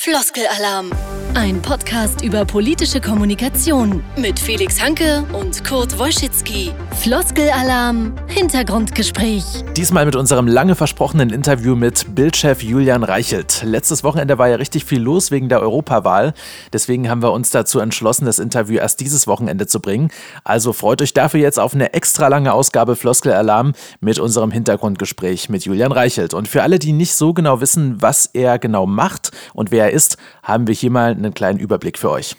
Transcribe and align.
Floskelalarm. 0.00 1.19
Ein 1.34 1.62
Podcast 1.62 2.22
über 2.22 2.44
politische 2.44 3.00
Kommunikation 3.00 4.02
mit 4.16 4.40
Felix 4.40 4.82
Hanke 4.82 5.24
und 5.32 5.64
Kurt 5.64 5.96
Wojcicki. 5.96 6.72
Floskelalarm 6.98 8.14
Hintergrundgespräch. 8.26 9.44
Diesmal 9.76 10.04
mit 10.04 10.16
unserem 10.16 10.48
lange 10.48 10.74
versprochenen 10.74 11.30
Interview 11.30 11.76
mit 11.76 12.14
Bildchef 12.16 12.62
Julian 12.62 13.04
Reichelt. 13.04 13.62
Letztes 13.64 14.02
Wochenende 14.02 14.38
war 14.38 14.48
ja 14.48 14.56
richtig 14.56 14.84
viel 14.84 15.00
los 15.00 15.30
wegen 15.30 15.48
der 15.48 15.60
Europawahl. 15.60 16.34
Deswegen 16.72 17.08
haben 17.08 17.22
wir 17.22 17.32
uns 17.32 17.50
dazu 17.50 17.78
entschlossen, 17.78 18.26
das 18.26 18.40
Interview 18.40 18.78
erst 18.78 18.98
dieses 18.98 19.28
Wochenende 19.28 19.68
zu 19.68 19.80
bringen. 19.80 20.10
Also 20.42 20.72
freut 20.72 21.00
euch 21.00 21.14
dafür 21.14 21.40
jetzt 21.40 21.60
auf 21.60 21.74
eine 21.74 21.94
extra 21.94 22.26
lange 22.26 22.52
Ausgabe 22.52 22.96
Floskelalarm 22.96 23.72
mit 24.00 24.18
unserem 24.18 24.50
Hintergrundgespräch 24.50 25.48
mit 25.48 25.64
Julian 25.64 25.92
Reichelt. 25.92 26.34
Und 26.34 26.48
für 26.48 26.64
alle, 26.64 26.80
die 26.80 26.92
nicht 26.92 27.14
so 27.14 27.32
genau 27.32 27.60
wissen, 27.60 28.02
was 28.02 28.26
er 28.26 28.58
genau 28.58 28.84
macht 28.84 29.30
und 29.54 29.70
wer 29.70 29.84
er 29.84 29.92
ist, 29.92 30.18
haben 30.50 30.66
wir 30.66 30.74
hier 30.74 30.90
mal 30.90 31.12
einen 31.12 31.32
kleinen 31.32 31.58
Überblick 31.60 31.96
für 31.96 32.10
euch. 32.10 32.36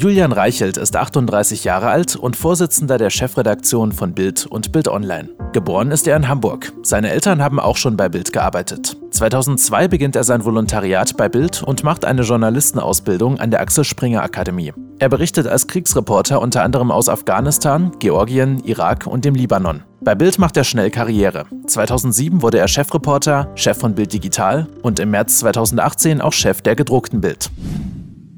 Julian 0.00 0.32
Reichelt 0.32 0.78
ist 0.78 0.96
38 0.96 1.64
Jahre 1.64 1.90
alt 1.90 2.16
und 2.16 2.34
Vorsitzender 2.34 2.96
der 2.96 3.10
Chefredaktion 3.10 3.92
von 3.92 4.14
Bild 4.14 4.46
und 4.46 4.72
Bild 4.72 4.88
Online. 4.88 5.28
Geboren 5.52 5.90
ist 5.90 6.08
er 6.08 6.16
in 6.16 6.26
Hamburg. 6.26 6.72
Seine 6.82 7.10
Eltern 7.10 7.42
haben 7.42 7.60
auch 7.60 7.76
schon 7.76 7.98
bei 7.98 8.08
Bild 8.08 8.32
gearbeitet. 8.32 8.96
2002 9.10 9.88
beginnt 9.88 10.16
er 10.16 10.24
sein 10.24 10.42
Volontariat 10.42 11.18
bei 11.18 11.28
Bild 11.28 11.62
und 11.62 11.84
macht 11.84 12.06
eine 12.06 12.22
Journalistenausbildung 12.22 13.40
an 13.40 13.50
der 13.50 13.60
Axel 13.60 13.84
Springer 13.84 14.22
Akademie. 14.22 14.72
Er 14.98 15.10
berichtet 15.10 15.46
als 15.46 15.66
Kriegsreporter 15.66 16.40
unter 16.40 16.62
anderem 16.62 16.90
aus 16.90 17.10
Afghanistan, 17.10 17.92
Georgien, 17.98 18.64
Irak 18.64 19.06
und 19.06 19.26
dem 19.26 19.34
Libanon. 19.34 19.82
Bei 20.00 20.14
Bild 20.14 20.38
macht 20.38 20.56
er 20.56 20.64
schnell 20.64 20.90
Karriere. 20.90 21.44
2007 21.66 22.40
wurde 22.40 22.56
er 22.56 22.68
Chefreporter, 22.68 23.52
Chef 23.54 23.76
von 23.76 23.94
Bild 23.94 24.14
Digital 24.14 24.66
und 24.80 24.98
im 24.98 25.10
März 25.10 25.40
2018 25.40 26.22
auch 26.22 26.32
Chef 26.32 26.62
der 26.62 26.74
gedruckten 26.74 27.20
Bild. 27.20 27.50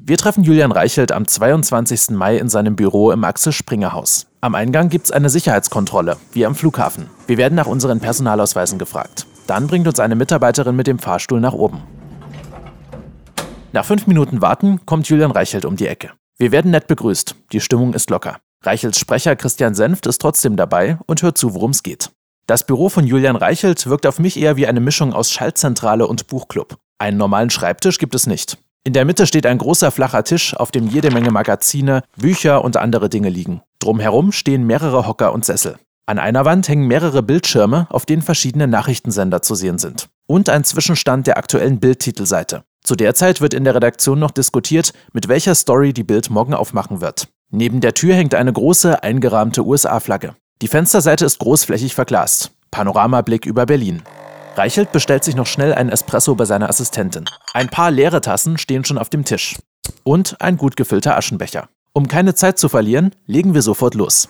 Wir 0.05 0.17
treffen 0.17 0.43
Julian 0.43 0.73
Reichelt 0.73 1.13
am 1.13 1.25
22. 1.25 2.09
Mai 2.09 2.35
in 2.35 2.49
seinem 2.49 2.75
Büro 2.75 3.11
im 3.11 3.23
Axel 3.23 3.53
Springer 3.53 3.93
Haus. 3.93 4.27
Am 4.41 4.53
Eingang 4.53 4.89
gibt 4.89 5.05
es 5.05 5.11
eine 5.13 5.29
Sicherheitskontrolle, 5.29 6.17
wie 6.33 6.45
am 6.45 6.55
Flughafen. 6.55 7.09
Wir 7.25 7.37
werden 7.37 7.55
nach 7.55 7.67
unseren 7.67 8.01
Personalausweisen 8.01 8.77
gefragt. 8.77 9.25
Dann 9.47 9.67
bringt 9.67 9.87
uns 9.87 10.01
eine 10.01 10.15
Mitarbeiterin 10.15 10.75
mit 10.75 10.87
dem 10.87 10.99
Fahrstuhl 10.99 11.39
nach 11.39 11.53
oben. 11.53 11.83
Nach 13.71 13.85
fünf 13.85 14.05
Minuten 14.05 14.41
Warten 14.41 14.85
kommt 14.85 15.07
Julian 15.07 15.31
Reichelt 15.31 15.63
um 15.63 15.77
die 15.77 15.87
Ecke. 15.87 16.11
Wir 16.37 16.51
werden 16.51 16.71
nett 16.71 16.87
begrüßt. 16.87 17.35
Die 17.53 17.61
Stimmung 17.61 17.93
ist 17.93 18.09
locker. 18.09 18.39
Reichelts 18.61 18.99
Sprecher 18.99 19.37
Christian 19.37 19.73
Senft 19.73 20.05
ist 20.05 20.19
trotzdem 20.19 20.57
dabei 20.57 20.97
und 21.05 21.21
hört 21.21 21.37
zu, 21.37 21.53
worum 21.53 21.71
es 21.71 21.81
geht. 21.81 22.11
Das 22.45 22.65
Büro 22.65 22.89
von 22.89 23.07
Julian 23.07 23.37
Reichelt 23.37 23.87
wirkt 23.87 24.05
auf 24.05 24.19
mich 24.19 24.35
eher 24.35 24.57
wie 24.57 24.67
eine 24.67 24.81
Mischung 24.81 25.13
aus 25.13 25.31
Schaltzentrale 25.31 26.07
und 26.07 26.27
Buchclub. 26.27 26.75
Einen 26.97 27.17
normalen 27.17 27.51
Schreibtisch 27.51 27.99
gibt 27.99 28.15
es 28.15 28.27
nicht. 28.27 28.57
In 28.85 28.91
der 28.91 29.05
Mitte 29.05 29.27
steht 29.27 29.45
ein 29.45 29.59
großer 29.59 29.91
flacher 29.91 30.25
Tisch, 30.25 30.57
auf 30.57 30.69
dem 30.69 30.87
jede 30.87 31.09
Menge 31.09 31.31
Magazine, 31.31 32.03
Bücher 32.17 32.65
und 32.65 32.75
andere 32.75 33.07
Dinge 33.07 33.29
liegen. 33.29 33.61
Drumherum 33.79 34.33
stehen 34.33 34.67
mehrere 34.67 35.07
Hocker 35.07 35.31
und 35.31 35.45
Sessel. 35.45 35.77
An 36.05 36.19
einer 36.19 36.43
Wand 36.43 36.67
hängen 36.67 36.85
mehrere 36.85 37.23
Bildschirme, 37.23 37.87
auf 37.89 38.05
denen 38.05 38.21
verschiedene 38.21 38.67
Nachrichtensender 38.67 39.41
zu 39.41 39.55
sehen 39.55 39.77
sind. 39.77 40.09
Und 40.27 40.49
ein 40.49 40.65
Zwischenstand 40.65 41.27
der 41.27 41.37
aktuellen 41.37 41.79
Bildtitelseite. 41.79 42.65
Zu 42.83 42.97
der 42.97 43.15
Zeit 43.15 43.39
wird 43.39 43.53
in 43.53 43.63
der 43.63 43.75
Redaktion 43.75 44.19
noch 44.19 44.31
diskutiert, 44.31 44.91
mit 45.13 45.29
welcher 45.29 45.55
Story 45.55 45.93
die 45.93 46.03
Bild 46.03 46.29
morgen 46.29 46.53
aufmachen 46.53 46.99
wird. 46.99 47.29
Neben 47.51 47.79
der 47.79 47.93
Tür 47.93 48.15
hängt 48.15 48.35
eine 48.35 48.51
große, 48.51 49.01
eingerahmte 49.01 49.65
USA-Flagge. 49.65 50.35
Die 50.61 50.67
Fensterseite 50.67 51.23
ist 51.23 51.39
großflächig 51.39 51.95
verglast. 51.95 52.51
Panoramablick 52.69 53.45
über 53.45 53.65
Berlin. 53.65 54.01
Reichelt 54.55 54.91
bestellt 54.91 55.23
sich 55.23 55.35
noch 55.35 55.47
schnell 55.47 55.73
einen 55.73 55.89
Espresso 55.89 56.35
bei 56.35 56.45
seiner 56.45 56.69
Assistentin. 56.69 57.25
Ein 57.53 57.69
paar 57.69 57.89
leere 57.89 58.21
Tassen 58.21 58.59
stehen 58.59 58.85
schon 58.85 58.99
auf 58.99 59.09
dem 59.09 59.25
Tisch. 59.25 59.55
Und 60.03 60.39
ein 60.39 60.57
gut 60.57 60.75
gefüllter 60.75 61.17
Aschenbecher. 61.17 61.69
Um 61.93 62.07
keine 62.07 62.35
Zeit 62.35 62.59
zu 62.59 62.69
verlieren, 62.69 63.15
legen 63.25 63.55
wir 63.55 63.63
sofort 63.63 63.95
los. 63.95 64.29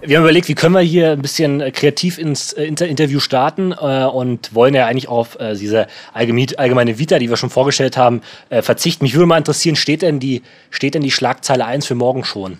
Wir 0.00 0.16
haben 0.16 0.24
überlegt, 0.24 0.48
wie 0.48 0.54
können 0.54 0.74
wir 0.74 0.80
hier 0.80 1.12
ein 1.12 1.22
bisschen 1.22 1.60
äh, 1.60 1.70
kreativ 1.70 2.18
ins 2.18 2.54
äh, 2.54 2.64
Inter 2.64 2.88
Interview 2.88 3.20
starten 3.20 3.72
äh, 3.72 4.04
und 4.04 4.52
wollen 4.52 4.74
ja 4.74 4.86
eigentlich 4.86 5.08
auf 5.08 5.38
äh, 5.38 5.54
diese 5.54 5.86
allgemeine 6.12 6.98
Vita, 6.98 7.20
die 7.20 7.30
wir 7.30 7.36
schon 7.36 7.50
vorgestellt 7.50 7.96
haben, 7.96 8.22
äh, 8.48 8.62
verzichten. 8.62 9.04
Mich 9.04 9.14
würde 9.14 9.26
mal 9.26 9.38
interessieren, 9.38 9.76
steht 9.76 10.02
denn 10.02 10.18
die, 10.18 10.42
steht 10.70 10.94
denn 10.94 11.02
die 11.02 11.12
Schlagzeile 11.12 11.66
1 11.66 11.86
für 11.86 11.94
morgen 11.94 12.24
schon? 12.24 12.58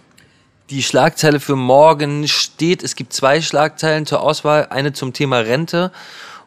Die 0.71 0.85
Schlagzeile 0.85 1.41
für 1.41 1.57
morgen 1.57 2.29
steht, 2.29 2.85
es 2.85 2.95
gibt 2.95 3.13
zwei 3.13 3.41
Schlagzeilen 3.41 4.07
zur 4.07 4.23
Auswahl, 4.23 4.69
eine 4.71 4.93
zum 4.93 5.13
Thema 5.13 5.39
Rente 5.39 5.91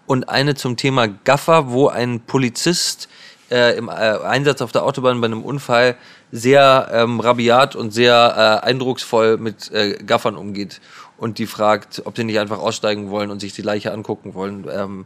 und 0.08 0.30
eine 0.30 0.56
zum 0.56 0.78
Thema 0.78 1.08
Gaffer, 1.08 1.72
wo 1.72 1.88
ein 1.88 2.22
Polizist 2.22 3.10
äh, 3.52 3.78
im 3.78 3.90
äh, 3.90 3.92
Einsatz 3.92 4.62
auf 4.62 4.72
der 4.72 4.84
Autobahn 4.84 5.22
bei 5.22 5.26
einem 5.26 5.44
Unfall 5.44 5.96
sehr 6.32 6.90
ähm, 6.92 7.20
rabiat 7.20 7.76
und 7.76 7.92
sehr 7.92 8.62
äh, 8.64 8.66
eindrucksvoll 8.66 9.38
mit 9.38 9.72
äh, 9.72 9.98
Gaffern 10.04 10.36
umgeht 10.36 10.82
und 11.18 11.38
die 11.38 11.46
fragt, 11.46 12.02
ob 12.06 12.18
sie 12.18 12.24
nicht 12.24 12.40
einfach 12.40 12.60
aussteigen 12.60 13.10
wollen 13.10 13.32
und 13.32 13.40
sich 13.40 13.54
die 13.54 13.62
Leiche 13.62 13.92
angucken 13.92 14.34
wollen. 14.34 14.66
Ähm, 14.72 15.06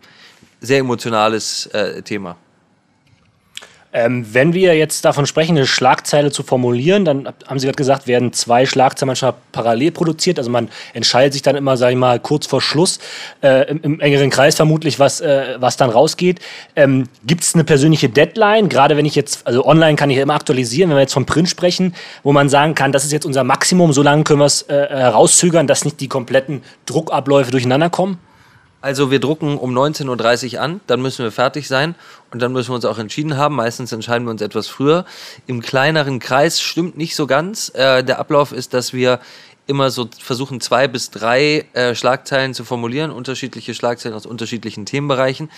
sehr 0.61 0.79
emotionales 0.79 1.67
äh, 1.67 2.01
Thema. 2.01 2.37
Ähm, 3.91 4.23
wenn 4.31 4.53
wir 4.53 4.77
jetzt 4.77 5.03
davon 5.03 5.25
sprechen, 5.25 5.57
eine 5.57 5.65
Schlagzeile 5.65 6.31
zu 6.31 6.43
formulieren, 6.43 7.05
dann 7.05 7.27
haben 7.47 7.57
Sie 7.57 7.65
gerade 7.65 7.75
gesagt, 7.75 8.05
werden 8.05 8.33
zwei 8.33 8.67
Schlagzeilen 8.67 9.07
manchmal 9.07 9.33
parallel 9.51 9.91
produziert. 9.91 10.37
Also 10.37 10.51
man 10.51 10.69
entscheidet 10.93 11.33
sich 11.33 11.41
dann 11.41 11.55
immer, 11.55 11.75
sage 11.75 11.93
ich 11.93 11.97
mal, 11.97 12.19
kurz 12.19 12.45
vor 12.45 12.61
Schluss, 12.61 12.99
äh, 13.41 13.67
im, 13.67 13.81
im, 13.81 13.99
engeren 13.99 14.29
Kreis 14.29 14.55
vermutlich, 14.55 14.99
was, 14.99 15.21
äh, 15.21 15.55
was 15.57 15.75
dann 15.75 15.89
rausgeht. 15.89 16.39
Ähm, 16.75 17.09
Gibt 17.25 17.43
es 17.43 17.55
eine 17.55 17.63
persönliche 17.63 18.09
Deadline? 18.09 18.69
Gerade 18.69 18.95
wenn 18.95 19.05
ich 19.05 19.15
jetzt, 19.15 19.47
also 19.47 19.65
online 19.65 19.95
kann 19.95 20.11
ich 20.11 20.17
ja 20.17 20.23
immer 20.23 20.35
aktualisieren, 20.35 20.91
wenn 20.91 20.97
wir 20.97 21.01
jetzt 21.01 21.13
vom 21.13 21.25
Print 21.25 21.49
sprechen, 21.49 21.95
wo 22.21 22.31
man 22.31 22.47
sagen 22.47 22.75
kann, 22.75 22.91
das 22.91 23.05
ist 23.05 23.11
jetzt 23.11 23.25
unser 23.25 23.43
Maximum, 23.43 23.91
so 23.91 24.03
lange 24.03 24.23
können 24.23 24.39
wir 24.39 24.45
es 24.45 24.61
äh, 24.69 24.87
herauszögern, 24.87 25.65
dass 25.65 25.83
nicht 25.83 25.99
die 25.99 26.07
kompletten 26.07 26.61
Druckabläufe 26.85 27.49
durcheinander 27.49 27.89
kommen? 27.89 28.19
Also 28.81 29.11
wir 29.11 29.19
drucken 29.19 29.57
um 29.57 29.77
19.30 29.77 30.55
Uhr 30.55 30.61
an, 30.61 30.79
dann 30.87 31.01
müssen 31.01 31.23
wir 31.23 31.31
fertig 31.31 31.67
sein 31.67 31.95
und 32.31 32.41
dann 32.41 32.53
müssen 32.53 32.69
wir 32.69 32.75
uns 32.75 32.85
auch 32.85 32.97
entschieden 32.97 33.35
haben. 33.35 33.55
Meistens 33.55 33.91
entscheiden 33.91 34.25
wir 34.25 34.31
uns 34.31 34.41
etwas 34.41 34.67
früher. 34.67 35.05
Im 35.47 35.61
kleineren 35.61 36.19
Kreis 36.19 36.61
stimmt 36.61 36.97
nicht 36.97 37.15
so 37.15 37.27
ganz. 37.27 37.71
Äh, 37.75 38.03
der 38.05 38.19
Ablauf 38.19 38.53
ist, 38.53 38.73
dass 38.73 38.93
wir 38.93 39.19
immer 39.67 39.91
so 39.91 40.09
versuchen, 40.17 40.61
zwei 40.61 40.87
bis 40.87 41.11
drei 41.11 41.65
äh, 41.73 41.93
Schlagzeilen 41.93 42.53
zu 42.53 42.63
formulieren, 42.63 43.11
unterschiedliche 43.11 43.73
Schlagzeilen 43.73 44.15
aus 44.15 44.25
unterschiedlichen 44.25 44.85
Themenbereichen. 44.85 45.51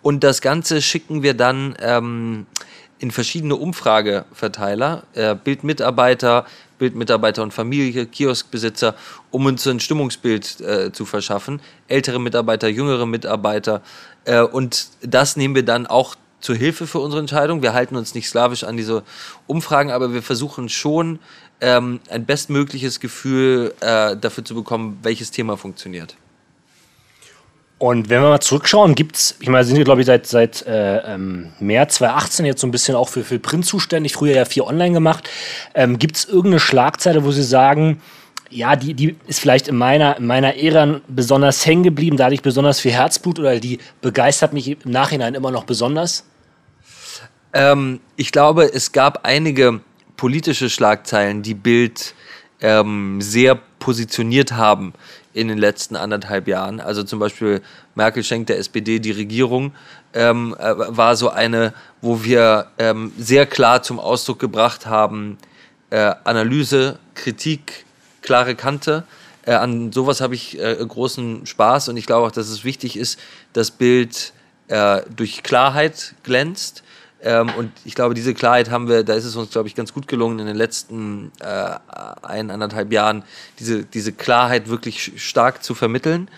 Und 0.00 0.24
das 0.24 0.40
Ganze 0.40 0.82
schicken 0.82 1.22
wir 1.22 1.34
dann 1.34 1.76
ähm, 1.80 2.46
in 3.04 3.10
verschiedene 3.10 3.56
Umfrageverteiler, 3.56 5.02
äh, 5.12 5.34
Bildmitarbeiter, 5.34 6.46
Bildmitarbeiter 6.78 7.42
und 7.42 7.52
Familie, 7.52 8.06
Kioskbesitzer, 8.06 8.94
um 9.30 9.44
uns 9.44 9.66
ein 9.66 9.78
Stimmungsbild 9.78 10.62
äh, 10.62 10.90
zu 10.90 11.04
verschaffen. 11.04 11.60
Ältere 11.86 12.18
Mitarbeiter, 12.18 12.66
jüngere 12.66 13.04
Mitarbeiter. 13.04 13.82
Äh, 14.24 14.40
und 14.40 14.88
das 15.02 15.36
nehmen 15.36 15.54
wir 15.54 15.66
dann 15.66 15.86
auch 15.86 16.14
zur 16.40 16.56
Hilfe 16.56 16.86
für 16.86 17.00
unsere 17.00 17.20
Entscheidung. 17.20 17.60
Wir 17.60 17.74
halten 17.74 17.94
uns 17.94 18.14
nicht 18.14 18.26
slawisch 18.26 18.64
an 18.64 18.78
diese 18.78 19.02
Umfragen, 19.46 19.90
aber 19.90 20.14
wir 20.14 20.22
versuchen 20.22 20.70
schon 20.70 21.18
ähm, 21.60 22.00
ein 22.08 22.24
bestmögliches 22.24 23.00
Gefühl 23.00 23.74
äh, 23.80 24.16
dafür 24.16 24.46
zu 24.46 24.54
bekommen, 24.54 24.98
welches 25.02 25.30
Thema 25.30 25.58
funktioniert. 25.58 26.16
Und 27.84 28.08
wenn 28.08 28.22
wir 28.22 28.30
mal 28.30 28.40
zurückschauen, 28.40 28.94
gibt 28.94 29.16
es, 29.16 29.36
ich 29.40 29.48
meine, 29.50 29.62
sind 29.62 29.76
wir, 29.76 29.84
glaube 29.84 30.00
ich, 30.00 30.06
seit, 30.06 30.26
seit 30.26 30.66
äh, 30.66 31.00
ähm, 31.00 31.52
März 31.60 31.96
2018 31.96 32.46
jetzt 32.46 32.62
so 32.62 32.66
ein 32.66 32.70
bisschen 32.70 32.96
auch 32.96 33.10
für, 33.10 33.24
für 33.24 33.38
Print 33.38 33.66
zuständig, 33.66 34.14
früher 34.14 34.34
ja 34.34 34.46
viel 34.46 34.62
online 34.62 34.94
gemacht. 34.94 35.28
Ähm, 35.74 35.98
gibt 35.98 36.16
es 36.16 36.24
irgendeine 36.24 36.60
Schlagzeile, 36.60 37.24
wo 37.24 37.30
Sie 37.30 37.42
sagen, 37.42 38.00
ja, 38.48 38.74
die, 38.74 38.94
die 38.94 39.16
ist 39.26 39.38
vielleicht 39.38 39.68
in 39.68 39.76
meiner, 39.76 40.16
in 40.16 40.24
meiner 40.24 40.56
Ära 40.56 41.02
besonders 41.08 41.66
hängen 41.66 41.82
geblieben, 41.82 42.16
da 42.16 42.24
hatte 42.24 42.34
ich 42.34 42.40
besonders 42.40 42.80
viel 42.80 42.92
Herzblut 42.92 43.38
oder 43.38 43.60
die 43.60 43.80
begeistert 44.00 44.54
mich 44.54 44.66
im 44.70 44.90
Nachhinein 44.90 45.34
immer 45.34 45.50
noch 45.50 45.64
besonders? 45.64 46.24
Ähm, 47.52 48.00
ich 48.16 48.32
glaube, 48.32 48.72
es 48.72 48.92
gab 48.92 49.26
einige 49.26 49.82
politische 50.16 50.70
Schlagzeilen, 50.70 51.42
die 51.42 51.52
Bild 51.52 52.14
ähm, 52.62 53.20
sehr 53.20 53.58
positioniert 53.78 54.52
haben 54.52 54.94
in 55.34 55.48
den 55.48 55.58
letzten 55.58 55.96
anderthalb 55.96 56.48
Jahren. 56.48 56.80
Also 56.80 57.02
zum 57.02 57.18
Beispiel 57.18 57.60
Merkel 57.94 58.22
schenkt 58.24 58.48
der 58.48 58.58
SPD 58.58 59.00
die 59.00 59.10
Regierung, 59.10 59.74
ähm, 60.14 60.56
äh, 60.58 60.74
war 60.76 61.16
so 61.16 61.28
eine, 61.28 61.74
wo 62.00 62.22
wir 62.22 62.68
ähm, 62.78 63.12
sehr 63.18 63.44
klar 63.44 63.82
zum 63.82 63.98
Ausdruck 63.98 64.38
gebracht 64.38 64.86
haben, 64.86 65.36
äh, 65.90 66.14
Analyse, 66.22 66.98
Kritik, 67.14 67.84
klare 68.22 68.54
Kante. 68.54 69.04
Äh, 69.44 69.54
an 69.54 69.92
sowas 69.92 70.20
habe 70.20 70.36
ich 70.36 70.58
äh, 70.58 70.76
großen 70.76 71.46
Spaß 71.46 71.88
und 71.88 71.96
ich 71.96 72.06
glaube 72.06 72.26
auch, 72.26 72.32
dass 72.32 72.48
es 72.48 72.64
wichtig 72.64 72.96
ist, 72.96 73.18
das 73.52 73.72
Bild 73.72 74.32
äh, 74.68 75.02
durch 75.14 75.42
Klarheit 75.42 76.14
glänzt 76.22 76.83
ähm, 77.24 77.50
und 77.56 77.72
ich 77.86 77.94
glaube, 77.94 78.12
diese 78.12 78.34
Klarheit 78.34 78.70
haben 78.70 78.86
wir, 78.86 79.02
da 79.02 79.14
ist 79.14 79.24
es 79.24 79.34
uns, 79.34 79.50
glaube 79.50 79.66
ich, 79.66 79.74
ganz 79.74 79.94
gut 79.94 80.06
gelungen 80.06 80.38
in 80.40 80.46
den 80.46 80.56
letzten 80.56 81.32
äh, 81.40 81.70
ein, 82.22 82.50
anderthalb 82.50 82.92
Jahren, 82.92 83.24
diese, 83.58 83.84
diese 83.84 84.12
Klarheit 84.12 84.68
wirklich 84.68 85.12
stark 85.16 85.64
zu 85.64 85.74
vermitteln. 85.74 86.28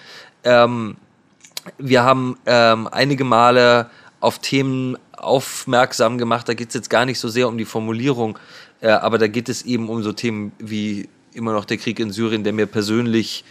Ähm, 0.44 0.97
wir 1.79 2.05
haben 2.05 2.38
ähm, 2.47 2.87
einige 2.87 3.25
Male 3.25 3.91
auf 4.21 4.38
Themen 4.38 4.97
aufmerksam 5.17 6.19
gemacht. 6.19 6.49
Da 6.49 6.55
geht 6.55 6.69
es 6.69 6.75
jetzt 6.75 6.88
gar 6.88 7.05
nicht 7.05 7.19
so 7.19 7.29
sehr 7.29 7.49
um 7.49 7.59
die 7.59 7.65
Formulierung, 7.65 8.38
äh, 8.81 8.91
aber 8.91 9.19
da 9.19 9.27
geht 9.27 9.49
es 9.49 9.62
eben 9.62 9.88
um 9.88 10.05
so 10.05 10.12
Themen 10.12 10.53
wie 10.61 11.09
immer 11.35 11.53
noch 11.53 11.65
der 11.65 11.79
Krieg 11.79 11.99
in 11.99 12.12
Syrien, 12.12 12.44
der 12.44 12.53
mir 12.53 12.67
persönlich 12.67 13.44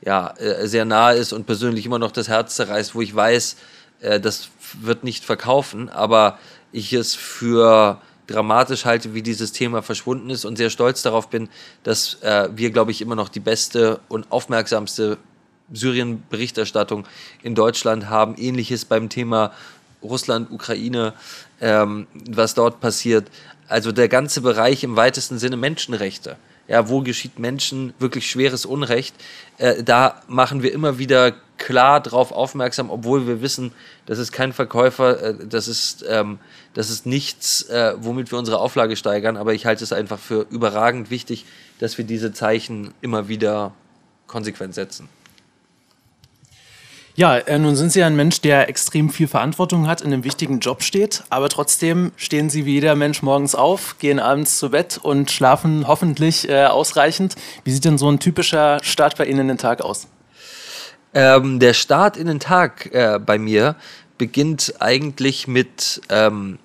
ja, 0.00 0.34
äh, 0.38 0.66
sehr 0.66 0.84
nahe 0.84 1.14
ist 1.14 1.32
und 1.32 1.46
persönlich 1.46 1.86
immer 1.86 2.00
noch 2.00 2.10
das 2.10 2.26
Herz 2.26 2.56
zerreißt, 2.56 2.96
wo 2.96 3.02
ich 3.02 3.14
weiß, 3.14 3.56
äh, 4.00 4.18
das 4.18 4.48
wird 4.80 5.04
nicht 5.04 5.24
verkaufen, 5.24 5.88
aber 5.88 6.38
ich 6.72 6.92
es 6.92 7.14
für 7.14 8.00
dramatisch 8.26 8.84
halte, 8.84 9.14
wie 9.14 9.22
dieses 9.22 9.52
Thema 9.52 9.82
verschwunden 9.82 10.30
ist 10.30 10.44
und 10.44 10.56
sehr 10.56 10.70
stolz 10.70 11.02
darauf 11.02 11.28
bin, 11.28 11.48
dass 11.82 12.22
äh, 12.22 12.48
wir, 12.54 12.70
glaube 12.70 12.90
ich, 12.90 13.00
immer 13.00 13.14
noch 13.14 13.28
die 13.28 13.40
beste 13.40 14.00
und 14.08 14.30
aufmerksamste 14.30 15.18
Syrien-Berichterstattung 15.72 17.06
in 17.42 17.54
Deutschland 17.54 18.08
haben. 18.08 18.34
Ähnliches 18.36 18.84
beim 18.84 19.08
Thema 19.08 19.52
Russland, 20.02 20.50
Ukraine, 20.50 21.14
ähm, 21.60 22.06
was 22.30 22.54
dort 22.54 22.80
passiert. 22.80 23.28
Also 23.68 23.92
der 23.92 24.08
ganze 24.08 24.40
Bereich 24.40 24.84
im 24.84 24.96
weitesten 24.96 25.38
Sinne 25.38 25.56
Menschenrechte. 25.56 26.36
Ja, 26.72 26.88
wo 26.88 27.02
geschieht 27.02 27.38
Menschen 27.38 27.92
wirklich 27.98 28.30
schweres 28.30 28.64
Unrecht? 28.64 29.14
Äh, 29.58 29.82
da 29.82 30.22
machen 30.26 30.62
wir 30.62 30.72
immer 30.72 30.96
wieder 30.96 31.34
klar 31.58 32.00
darauf 32.00 32.32
aufmerksam, 32.32 32.88
obwohl 32.88 33.26
wir 33.26 33.42
wissen, 33.42 33.72
das 34.06 34.18
ist 34.18 34.32
kein 34.32 34.54
Verkäufer, 34.54 35.22
äh, 35.22 35.34
das 35.46 35.68
ist, 35.68 36.02
ähm, 36.08 36.38
das 36.72 36.88
ist 36.88 37.04
nichts, 37.04 37.64
äh, 37.64 37.92
womit 37.98 38.32
wir 38.32 38.38
unsere 38.38 38.58
Auflage 38.58 38.96
steigern, 38.96 39.36
aber 39.36 39.52
ich 39.52 39.66
halte 39.66 39.84
es 39.84 39.92
einfach 39.92 40.18
für 40.18 40.46
überragend 40.48 41.10
wichtig, 41.10 41.44
dass 41.78 41.98
wir 41.98 42.06
diese 42.06 42.32
Zeichen 42.32 42.94
immer 43.02 43.28
wieder 43.28 43.74
konsequent 44.26 44.74
setzen. 44.74 45.10
Ja, 47.14 47.36
äh, 47.36 47.58
nun 47.58 47.76
sind 47.76 47.92
Sie 47.92 48.02
ein 48.02 48.16
Mensch, 48.16 48.40
der 48.40 48.70
extrem 48.70 49.10
viel 49.10 49.28
Verantwortung 49.28 49.86
hat, 49.86 50.00
in 50.00 50.12
einem 50.12 50.24
wichtigen 50.24 50.60
Job 50.60 50.82
steht, 50.82 51.24
aber 51.28 51.50
trotzdem 51.50 52.12
stehen 52.16 52.48
Sie 52.48 52.64
wie 52.64 52.72
jeder 52.72 52.94
Mensch 52.94 53.20
morgens 53.20 53.54
auf, 53.54 53.98
gehen 53.98 54.18
abends 54.18 54.58
zu 54.58 54.70
Bett 54.70 54.98
und 55.02 55.30
schlafen 55.30 55.86
hoffentlich 55.86 56.48
äh, 56.48 56.64
ausreichend. 56.64 57.34
Wie 57.64 57.70
sieht 57.70 57.84
denn 57.84 57.98
so 57.98 58.10
ein 58.10 58.18
typischer 58.18 58.78
Start 58.82 59.18
bei 59.18 59.26
Ihnen 59.26 59.40
in 59.40 59.48
den 59.48 59.58
Tag 59.58 59.82
aus? 59.82 60.08
Ähm, 61.12 61.60
der 61.60 61.74
Start 61.74 62.16
in 62.16 62.28
den 62.28 62.40
Tag 62.40 62.94
äh, 62.94 63.18
bei 63.18 63.36
mir 63.36 63.76
beginnt 64.16 64.74
eigentlich 64.80 65.46
mit 65.46 66.00
ähm, 66.08 66.58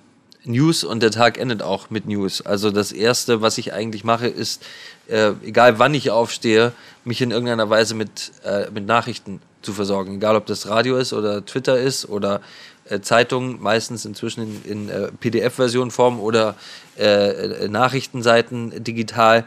News 0.44 0.82
und 0.82 1.02
der 1.02 1.10
Tag 1.10 1.36
endet 1.36 1.60
auch 1.60 1.90
mit 1.90 2.06
News. 2.06 2.40
Also 2.40 2.70
das 2.70 2.92
Erste, 2.92 3.42
was 3.42 3.58
ich 3.58 3.74
eigentlich 3.74 4.02
mache, 4.02 4.28
ist, 4.28 4.64
äh, 5.08 5.32
egal 5.44 5.78
wann 5.78 5.92
ich 5.92 6.10
aufstehe, 6.10 6.72
mich 7.04 7.20
in 7.20 7.32
irgendeiner 7.32 7.68
Weise 7.68 7.94
mit, 7.94 8.32
äh, 8.44 8.70
mit 8.70 8.86
Nachrichten 8.86 9.42
zu 9.68 9.74
versorgen. 9.74 10.14
Egal, 10.14 10.34
ob 10.34 10.46
das 10.46 10.66
Radio 10.66 10.96
ist 10.96 11.12
oder 11.12 11.44
Twitter 11.44 11.78
ist 11.78 12.08
oder 12.08 12.40
äh, 12.88 13.00
Zeitungen, 13.00 13.60
meistens 13.60 14.06
inzwischen 14.06 14.62
in, 14.64 14.64
in 14.64 14.88
äh, 14.88 15.12
PDF-Version-Form 15.12 16.20
oder 16.20 16.54
äh, 16.96 17.64
äh, 17.64 17.68
Nachrichtenseiten 17.68 18.82
digital. 18.82 19.44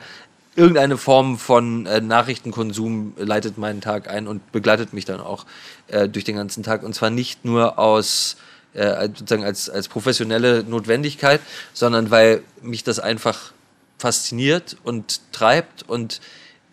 Irgendeine 0.55 0.97
Form 0.97 1.39
von 1.39 1.87
äh, 1.87 2.01
Nachrichtenkonsum 2.01 3.13
leitet 3.17 3.57
meinen 3.57 3.81
Tag 3.81 4.11
ein 4.11 4.27
und 4.27 4.51
begleitet 4.51 4.93
mich 4.93 5.05
dann 5.05 5.21
auch 5.21 5.47
äh, 5.87 6.07
durch 6.07 6.23
den 6.23 6.35
ganzen 6.35 6.61
Tag. 6.61 6.83
Und 6.83 6.93
zwar 6.93 7.09
nicht 7.09 7.43
nur 7.43 7.79
aus 7.79 8.37
sozusagen 8.73 9.43
als, 9.43 9.69
als 9.69 9.89
professionelle 9.89 10.63
Notwendigkeit, 10.63 11.41
sondern 11.73 12.09
weil 12.09 12.41
mich 12.61 12.85
das 12.85 12.99
einfach 12.99 13.51
fasziniert 13.97 14.77
und 14.85 15.19
treibt 15.33 15.83
und 15.89 16.21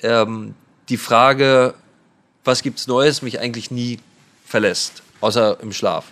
ähm, 0.04 0.54
die 0.88 0.96
Frage, 0.96 1.74
was 2.44 2.62
gibt's 2.62 2.86
Neues, 2.86 3.22
mich 3.22 3.40
eigentlich 3.40 3.70
nie 3.70 3.98
verlässt, 4.44 5.02
außer 5.20 5.58
im 5.60 5.72
Schlaf. 5.72 6.06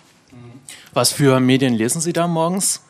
Was 0.93 1.11
für 1.11 1.39
Medien 1.39 1.73
lesen 1.73 2.01
Sie 2.01 2.13
da 2.13 2.27
morgens? 2.27 2.81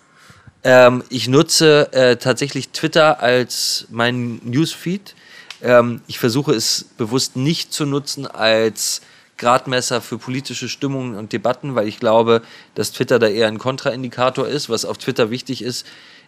Ähm, 0.64 1.04
ich 1.10 1.28
nutze 1.28 1.92
äh, 1.94 2.18
tatsächlich 2.18 2.70
Twitter 2.70 3.22
als 3.22 3.88
mein 3.90 4.40
Newsfeed. 4.44 5.16
Ähm, 5.62 6.02
ich 6.08 6.20
versuche 6.20 6.54
es 6.54 6.86
bewusst 6.98 7.36
nicht 7.36 7.74
zu 7.74 7.86
nutzen 7.86 8.28
als 8.28 9.02
Gradmesser 9.38 10.02
für 10.02 10.18
politische 10.18 10.68
Stimmungen 10.68 11.16
und 11.16 11.32
Debatten, 11.32 11.76
weil 11.76 11.88
ich 11.88 12.00
glaube, 12.00 12.42
dass 12.76 12.92
Twitter 12.92 13.20
da 13.20 13.28
eher 13.28 13.48
ein 13.48 13.60
Kontraindikator 13.60 14.48
ist. 14.48 14.70
Was 14.70 14.84
auf 14.84 14.98
Twitter 14.98 15.30
wichtig 15.30 15.62
ist, 15.62 15.86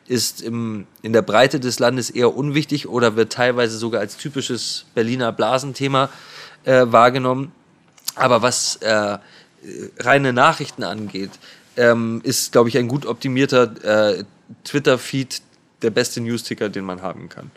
ist 0.08 0.42
im, 0.42 0.86
in 1.02 1.14
der 1.14 1.22
Breite 1.22 1.60
des 1.60 1.80
Landes 1.80 2.10
eher 2.10 2.36
unwichtig 2.36 2.88
oder 2.88 3.16
wird 3.16 3.34
teilweise 3.34 3.78
sogar 3.78 4.02
als 4.02 4.18
typisches 4.18 4.86
Berliner 4.96 5.32
Blasenthema 5.32 6.06
äh, 6.06 6.08
wahrgenommen. 6.74 7.52
Aber 8.16 8.42
was 8.42 8.78
äh, 8.78 9.18
reine 10.00 10.34
Nachrichten 10.34 10.84
angeht, 10.84 11.32
ähm, 11.78 12.22
ist, 12.24 12.52
glaube 12.52 12.70
ich, 12.70 12.78
ein 12.78 12.88
gut 12.88 13.06
optimierter 13.06 14.18
äh, 14.18 14.24
Twitter-Feed 14.64 15.42
der 15.82 15.90
beste 15.92 16.22
Newsticker, 16.22 16.70
den 16.70 16.84
man 16.84 17.02
haben 17.02 17.30
kann. 17.30 17.52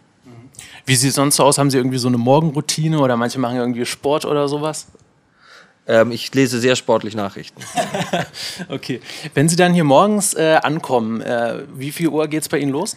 Wie 0.85 0.97
sieht 0.97 1.11
es 1.11 1.17
sonst 1.17 1.37
so 1.37 1.45
aus? 1.45 1.59
Haben 1.59 1.71
Sie 1.71 1.77
irgendwie 1.77 1.99
so 1.99 2.09
eine 2.09 2.19
Morgenroutine 2.19 2.99
oder 2.99 3.17
manche 3.17 3.39
machen 3.39 3.57
irgendwie 3.57 3.87
Sport 3.87 4.25
oder 4.25 4.49
sowas? 4.49 4.87
Ähm, 5.87 6.13
ich 6.13 6.33
lese 6.35 6.61
sehr 6.61 6.77
sportlich 6.77 7.15
Nachrichten. 7.15 7.63
okay. 8.69 9.01
Wenn 9.35 9.49
Sie 9.49 9.57
dann 9.57 9.75
hier 9.75 9.85
morgens 9.85 10.35
äh, 10.35 10.59
ankommen, 10.63 11.21
äh, 11.21 11.65
wie 11.75 11.91
viel 11.91 12.09
Uhr 12.09 12.29
geht 12.29 12.43
es 12.43 12.49
bei 12.49 12.59
Ihnen 12.59 12.73
los? 12.73 12.97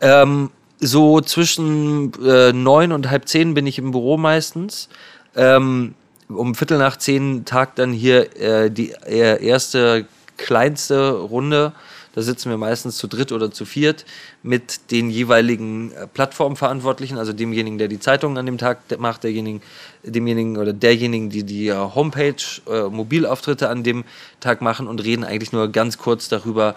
Ähm, 0.00 0.50
so 0.78 1.20
zwischen 1.20 2.12
äh, 2.24 2.52
neun 2.52 2.92
und 2.92 3.10
halb 3.10 3.28
zehn 3.28 3.54
bin 3.54 3.66
ich 3.66 3.78
im 3.78 3.90
Büro 3.90 4.16
meistens. 4.16 4.88
Ähm, 5.36 5.94
um 6.28 6.54
Viertel 6.54 6.78
nach 6.78 6.96
zehn 6.96 7.44
tagt 7.44 7.78
dann 7.78 7.92
hier 7.92 8.36
äh, 8.36 8.70
die 8.70 8.92
äh, 8.92 9.44
erste 9.44 10.06
kleinste 10.36 11.10
Runde. 11.10 11.72
Da 12.12 12.22
sitzen 12.22 12.50
wir 12.50 12.56
meistens 12.56 12.96
zu 12.96 13.06
dritt 13.06 13.30
oder 13.30 13.52
zu 13.52 13.64
viert 13.64 14.04
mit 14.42 14.90
den 14.90 15.10
jeweiligen 15.10 15.92
äh, 15.92 16.06
Plattformverantwortlichen, 16.08 17.18
also 17.18 17.32
demjenigen, 17.32 17.78
der 17.78 17.88
die 17.88 18.00
Zeitung 18.00 18.36
an 18.36 18.46
dem 18.46 18.58
Tag 18.58 18.78
macht, 18.98 19.22
derjenigen, 19.22 19.62
demjenigen 20.02 20.56
oder 20.56 20.72
derjenigen, 20.72 21.30
die 21.30 21.44
die 21.44 21.68
äh, 21.68 21.74
Homepage, 21.74 22.34
äh, 22.68 22.88
Mobilauftritte 22.88 23.68
an 23.68 23.84
dem 23.84 24.04
Tag 24.40 24.60
machen 24.60 24.88
und 24.88 25.04
reden 25.04 25.24
eigentlich 25.24 25.52
nur 25.52 25.68
ganz 25.70 25.98
kurz 25.98 26.28
darüber, 26.28 26.74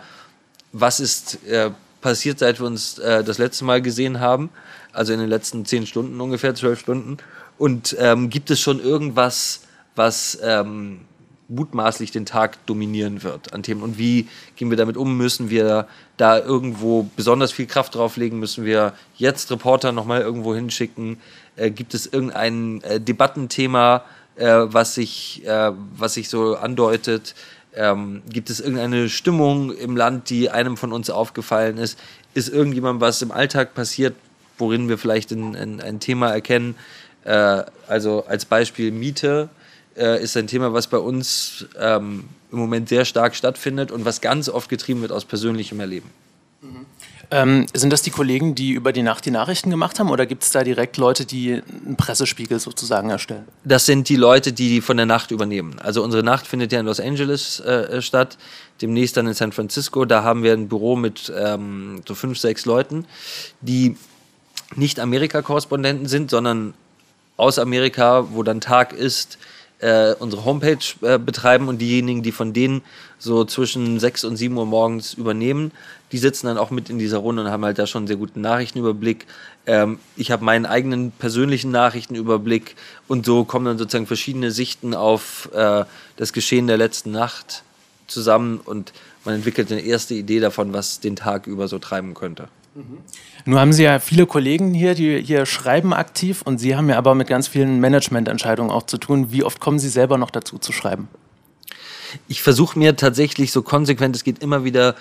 was 0.72 1.00
ist 1.00 1.44
äh, 1.48 1.72
passiert, 2.02 2.40
seit 2.40 2.60
wir 2.60 2.68
uns 2.68 3.00
äh, 3.00 3.24
das 3.24 3.40
letzte 3.40 3.66
Mal 3.66 3.82
gesehen 3.82 4.20
haben, 4.20 4.50
also 4.92 5.14
in 5.14 5.20
den 5.20 5.30
letzten 5.30 5.66
zehn 5.66 5.88
Stunden 5.88 6.22
ungefähr, 6.22 6.54
zwölf 6.54 6.80
Stunden 6.80 7.18
und 7.64 7.96
ähm, 7.98 8.30
gibt 8.30 8.52
es 8.52 8.60
schon 8.60 8.82
irgendwas, 8.82 9.62
was 9.96 10.38
ähm, 10.44 11.00
mutmaßlich 11.48 12.12
den 12.12 12.26
Tag 12.26 12.58
dominieren 12.66 13.24
wird 13.24 13.54
an 13.54 13.64
Themen? 13.64 13.84
Und 13.84 13.98
wie 13.98 14.28
gehen 14.58 14.70
wir 14.70 14.76
damit 14.76 14.98
um? 14.98 15.16
Müssen 15.16 15.50
wir 15.50 15.88
da 16.18 16.38
irgendwo 16.38 17.10
besonders 17.16 17.54
viel 17.54 17.66
Kraft 17.66 17.96
drauflegen? 17.96 18.38
Müssen 18.38 18.66
wir 18.66 18.92
jetzt 19.16 19.50
Reporter 19.50 19.94
nochmal 19.94 20.20
irgendwo 20.20 20.54
hinschicken? 20.54 21.22
Äh, 21.56 21.72
gibt 21.72 21.94
es 21.94 22.06
irgendein 22.06 22.82
äh, 22.82 23.00
Debattenthema, 23.00 24.04
äh, 24.36 24.46
was, 24.46 24.96
sich, 24.96 25.48
äh, 25.48 25.72
was 25.96 26.16
sich 26.16 26.28
so 26.28 26.58
andeutet? 26.58 27.34
Ähm, 27.74 28.24
gibt 28.28 28.50
es 28.50 28.60
irgendeine 28.60 29.08
Stimmung 29.08 29.72
im 29.72 29.96
Land, 29.96 30.30
die 30.30 30.50
einem 30.50 30.76
von 30.76 30.92
uns 30.92 31.10
aufgefallen 31.10 31.78
ist? 31.78 31.98
Ist 32.34 32.50
irgendjemand 32.50 33.00
was 33.00 33.22
im 33.22 33.32
Alltag 33.32 33.74
passiert, 33.74 34.16
worin 34.58 34.90
wir 34.90 34.98
vielleicht 34.98 35.32
ein, 35.32 35.56
ein, 35.56 35.80
ein 35.80 36.02
Thema 36.02 36.30
erkennen? 36.30 36.76
Äh, 37.26 37.64
also 37.88 38.26
als 38.28 38.46
Beispiel 38.46 38.92
Miete 38.92 39.50
äh, 39.96 40.22
ist 40.22 40.36
ein 40.38 40.48
Thema, 40.48 40.74
was 40.74 40.88
bei 40.88 40.98
uns 40.98 41.66
ähm, 41.80 42.26
im 42.52 42.58
Moment 42.58 42.90
sehr 42.90 43.06
stark 43.06 43.36
stattfindet 43.36 43.92
und 43.92 44.06
was 44.06 44.22
ganz 44.22 44.50
oft 44.50 44.70
getrieben 44.70 45.02
wird 45.02 45.12
aus 45.12 45.26
persönlichem 45.26 45.80
Erleben. 45.80 46.10
Mhm. 46.62 46.86
Ähm, 47.32 47.66
sind 47.74 47.92
das 47.92 48.04
die 48.04 48.12
Kollegen, 48.12 48.54
die 48.54 48.72
über 48.72 48.94
die 48.94 49.02
Nacht 49.02 49.26
die 49.26 49.32
Nachrichten 49.32 49.72
gemacht 49.72 50.00
haben 50.00 50.12
oder 50.12 50.26
gibt 50.26 50.44
es 50.44 50.52
da 50.52 50.64
direkt 50.64 50.98
Leute, 50.98 51.26
die 51.26 51.62
einen 51.86 51.96
Pressespiegel 51.96 52.60
sozusagen 52.60 53.10
erstellen? 53.10 53.48
Das 53.64 53.86
sind 53.88 54.08
die 54.10 54.18
Leute, 54.18 54.54
die 54.54 54.70
die 54.70 54.82
von 54.82 54.98
der 54.98 55.06
Nacht 55.06 55.32
übernehmen. 55.32 55.80
Also 55.80 56.04
unsere 56.04 56.22
Nacht 56.22 56.46
findet 56.46 56.72
ja 56.72 56.80
in 56.80 56.86
Los 56.86 57.00
Angeles 57.00 57.60
äh, 57.62 58.02
statt, 58.02 58.38
demnächst 58.82 59.18
dann 59.18 59.26
in 59.26 59.34
San 59.34 59.52
Francisco. 59.52 60.06
Da 60.06 60.24
haben 60.24 60.44
wir 60.44 60.54
ein 60.54 60.68
Büro 60.68 60.96
mit 60.96 61.34
ähm, 61.36 62.02
so 62.08 62.14
fünf, 62.14 62.38
sechs 62.38 62.66
Leuten, 62.66 63.06
die 63.62 63.98
nicht 64.76 65.00
Amerika-Korrespondenten 65.00 66.08
sind, 66.08 66.30
sondern 66.30 66.74
aus 67.38 67.60
Amerika, 67.60 68.28
wo 68.32 68.44
dann 68.44 68.62
Tag 68.62 68.94
ist, 68.94 69.38
äh, 69.80 70.14
unsere 70.20 70.46
Homepage 70.46 70.78
äh, 71.02 71.20
betreiben 71.20 71.68
und 71.68 71.80
diejenigen, 71.80 72.24
die 72.24 72.32
von 72.32 72.54
denen 72.54 72.82
so 73.20 73.44
zwischen 73.44 74.00
6 74.00 74.24
und 74.24 74.38
7 74.38 74.56
Uhr 74.56 74.66
morgens 74.66 75.14
übernehmen, 75.14 75.72
die 76.12 76.18
sitzen 76.18 76.48
dann 76.48 76.58
auch 76.58 76.72
mit 76.72 76.90
in 76.90 77.00
dieser 77.00 77.18
Runde 77.18 77.44
und 77.44 77.50
haben 77.50 77.66
halt 77.66 77.80
da 77.80 77.88
schon 77.88 78.02
einen 78.02 78.08
sehr 78.08 78.18
guten 78.18 78.42
Nachrichtenüberblick. 78.42 79.26
Ähm, 79.66 80.00
ich 80.16 80.32
habe 80.32 80.46
meinen 80.46 80.66
eigenen 80.66 81.12
persönlichen 81.12 81.72
Nachrichtenüberblick 81.72 82.76
und 83.08 83.26
so 83.26 83.44
kommen 83.44 83.66
dann 83.66 83.78
sozusagen 83.78 84.08
verschiedene 84.08 84.52
Sichten 84.52 84.94
auf 84.94 85.50
äh, 85.54 85.84
das 86.16 86.32
Geschehen 86.34 86.68
der 86.68 86.78
letzten 86.78 87.12
Nacht 87.12 87.64
zusammen 88.08 88.62
und 88.64 88.94
man 89.26 89.36
entwickelt 89.36 89.72
eine 89.72 89.82
erste 89.82 90.14
Idee 90.14 90.40
davon, 90.40 90.72
was 90.74 91.00
den 91.00 91.16
Tag 91.16 91.48
über 91.48 91.68
so 91.68 91.80
treiben 91.80 92.14
könnte. 92.14 92.48
Nun 93.46 93.60
haben 93.60 93.74
Sie 93.74 93.84
ja 93.84 94.00
viele 94.00 94.26
Kollegen 94.26 94.74
hier, 94.74 94.96
die 94.96 95.22
hier 95.22 95.46
schreiben 95.46 95.94
aktiv 95.94 96.42
und 96.44 96.58
Sie 96.58 96.76
haben 96.76 96.90
ja 96.90 96.98
aber 96.98 97.14
mit 97.14 97.28
ganz 97.28 97.48
vielen 97.48 97.80
Managemententscheidungen 97.80 98.72
auch 98.72 98.84
zu 98.84 98.98
tun. 98.98 99.32
Wie 99.32 99.44
oft 99.44 99.60
kommen 99.60 99.80
Sie 99.80 99.90
selber 99.90 100.18
noch 100.18 100.32
dazu 100.32 100.58
zu 100.58 100.72
schreiben? 100.72 101.08
ich 102.28 102.42
versuche 102.42 102.78
mir 102.78 102.96
tatsächlich 102.96 103.52
so 103.52 103.62
konsequent 103.62 104.16
es 104.16 104.24
geht 104.24 104.40
immer 104.40 104.64
wieder 104.64 104.96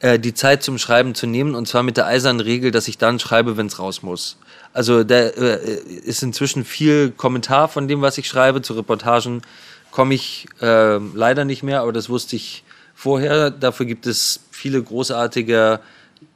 äh, 0.00 0.18
die 0.18 0.34
Zeit 0.34 0.62
zum 0.62 0.78
Schreiben 0.78 1.14
zu 1.14 1.26
nehmen 1.26 1.54
und 1.54 1.68
zwar 1.68 1.82
mit 1.82 1.96
der 1.96 2.06
eisernen 2.06 2.40
Regel, 2.40 2.70
dass 2.70 2.88
ich 2.88 2.98
dann 2.98 3.18
schreibe, 3.18 3.56
wenn 3.56 3.66
es 3.66 3.78
raus 3.78 4.02
muss. 4.02 4.38
Also 4.72 5.04
da 5.04 5.16
äh, 5.16 5.78
ist 6.04 6.22
inzwischen 6.22 6.64
viel 6.64 7.10
Kommentar 7.10 7.68
von 7.68 7.88
dem, 7.88 8.00
was 8.00 8.18
ich 8.18 8.28
schreibe. 8.28 8.62
Zu 8.62 8.74
Reportagen 8.74 9.42
komme 9.90 10.14
ich 10.14 10.46
äh, 10.60 10.96
leider 10.96 11.44
nicht 11.44 11.62
mehr, 11.62 11.82
aber 11.82 11.92
das 11.92 12.08
wusste 12.08 12.36
ich 12.36 12.64
vorher. 12.94 13.50
Dafür 13.50 13.86
gibt 13.86 14.06
es 14.06 14.40
viele 14.50 14.82
großartige 14.82 15.80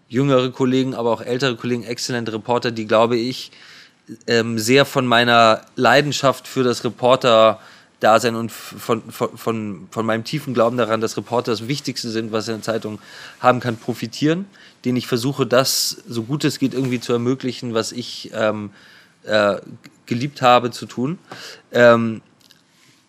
jüngere 0.09 0.51
Kollegen, 0.51 0.95
aber 0.95 1.11
auch 1.11 1.21
ältere 1.21 1.57
Kollegen, 1.57 1.85
exzellente 1.85 2.33
Reporter, 2.33 2.71
die, 2.71 2.87
glaube 2.87 3.17
ich, 3.17 3.51
ähm, 4.27 4.59
sehr 4.59 4.85
von 4.85 5.07
meiner 5.07 5.63
Leidenschaft 5.77 6.47
für 6.47 6.63
das 6.63 6.85
Reporter-Dasein 6.85 8.35
und 8.35 8.53
von, 8.53 9.03
von, 9.11 9.37
von, 9.37 9.89
von 9.91 10.07
meinem 10.07 10.25
tiefen 10.25 10.55
Glauben 10.55 10.77
daran, 10.77 11.01
dass 11.01 11.17
Reporter 11.17 11.53
das 11.53 11.69
Wichtigste 11.69 12.11
sind, 12.11 12.33
was 12.33 12.49
eine 12.49 12.61
Zeitung 12.61 12.99
haben 13.41 13.61
kann, 13.61 13.77
profitieren, 13.77 14.47
den 14.85 14.97
ich 14.97 15.07
versuche, 15.07 15.47
das 15.47 16.03
so 16.07 16.25
gut 16.25 16.45
es 16.45 16.59
geht 16.59 16.75
irgendwie 16.75 17.01
zu 17.01 17.13
ermöglichen, 17.13 17.73
was 17.73 17.93
ich 17.93 18.31
ähm, 18.35 18.71
äh, 19.25 19.57
geliebt 20.07 20.43
habe 20.43 20.71
zu 20.71 20.87
tun. 20.87 21.19
Ähm, 21.73 22.21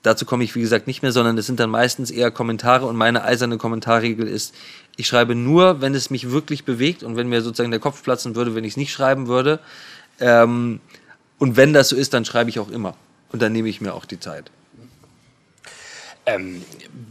dazu 0.06 0.26
komme 0.26 0.44
ich, 0.44 0.56
wie 0.56 0.62
gesagt, 0.62 0.88
nicht 0.88 1.02
mehr, 1.02 1.12
sondern 1.12 1.38
es 1.38 1.46
sind 1.46 1.60
dann 1.60 1.70
meistens 1.70 2.12
eher 2.12 2.32
Kommentare 2.32 2.86
und 2.86 2.96
meine 2.96 3.24
eiserne 3.24 3.58
Kommentarregel 3.58 4.28
ist, 4.28 4.54
ich 4.98 5.08
schreibe 5.08 5.36
nur, 5.36 5.82
wenn 5.82 5.94
es 5.96 6.10
mich 6.10 6.32
wirklich 6.32 6.64
bewegt 6.64 7.04
und 7.04 7.18
wenn 7.18 7.28
mir 7.28 7.42
sozusagen 7.42 7.72
der 7.72 7.80
Kopf 7.80 8.04
platzen 8.04 8.36
würde, 8.36 8.56
wenn 8.56 8.64
ich 8.64 8.74
es 8.74 8.78
nicht 8.78 8.92
schreiben 8.92 9.28
würde. 9.28 9.60
Ähm, 10.20 10.80
und 11.38 11.58
wenn 11.58 11.74
das 11.74 11.90
so 11.90 11.96
ist, 11.96 12.14
dann 12.14 12.24
schreibe 12.24 12.50
ich 12.50 12.60
auch 12.60 12.70
immer. 12.70 12.96
Und 13.32 13.42
dann 13.42 13.52
nehme 13.52 13.68
ich 13.68 13.82
mir 13.82 13.94
auch 13.94 14.06
die 14.06 14.20
Zeit. 14.20 14.52
Ähm, 16.26 16.64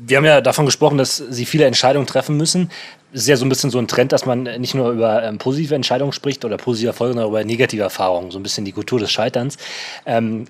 wir 0.07 0.17
haben 0.17 0.25
ja 0.25 0.41
davon 0.41 0.67
gesprochen, 0.67 0.99
dass 0.99 1.17
Sie 1.17 1.47
viele 1.47 1.67
Entscheidungen 1.67 2.07
treffen 2.07 2.37
müssen. 2.37 2.71
Es 3.13 3.23
ist 3.23 3.29
ja 3.29 3.37
so 3.37 3.45
ein 3.45 3.49
bisschen 3.49 3.71
so 3.71 3.79
ein 3.79 3.87
Trend, 3.87 4.11
dass 4.11 4.27
man 4.27 4.43
nicht 4.43 4.75
nur 4.75 4.91
über 4.91 5.23
ähm, 5.23 5.39
positive 5.39 5.75
Entscheidungen 5.75 6.13
spricht 6.13 6.45
oder 6.45 6.57
positive 6.57 6.89
Erfolge, 6.89 7.15
sondern 7.15 7.29
über 7.29 7.45
negative 7.45 7.83
Erfahrungen, 7.83 8.33
so 8.33 8.39
ein 8.39 8.43
bisschen 8.43 8.65
die 8.65 8.73
Kultur 8.73 8.99
des 8.99 9.13
Scheiterns. 9.13 9.57
Ähm, 10.05 10.47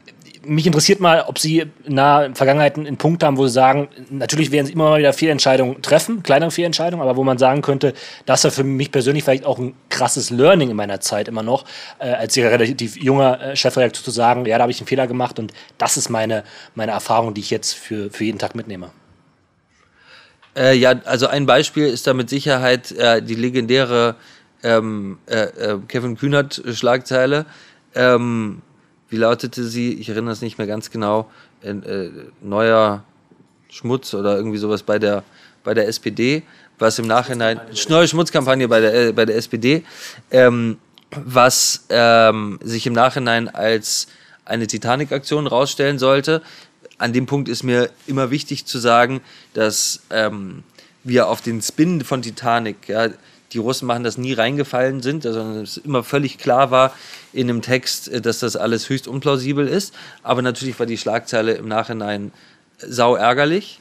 mich 0.46 0.66
interessiert 0.66 1.00
mal, 1.00 1.24
ob 1.26 1.38
Sie 1.38 1.64
in 1.84 1.96
der 1.96 2.30
Vergangenheit 2.34 2.76
einen 2.76 2.96
Punkt 2.96 3.22
haben, 3.22 3.36
wo 3.36 3.46
Sie 3.46 3.52
sagen, 3.52 3.88
natürlich 4.10 4.50
werden 4.50 4.66
Sie 4.66 4.72
immer 4.72 4.90
mal 4.90 4.98
wieder 4.98 5.12
Fehlentscheidungen 5.12 5.82
treffen, 5.82 6.22
kleinere 6.22 6.50
Fehlentscheidungen, 6.50 7.06
aber 7.06 7.16
wo 7.16 7.24
man 7.24 7.38
sagen 7.38 7.62
könnte, 7.62 7.94
das 8.26 8.44
war 8.44 8.50
für 8.50 8.64
mich 8.64 8.92
persönlich 8.92 9.24
vielleicht 9.24 9.44
auch 9.44 9.58
ein 9.58 9.74
krasses 9.88 10.30
Learning 10.30 10.70
in 10.70 10.76
meiner 10.76 11.00
Zeit 11.00 11.28
immer 11.28 11.42
noch, 11.42 11.64
äh, 11.98 12.08
als 12.10 12.36
relativ 12.36 12.96
junger 12.96 13.40
äh, 13.40 13.56
Chefredakteur 13.56 14.04
zu 14.04 14.10
sagen, 14.10 14.46
ja, 14.46 14.58
da 14.58 14.62
habe 14.62 14.72
ich 14.72 14.80
einen 14.80 14.86
Fehler 14.86 15.06
gemacht 15.06 15.38
und 15.38 15.52
das 15.78 15.96
ist 15.96 16.08
meine, 16.08 16.44
meine 16.74 16.92
Erfahrung, 16.92 17.34
die 17.34 17.40
ich 17.40 17.50
jetzt 17.50 17.72
für, 17.72 18.10
für 18.10 18.24
jeden 18.24 18.38
Tag 18.38 18.54
mitnehme. 18.54 18.90
Äh, 20.56 20.76
ja, 20.76 20.94
also 21.04 21.26
ein 21.26 21.46
Beispiel 21.46 21.86
ist 21.86 22.06
da 22.06 22.14
mit 22.14 22.30
Sicherheit 22.30 22.92
äh, 22.92 23.20
die 23.22 23.34
legendäre 23.34 24.16
ähm, 24.62 25.18
äh, 25.26 25.42
äh, 25.42 25.78
Kevin 25.88 26.16
Kühnert-Schlagzeile. 26.16 27.46
Ähm, 27.94 28.62
wie 29.14 29.18
lautete 29.18 29.62
sie? 29.62 29.92
Ich 29.92 30.08
erinnere 30.08 30.32
es 30.32 30.40
nicht 30.40 30.58
mehr 30.58 30.66
ganz 30.66 30.90
genau. 30.90 31.30
Äh, 31.62 32.08
neuer 32.42 33.04
Schmutz 33.70 34.12
oder 34.12 34.36
irgendwie 34.36 34.58
sowas 34.58 34.82
bei 34.82 34.98
der, 34.98 35.22
bei 35.62 35.72
der 35.72 35.86
SPD, 35.86 36.42
was 36.80 36.98
im 36.98 37.06
Nachhinein, 37.06 37.60
neue 37.88 38.08
Schmutzkampagne 38.08 38.66
bei 38.66 38.80
der, 38.80 38.94
äh, 38.94 39.12
bei 39.12 39.24
der 39.24 39.36
SPD, 39.36 39.84
ähm, 40.32 40.78
was 41.12 41.84
ähm, 41.90 42.58
sich 42.60 42.88
im 42.88 42.92
Nachhinein 42.92 43.48
als 43.48 44.08
eine 44.44 44.66
Titanic-Aktion 44.66 45.46
rausstellen 45.46 46.00
sollte. 46.00 46.42
An 46.98 47.12
dem 47.12 47.26
Punkt 47.26 47.48
ist 47.48 47.62
mir 47.62 47.90
immer 48.08 48.32
wichtig 48.32 48.66
zu 48.66 48.80
sagen, 48.80 49.20
dass 49.52 50.00
ähm, 50.10 50.64
wir 51.04 51.28
auf 51.28 51.40
den 51.40 51.62
Spin 51.62 52.02
von 52.02 52.20
Titanic, 52.20 52.88
ja, 52.88 53.10
die 53.54 53.58
Russen 53.58 53.86
machen 53.86 54.04
das 54.04 54.18
nie 54.18 54.32
reingefallen 54.32 55.00
sind, 55.00 55.22
sondern 55.22 55.62
es 55.62 55.76
immer 55.76 56.02
völlig 56.02 56.38
klar 56.38 56.70
war 56.70 56.92
in 57.32 57.46
dem 57.46 57.62
Text, 57.62 58.08
äh, 58.08 58.20
dass 58.20 58.40
das 58.40 58.56
alles 58.56 58.88
höchst 58.88 59.08
unplausibel 59.08 59.66
ist. 59.66 59.94
Aber 60.22 60.42
natürlich 60.42 60.78
war 60.78 60.86
die 60.86 60.98
Schlagzeile 60.98 61.52
im 61.54 61.68
Nachhinein 61.68 62.32
sau 62.78 63.14
ärgerlich. 63.14 63.80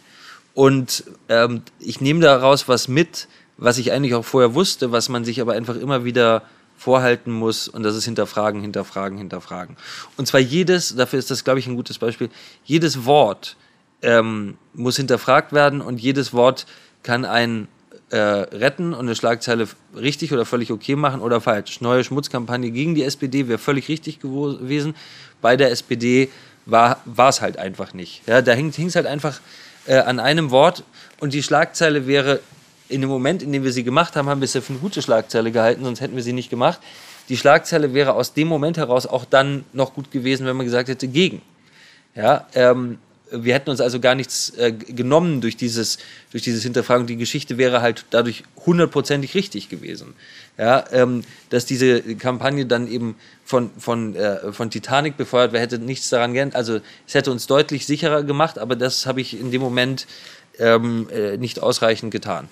Und 0.54 1.04
ähm, 1.30 1.64
ich 1.80 2.00
nehme 2.00 2.22
daraus 2.22 2.68
was 2.68 2.88
mit, 2.88 3.28
was 3.58 3.80
ich 3.80 3.92
eigentlich 3.92 4.14
auch 4.14 4.26
vorher 4.26 4.54
wusste, 4.54 4.92
was 4.92 5.10
man 5.10 5.26
sich 5.26 5.42
aber 5.42 5.54
einfach 5.54 5.76
immer 5.76 6.06
wieder 6.06 6.44
vorhalten 6.78 7.32
muss 7.32 7.68
und 7.68 7.84
das 7.84 7.96
ist 7.96 8.06
hinterfragen, 8.06 8.62
hinterfragen, 8.62 9.18
hinterfragen. 9.18 9.78
Und 10.18 10.28
zwar 10.28 10.42
jedes, 10.42 10.96
dafür 10.96 11.18
ist 11.18 11.32
das, 11.32 11.44
glaube 11.44 11.60
ich, 11.60 11.68
ein 11.68 11.76
gutes 11.76 11.98
Beispiel, 11.98 12.30
jedes 12.66 13.06
Wort 13.06 13.56
ähm, 14.02 14.58
muss 14.74 14.98
hinterfragt 14.98 15.54
werden 15.54 15.82
und 15.82 16.02
jedes 16.02 16.34
Wort 16.34 16.66
kann 17.02 17.26
ein 17.26 17.68
äh, 18.14 18.46
retten 18.56 18.94
und 18.94 19.08
eine 19.08 19.16
Schlagzeile 19.16 19.68
richtig 19.96 20.32
oder 20.32 20.46
völlig 20.46 20.72
okay 20.72 20.96
machen 20.96 21.20
oder 21.20 21.42
falsch. 21.42 21.82
Neue 21.82 22.04
Schmutzkampagne 22.04 22.70
gegen 22.70 22.94
die 22.94 23.04
SPD 23.04 23.48
wäre 23.48 23.58
völlig 23.58 23.90
richtig 23.90 24.20
gewesen. 24.20 24.96
Bei 25.42 25.58
der 25.58 25.72
SPD 25.72 26.30
war 26.68 27.02
es 27.18 27.42
halt 27.42 27.58
einfach 27.58 27.96
nicht. 27.96 28.22
Ja, 28.28 28.44
da 28.44 28.54
hing 28.54 28.72
es 28.72 28.96
halt 28.96 29.08
einfach 29.08 29.42
äh, 29.88 29.98
an 29.98 30.20
einem 30.20 30.52
Wort 30.52 30.84
und 31.20 31.34
die 31.34 31.42
Schlagzeile 31.42 32.06
wäre 32.06 32.40
in 32.88 33.02
dem 33.02 33.10
Moment, 33.10 33.42
in 33.42 33.52
dem 33.52 33.64
wir 33.64 33.74
sie 33.74 33.84
gemacht 33.84 34.16
haben, 34.16 34.30
haben 34.30 34.42
wir 34.42 34.46
es 34.46 34.54
ja 34.54 34.62
für 34.62 34.74
eine 34.74 34.80
gute 34.80 35.02
Schlagzeile 35.02 35.52
gehalten, 35.52 35.84
sonst 35.84 36.00
hätten 36.00 36.16
wir 36.16 36.22
sie 36.22 36.34
nicht 36.34 36.52
gemacht. 36.52 36.80
Die 37.30 37.38
Schlagzeile 37.38 37.96
wäre 37.96 38.14
aus 38.14 38.34
dem 38.34 38.48
Moment 38.48 38.78
heraus 38.78 39.08
auch 39.08 39.26
dann 39.26 39.66
noch 39.74 39.96
gut 39.96 40.12
gewesen, 40.12 40.46
wenn 40.46 40.56
man 40.56 40.68
gesagt 40.68 40.88
hätte, 40.88 41.08
gegen. 41.08 41.42
Ja, 42.16 42.46
ähm, 42.54 43.00
wir 43.34 43.54
hätten 43.54 43.70
uns 43.70 43.82
also 43.82 44.00
gar 44.00 44.16
nichts 44.16 44.52
äh, 44.58 44.72
genommen 44.72 45.42
durch 45.42 45.58
dieses, 45.58 45.98
durch 46.32 46.44
dieses 46.44 46.64
Hinterfragen. 46.64 47.08
Die 47.08 47.18
Geschichte 47.18 47.58
wäre 47.58 47.82
halt 47.82 48.06
dadurch 48.12 48.44
hundertprozentig 48.66 49.36
richtig 49.36 49.70
gewesen. 49.70 50.14
Ja, 50.58 50.86
ähm, 50.92 51.24
dass 51.50 51.66
diese 51.66 52.02
Kampagne 52.16 52.66
dann 52.66 52.88
eben 52.88 53.16
von, 53.44 53.72
von, 53.78 54.16
äh, 54.16 54.54
von 54.54 54.70
Titanic 54.70 55.18
befeuert 55.18 55.52
wäre, 55.52 55.64
hätte 55.64 55.80
nichts 55.80 56.10
daran 56.10 56.34
geändert. 56.34 56.56
Also 56.56 56.80
es 57.08 57.16
hätte 57.16 57.32
uns 57.32 57.48
deutlich 57.48 57.86
sicherer 57.86 58.24
gemacht, 58.24 58.60
aber 58.60 58.76
das 58.76 59.06
habe 59.06 59.22
ich 59.22 59.40
in 59.40 59.52
dem 59.52 59.62
Moment 59.62 60.06
ähm, 60.60 61.10
äh, 61.12 61.38
nicht 61.38 61.62
ausreichend 61.62 62.12
getan 62.12 62.48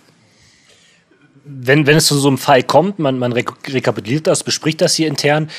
wenn, 1.43 1.88
wenn 1.88 1.98
es 1.98 2.05
zu 2.05 2.15
so 2.15 2.27
einem 2.27 2.38
Fall 2.38 2.62
kommt, 2.62 3.00
man, 3.00 3.17
man 3.17 3.31
rekapituliert 3.33 4.27
das, 4.27 4.43
bespricht 4.43 4.79
das 4.81 4.93
hier 4.93 5.07
intern, 5.07 5.50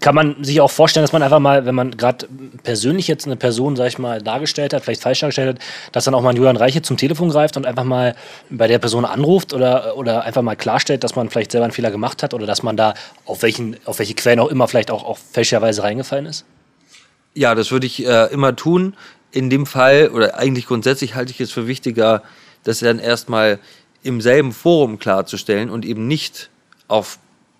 kann 0.00 0.14
man 0.14 0.42
sich 0.42 0.60
auch 0.60 0.70
vorstellen, 0.70 1.04
dass 1.04 1.12
man 1.12 1.22
einfach 1.22 1.38
mal, 1.38 1.66
wenn 1.66 1.74
man 1.74 1.96
gerade 1.96 2.26
persönlich 2.62 3.08
jetzt 3.08 3.26
eine 3.26 3.36
Person, 3.36 3.76
sag 3.76 3.88
ich 3.88 3.98
mal, 3.98 4.22
dargestellt 4.22 4.72
hat, 4.72 4.84
vielleicht 4.84 5.02
falsch 5.02 5.20
dargestellt 5.20 5.56
hat, 5.56 5.64
dass 5.92 6.04
dann 6.04 6.14
auch 6.14 6.22
mal 6.22 6.30
ein 6.30 6.36
Julian 6.36 6.56
Reiche 6.56 6.82
zum 6.82 6.96
Telefon 6.96 7.28
greift 7.28 7.56
und 7.56 7.66
einfach 7.66 7.84
mal 7.84 8.16
bei 8.48 8.68
der 8.68 8.78
Person 8.78 9.04
anruft 9.04 9.52
oder, 9.52 9.96
oder 9.96 10.24
einfach 10.24 10.42
mal 10.42 10.56
klarstellt, 10.56 11.04
dass 11.04 11.14
man 11.14 11.28
vielleicht 11.28 11.52
selber 11.52 11.64
einen 11.64 11.72
Fehler 11.72 11.90
gemacht 11.90 12.22
hat 12.22 12.32
oder 12.32 12.46
dass 12.46 12.62
man 12.62 12.76
da 12.76 12.94
auf, 13.26 13.42
welchen, 13.42 13.76
auf 13.84 13.98
welche 13.98 14.14
Quellen 14.14 14.40
auch 14.40 14.48
immer 14.48 14.66
vielleicht 14.66 14.90
auch, 14.90 15.04
auch 15.04 15.18
fälschlicherweise 15.18 15.82
reingefallen 15.82 16.26
ist? 16.26 16.46
Ja, 17.34 17.54
das 17.54 17.70
würde 17.70 17.86
ich 17.86 18.06
äh, 18.06 18.32
immer 18.32 18.56
tun. 18.56 18.94
In 19.30 19.50
dem 19.50 19.66
Fall, 19.66 20.08
oder 20.08 20.38
eigentlich 20.38 20.66
grundsätzlich 20.66 21.14
halte 21.14 21.32
ich 21.32 21.40
es 21.40 21.52
für 21.52 21.66
wichtiger, 21.66 22.22
dass 22.64 22.82
er 22.82 22.92
dann 22.92 23.02
erstmal 23.02 23.58
im 24.02 24.20
selben 24.20 24.52
Forum 24.52 24.98
klarzustellen 24.98 25.70
und 25.70 25.84
eben 25.84 26.06
nicht 26.06 26.50
auf 26.88 27.18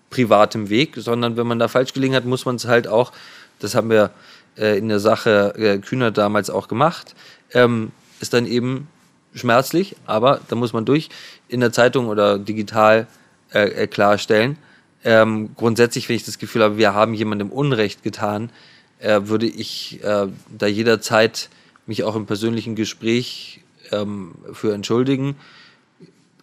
privatem 0.09 0.69
Weg, 0.69 0.93
sondern 0.97 1.37
wenn 1.37 1.47
man 1.47 1.59
da 1.59 1.67
falsch 1.67 1.93
gelegen 1.93 2.15
hat, 2.15 2.25
muss 2.25 2.45
man 2.45 2.55
es 2.55 2.65
halt 2.65 2.87
auch, 2.87 3.11
das 3.59 3.75
haben 3.75 3.89
wir 3.89 4.11
äh, 4.57 4.77
in 4.77 4.89
der 4.89 4.99
Sache 4.99 5.53
äh, 5.57 5.79
Kühner 5.79 6.11
damals 6.11 6.49
auch 6.49 6.67
gemacht, 6.67 7.15
ähm, 7.53 7.91
ist 8.19 8.33
dann 8.33 8.45
eben 8.45 8.87
schmerzlich, 9.33 9.95
aber 10.05 10.41
da 10.47 10.55
muss 10.55 10.73
man 10.73 10.85
durch 10.85 11.09
in 11.47 11.59
der 11.59 11.71
Zeitung 11.71 12.07
oder 12.07 12.37
digital 12.37 13.07
äh, 13.53 13.83
äh 13.83 13.87
klarstellen. 13.87 14.57
Ähm, 15.03 15.55
grundsätzlich, 15.55 16.07
wenn 16.07 16.15
ich 16.15 16.25
das 16.25 16.37
Gefühl 16.37 16.63
habe, 16.63 16.77
wir 16.77 16.93
haben 16.93 17.13
jemandem 17.13 17.49
Unrecht 17.49 18.03
getan, 18.03 18.51
äh, 18.99 19.21
würde 19.23 19.47
ich 19.47 20.03
äh, 20.03 20.27
da 20.57 20.67
jederzeit 20.67 21.49
mich 21.87 22.03
auch 22.03 22.15
im 22.15 22.25
persönlichen 22.25 22.75
Gespräch 22.75 23.61
ähm, 23.91 24.35
für 24.53 24.73
entschuldigen 24.73 25.35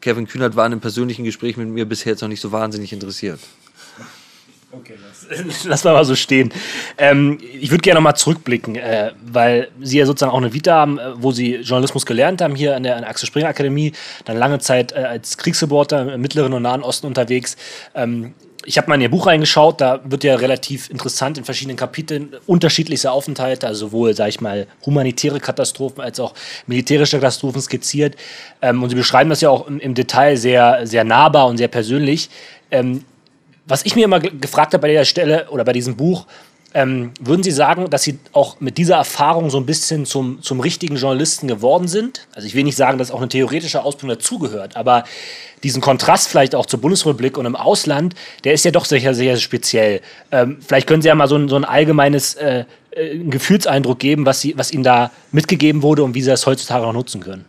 Kevin 0.00 0.26
Kühnert 0.26 0.57
war 0.57 0.66
in 0.66 0.73
einem 0.73 0.80
persönlichen 0.80 1.25
Gespräch 1.25 1.57
mit 1.57 1.69
mir 1.69 1.85
bisher 1.87 2.12
jetzt 2.12 2.23
noch 2.23 2.28
nicht 2.28 2.40
so 2.40 2.52
wahnsinnig 2.52 2.92
interessiert. 2.92 3.40
Okay, 4.73 4.95
lass, 5.02 5.64
lass 5.64 5.85
mal, 5.85 6.04
so 6.04 6.14
stehen. 6.14 6.52
Ähm, 6.97 7.38
ich 7.42 7.73
würde 7.73 7.83
gerne 7.83 7.97
noch 7.97 8.04
mal 8.04 8.14
zurückblicken, 8.14 8.76
äh, 8.76 9.12
weil 9.21 9.69
Sie 9.80 9.99
ja 9.99 10.07
sozusagen 10.07 10.33
auch 10.33 10.38
eine 10.38 10.52
Vita 10.52 10.73
haben, 10.73 10.99
äh, 10.99 11.11
wo 11.16 11.33
Sie 11.33 11.57
Journalismus 11.57 12.07
gelernt 12.07 12.40
haben, 12.40 12.54
hier 12.54 12.76
an 12.76 12.85
der, 12.85 12.95
an 12.95 13.02
der 13.02 13.11
Axel 13.11 13.26
Springer 13.26 13.49
Akademie, 13.49 13.92
dann 14.26 14.37
lange 14.37 14.61
Zeit 14.61 14.92
äh, 14.92 14.97
als 15.00 15.37
Kriegsreporter 15.38 16.14
im 16.14 16.21
Mittleren 16.21 16.52
und 16.52 16.62
Nahen 16.62 16.83
Osten 16.83 17.09
unterwegs. 17.09 17.57
Ähm, 17.97 18.35
ich 18.64 18.76
habe 18.76 18.88
mal 18.88 18.97
in 18.97 19.00
Ihr 19.00 19.11
Buch 19.11 19.26
reingeschaut, 19.26 19.81
da 19.81 20.00
wird 20.05 20.25
ja 20.25 20.35
relativ 20.35 20.90
interessant 20.90 21.38
in 21.38 21.45
verschiedenen 21.45 21.76
Kapiteln 21.76 22.35
unterschiedlichste 22.47 23.11
Aufenthalte, 23.11 23.67
also 23.67 23.87
sowohl, 23.87 24.14
sage 24.14 24.31
ich 24.31 24.40
mal, 24.40 24.67
humanitäre 24.85 25.40
Katastrophen 25.40 26.00
als 26.00 26.21
auch 26.21 26.35
militärische 26.67 27.19
Katastrophen 27.19 27.61
skizziert. 27.61 28.17
Ähm, 28.61 28.83
und 28.83 28.90
Sie 28.90 28.97
beschreiben 28.97 29.31
das 29.31 29.40
ja 29.40 29.50
auch 29.50 29.67
im, 29.67 29.81
im, 29.81 29.95
Detail 29.95 30.37
sehr, 30.37 30.87
sehr 30.87 31.05
nahbar 31.05 31.47
und 31.47 31.57
sehr 31.57 31.69
persönlich. 31.69 32.29
Ähm, 32.71 33.05
was 33.67 33.85
ich 33.85 33.95
mir 33.95 34.05
immer 34.05 34.21
gefragt 34.21 34.75
habe 34.75 34.83
bei 34.83 34.93
der 34.93 35.05
Stelle 35.05 35.49
oder 35.50 35.64
bei 35.64 35.73
diesem 35.73 35.97
Buch, 35.97 36.26
Ähm, 36.73 37.11
würden 37.21 37.43
Sie 37.43 37.50
sagen, 37.50 37.91
dass 37.91 38.05
Sie 38.05 38.21
auch 38.33 38.61
mit 38.61 38.79
dieser 38.79 38.97
Erfahrung 38.97 39.50
so 39.50 39.59
ein 39.59 39.67
bisschen 39.67 40.07
zum, 40.07 40.41
zum 40.41 40.61
richtigen 40.61 40.97
Journalisten 40.97 41.49
geworden 41.49 41.89
sind? 41.89 42.29
Also 42.33 42.47
ich 42.47 42.55
will 42.55 42.62
nicht 42.62 42.77
sagen, 42.77 42.97
dass 42.99 43.11
auch 43.11 43.19
eine 43.19 43.29
theoretische 43.29 43.83
Ausbildung 43.83 44.17
dazugehört, 44.17 44.77
aber 44.77 45.05
diesen 45.65 45.83
Kontrast 45.83 46.29
vielleicht 46.29 46.55
auch 46.55 46.67
zur 46.67 46.81
Bundesrepublik 46.81 47.37
und 47.39 47.47
im 47.47 47.57
Ausland, 47.57 48.15
der 48.45 48.53
ist 48.53 48.65
ja 48.65 48.71
doch 48.71 48.85
sehr, 48.85 49.15
sehr 49.15 49.37
speziell. 49.37 50.00
Ähm, 50.31 50.59
vielleicht 50.67 50.87
können 50.87 51.03
Sie 51.03 51.09
ja 51.09 51.15
mal 51.17 51.27
so 51.27 51.37
ein, 51.37 51.49
so 51.49 51.57
ein 51.57 51.65
allgemeines 51.65 52.35
äh, 52.35 52.65
äh, 52.93 53.19
Gefühlseindruck 53.19 53.99
geben, 53.99 54.25
was, 54.25 54.41
Sie, 54.41 54.57
was 54.57 54.73
Ihnen 54.73 54.85
da 54.85 55.11
mitgegeben 55.33 55.83
wurde 55.83 56.05
und 56.05 56.15
wie 56.15 56.23
Sie 56.23 56.31
das 56.31 56.47
heutzutage 56.47 56.87
auch 56.87 56.93
nutzen 56.93 57.21
können. 57.21 57.47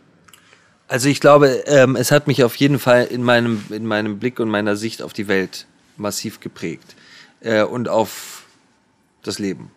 Also 0.88 1.08
ich 1.08 1.20
glaube, 1.20 1.62
ähm, 1.66 1.96
es 1.96 2.10
hat 2.10 2.26
mich 2.26 2.42
auf 2.44 2.56
jeden 2.56 2.78
Fall 2.78 3.04
in 3.04 3.22
meinem, 3.22 3.64
in 3.70 3.86
meinem 3.86 4.18
Blick 4.18 4.40
und 4.40 4.50
meiner 4.50 4.76
Sicht 4.76 5.00
auf 5.00 5.12
die 5.12 5.28
Welt 5.28 5.66
massiv 5.96 6.40
geprägt 6.40 6.96
äh, 7.40 7.62
und 7.62 7.88
auf 7.88 8.41
das 9.22 9.38
Leben. 9.38 9.70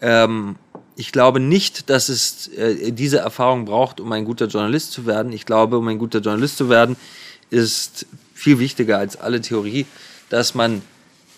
Ähm, 0.00 0.56
ich 0.96 1.12
glaube 1.12 1.40
nicht, 1.40 1.90
dass 1.90 2.08
es 2.08 2.48
äh, 2.48 2.92
diese 2.92 3.18
Erfahrung 3.18 3.64
braucht, 3.64 4.00
um 4.00 4.10
ein 4.12 4.24
guter 4.24 4.46
Journalist 4.46 4.92
zu 4.92 5.06
werden. 5.06 5.32
Ich 5.32 5.46
glaube, 5.46 5.78
um 5.78 5.86
ein 5.88 5.98
guter 5.98 6.20
Journalist 6.20 6.56
zu 6.56 6.68
werden, 6.68 6.96
ist 7.50 8.06
viel 8.34 8.58
wichtiger 8.58 8.98
als 8.98 9.16
alle 9.16 9.40
Theorie, 9.40 9.86
dass 10.28 10.54
man 10.54 10.82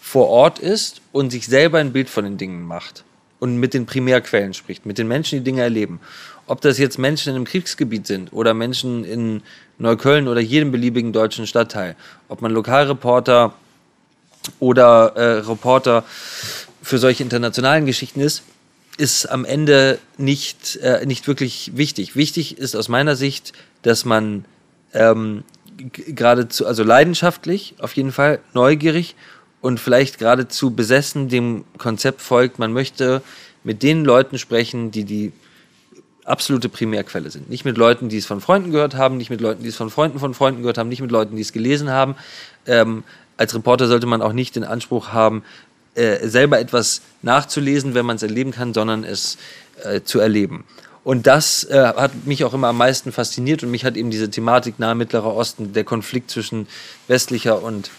vor 0.00 0.28
Ort 0.28 0.59
ist 0.59 1.02
und 1.12 1.30
sich 1.30 1.47
selber 1.47 1.78
ein 1.78 1.92
Bild 1.92 2.11
von 2.11 2.25
den 2.25 2.37
Dingen 2.37 2.66
macht 2.66 3.04
und 3.38 3.56
mit 3.56 3.75
den 3.75 3.87
Primärquellen 3.87 4.54
spricht, 4.54 4.87
mit 4.87 4.99
den 4.99 5.09
Menschen, 5.09 5.38
die 5.38 5.44
Dinge 5.44 5.62
erleben. 5.62 6.00
Ob 6.47 6.61
das 6.61 6.78
jetzt 6.78 6.99
Menschen 6.99 7.30
in 7.30 7.37
einem 7.37 7.44
Kriegsgebiet 7.44 8.06
sind 8.06 8.32
oder 8.32 8.54
Menschen 8.54 9.04
in 9.04 9.42
Neukölln 9.78 10.26
oder 10.26 10.40
jedem 10.40 10.73
beliebigen 10.73 11.12
deutschen 11.12 11.47
Stadtteil, 11.47 11.97
ob 12.28 12.42
man 12.42 12.50
Lokalreporter 12.50 13.54
oder 14.59 15.12
äh, 15.16 15.38
Reporter 15.40 16.04
für 16.90 16.99
solche 16.99 17.23
internationalen 17.23 17.87
Geschichten 17.87 18.20
ist, 18.20 18.42
ist 18.99 19.26
am 19.26 19.44
Ende 19.44 19.99
nicht, 20.18 20.76
äh, 20.76 21.06
nicht 21.06 21.28
wirklich 21.28 21.70
wichtig. 21.76 22.16
Wichtig 22.16 22.59
ist 22.59 22.75
aus 22.75 22.88
meiner 22.88 23.14
Sicht, 23.14 23.52
dass 23.82 24.04
man 24.04 24.44
ähm, 24.92 25.44
geradezu, 25.78 26.66
also 26.66 26.82
leidenschaftlich 26.82 27.76
auf 27.78 27.94
jeden 27.94 28.11
Fall, 28.11 28.40
neugierig 28.54 29.14
und 29.61 29.78
vielleicht 29.78 30.18
geradezu 30.18 30.73
besessen 30.73 31.28
dem 31.28 31.64
Konzept 31.78 32.20
folgt, 32.20 32.59
man 32.59 32.73
möchte 32.73 33.23
mit 33.62 33.85
den 33.85 34.04
Leuten 34.04 34.37
sprechen, 34.37 34.90
die 34.90 35.04
die 35.04 35.32
absolute 36.25 36.68
Primärquelle 36.68 37.30
sind. 37.30 37.49
Nicht 37.49 37.64
mit 37.64 37.78
Leuten, 37.78 38.09
die 38.09 38.16
es 38.16 38.26
von 38.26 38.40
Freunden 38.40 38.73
gehört 38.73 38.97
haben, 38.97 39.16
nicht 39.16 39.30
mit 39.30 39.40
Leuten, 39.40 39.62
die 39.62 39.68
es 39.68 39.76
von 39.76 39.90
Freunden 39.90 40.18
von 40.18 40.35
Freunden 40.35 40.62
gehört 40.62 40.76
haben, 40.76 40.88
nicht 40.88 41.02
mit 41.02 41.12
Leuten, 41.12 41.37
die 41.37 41.42
es 41.42 41.52
gelesen 41.52 41.90
haben. 41.90 42.16
Ähm, 42.66 43.04
als 43.37 43.54
Reporter 43.54 43.87
sollte 43.87 44.06
man 44.06 44.20
auch 44.20 44.32
nicht 44.32 44.56
den 44.56 44.64
Anspruch 44.64 45.12
haben, 45.12 45.44
äh, 45.94 46.28
selber 46.28 46.61
etwas 46.61 47.02
nachzulesen, 47.23 47.94
wenn 47.94 48.06
man 48.06 48.16
es 48.16 48.23
erleben 48.23 48.52
kann, 48.52 48.75
sondern 48.75 49.04
es 49.04 49.38
äh, 49.85 50.02
zu 50.02 50.20
erleben. 50.20 50.64
Und 51.02 51.26
das 51.26 51.64
äh, 51.64 51.92
hat 51.97 52.26
mich 52.26 52.44
auch 52.44 52.52
immer 52.52 52.68
am 52.68 52.76
meisten 52.76 53.11
fasziniert 53.11 53.62
und 53.62 53.70
mich 53.70 53.85
hat 53.85 53.97
eben 53.97 54.11
diese 54.11 54.30
Thematik 54.30 54.78
nahe 54.78 54.94
Mittlerer 54.94 55.35
Osten, 55.35 55.73
der 55.73 55.85
Konflikt 55.85 56.30
zwischen 56.30 56.68
westlicher 57.09 57.62
und 57.62 57.90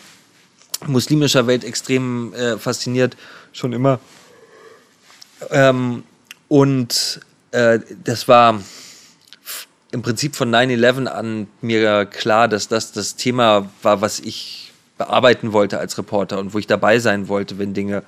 muslimischer 0.86 1.48
Welt 1.48 1.64
extrem 1.64 2.34
äh, 2.34 2.58
fasziniert, 2.58 3.18
schon 3.54 3.74
immer. 3.74 4.00
Ähm, 5.50 6.04
und 6.48 7.22
äh, 7.52 7.80
das 8.04 8.28
war 8.28 8.62
im 9.92 10.02
Prinzip 10.02 10.36
von 10.36 10.54
9-11 10.54 11.08
an 11.08 11.48
mir 11.62 12.06
klar, 12.06 12.48
dass 12.48 12.68
das 12.68 12.92
das 12.92 13.16
Thema 13.16 13.70
war, 13.82 14.02
was 14.02 14.20
ich 14.20 14.61
bearbeiten 15.02 15.52
wollte 15.52 15.80
als 15.80 15.98
Reporter 15.98 16.38
und 16.38 16.54
wo 16.54 16.60
ich 16.60 16.68
dabei 16.68 17.00
sein 17.00 17.28
wollte, 17.28 17.58
wenn 17.58 17.74
Dinge, 17.74 18.04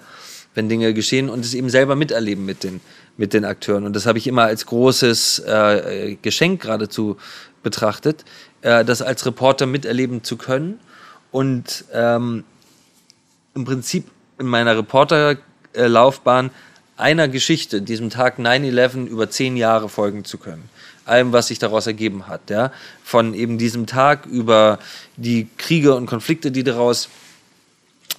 wenn 0.54 0.70
Dinge 0.70 0.94
geschehen 0.94 1.30
und 1.30 1.44
es 1.44 1.56
eben 1.56 1.70
selber 1.70 1.96
miterleben 1.96 2.46
mit 2.46 2.64
den, 2.64 2.82
mit 3.18 3.34
den 3.34 3.46
Akteuren. 3.46 3.86
Und 3.86 3.96
das 3.96 4.06
habe 4.06 4.20
ich 4.20 4.28
immer 4.28 4.44
als 4.44 4.68
großes 4.68 5.40
äh, 5.40 6.18
Geschenk 6.22 6.62
geradezu 6.62 7.18
betrachtet, 7.64 8.26
äh, 8.62 8.86
das 8.86 9.02
als 9.02 9.26
Reporter 9.26 9.66
miterleben 9.66 10.24
zu 10.24 10.38
können 10.38 10.80
und 11.32 11.86
ähm, 11.94 12.44
im 13.56 13.66
Prinzip 13.66 14.06
in 14.38 14.46
meiner 14.46 14.78
Reporterlaufbahn 14.78 16.51
einer 16.96 17.27
Geschichte, 17.27 17.82
diesem 17.82 18.12
Tag 18.12 18.38
9-11, 18.38 19.08
über 19.08 19.32
zehn 19.32 19.58
Jahre 19.58 19.90
folgen 19.90 20.25
zu 20.25 20.38
können. 20.38 20.70
Allem, 21.05 21.33
was 21.33 21.48
sich 21.48 21.59
daraus 21.59 21.87
ergeben 21.87 22.27
hat. 22.27 22.50
Ja? 22.50 22.72
Von 23.03 23.33
eben 23.33 23.57
diesem 23.57 23.85
Tag 23.85 24.25
über 24.25 24.79
die 25.18 25.48
Kriege 25.57 25.96
und 25.96 26.05
Konflikte, 26.05 26.51
die 26.51 26.63
daraus 26.63 27.09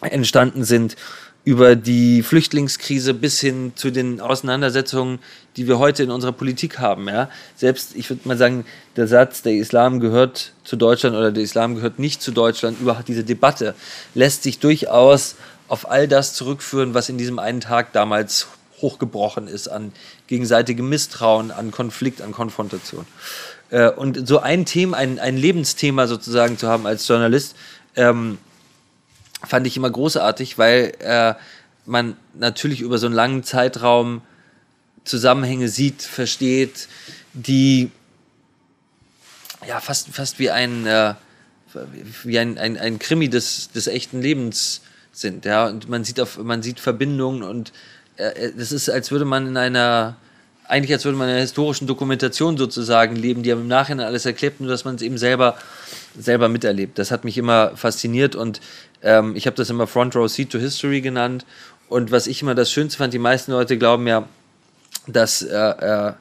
entstanden 0.00 0.64
sind, 0.64 0.96
über 1.44 1.76
die 1.76 2.22
Flüchtlingskrise 2.22 3.12
bis 3.12 3.38
hin 3.38 3.72
zu 3.74 3.90
den 3.90 4.20
Auseinandersetzungen, 4.20 5.18
die 5.56 5.68
wir 5.68 5.78
heute 5.78 6.02
in 6.02 6.10
unserer 6.10 6.32
Politik 6.32 6.78
haben. 6.78 7.06
Ja? 7.08 7.28
Selbst, 7.54 7.94
ich 7.94 8.08
würde 8.08 8.26
mal 8.26 8.38
sagen, 8.38 8.64
der 8.96 9.06
Satz, 9.06 9.42
der 9.42 9.54
Islam 9.54 10.00
gehört 10.00 10.52
zu 10.64 10.76
Deutschland 10.76 11.14
oder 11.16 11.32
der 11.32 11.42
Islam 11.42 11.74
gehört 11.74 11.98
nicht 11.98 12.22
zu 12.22 12.32
Deutschland, 12.32 12.80
überhaupt 12.80 13.08
diese 13.08 13.24
Debatte 13.24 13.74
lässt 14.14 14.42
sich 14.42 14.58
durchaus 14.58 15.36
auf 15.68 15.90
all 15.90 16.08
das 16.08 16.34
zurückführen, 16.34 16.94
was 16.94 17.08
in 17.08 17.18
diesem 17.18 17.38
einen 17.38 17.60
Tag 17.60 17.92
damals 17.92 18.48
hochgebrochen 18.80 19.46
ist 19.46 19.68
an 19.68 19.92
gegenseitigem 20.26 20.88
Misstrauen, 20.88 21.50
an 21.50 21.70
Konflikt, 21.70 22.22
an 22.22 22.32
Konfrontation. 22.32 23.06
Äh, 23.70 23.90
und 23.90 24.26
so 24.26 24.40
ein 24.40 24.64
Thema, 24.64 24.96
ein, 24.96 25.18
ein 25.18 25.36
Lebensthema 25.36 26.06
sozusagen 26.06 26.58
zu 26.58 26.68
haben 26.68 26.86
als 26.86 27.06
Journalist, 27.06 27.56
ähm, 27.96 28.38
fand 29.44 29.66
ich 29.66 29.76
immer 29.76 29.90
großartig, 29.90 30.58
weil 30.58 30.92
äh, 31.00 31.34
man 31.86 32.16
natürlich 32.34 32.80
über 32.80 32.98
so 32.98 33.06
einen 33.06 33.14
langen 33.14 33.44
Zeitraum 33.44 34.22
Zusammenhänge 35.04 35.68
sieht, 35.68 36.02
versteht, 36.02 36.88
die 37.34 37.90
ja 39.66 39.80
fast, 39.80 40.08
fast 40.08 40.38
wie 40.38 40.50
ein, 40.50 40.86
äh, 40.86 41.14
wie 42.22 42.38
ein, 42.38 42.58
ein, 42.58 42.78
ein 42.78 42.98
Krimi 42.98 43.28
des, 43.28 43.70
des 43.72 43.86
echten 43.86 44.22
Lebens 44.22 44.80
sind. 45.12 45.44
Ja? 45.44 45.66
Und 45.66 45.88
man 45.88 46.04
sieht, 46.04 46.20
auf, 46.20 46.38
man 46.38 46.62
sieht 46.62 46.80
Verbindungen 46.80 47.42
und 47.42 47.72
das 48.16 48.72
ist, 48.72 48.88
als 48.88 49.10
würde 49.10 49.24
man 49.24 49.46
in 49.46 49.56
einer, 49.56 50.16
eigentlich 50.68 50.92
als 50.92 51.04
würde 51.04 51.18
man 51.18 51.28
in 51.28 51.34
einer 51.34 51.42
historischen 51.42 51.86
Dokumentation 51.86 52.56
sozusagen 52.56 53.16
leben, 53.16 53.42
die 53.42 53.50
im 53.50 53.66
Nachhinein 53.66 54.06
alles 54.06 54.26
erklärt, 54.26 54.60
nur 54.60 54.68
dass 54.68 54.84
man 54.84 54.94
es 54.94 55.02
eben 55.02 55.18
selber, 55.18 55.56
selber 56.18 56.48
miterlebt. 56.48 56.98
Das 56.98 57.10
hat 57.10 57.24
mich 57.24 57.36
immer 57.38 57.76
fasziniert 57.76 58.36
und 58.36 58.60
ähm, 59.02 59.34
ich 59.36 59.46
habe 59.46 59.56
das 59.56 59.70
immer 59.70 59.86
Front 59.86 60.16
Row 60.16 60.30
Seat 60.30 60.50
to 60.50 60.58
History 60.58 61.00
genannt. 61.00 61.44
Und 61.88 62.10
was 62.10 62.26
ich 62.26 62.42
immer 62.42 62.54
das 62.54 62.70
Schönste 62.70 62.98
fand, 62.98 63.12
die 63.12 63.18
meisten 63.18 63.52
Leute 63.52 63.76
glauben 63.78 64.06
ja, 64.06 64.26
dass 65.06 65.42
äh, 65.42 65.56
äh, 65.56 66.12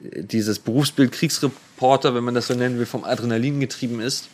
dieses 0.00 0.58
Berufsbild 0.58 1.12
Kriegsreporter, 1.12 2.14
wenn 2.14 2.24
man 2.24 2.34
das 2.34 2.46
so 2.46 2.54
nennen 2.54 2.78
will, 2.78 2.86
vom 2.86 3.04
Adrenalin 3.04 3.60
getrieben 3.60 4.00
ist. 4.00 4.28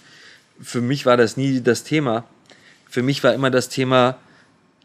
Für 0.61 0.81
mich 0.81 1.05
war 1.05 1.17
das 1.17 1.37
nie 1.37 1.61
das 1.61 1.85
Thema. 1.85 2.25
Für 2.89 3.03
mich 3.03 3.23
war 3.23 3.35
immer 3.35 3.51
das 3.51 3.69
Thema 3.69 4.17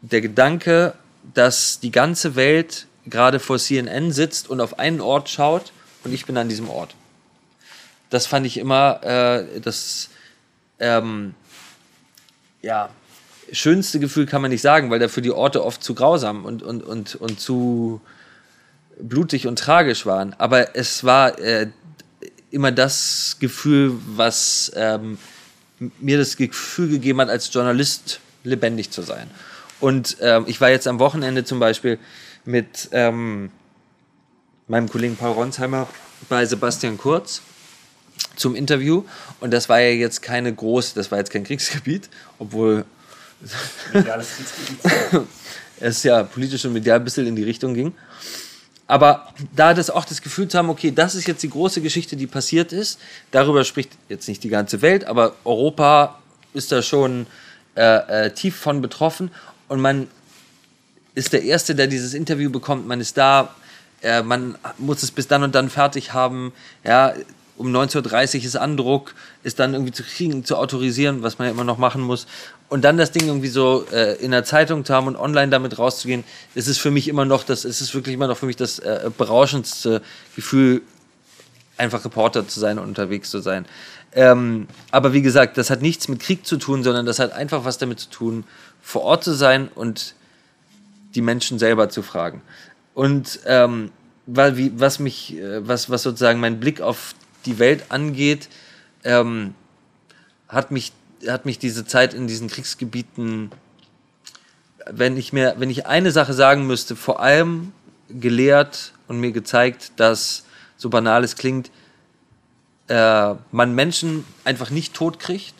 der 0.02 0.20
Gedanke, 0.20 0.94
dass 1.32 1.80
die 1.80 1.90
ganze 1.90 2.36
Welt 2.36 2.86
gerade 3.06 3.38
vor 3.40 3.58
CNN 3.58 4.12
sitzt 4.12 4.48
und 4.48 4.60
auf 4.60 4.78
einen 4.78 5.00
Ort 5.00 5.28
schaut 5.28 5.72
und 6.04 6.12
ich 6.12 6.26
bin 6.26 6.36
an 6.36 6.48
diesem 6.48 6.68
Ort. 6.68 6.94
Das 8.10 8.26
fand 8.26 8.46
ich 8.46 8.58
immer 8.58 9.02
äh, 9.02 9.60
das 9.60 10.10
ähm, 10.78 11.34
ja, 12.62 12.90
schönste 13.52 14.00
Gefühl 14.00 14.26
kann 14.26 14.42
man 14.42 14.50
nicht 14.50 14.62
sagen, 14.62 14.90
weil 14.90 14.98
dafür 14.98 15.22
die 15.22 15.30
Orte 15.30 15.64
oft 15.64 15.82
zu 15.82 15.94
grausam 15.94 16.44
und, 16.44 16.62
und, 16.62 16.82
und, 16.82 17.14
und 17.16 17.40
zu 17.40 18.00
blutig 18.98 19.46
und 19.46 19.58
tragisch 19.58 20.06
waren. 20.06 20.34
Aber 20.38 20.76
es 20.76 21.04
war 21.04 21.38
äh, 21.38 21.68
immer 22.50 22.72
das 22.72 23.36
Gefühl, 23.40 23.94
was 24.06 24.72
ähm, 24.76 25.18
mir 26.00 26.18
das 26.18 26.36
Gefühl 26.36 26.88
gegeben 26.88 27.20
hat, 27.20 27.28
als 27.28 27.52
Journalist 27.52 28.20
lebendig 28.44 28.90
zu 28.90 29.02
sein. 29.02 29.30
Und 29.80 30.16
ähm, 30.20 30.44
ich 30.46 30.60
war 30.60 30.70
jetzt 30.70 30.86
am 30.86 30.98
Wochenende 30.98 31.44
zum 31.44 31.58
Beispiel 31.58 31.98
mit 32.44 32.88
ähm, 32.92 33.50
meinem 34.66 34.88
Kollegen 34.88 35.16
Paul 35.16 35.32
Ronsheimer 35.32 35.88
bei 36.28 36.46
Sebastian 36.46 36.98
Kurz 36.98 37.42
zum 38.36 38.54
Interview. 38.54 39.04
Und 39.40 39.52
das 39.52 39.68
war 39.68 39.80
ja 39.80 39.90
jetzt 39.90 40.22
keine 40.22 40.52
große, 40.54 40.94
das 40.94 41.10
war 41.10 41.18
jetzt 41.18 41.30
kein 41.30 41.44
Kriegsgebiet, 41.44 42.08
obwohl 42.38 42.84
es 45.80 46.02
ja 46.02 46.22
politisch 46.22 46.64
und 46.64 46.72
medial 46.72 46.98
ein 46.98 47.04
bisschen 47.04 47.26
in 47.26 47.36
die 47.36 47.44
Richtung 47.44 47.74
ging. 47.74 47.92
Aber 48.86 49.32
da 49.54 49.72
das 49.72 49.88
auch 49.88 50.04
das 50.04 50.20
Gefühl 50.20 50.48
zu 50.48 50.58
haben, 50.58 50.68
okay, 50.68 50.90
das 50.90 51.14
ist 51.14 51.26
jetzt 51.26 51.42
die 51.42 51.50
große 51.50 51.80
Geschichte, 51.80 52.16
die 52.16 52.26
passiert 52.26 52.72
ist, 52.72 53.00
darüber 53.30 53.64
spricht 53.64 53.92
jetzt 54.08 54.28
nicht 54.28 54.44
die 54.44 54.50
ganze 54.50 54.82
Welt, 54.82 55.06
aber 55.06 55.34
Europa 55.44 56.20
ist 56.52 56.70
da 56.70 56.82
schon 56.82 57.26
äh, 57.76 58.26
äh, 58.26 58.30
tief 58.30 58.56
von 58.56 58.80
betroffen 58.80 59.30
und 59.68 59.80
man 59.80 60.08
ist 61.14 61.32
der 61.32 61.42
Erste, 61.42 61.74
der 61.74 61.86
dieses 61.86 62.14
Interview 62.14 62.50
bekommt, 62.50 62.86
man 62.86 63.00
ist 63.00 63.16
da, 63.16 63.54
äh, 64.02 64.22
man 64.22 64.56
muss 64.78 65.02
es 65.02 65.10
bis 65.10 65.28
dann 65.28 65.42
und 65.42 65.54
dann 65.54 65.70
fertig 65.70 66.12
haben, 66.12 66.52
ja, 66.84 67.14
um 67.56 67.68
19.30 67.74 68.38
Uhr 68.38 68.44
ist 68.44 68.56
Andruck, 68.56 69.14
ist 69.44 69.60
dann 69.60 69.74
irgendwie 69.74 69.92
zu 69.92 70.02
kriegen, 70.02 70.44
zu 70.44 70.56
autorisieren, 70.56 71.22
was 71.22 71.38
man 71.38 71.46
ja 71.46 71.52
immer 71.52 71.62
noch 71.62 71.78
machen 71.78 72.02
muss. 72.02 72.26
Und 72.68 72.82
dann 72.82 72.96
das 72.96 73.12
Ding 73.12 73.26
irgendwie 73.26 73.48
so 73.48 73.86
äh, 73.92 74.16
in 74.16 74.32
der 74.32 74.44
Zeitung 74.44 74.84
zu 74.84 74.92
haben 74.92 75.06
und 75.06 75.16
online 75.16 75.50
damit 75.50 75.78
rauszugehen, 75.78 76.24
ist 76.56 76.66
es 76.66 76.78
für 76.78 76.90
mich 76.90 77.06
immer 77.06 77.24
noch, 77.24 77.44
das 77.44 77.64
ist 77.64 77.80
es 77.80 77.94
wirklich 77.94 78.14
immer 78.14 78.26
noch 78.26 78.38
für 78.38 78.46
mich 78.46 78.56
das 78.56 78.80
äh, 78.80 79.10
berauschendste 79.16 80.02
Gefühl, 80.34 80.82
einfach 81.76 82.04
Reporter 82.04 82.46
zu 82.48 82.58
sein 82.58 82.78
und 82.78 82.88
unterwegs 82.88 83.30
zu 83.30 83.38
sein. 83.38 83.66
Ähm, 84.14 84.68
aber 84.90 85.12
wie 85.12 85.22
gesagt, 85.22 85.58
das 85.58 85.70
hat 85.70 85.82
nichts 85.82 86.08
mit 86.08 86.20
Krieg 86.20 86.46
zu 86.46 86.56
tun, 86.56 86.84
sondern 86.84 87.04
das 87.04 87.18
hat 87.18 87.32
einfach 87.32 87.64
was 87.64 87.78
damit 87.78 87.98
zu 88.00 88.10
tun, 88.10 88.44
vor 88.80 89.02
Ort 89.02 89.24
zu 89.24 89.32
sein 89.32 89.68
und 89.74 90.14
die 91.14 91.22
Menschen 91.22 91.58
selber 91.58 91.88
zu 91.88 92.02
fragen. 92.02 92.42
Und 92.94 93.40
ähm, 93.46 93.90
weil, 94.26 94.56
wie, 94.56 94.72
was 94.78 94.98
mich, 94.98 95.36
äh, 95.36 95.66
was, 95.66 95.90
was 95.90 96.02
sozusagen 96.02 96.40
mein 96.40 96.60
Blick 96.60 96.80
auf 96.80 97.14
die 97.44 97.58
Welt 97.58 97.86
angeht, 97.88 98.48
ähm, 99.02 99.54
hat 100.48 100.70
mich, 100.70 100.92
hat 101.26 101.44
mich 101.44 101.58
diese 101.58 101.84
Zeit 101.84 102.14
in 102.14 102.26
diesen 102.26 102.48
Kriegsgebieten, 102.48 103.50
wenn 104.90 105.16
ich 105.16 105.32
mir, 105.32 105.54
wenn 105.58 105.70
ich 105.70 105.86
eine 105.86 106.10
Sache 106.10 106.34
sagen 106.34 106.66
müsste, 106.66 106.94
vor 106.94 107.20
allem 107.20 107.72
gelehrt 108.08 108.92
und 109.08 109.18
mir 109.18 109.32
gezeigt, 109.32 109.92
dass, 109.96 110.44
so 110.76 110.88
banal 110.90 111.24
es 111.24 111.36
klingt, 111.36 111.70
äh, 112.88 113.34
man 113.52 113.74
Menschen 113.74 114.24
einfach 114.44 114.70
nicht 114.70 114.94
tot 114.94 115.18
kriegt 115.18 115.54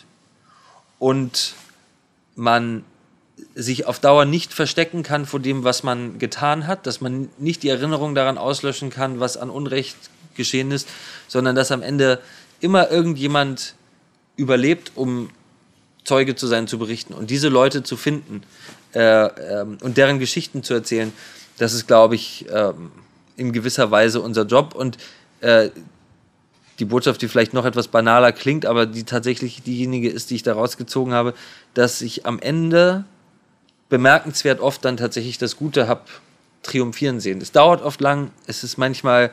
und 0.98 1.54
man 2.34 2.84
sich 3.54 3.86
auf 3.86 3.98
Dauer 3.98 4.24
nicht 4.24 4.52
verstecken 4.52 5.02
kann 5.02 5.26
vor 5.26 5.40
dem, 5.40 5.64
was 5.64 5.82
man 5.82 6.18
getan 6.18 6.66
hat, 6.66 6.86
dass 6.86 7.00
man 7.00 7.28
nicht 7.38 7.62
die 7.62 7.68
Erinnerung 7.68 8.14
daran 8.14 8.38
auslöschen 8.38 8.90
kann, 8.90 9.20
was 9.20 9.36
an 9.36 9.50
Unrecht 9.50 9.96
geschehen 10.34 10.70
ist, 10.70 10.88
sondern 11.28 11.54
dass 11.54 11.70
am 11.70 11.82
Ende 11.82 12.20
immer 12.60 12.90
irgendjemand 12.90 13.74
überlebt, 14.36 14.92
um 14.94 15.30
Zeuge 16.04 16.34
zu 16.34 16.46
sein, 16.46 16.66
zu 16.66 16.78
berichten 16.78 17.14
und 17.14 17.30
diese 17.30 17.48
Leute 17.48 17.82
zu 17.82 17.96
finden 17.96 18.42
äh, 18.94 19.00
ähm, 19.00 19.78
und 19.80 19.96
deren 19.96 20.18
Geschichten 20.18 20.62
zu 20.62 20.74
erzählen, 20.74 21.12
das 21.58 21.72
ist, 21.72 21.86
glaube 21.86 22.14
ich, 22.14 22.48
äh, 22.50 22.72
in 23.36 23.52
gewisser 23.52 23.90
Weise 23.90 24.20
unser 24.20 24.44
Job. 24.44 24.74
Und 24.74 24.98
äh, 25.40 25.70
die 26.78 26.84
Botschaft, 26.84 27.22
die 27.22 27.28
vielleicht 27.28 27.54
noch 27.54 27.64
etwas 27.64 27.88
banaler 27.88 28.32
klingt, 28.32 28.66
aber 28.66 28.86
die 28.86 29.04
tatsächlich 29.04 29.62
diejenige 29.62 30.08
ist, 30.08 30.30
die 30.30 30.36
ich 30.36 30.42
da 30.42 30.54
rausgezogen 30.54 31.12
habe, 31.12 31.34
dass 31.74 32.00
ich 32.02 32.26
am 32.26 32.38
Ende 32.38 33.04
bemerkenswert 33.88 34.60
oft 34.60 34.84
dann 34.84 34.96
tatsächlich 34.96 35.38
das 35.38 35.56
Gute 35.56 35.86
habe 35.86 36.02
triumphieren 36.62 37.20
sehen. 37.20 37.40
Es 37.40 37.52
dauert 37.52 37.82
oft 37.82 38.00
lang, 38.00 38.30
es 38.46 38.64
ist 38.64 38.78
manchmal 38.78 39.30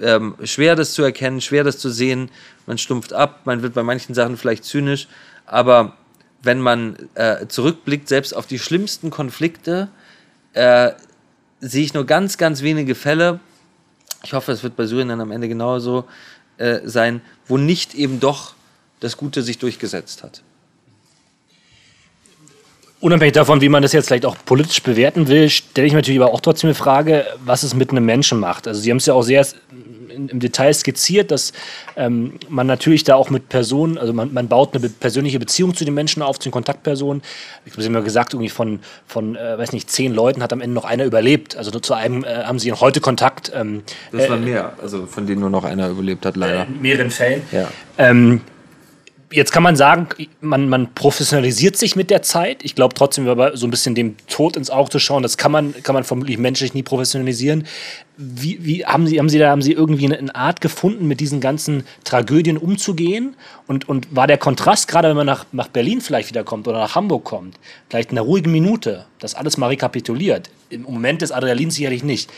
ähm, 0.00 0.36
schwer, 0.44 0.76
das 0.76 0.94
zu 0.94 1.02
erkennen, 1.02 1.40
schwer, 1.40 1.64
das 1.64 1.78
zu 1.78 1.90
sehen. 1.90 2.30
Man 2.66 2.78
stumpft 2.78 3.12
ab, 3.12 3.40
man 3.44 3.62
wird 3.62 3.74
bei 3.74 3.82
manchen 3.82 4.14
Sachen 4.14 4.36
vielleicht 4.36 4.64
zynisch, 4.64 5.08
aber 5.46 5.96
wenn 6.42 6.60
man 6.60 6.96
äh, 7.14 7.46
zurückblickt, 7.48 8.08
selbst 8.08 8.34
auf 8.34 8.46
die 8.46 8.58
schlimmsten 8.58 9.10
Konflikte, 9.10 9.88
äh, 10.54 10.92
sehe 11.60 11.84
ich 11.84 11.92
nur 11.92 12.06
ganz, 12.06 12.38
ganz 12.38 12.62
wenige 12.62 12.94
Fälle. 12.94 13.40
Ich 14.22 14.32
hoffe, 14.32 14.52
es 14.52 14.62
wird 14.62 14.76
bei 14.76 14.86
Syrien 14.86 15.08
dann 15.08 15.20
am 15.20 15.32
Ende 15.32 15.48
genauso 15.48 16.04
äh, 16.60 16.80
sein, 16.84 17.22
wo 17.48 17.56
nicht 17.56 17.94
eben 17.94 18.20
doch 18.20 18.54
das 19.00 19.16
Gute 19.16 19.42
sich 19.42 19.58
durchgesetzt 19.58 20.22
hat. 20.22 20.42
Unabhängig 23.00 23.32
davon, 23.32 23.62
wie 23.62 23.70
man 23.70 23.82
das 23.82 23.92
jetzt 23.92 24.08
vielleicht 24.08 24.26
auch 24.26 24.36
politisch 24.44 24.82
bewerten 24.82 25.26
will, 25.26 25.48
stelle 25.48 25.86
ich 25.86 25.94
mir 25.94 25.98
natürlich 25.98 26.20
aber 26.20 26.34
auch 26.34 26.40
trotzdem 26.40 26.68
die 26.68 26.74
Frage, 26.74 27.24
was 27.44 27.62
es 27.62 27.74
mit 27.74 27.90
einem 27.90 28.04
Menschen 28.04 28.38
macht. 28.38 28.68
Also 28.68 28.80
Sie 28.80 28.90
haben 28.90 28.98
es 28.98 29.06
ja 29.06 29.14
auch 29.14 29.22
sehr 29.22 29.46
im 30.10 30.40
Detail 30.40 30.74
skizziert, 30.74 31.30
dass 31.30 31.52
ähm, 31.96 32.34
man 32.48 32.66
natürlich 32.66 33.04
da 33.04 33.14
auch 33.14 33.30
mit 33.30 33.48
Personen, 33.48 33.96
also 33.96 34.12
man, 34.12 34.32
man 34.34 34.48
baut 34.48 34.76
eine 34.76 34.88
persönliche 34.88 35.38
Beziehung 35.38 35.74
zu 35.74 35.84
den 35.84 35.94
Menschen 35.94 36.22
auf, 36.22 36.38
zu 36.38 36.48
den 36.48 36.52
Kontaktpersonen. 36.52 37.22
Ich 37.64 37.72
habe 37.72 37.82
immer 37.82 38.02
gesagt, 38.02 38.34
irgendwie 38.34 38.50
von, 38.50 38.80
von 39.06 39.36
äh, 39.36 39.56
weiß 39.56 39.72
nicht, 39.72 39.90
zehn 39.90 40.12
Leuten 40.12 40.42
hat 40.42 40.52
am 40.52 40.60
Ende 40.60 40.74
noch 40.74 40.84
einer 40.84 41.04
überlebt. 41.04 41.56
Also 41.56 41.70
zu 41.70 41.94
einem 41.94 42.24
äh, 42.24 42.44
haben 42.44 42.58
sie 42.58 42.72
heute 42.72 43.00
Kontakt. 43.00 43.50
Ähm, 43.54 43.82
das 44.12 44.28
waren 44.28 44.42
äh, 44.42 44.46
mehr, 44.46 44.72
also 44.82 45.06
von 45.06 45.26
denen 45.26 45.40
nur 45.40 45.50
noch 45.50 45.64
einer 45.64 45.88
überlebt 45.88 46.26
hat, 46.26 46.36
leider. 46.36 46.66
In 46.66 46.82
mehreren 46.82 47.10
Fällen. 47.10 47.42
Ja. 47.52 47.68
Ähm, 47.98 48.42
jetzt 49.32 49.52
kann 49.52 49.62
man 49.62 49.76
sagen, 49.76 50.08
man, 50.40 50.68
man 50.68 50.92
professionalisiert 50.94 51.76
sich 51.76 51.94
mit 51.94 52.10
der 52.10 52.22
Zeit. 52.22 52.64
Ich 52.64 52.74
glaube 52.74 52.94
trotzdem, 52.94 53.28
aber 53.28 53.56
so 53.56 53.66
ein 53.66 53.70
bisschen 53.70 53.94
dem 53.94 54.16
Tod 54.26 54.56
ins 54.56 54.70
Auge 54.70 54.90
zu 54.90 54.98
schauen, 54.98 55.22
das 55.22 55.36
kann 55.36 55.52
man, 55.52 55.74
kann 55.82 55.94
man 55.94 56.04
vermutlich 56.04 56.38
menschlich 56.38 56.74
nie 56.74 56.82
professionalisieren. 56.82 57.66
Wie, 58.16 58.64
wie 58.64 58.84
haben 58.84 59.06
Sie, 59.06 59.18
haben 59.18 59.28
Sie 59.28 59.38
da, 59.38 59.50
haben 59.50 59.62
Sie 59.62 59.72
irgendwie 59.72 60.12
eine 60.12 60.34
Art 60.34 60.60
gefunden, 60.60 61.06
mit 61.06 61.20
diesen 61.20 61.40
ganzen 61.40 61.84
Tragödien 62.04 62.58
umzugehen? 62.58 63.36
Und, 63.66 63.88
und 63.88 64.14
war 64.14 64.26
der 64.26 64.38
Kontrast, 64.38 64.88
gerade 64.88 65.08
wenn 65.08 65.16
man 65.16 65.26
nach, 65.26 65.46
nach 65.52 65.68
Berlin 65.68 66.00
vielleicht 66.00 66.28
wiederkommt 66.28 66.66
oder 66.66 66.78
nach 66.78 66.94
Hamburg 66.96 67.24
kommt, 67.24 67.58
vielleicht 67.88 68.10
in 68.10 68.18
einer 68.18 68.26
ruhigen 68.26 68.50
Minute, 68.50 69.06
das 69.20 69.34
alles 69.34 69.56
mal 69.56 69.68
rekapituliert? 69.68 70.50
Im 70.70 70.82
Moment 70.82 71.22
des 71.22 71.32
Adrenalins 71.32 71.76
sicherlich 71.76 72.02
nicht 72.02 72.30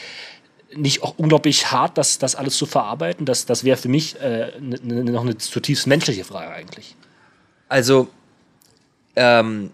nicht 0.74 1.02
auch 1.02 1.18
unglaublich 1.18 1.70
hart, 1.70 1.98
das, 1.98 2.18
das 2.18 2.34
alles 2.34 2.56
zu 2.56 2.66
verarbeiten? 2.66 3.26
Das, 3.26 3.46
das 3.46 3.64
wäre 3.64 3.76
für 3.76 3.88
mich 3.88 4.20
äh, 4.20 4.52
ne, 4.60 4.78
ne, 4.82 5.04
noch 5.04 5.22
eine 5.22 5.36
zutiefst 5.36 5.86
menschliche 5.86 6.24
Frage 6.24 6.52
eigentlich. 6.52 6.96
Also, 7.68 8.08
ähm, 9.16 9.70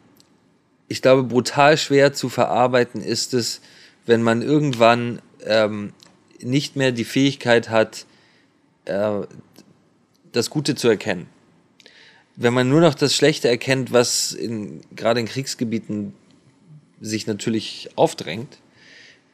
ich 0.88 1.02
glaube, 1.02 1.24
brutal 1.24 1.76
schwer 1.76 2.12
zu 2.12 2.28
verarbeiten 2.28 3.02
ist 3.02 3.34
es, 3.34 3.60
wenn 4.06 4.22
man 4.22 4.42
irgendwann 4.42 5.20
ähm, 5.44 5.92
nicht 6.40 6.76
mehr 6.76 6.92
die 6.92 7.04
Fähigkeit 7.04 7.68
hat, 7.68 8.06
äh, 8.86 9.20
das 10.32 10.50
Gute 10.50 10.74
zu 10.74 10.88
erkennen. 10.88 11.28
Wenn 12.36 12.54
man 12.54 12.68
nur 12.68 12.80
noch 12.80 12.94
das 12.94 13.14
Schlechte 13.14 13.48
erkennt, 13.48 13.92
was 13.92 14.32
in, 14.32 14.82
gerade 14.94 15.20
in 15.20 15.26
Kriegsgebieten 15.26 16.14
sich 17.00 17.26
natürlich 17.26 17.90
aufdrängt, 17.96 18.58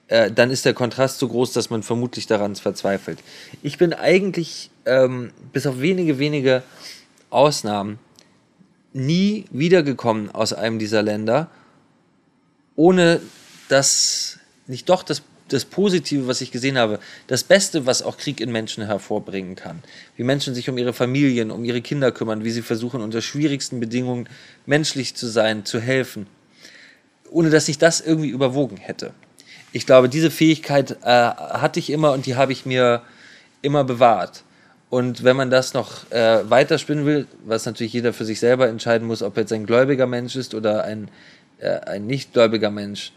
äh, 0.09 0.31
dann 0.31 0.51
ist 0.51 0.65
der 0.65 0.75
Kontrast 0.75 1.19
so 1.19 1.29
groß, 1.29 1.53
dass 1.53 1.71
man 1.71 1.83
vermutlich 1.83 2.27
daran 2.27 2.57
verzweifelt. 2.57 3.19
Ich 3.63 3.79
bin 3.79 3.93
eigentlich, 3.93 4.71
ähm, 4.85 5.33
bis 5.53 5.67
auf 5.67 5.81
wenige, 5.81 6.19
wenige 6.19 6.63
Ausnahmen, 7.31 7.99
nie 8.93 9.47
wiedergekommen 9.51 10.31
aus 10.31 10.53
einem 10.53 10.79
dieser 10.79 11.03
Länder, 11.03 11.51
ohne 12.77 13.21
dass 13.69 14.39
nicht 14.67 14.89
doch 14.89 15.03
das, 15.03 15.23
das 15.49 15.65
Positive, 15.65 16.27
was 16.27 16.41
ich 16.41 16.53
gesehen 16.53 16.79
habe, 16.79 17.01
das 17.27 17.43
Beste, 17.43 17.87
was 17.87 18.03
auch 18.03 18.19
Krieg 18.19 18.41
in 18.41 18.53
Menschen 18.53 18.87
hervorbringen 18.87 19.57
kann. 19.57 19.83
Wie 20.17 20.23
Menschen 20.23 20.55
sich 20.55 20.69
um 20.69 20.79
ihre 20.79 20.93
Familien, 20.93 21.51
um 21.51 21.65
ihre 21.65 21.83
Kinder 21.83 22.13
kümmern, 22.13 22.45
wie 22.45 22.51
sie 22.51 22.63
versuchen, 22.63 23.01
unter 23.01 23.21
schwierigsten 23.21 23.81
Bedingungen 23.81 24.29
menschlich 24.67 25.15
zu 25.17 25.27
sein, 25.27 25.65
zu 25.65 25.81
helfen, 25.81 26.27
ohne 27.31 27.51
dass 27.51 27.69
ich 27.69 27.79
das 27.79 28.01
irgendwie 28.01 28.29
überwogen 28.29 28.77
hätte 28.77 29.13
ich 29.75 29.87
glaube, 29.87 30.09
diese 30.09 30.31
Fähigkeit 30.31 30.99
äh, 31.03 31.05
hatte 31.05 31.81
ich 31.81 31.91
immer 31.91 32.13
und 32.13 32.27
die 32.27 32.37
habe 32.37 32.53
ich 32.53 32.65
mir 32.65 33.03
immer 33.61 33.83
bewahrt. 33.83 34.45
Und 34.89 35.25
wenn 35.25 35.37
man 35.37 35.51
das 35.51 35.75
noch 35.75 36.09
äh, 36.13 36.49
weiterspinnen 36.49 37.05
will, 37.05 37.27
was 37.45 37.67
natürlich 37.67 37.93
jeder 37.93 38.13
für 38.13 38.25
sich 38.25 38.39
selber 38.39 38.69
entscheiden 38.69 39.09
muss, 39.09 39.21
ob 39.21 39.37
jetzt 39.37 39.53
ein 39.53 39.67
gläubiger 39.67 40.07
Mensch 40.07 40.37
ist 40.37 40.55
oder 40.55 40.85
ein, 40.85 41.09
äh, 41.59 41.81
ein 41.81 42.07
nichtgläubiger 42.07 42.71
Mensch, 42.71 43.13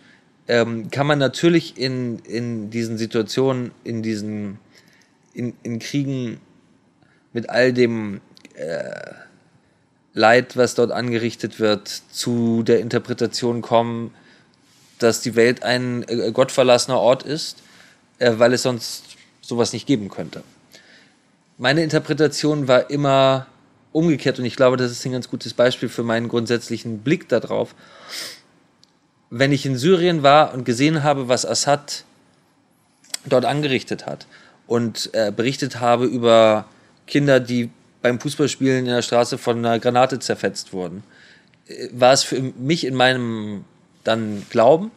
ähm, 0.47 0.89
kann 0.89 1.05
man 1.05 1.19
natürlich 1.19 1.77
in, 1.77 2.17
in 2.19 2.71
diesen 2.71 2.97
Situationen, 2.97 3.69
in 3.83 4.01
diesen 4.01 4.57
in, 5.35 5.53
in 5.61 5.77
Kriegen 5.77 6.41
mit 7.33 7.51
all 7.51 7.71
dem 7.71 8.19
äh, 8.55 9.11
Leid, 10.15 10.57
was 10.57 10.73
dort 10.73 10.91
angerichtet 10.91 11.59
wird, 11.59 11.87
zu 11.87 12.63
der 12.63 12.79
Interpretation 12.79 13.61
kommen, 13.61 14.11
dass 14.99 15.21
die 15.21 15.35
Welt 15.35 15.63
ein 15.63 16.03
äh, 16.07 16.31
gottverlassener 16.31 16.99
Ort 16.99 17.23
ist, 17.23 17.57
äh, 18.19 18.33
weil 18.37 18.53
es 18.53 18.63
sonst 18.63 19.03
sowas 19.41 19.73
nicht 19.73 19.87
geben 19.87 20.09
könnte. 20.09 20.43
Meine 21.57 21.83
Interpretation 21.83 22.67
war 22.67 22.89
immer 22.89 23.47
umgekehrt 23.91 24.37
und 24.39 24.45
ich 24.45 24.55
glaube, 24.55 24.77
das 24.77 24.91
ist 24.91 25.05
ein 25.05 25.11
ganz 25.11 25.29
gutes 25.29 25.53
Beispiel 25.53 25.89
für 25.89 26.03
meinen 26.03 26.27
grundsätzlichen 26.27 26.99
Blick 26.99 27.29
darauf. 27.29 27.73
Wenn 29.29 29.51
ich 29.51 29.65
in 29.65 29.77
Syrien 29.77 30.23
war 30.23 30.53
und 30.53 30.65
gesehen 30.65 31.03
habe, 31.03 31.27
was 31.27 31.45
Assad 31.45 32.03
dort 33.25 33.45
angerichtet 33.45 34.05
hat 34.05 34.27
und 34.67 35.09
äh, 35.13 35.31
berichtet 35.35 35.79
habe 35.79 36.05
über 36.05 36.65
Kinder, 37.07 37.39
die 37.39 37.69
beim 38.01 38.19
Fußballspielen 38.19 38.79
in 38.79 38.85
der 38.85 39.01
Straße 39.01 39.37
von 39.37 39.57
einer 39.57 39.79
Granate 39.79 40.19
zerfetzt 40.19 40.73
wurden, 40.73 41.03
äh, 41.67 41.87
war 41.91 42.13
es 42.13 42.23
für 42.23 42.39
mich 42.39 42.85
in 42.85 42.93
meinem 42.93 43.65
dann 44.07 44.45
glauben. 44.49 44.91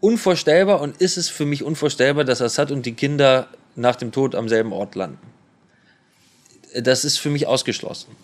Unvorstellbar 0.00 0.80
und 0.80 1.00
ist 1.00 1.16
es 1.16 1.28
für 1.28 1.46
mich 1.46 1.62
unvorstellbar, 1.62 2.24
dass 2.24 2.42
Assad 2.42 2.70
und 2.70 2.84
die 2.86 2.94
Kinder 2.94 3.48
nach 3.74 3.96
dem 3.96 4.12
Tod 4.12 4.34
am 4.34 4.48
selben 4.48 4.72
Ort 4.72 4.94
landen. 4.94 5.18
Das 6.74 7.04
ist 7.04 7.18
für 7.18 7.30
mich 7.30 7.46
ausgeschlossen. 7.46 8.14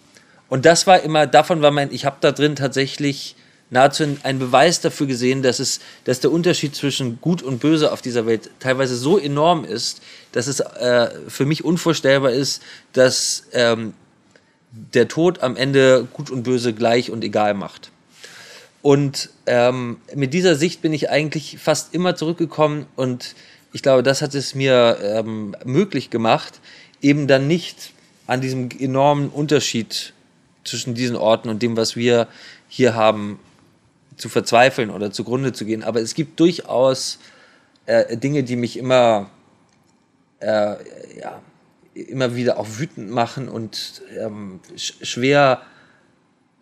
Und 0.48 0.66
das 0.66 0.86
war 0.86 1.00
immer, 1.00 1.26
davon 1.26 1.62
war 1.62 1.70
mein, 1.70 1.92
ich 1.92 2.04
habe 2.04 2.16
da 2.20 2.30
drin 2.30 2.56
tatsächlich 2.56 3.36
nahezu 3.70 4.04
ein 4.22 4.38
Beweis 4.38 4.82
dafür 4.82 5.06
gesehen, 5.06 5.42
dass, 5.42 5.60
es, 5.60 5.80
dass 6.04 6.20
der 6.20 6.30
Unterschied 6.30 6.76
zwischen 6.76 7.22
Gut 7.22 7.42
und 7.42 7.58
Böse 7.58 7.90
auf 7.90 8.02
dieser 8.02 8.26
Welt 8.26 8.50
teilweise 8.60 8.96
so 8.96 9.18
enorm 9.18 9.64
ist, 9.64 10.02
dass 10.32 10.46
es 10.46 10.60
äh, 10.60 11.08
für 11.28 11.46
mich 11.46 11.64
unvorstellbar 11.64 12.32
ist, 12.32 12.62
dass 12.92 13.44
ähm, 13.52 13.94
der 14.72 15.08
Tod 15.08 15.42
am 15.42 15.56
Ende 15.56 16.06
Gut 16.12 16.30
und 16.30 16.42
Böse 16.42 16.74
gleich 16.74 17.10
und 17.10 17.24
egal 17.24 17.54
macht. 17.54 17.91
Und 18.82 19.30
ähm, 19.46 19.98
mit 20.14 20.34
dieser 20.34 20.56
Sicht 20.56 20.82
bin 20.82 20.92
ich 20.92 21.08
eigentlich 21.08 21.58
fast 21.58 21.94
immer 21.94 22.16
zurückgekommen 22.16 22.86
und 22.96 23.36
ich 23.72 23.82
glaube, 23.82 24.02
das 24.02 24.20
hat 24.20 24.34
es 24.34 24.54
mir 24.54 24.98
ähm, 25.02 25.56
möglich 25.64 26.10
gemacht, 26.10 26.60
eben 27.00 27.26
dann 27.26 27.46
nicht 27.46 27.92
an 28.26 28.40
diesem 28.40 28.68
enormen 28.78 29.28
Unterschied 29.28 30.12
zwischen 30.64 30.94
diesen 30.94 31.16
Orten 31.16 31.48
und 31.48 31.62
dem, 31.62 31.76
was 31.76 31.96
wir 31.96 32.28
hier 32.68 32.94
haben, 32.94 33.38
zu 34.16 34.28
verzweifeln 34.28 34.90
oder 34.90 35.10
zugrunde 35.10 35.52
zu 35.52 35.64
gehen. 35.64 35.82
Aber 35.82 36.00
es 36.00 36.14
gibt 36.14 36.38
durchaus 36.38 37.18
äh, 37.86 38.16
Dinge, 38.16 38.42
die 38.42 38.56
mich 38.56 38.76
immer, 38.76 39.30
äh, 40.40 40.76
ja, 41.20 41.40
immer 41.94 42.34
wieder 42.34 42.58
auch 42.58 42.66
wütend 42.78 43.10
machen 43.10 43.48
und 43.48 44.02
ähm, 44.18 44.60
schwer 44.76 45.62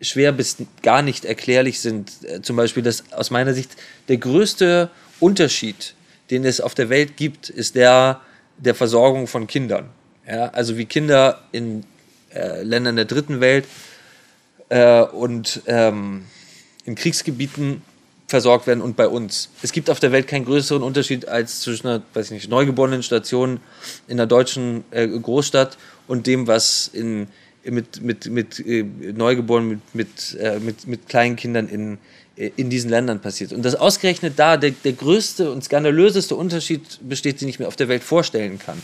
schwer 0.01 0.31
bis 0.31 0.57
gar 0.81 1.01
nicht 1.01 1.25
erklärlich 1.25 1.79
sind. 1.79 2.11
Äh, 2.23 2.41
zum 2.41 2.55
Beispiel, 2.55 2.83
dass 2.83 3.11
aus 3.11 3.31
meiner 3.31 3.53
Sicht 3.53 3.71
der 4.07 4.17
größte 4.17 4.89
Unterschied, 5.19 5.93
den 6.29 6.45
es 6.45 6.61
auf 6.61 6.75
der 6.75 6.89
Welt 6.89 7.17
gibt, 7.17 7.49
ist 7.49 7.75
der 7.75 8.21
der 8.57 8.75
Versorgung 8.75 9.27
von 9.27 9.47
Kindern. 9.47 9.89
Ja, 10.27 10.47
also 10.49 10.77
wie 10.77 10.85
Kinder 10.85 11.41
in 11.51 11.83
äh, 12.33 12.61
Ländern 12.61 12.95
der 12.95 13.05
dritten 13.05 13.41
Welt 13.41 13.65
äh, 14.69 15.01
und 15.01 15.61
ähm, 15.65 16.25
in 16.85 16.95
Kriegsgebieten 16.95 17.81
versorgt 18.27 18.65
werden 18.65 18.81
und 18.81 18.95
bei 18.95 19.07
uns. 19.07 19.49
Es 19.61 19.73
gibt 19.73 19.89
auf 19.89 19.99
der 19.99 20.11
Welt 20.13 20.27
keinen 20.27 20.45
größeren 20.45 20.83
Unterschied 20.83 21.27
als 21.27 21.59
zwischen 21.61 21.87
einer, 21.87 22.01
weiß 22.13 22.27
ich 22.27 22.31
nicht, 22.31 22.49
neugeborenen 22.49 23.03
Station 23.03 23.59
in 24.07 24.19
einer 24.19 24.27
deutschen 24.27 24.85
äh, 24.91 25.07
Großstadt 25.07 25.77
und 26.07 26.27
dem, 26.27 26.47
was 26.47 26.87
in 26.87 27.27
mit, 27.63 28.01
mit, 28.01 28.25
mit 28.27 28.59
äh, 28.59 28.83
Neugeborenen, 28.83 29.69
mit, 29.69 29.81
mit, 29.93 30.39
äh, 30.39 30.59
mit, 30.59 30.87
mit 30.87 31.07
kleinen 31.07 31.35
Kindern 31.35 31.67
in, 31.67 31.97
äh, 32.35 32.51
in 32.55 32.69
diesen 32.69 32.89
Ländern 32.89 33.21
passiert. 33.21 33.53
Und 33.53 33.63
dass 33.63 33.75
ausgerechnet 33.75 34.33
da 34.37 34.57
der, 34.57 34.71
der 34.71 34.93
größte 34.93 35.51
und 35.51 35.63
skandalöseste 35.63 36.35
Unterschied 36.35 36.99
besteht, 37.01 37.41
den 37.41 37.49
ich 37.49 37.59
mir 37.59 37.67
auf 37.67 37.75
der 37.75 37.87
Welt 37.87 38.03
vorstellen 38.03 38.59
kann. 38.59 38.81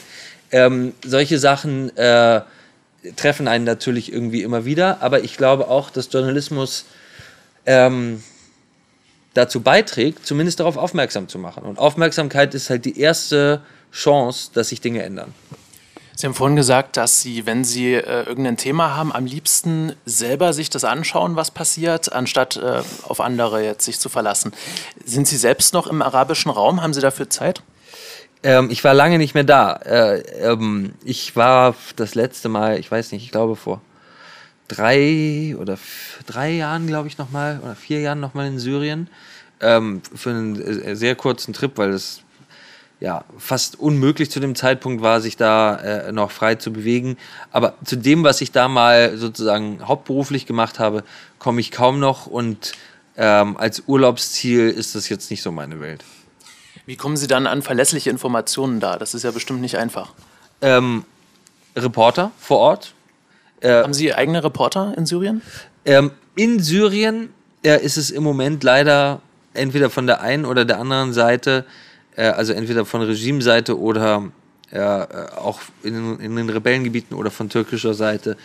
Ähm, 0.52 0.94
solche 1.04 1.40
Sachen 1.40 1.96
äh, 1.98 2.42
treffen 3.16 3.48
einen 3.48 3.66
natürlich 3.66 4.12
irgendwie 4.12 4.44
immer 4.44 4.66
wieder, 4.66 5.02
aber 5.02 5.24
ich 5.24 5.38
glaube 5.38 5.68
auch, 5.70 5.90
dass 5.90 6.12
Journalismus 6.12 6.86
ähm, 7.66 8.24
dazu 9.34 9.62
beiträgt, 9.62 10.26
zumindest 10.26 10.60
darauf 10.60 10.78
aufmerksam 10.78 11.28
zu 11.28 11.38
machen. 11.38 11.64
Und 11.64 11.80
Aufmerksamkeit 11.80 12.54
ist 12.56 12.70
halt 12.70 12.86
die 12.86 13.00
erste 13.00 13.62
Chance, 13.92 14.50
dass 14.54 14.70
sich 14.70 14.82
Dinge 14.82 15.04
ändern. 15.04 15.34
Sie 16.20 16.26
haben 16.26 16.34
vorhin 16.34 16.56
gesagt, 16.56 16.98
dass 16.98 17.22
Sie, 17.22 17.46
wenn 17.46 17.64
Sie 17.64 17.94
äh, 17.94 18.24
irgendein 18.24 18.58
Thema 18.58 18.96
haben, 18.96 19.14
am 19.14 19.28
liebsten 19.28 19.94
selber 20.04 20.52
sich 20.52 20.72
das 20.72 20.84
anschauen, 20.84 21.36
was 21.36 21.52
passiert, 21.52 22.12
anstatt 22.12 22.58
äh, 22.58 22.82
auf 23.04 23.22
andere 23.22 23.64
jetzt 23.64 23.86
sich 23.86 24.00
zu 24.00 24.10
verlassen. 24.10 24.52
Sind 25.06 25.28
Sie 25.28 25.38
selbst 25.38 25.76
noch 25.76 25.86
im 25.86 26.02
arabischen 26.02 26.50
Raum? 26.50 26.82
Haben 26.82 26.96
Sie 26.96 27.02
dafür 27.02 27.30
Zeit? 27.30 27.62
Ähm, 28.42 28.72
ich 28.72 28.84
war 28.84 28.96
lange 28.96 29.20
nicht 29.20 29.36
mehr 29.36 29.44
da. 29.44 29.74
Äh, 29.74 30.22
ähm, 30.42 30.96
ich 31.06 31.36
war 31.36 31.76
das 31.98 32.16
letzte 32.16 32.50
Mal, 32.50 32.80
ich 32.80 32.90
weiß 32.90 33.12
nicht, 33.12 33.24
ich 33.24 33.32
glaube 33.32 33.56
vor 33.56 33.82
drei 34.68 35.56
oder 35.60 35.78
drei 36.26 36.50
Jahren, 36.50 36.88
glaube 36.88 37.08
ich, 37.10 37.20
nochmal, 37.20 37.60
oder 37.64 37.76
vier 37.76 38.02
Jahren 38.02 38.20
nochmal 38.20 38.48
in 38.48 38.58
Syrien. 38.58 39.08
Ähm, 39.62 40.02
für 40.16 40.32
einen 40.32 40.60
äh, 40.60 40.96
sehr 40.96 41.14
kurzen 41.14 41.54
Trip, 41.54 41.78
weil 41.78 41.92
das 41.92 42.24
ja, 43.00 43.26
fast 43.38 43.80
unmöglich 43.80 44.32
zu 44.32 44.40
dem 44.40 44.56
Zeitpunkt 44.56 45.04
war, 45.04 45.22
sich 45.22 45.38
da 45.38 45.76
äh, 45.76 46.12
noch 46.12 46.32
frei 46.32 46.56
zu 46.56 46.74
bewegen. 46.74 47.18
Aber 47.52 47.76
zu 47.84 47.96
dem, 47.96 48.24
was 48.24 48.42
ich 48.42 48.52
da 48.52 48.68
mal 48.68 49.18
sozusagen 49.18 49.88
hauptberuflich 49.88 50.46
gemacht 50.46 50.80
habe, 50.80 51.04
komme 51.38 51.62
ich 51.62 51.72
kaum 51.72 52.00
noch 52.00 52.26
und 52.26 52.74
ähm, 53.16 53.58
als 53.58 53.84
Urlaubsziel 53.88 54.70
ist 54.70 54.96
das 54.96 55.10
jetzt 55.10 55.30
nicht 55.30 55.42
so 55.42 55.52
meine 55.52 55.80
Welt. 55.80 56.04
Wie 56.86 56.96
kommen 56.96 57.18
Sie 57.18 57.28
dann 57.28 57.48
an 57.48 57.62
verlässliche 57.62 58.10
Informationen 58.10 58.80
da? 58.80 58.98
Das 58.98 59.14
ist 59.14 59.24
ja 59.24 59.32
bestimmt 59.32 59.62
nicht 59.62 59.78
einfach. 59.78 60.14
Ähm, 60.62 61.04
Reporter 61.76 62.32
vor 62.40 62.60
Ort. 62.60 62.94
Äh, 63.60 63.84
Haben 63.84 63.94
Sie 63.94 64.14
eigene 64.14 64.44
Reporter 64.44 64.94
in 64.98 65.06
Syrien? 65.06 65.42
Ähm, 65.86 66.12
in 66.36 66.60
Syrien 66.62 67.30
äh, 67.64 67.84
ist 67.84 67.98
es 67.98 68.10
im 68.10 68.24
Moment 68.24 68.64
leider 68.64 69.22
entweder 69.54 69.90
von 69.90 70.08
der 70.08 70.22
einen 70.22 70.46
oder 70.46 70.66
der 70.66 70.80
anderen 70.80 71.14
Seite 71.14 71.66
also 72.24 72.54
entweder 72.54 72.86
von 72.86 73.02
Regimeseite 73.02 73.80
oder 73.80 74.32
äh, 74.72 74.80
auch 74.80 75.62
in, 75.84 76.20
in 76.20 76.36
den 76.36 76.50
Rebellengebieten 76.50 77.16
oder 77.16 77.32
von 77.32 77.50
türkischer 77.50 77.94
Seite 77.94 78.38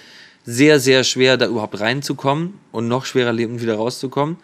sehr, 0.45 0.81
sehr 0.81 1.05
schwer, 1.05 1.37
da 1.37 1.47
überhaupt 1.47 1.81
reinzukommen 1.81 2.59
und 2.73 2.89
noch 2.89 3.05
schwerer 3.05 3.33
lebend 3.33 3.61
wieder 3.63 3.77
rauszukommen. 3.77 4.37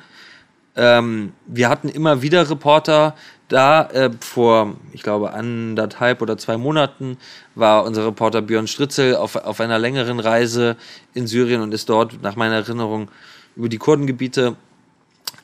Ähm, 0.77 1.33
wir 1.47 1.69
hatten 1.69 1.89
immer 1.89 2.23
wieder 2.23 2.49
Reporter 2.49 3.17
da. 3.49 3.83
Äh, 3.91 4.11
vor, 4.21 4.77
ich 4.93 5.03
glaube, 5.03 5.33
anderthalb 5.33 6.23
oder 6.23 6.39
zwei 6.39 6.57
Monaten 6.57 7.17
war 7.55 7.85
unser 7.85 8.07
Reporter 8.07 8.43
Björn 8.43 8.69
Stritzel 8.69 9.17
auf, 9.17 9.35
auf 9.37 9.61
einer 9.61 9.79
längeren 9.79 10.21
Reise 10.21 10.77
in 11.15 11.27
Syrien 11.27 11.63
und 11.63 11.75
ist 11.75 11.89
dort, 11.89 12.23
nach 12.23 12.37
meiner 12.37 12.57
Erinnerung, 12.57 13.11
über 13.57 13.69
die 13.69 13.79
Kurdengebiete 13.79 14.57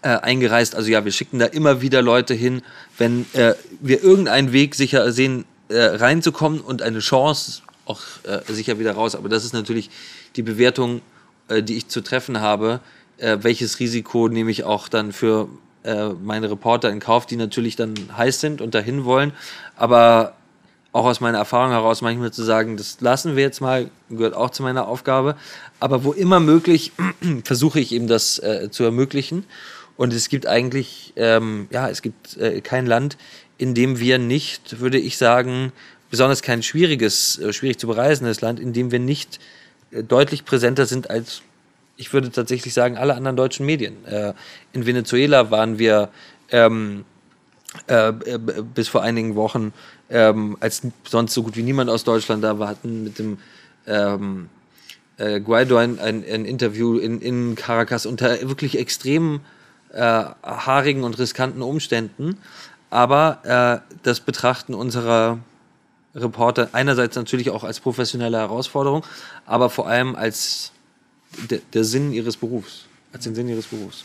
äh, 0.04 0.18
eingereist. 0.18 0.74
Also 0.74 0.90
ja, 0.90 1.04
wir 1.04 1.12
schicken 1.12 1.38
da 1.38 1.46
immer 1.46 1.80
wieder 1.80 2.02
Leute 2.02 2.34
hin, 2.34 2.60
wenn 2.98 3.24
äh, 3.32 3.54
wir 3.80 4.02
irgendeinen 4.02 4.52
Weg 4.52 4.74
sicher 4.74 5.10
sehen, 5.12 5.46
äh, 5.68 5.78
reinzukommen 5.78 6.60
und 6.60 6.82
eine 6.82 6.98
Chance 6.98 7.62
auch 7.86 8.02
äh, 8.24 8.40
sicher 8.52 8.78
wieder 8.78 8.92
raus. 8.92 9.14
Aber 9.14 9.30
das 9.30 9.46
ist 9.46 9.54
natürlich 9.54 9.88
die 10.36 10.42
Bewertung, 10.42 11.00
äh, 11.48 11.62
die 11.62 11.78
ich 11.78 11.88
zu 11.88 12.02
treffen 12.02 12.40
habe. 12.40 12.80
Äh, 13.16 13.38
welches 13.40 13.80
Risiko 13.80 14.28
nehme 14.28 14.50
ich 14.50 14.64
auch 14.64 14.88
dann 14.88 15.12
für 15.12 15.48
meine 16.22 16.50
Reporter 16.50 16.88
in 16.88 16.98
Kauf, 16.98 17.26
die 17.26 17.36
natürlich 17.36 17.76
dann 17.76 17.92
heiß 18.16 18.40
sind 18.40 18.62
und 18.62 18.74
dahin 18.74 19.04
wollen. 19.04 19.34
Aber 19.76 20.32
auch 20.92 21.04
aus 21.04 21.20
meiner 21.20 21.36
Erfahrung 21.36 21.72
heraus 21.72 22.00
manchmal 22.00 22.32
zu 22.32 22.42
sagen, 22.42 22.78
das 22.78 23.00
lassen 23.00 23.36
wir 23.36 23.42
jetzt 23.42 23.60
mal, 23.60 23.90
gehört 24.08 24.34
auch 24.34 24.48
zu 24.48 24.62
meiner 24.62 24.88
Aufgabe. 24.88 25.36
Aber 25.80 26.04
wo 26.04 26.12
immer 26.12 26.40
möglich, 26.40 26.92
versuche 27.44 27.80
ich 27.80 27.92
eben 27.92 28.06
das 28.06 28.38
äh, 28.38 28.70
zu 28.70 28.84
ermöglichen. 28.84 29.44
Und 29.96 30.12
es 30.12 30.28
gibt 30.28 30.46
eigentlich, 30.46 31.12
ähm, 31.16 31.68
ja, 31.70 31.88
es 31.88 32.02
gibt 32.02 32.37
äh, 32.37 32.61
kein 32.61 32.87
Land, 32.87 33.16
in 33.59 33.74
dem 33.74 34.00
wir 34.00 34.18
nicht, 34.18 34.80
würde 34.80 34.98
ich 34.98 35.16
sagen, 35.16 35.72
besonders 36.11 36.42
kein 36.42 36.62
schwieriges, 36.62 37.38
äh, 37.38 37.52
schwierig 37.52 37.78
zu 37.78 37.87
bereisendes 37.87 38.40
Land, 38.40 38.61
in 38.61 38.72
dem 38.72 38.90
wir 38.90 38.98
nicht 38.98 39.38
äh, 39.90 40.02
deutlich 40.02 40.44
präsenter 40.44 40.87
sind 40.87 41.11
als, 41.11 41.42
ich 41.96 42.12
würde 42.12 42.30
tatsächlich 42.30 42.74
sagen, 42.74 42.96
alle 42.96 43.14
anderen 43.14 43.37
deutschen 43.37 43.66
Medien. 43.66 44.04
Äh, 44.04 44.35
in 44.72 44.87
Venezuela 44.87 45.50
waren 45.50 45.78
wir 45.78 46.11
ähm, 46.50 47.04
äh, 47.87 48.12
bis 48.74 48.88
vor 48.88 49.02
einigen 49.02 49.37
Wochen, 49.37 49.72
ähm, 50.11 50.57
als 50.61 50.83
sonst 51.09 51.35
so 51.35 51.42
gut 51.42 51.57
wie 51.57 51.62
niemand 51.62 51.90
aus 51.90 52.04
Deutschland 52.04 52.42
da 52.42 52.59
war, 52.59 52.68
hatten 52.68 53.04
mit 53.04 53.18
dem 53.18 53.38
ähm, 53.87 54.48
äh, 55.18 55.40
Guaido 55.40 55.76
ein, 55.76 55.98
ein, 55.98 56.24
ein 56.24 56.44
Interview 56.44 56.98
in, 56.98 57.20
in 57.20 57.54
Caracas 57.54 58.07
unter 58.07 58.48
wirklich 58.48 58.78
extremen 58.78 59.40
äh, 59.94 60.24
haarigen 60.42 61.04
und 61.04 61.18
riskanten 61.18 61.62
Umständen. 61.62 62.38
Aber 62.90 63.83
äh, 63.88 63.94
das 64.02 64.20
Betrachten 64.20 64.74
unserer 64.74 65.38
Reporter 66.14 66.68
einerseits 66.72 67.16
natürlich 67.16 67.50
auch 67.50 67.64
als 67.64 67.80
professionelle 67.80 68.38
Herausforderung, 68.38 69.04
aber 69.46 69.68
vor 69.70 69.88
allem 69.88 70.14
als 70.14 70.72
de 71.50 71.61
der 71.72 71.85
Sinn 71.85 72.12
ihres 72.12 72.37
Berufs, 72.37 72.87
als 73.12 73.24
den 73.24 73.35
Sinn 73.35 73.48
ihres 73.48 73.66
Berufs. 73.66 74.04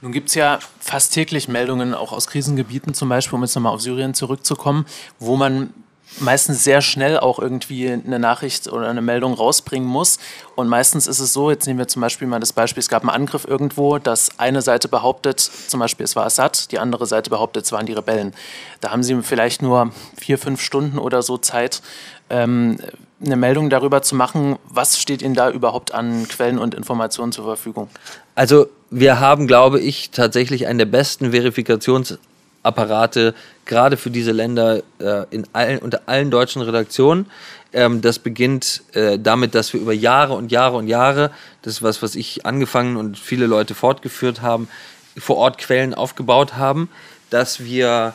Nun 0.00 0.12
gibt 0.12 0.28
es 0.28 0.34
ja 0.36 0.60
fast 0.78 1.12
täglich 1.12 1.48
Meldungen, 1.48 1.94
auch 1.94 2.12
aus 2.12 2.28
Krisengebieten 2.28 2.94
zum 2.94 3.08
Beispiel, 3.08 3.34
um 3.34 3.42
jetzt 3.42 3.56
nochmal 3.56 3.74
auf 3.74 3.80
Syrien 3.80 4.14
zurückzukommen, 4.14 4.86
wo 5.18 5.36
man 5.36 5.74
meistens 6.20 6.64
sehr 6.64 6.80
schnell 6.80 7.18
auch 7.18 7.38
irgendwie 7.38 7.90
eine 7.90 8.18
Nachricht 8.18 8.68
oder 8.68 8.88
eine 8.88 9.02
Meldung 9.02 9.34
rausbringen 9.34 9.88
muss. 9.88 10.18
Und 10.56 10.68
meistens 10.68 11.06
ist 11.06 11.20
es 11.20 11.32
so, 11.32 11.50
jetzt 11.50 11.66
nehmen 11.66 11.78
wir 11.78 11.88
zum 11.88 12.02
Beispiel 12.02 12.26
mal 12.26 12.40
das 12.40 12.52
Beispiel, 12.52 12.80
es 12.80 12.88
gab 12.88 13.02
einen 13.02 13.10
Angriff 13.10 13.44
irgendwo, 13.46 13.98
dass 13.98 14.38
eine 14.38 14.62
Seite 14.62 14.88
behauptet, 14.88 15.40
zum 15.40 15.80
Beispiel 15.80 16.04
es 16.04 16.16
war 16.16 16.26
Assad, 16.26 16.72
die 16.72 16.78
andere 16.78 17.06
Seite 17.06 17.30
behauptet, 17.30 17.64
es 17.64 17.72
waren 17.72 17.86
die 17.86 17.92
Rebellen. 17.92 18.34
Da 18.80 18.90
haben 18.90 19.02
sie 19.02 19.22
vielleicht 19.22 19.62
nur 19.62 19.92
vier, 20.16 20.38
fünf 20.38 20.60
Stunden 20.60 20.98
oder 20.98 21.22
so 21.22 21.38
Zeit, 21.38 21.82
ähm, 22.30 22.78
eine 23.24 23.36
Meldung 23.36 23.68
darüber 23.68 24.02
zu 24.02 24.14
machen, 24.14 24.56
was 24.68 24.98
steht 25.00 25.22
Ihnen 25.22 25.34
da 25.34 25.50
überhaupt 25.50 25.92
an 25.92 26.28
Quellen 26.28 26.58
und 26.58 26.74
Informationen 26.74 27.32
zur 27.32 27.44
Verfügung? 27.44 27.88
Also 28.34 28.66
wir 28.90 29.18
haben, 29.18 29.46
glaube 29.46 29.80
ich, 29.80 30.10
tatsächlich 30.10 30.66
einen 30.66 30.78
der 30.78 30.86
besten 30.86 31.32
Verifikations- 31.32 32.18
Apparate, 32.62 33.34
gerade 33.64 33.96
für 33.96 34.10
diese 34.10 34.32
Länder 34.32 34.82
äh, 34.98 35.24
in 35.30 35.46
allen, 35.52 35.78
unter 35.78 36.02
allen 36.06 36.30
deutschen 36.30 36.62
Redaktionen. 36.62 37.26
Ähm, 37.72 38.00
das 38.00 38.18
beginnt 38.18 38.82
äh, 38.92 39.18
damit, 39.18 39.54
dass 39.54 39.72
wir 39.72 39.80
über 39.80 39.92
Jahre 39.92 40.34
und 40.34 40.50
Jahre 40.50 40.76
und 40.76 40.88
Jahre, 40.88 41.30
das 41.62 41.74
ist 41.74 41.82
was, 41.82 42.02
was 42.02 42.14
ich 42.14 42.46
angefangen 42.46 42.96
und 42.96 43.18
viele 43.18 43.46
Leute 43.46 43.74
fortgeführt 43.74 44.42
haben, 44.42 44.68
vor 45.16 45.36
Ort 45.36 45.58
Quellen 45.58 45.94
aufgebaut 45.94 46.56
haben, 46.56 46.88
dass 47.30 47.60
wir 47.60 48.14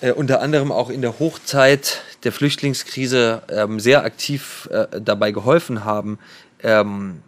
äh, 0.00 0.12
unter 0.12 0.40
anderem 0.40 0.72
auch 0.72 0.88
in 0.90 1.02
der 1.02 1.18
Hochzeit 1.18 2.02
der 2.24 2.32
Flüchtlingskrise 2.32 3.42
ähm, 3.48 3.80
sehr 3.80 4.04
aktiv 4.04 4.68
äh, 4.70 5.00
dabei 5.00 5.32
geholfen 5.32 5.84
haben, 5.84 6.18
ähm, 6.62 7.22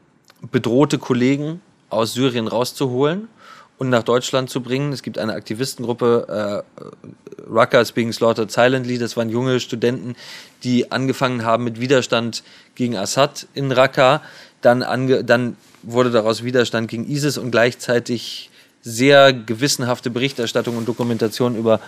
bedrohte 0.50 0.98
Kollegen 0.98 1.60
aus 1.90 2.14
Syrien 2.14 2.48
rauszuholen 2.48 3.28
und 3.82 3.88
nach 3.88 4.04
Deutschland 4.04 4.48
zu 4.48 4.60
bringen. 4.60 4.92
Es 4.92 5.02
gibt 5.02 5.18
eine 5.18 5.32
Aktivistengruppe, 5.32 6.62
äh, 7.52 7.80
is 7.80 7.90
being 7.90 8.12
slaughtered 8.12 8.52
silently. 8.52 8.96
Das 8.96 9.16
waren 9.16 9.28
junge 9.28 9.58
Studenten, 9.58 10.14
die 10.62 10.92
angefangen 10.92 11.44
haben 11.44 11.64
mit 11.64 11.80
Widerstand 11.80 12.44
gegen 12.76 12.96
Assad 12.96 13.48
in 13.54 13.72
Raqqa. 13.72 14.22
Dann, 14.60 14.84
ange, 14.84 15.24
dann 15.24 15.56
wurde 15.82 16.12
daraus 16.12 16.44
Widerstand 16.44 16.86
gegen 16.92 17.10
ISIS 17.10 17.38
und 17.38 17.50
gleichzeitig 17.50 18.50
sehr 18.82 19.32
gewissenhafte 19.32 20.10
Berichterstattung 20.10 20.76
und 20.76 20.86
Dokumentation 20.86 21.56
über 21.56 21.80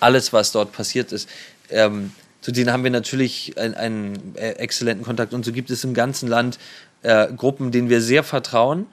alles, 0.00 0.32
was 0.32 0.50
dort 0.50 0.72
passiert 0.72 1.12
ist. 1.12 1.28
Ähm, 1.70 2.10
zu 2.40 2.50
denen 2.50 2.72
haben 2.72 2.82
wir 2.82 2.90
natürlich 2.90 3.56
einen, 3.56 3.74
einen 3.74 4.34
äh, 4.34 4.50
exzellenten 4.54 5.06
Kontakt. 5.06 5.32
Und 5.32 5.44
so 5.44 5.52
gibt 5.52 5.70
es 5.70 5.84
im 5.84 5.94
ganzen 5.94 6.28
Land 6.28 6.58
äh, 7.02 7.28
Gruppen, 7.32 7.70
denen 7.70 7.88
wir 7.88 8.00
sehr 8.00 8.24
vertrauen, 8.24 8.86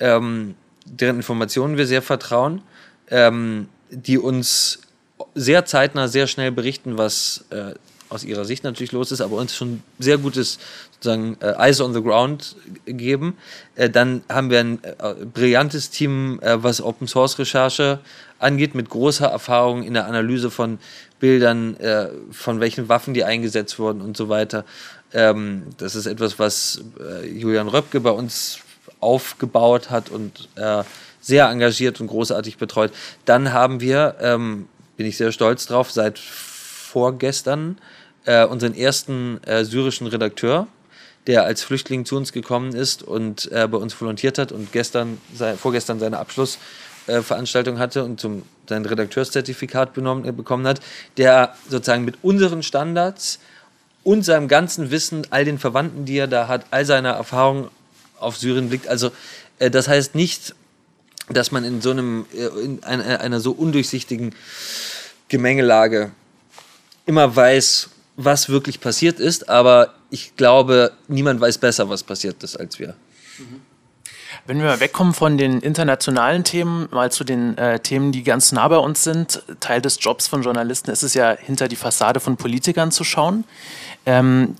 ähm, 0.00 0.54
deren 0.84 1.16
Informationen 1.16 1.76
wir 1.76 1.86
sehr 1.86 2.02
vertrauen, 2.02 2.62
ähm, 3.10 3.68
die 3.90 4.18
uns 4.18 4.80
sehr 5.34 5.64
zeitnah, 5.64 6.08
sehr 6.08 6.26
schnell 6.26 6.52
berichten, 6.52 6.98
was 6.98 7.44
äh, 7.50 7.74
aus 8.08 8.24
ihrer 8.24 8.44
Sicht 8.44 8.64
natürlich 8.64 8.92
los 8.92 9.12
ist, 9.12 9.20
aber 9.20 9.36
uns 9.36 9.54
schon 9.54 9.82
sehr 9.98 10.18
gutes 10.18 10.58
sozusagen 10.92 11.36
äh, 11.40 11.54
Eyes 11.58 11.80
on 11.80 11.92
the 11.92 12.02
Ground 12.02 12.56
geben. 12.86 13.36
Äh, 13.74 13.90
dann 13.90 14.22
haben 14.28 14.50
wir 14.50 14.60
ein 14.60 14.82
äh, 14.84 15.14
brillantes 15.26 15.90
Team, 15.90 16.38
äh, 16.40 16.62
was 16.62 16.80
Open 16.80 17.08
Source 17.08 17.38
Recherche 17.38 17.98
angeht, 18.38 18.74
mit 18.74 18.88
großer 18.88 19.26
Erfahrung 19.26 19.82
in 19.82 19.94
der 19.94 20.06
Analyse 20.06 20.50
von 20.50 20.78
Bildern, 21.18 21.76
äh, 21.76 22.08
von 22.30 22.60
welchen 22.60 22.88
Waffen 22.88 23.14
die 23.14 23.24
eingesetzt 23.24 23.78
wurden 23.78 24.00
und 24.00 24.16
so 24.16 24.28
weiter. 24.28 24.64
Ähm, 25.12 25.64
das 25.78 25.94
ist 25.94 26.06
etwas, 26.06 26.38
was 26.38 26.82
äh, 27.00 27.26
Julian 27.26 27.68
Röpke 27.68 28.00
bei 28.00 28.10
uns 28.10 28.58
aufgebaut 29.04 29.90
hat 29.90 30.10
und 30.10 30.48
sehr 31.24 31.48
engagiert 31.48 32.00
und 32.00 32.08
großartig 32.08 32.58
betreut. 32.58 32.92
Dann 33.24 33.52
haben 33.52 33.80
wir, 33.80 34.16
ähm, 34.20 34.68
bin 34.96 35.06
ich 35.06 35.16
sehr 35.16 35.32
stolz 35.32 35.66
drauf, 35.66 35.90
seit 35.90 36.18
vorgestern 36.18 37.78
äh, 38.26 38.44
unseren 38.44 38.74
ersten 38.74 39.42
äh, 39.44 39.64
syrischen 39.64 40.06
Redakteur, 40.06 40.66
der 41.26 41.44
als 41.44 41.62
Flüchtling 41.62 42.04
zu 42.04 42.16
uns 42.16 42.32
gekommen 42.32 42.74
ist 42.74 43.02
und 43.02 43.50
äh, 43.50 43.66
bei 43.66 43.78
uns 43.78 43.98
volontiert 43.98 44.38
hat 44.38 44.52
und 44.52 44.70
gestern, 44.72 45.18
sei, 45.34 45.56
vorgestern 45.56 45.98
seine 45.98 46.18
Abschlussveranstaltung 46.18 47.78
hatte 47.78 48.04
und 48.04 48.20
zum, 48.20 48.42
sein 48.68 48.84
Redakteurszertifikat 48.84 49.94
benommen, 49.94 50.26
äh, 50.26 50.32
bekommen 50.32 50.66
hat, 50.66 50.80
der 51.16 51.54
sozusagen 51.68 52.04
mit 52.04 52.18
unseren 52.22 52.62
Standards 52.62 53.38
und 54.02 54.24
seinem 54.26 54.48
ganzen 54.48 54.90
Wissen, 54.90 55.26
all 55.30 55.46
den 55.46 55.58
Verwandten, 55.58 56.04
die 56.04 56.18
er 56.18 56.26
da 56.26 56.48
hat, 56.48 56.66
all 56.70 56.84
seiner 56.84 57.12
Erfahrung 57.12 57.70
auf 58.18 58.36
Syrien 58.36 58.68
blickt. 58.68 58.88
Also 58.88 59.10
äh, 59.58 59.70
das 59.70 59.88
heißt 59.88 60.14
nicht, 60.14 60.54
dass 61.28 61.52
man 61.52 61.64
in 61.64 61.80
so 61.80 61.90
einem, 61.90 62.26
äh, 62.34 62.46
in 62.64 62.82
einer, 62.84 63.20
einer 63.20 63.40
so 63.40 63.52
undurchsichtigen 63.52 64.34
Gemengelage 65.28 66.12
immer 67.06 67.34
weiß, 67.34 67.90
was 68.16 68.48
wirklich 68.48 68.80
passiert 68.80 69.18
ist, 69.18 69.48
aber 69.48 69.94
ich 70.10 70.36
glaube, 70.36 70.92
niemand 71.08 71.40
weiß 71.40 71.58
besser, 71.58 71.88
was 71.88 72.02
passiert 72.02 72.42
ist, 72.42 72.56
als 72.56 72.78
wir. 72.78 72.94
Wenn 74.46 74.60
wir 74.60 74.78
wegkommen 74.78 75.14
von 75.14 75.38
den 75.38 75.60
internationalen 75.60 76.44
Themen, 76.44 76.88
mal 76.90 77.10
zu 77.10 77.24
den 77.24 77.56
äh, 77.56 77.80
Themen, 77.80 78.12
die 78.12 78.22
ganz 78.22 78.52
nah 78.52 78.68
bei 78.68 78.76
uns 78.76 79.02
sind. 79.02 79.42
Teil 79.60 79.80
des 79.80 79.98
Jobs 80.00 80.26
von 80.28 80.42
Journalisten 80.42 80.90
ist 80.90 81.02
es 81.02 81.14
ja, 81.14 81.34
hinter 81.34 81.66
die 81.66 81.76
Fassade 81.76 82.20
von 82.20 82.36
Politikern 82.36 82.92
zu 82.92 83.04
schauen. 83.04 83.44
Ähm, 84.04 84.54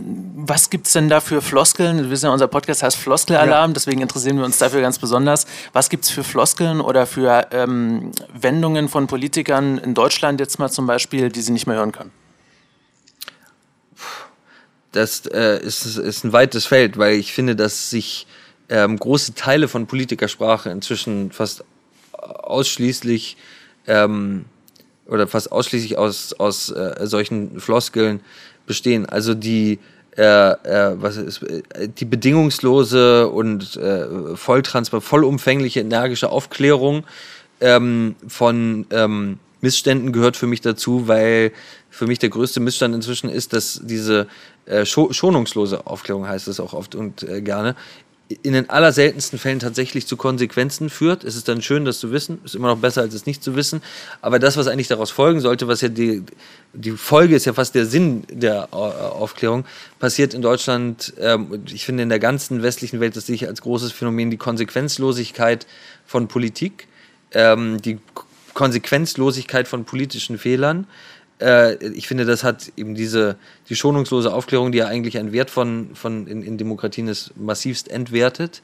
was 0.00 0.70
gibt 0.70 0.86
es 0.86 0.92
denn 0.92 1.08
da 1.08 1.20
für 1.20 1.42
Floskeln? 1.42 1.98
Wir 1.98 2.10
wissen 2.10 2.26
ja, 2.26 2.32
unser 2.32 2.48
Podcast 2.48 2.82
heißt 2.82 2.96
Floskelalarm, 2.96 3.70
ja. 3.70 3.74
deswegen 3.74 4.00
interessieren 4.00 4.38
wir 4.38 4.44
uns 4.44 4.58
dafür 4.58 4.80
ganz 4.80 4.98
besonders. 4.98 5.46
Was 5.72 5.90
gibt 5.90 6.04
es 6.04 6.10
für 6.10 6.24
Floskeln 6.24 6.80
oder 6.80 7.06
für 7.06 7.48
ähm, 7.50 8.12
Wendungen 8.32 8.88
von 8.88 9.06
Politikern 9.06 9.78
in 9.78 9.94
Deutschland 9.94 10.40
jetzt 10.40 10.58
mal 10.58 10.70
zum 10.70 10.86
Beispiel, 10.86 11.28
die 11.28 11.40
sie 11.40 11.52
nicht 11.52 11.66
mehr 11.66 11.76
hören 11.76 11.92
können? 11.92 12.12
Das 14.92 15.26
äh, 15.26 15.60
ist, 15.62 15.84
ist 15.84 16.24
ein 16.24 16.32
weites 16.32 16.66
Feld, 16.66 16.96
weil 16.96 17.14
ich 17.14 17.32
finde, 17.32 17.54
dass 17.54 17.90
sich 17.90 18.26
ähm, 18.68 18.98
große 18.98 19.34
Teile 19.34 19.68
von 19.68 19.86
Politikersprache 19.86 20.70
inzwischen 20.70 21.32
fast 21.32 21.64
ausschließlich 22.12 23.36
ähm, 23.86 24.44
oder 25.06 25.26
fast 25.26 25.52
ausschließlich 25.52 25.98
aus, 25.98 26.32
aus 26.34 26.70
äh, 26.70 27.06
solchen 27.06 27.60
Floskeln 27.60 28.20
bestehen. 28.68 29.06
Also 29.06 29.34
die 29.34 29.80
äh, 30.16 30.22
äh, 30.22 31.00
was 31.00 31.16
ist, 31.16 31.42
äh, 31.42 31.88
die 31.88 32.04
bedingungslose 32.04 33.28
und 33.28 33.76
äh, 33.76 34.36
volltransparent, 34.36 35.04
vollumfängliche, 35.04 35.80
energische 35.80 36.30
Aufklärung 36.30 37.04
ähm, 37.60 38.16
von 38.26 38.86
ähm, 38.90 39.38
Missständen 39.60 40.12
gehört 40.12 40.36
für 40.36 40.46
mich 40.46 40.60
dazu, 40.60 41.08
weil 41.08 41.52
für 41.90 42.06
mich 42.06 42.18
der 42.18 42.30
größte 42.30 42.60
Missstand 42.60 42.94
inzwischen 42.94 43.28
ist, 43.28 43.52
dass 43.52 43.80
diese 43.82 44.26
äh, 44.66 44.84
schonungslose 44.84 45.86
Aufklärung 45.86 46.28
heißt 46.28 46.48
es 46.48 46.60
auch 46.60 46.72
oft 46.72 46.94
und 46.94 47.22
äh, 47.22 47.40
gerne, 47.40 47.74
in 48.42 48.52
den 48.52 48.68
allerseltensten 48.68 49.38
Fällen 49.38 49.58
tatsächlich 49.58 50.06
zu 50.06 50.16
Konsequenzen 50.16 50.90
führt. 50.90 51.24
Es 51.24 51.34
ist 51.34 51.48
dann 51.48 51.62
schön, 51.62 51.86
das 51.86 51.98
zu 51.98 52.12
wissen, 52.12 52.40
ist 52.44 52.54
immer 52.54 52.68
noch 52.68 52.78
besser, 52.78 53.00
als 53.00 53.14
es 53.14 53.24
nicht 53.24 53.42
zu 53.42 53.56
wissen. 53.56 53.82
Aber 54.20 54.38
das, 54.38 54.58
was 54.58 54.66
eigentlich 54.66 54.88
daraus 54.88 55.10
folgen 55.10 55.40
sollte, 55.40 55.66
was 55.66 55.80
ja 55.80 55.88
die, 55.88 56.22
die 56.74 56.90
Folge 56.90 57.34
ist 57.34 57.46
ja 57.46 57.54
fast 57.54 57.74
der 57.74 57.86
Sinn 57.86 58.24
der 58.30 58.68
äh, 58.72 58.76
Aufklärung, 58.76 59.64
passiert 59.98 60.34
in 60.34 60.42
Deutschland, 60.42 61.14
ähm, 61.18 61.64
ich 61.72 61.86
finde 61.86 62.02
in 62.02 62.10
der 62.10 62.18
ganzen 62.18 62.62
westlichen 62.62 63.00
Welt, 63.00 63.16
das 63.16 63.26
sehe 63.26 63.34
ich 63.34 63.46
als 63.48 63.62
großes 63.62 63.92
Phänomen, 63.92 64.30
die 64.30 64.36
Konsequenzlosigkeit 64.36 65.66
von 66.06 66.28
Politik, 66.28 66.86
ähm, 67.32 67.80
die 67.80 67.98
Konsequenzlosigkeit 68.52 69.68
von 69.68 69.84
politischen 69.84 70.36
Fehlern 70.36 70.86
äh, 71.40 71.74
ich 71.88 72.08
finde, 72.08 72.24
das 72.24 72.44
hat 72.44 72.72
eben 72.76 72.94
diese, 72.94 73.36
die 73.68 73.76
schonungslose 73.76 74.32
Aufklärung, 74.32 74.72
die 74.72 74.78
ja 74.78 74.86
eigentlich 74.86 75.18
ein 75.18 75.32
Wert 75.32 75.50
von, 75.50 75.90
von 75.94 76.26
in, 76.26 76.42
in 76.42 76.58
Demokratien 76.58 77.08
ist, 77.08 77.32
massivst 77.36 77.90
entwertet. 77.90 78.62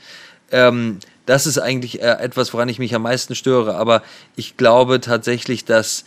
Ähm, 0.51 0.99
das 1.27 1.47
ist 1.47 1.59
eigentlich 1.59 2.03
äh, 2.03 2.17
etwas, 2.21 2.53
woran 2.53 2.69
ich 2.69 2.79
mich 2.79 2.95
am 2.95 3.03
meisten 3.03 3.35
störe. 3.35 3.77
Aber 3.77 4.03
ich 4.37 4.57
glaube 4.57 5.01
tatsächlich, 5.01 5.65
dass 5.65 6.05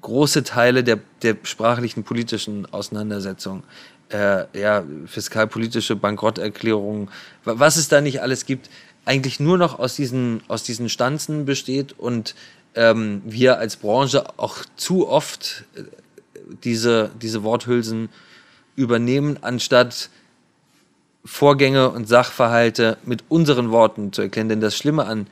große 0.00 0.44
Teile 0.44 0.84
der, 0.84 0.98
der 1.22 1.36
sprachlichen 1.42 2.04
politischen 2.04 2.66
Auseinandersetzung, 2.72 3.62
äh, 4.10 4.44
ja, 4.58 4.84
fiskalpolitische 5.06 5.96
Bankrotterklärungen, 5.96 7.10
was 7.44 7.76
es 7.76 7.88
da 7.88 8.00
nicht 8.00 8.22
alles 8.22 8.46
gibt, 8.46 8.70
eigentlich 9.04 9.40
nur 9.40 9.58
noch 9.58 9.78
aus 9.78 9.96
diesen, 9.96 10.42
aus 10.48 10.62
diesen 10.62 10.88
Stanzen 10.88 11.44
besteht 11.44 11.98
und 11.98 12.34
ähm, 12.74 13.22
wir 13.24 13.58
als 13.58 13.76
Branche 13.76 14.38
auch 14.38 14.58
zu 14.76 15.08
oft 15.08 15.64
äh, 15.74 15.82
diese, 16.64 17.10
diese 17.20 17.42
Worthülsen 17.42 18.08
übernehmen, 18.76 19.38
anstatt 19.42 20.10
Vorgänge 21.24 21.90
und 21.90 22.08
Sachverhalte 22.08 22.96
mit 23.04 23.24
unseren 23.28 23.70
Worten 23.70 24.12
zu 24.12 24.22
erklären. 24.22 24.48
Denn 24.48 24.60
das 24.60 24.76
Schlimme 24.76 25.04
an 25.04 25.26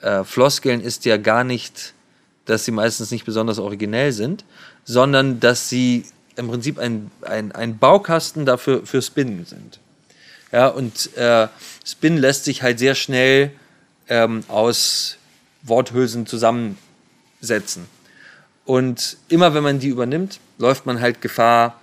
äh, 0.00 0.24
Floskeln 0.24 0.80
ist 0.80 1.04
ja 1.04 1.16
gar 1.16 1.42
nicht, 1.42 1.94
dass 2.44 2.64
sie 2.64 2.70
meistens 2.70 3.10
nicht 3.10 3.24
besonders 3.24 3.58
originell 3.58 4.12
sind, 4.12 4.44
sondern 4.84 5.40
dass 5.40 5.68
sie 5.68 6.04
im 6.36 6.48
Prinzip 6.48 6.78
ein, 6.78 7.10
ein, 7.22 7.52
ein 7.52 7.78
Baukasten 7.78 8.46
dafür 8.46 8.86
für 8.86 9.02
Spinnen 9.02 9.46
sind. 9.46 9.80
Ja, 10.52 10.68
und 10.68 11.16
äh, 11.16 11.48
Spin 11.84 12.18
lässt 12.18 12.44
sich 12.44 12.62
halt 12.62 12.78
sehr 12.78 12.94
schnell 12.94 13.50
ähm, 14.08 14.44
aus 14.48 15.16
Worthülsen 15.62 16.26
zusammensetzen. 16.26 17.86
Und 18.66 19.16
immer 19.28 19.54
wenn 19.54 19.62
man 19.62 19.78
die 19.78 19.88
übernimmt, 19.88 20.40
läuft 20.58 20.84
man 20.84 21.00
halt 21.00 21.20
Gefahr, 21.22 21.80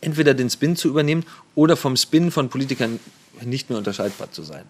entweder 0.00 0.34
den 0.34 0.50
Spin 0.50 0.76
zu 0.76 0.88
übernehmen 0.88 1.24
oder 1.54 1.76
vom 1.76 1.96
Spin 1.96 2.30
von 2.30 2.48
Politikern 2.48 3.00
nicht 3.42 3.70
mehr 3.70 3.78
unterscheidbar 3.78 4.30
zu 4.32 4.42
sein. 4.42 4.64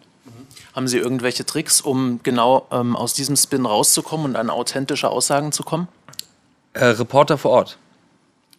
Haben 0.74 0.88
Sie 0.88 0.98
irgendwelche 0.98 1.46
Tricks, 1.46 1.80
um 1.80 2.20
genau 2.22 2.66
ähm, 2.70 2.96
aus 2.96 3.14
diesem 3.14 3.36
Spin 3.36 3.64
rauszukommen 3.64 4.26
und 4.26 4.36
an 4.36 4.50
authentische 4.50 5.08
Aussagen 5.08 5.52
zu 5.52 5.62
kommen? 5.62 5.88
Äh, 6.74 6.84
Reporter 6.84 7.38
vor 7.38 7.52
Ort. 7.52 7.78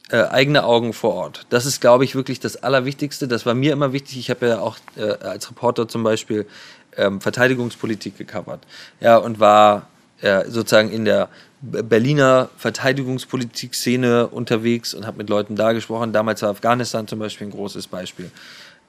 Äh, 0.10 0.24
eigene 0.24 0.64
Augen 0.64 0.94
vor 0.94 1.14
Ort. 1.14 1.46
Das 1.50 1.68
ist, 1.68 1.80
glaube 1.80 2.06
ich, 2.06 2.16
wirklich 2.16 2.40
das 2.40 2.56
Allerwichtigste. 2.56 3.28
Das 3.28 3.46
war 3.46 3.54
mir 3.54 3.74
immer 3.74 3.94
wichtig. 3.94 4.18
Ich 4.18 4.32
habe 4.32 4.48
ja 4.48 4.60
auch 4.62 4.78
äh, 4.96 5.04
als 5.04 5.50
Reporter 5.50 5.88
zum 5.88 6.02
Beispiel 6.02 6.48
ähm, 6.96 7.22
Verteidigungspolitik 7.22 8.18
gecovert. 8.18 8.62
Ja, 9.00 9.18
und 9.18 9.40
war 9.40 9.88
äh, 10.22 10.46
sozusagen 10.50 10.92
in 10.92 11.06
der 11.06 11.30
Berliner 11.62 12.50
Verteidigungspolitik-Szene 12.58 14.28
unterwegs 14.28 14.94
und 14.94 15.08
habe 15.08 15.18
mit 15.18 15.30
Leuten 15.30 15.56
da 15.56 15.74
gesprochen. 15.74 16.14
Damals 16.14 16.42
war 16.42 16.50
Afghanistan 16.50 17.08
zum 17.08 17.20
Beispiel 17.20 17.48
ein 17.48 17.52
großes 17.52 17.88
Beispiel. 17.88 18.32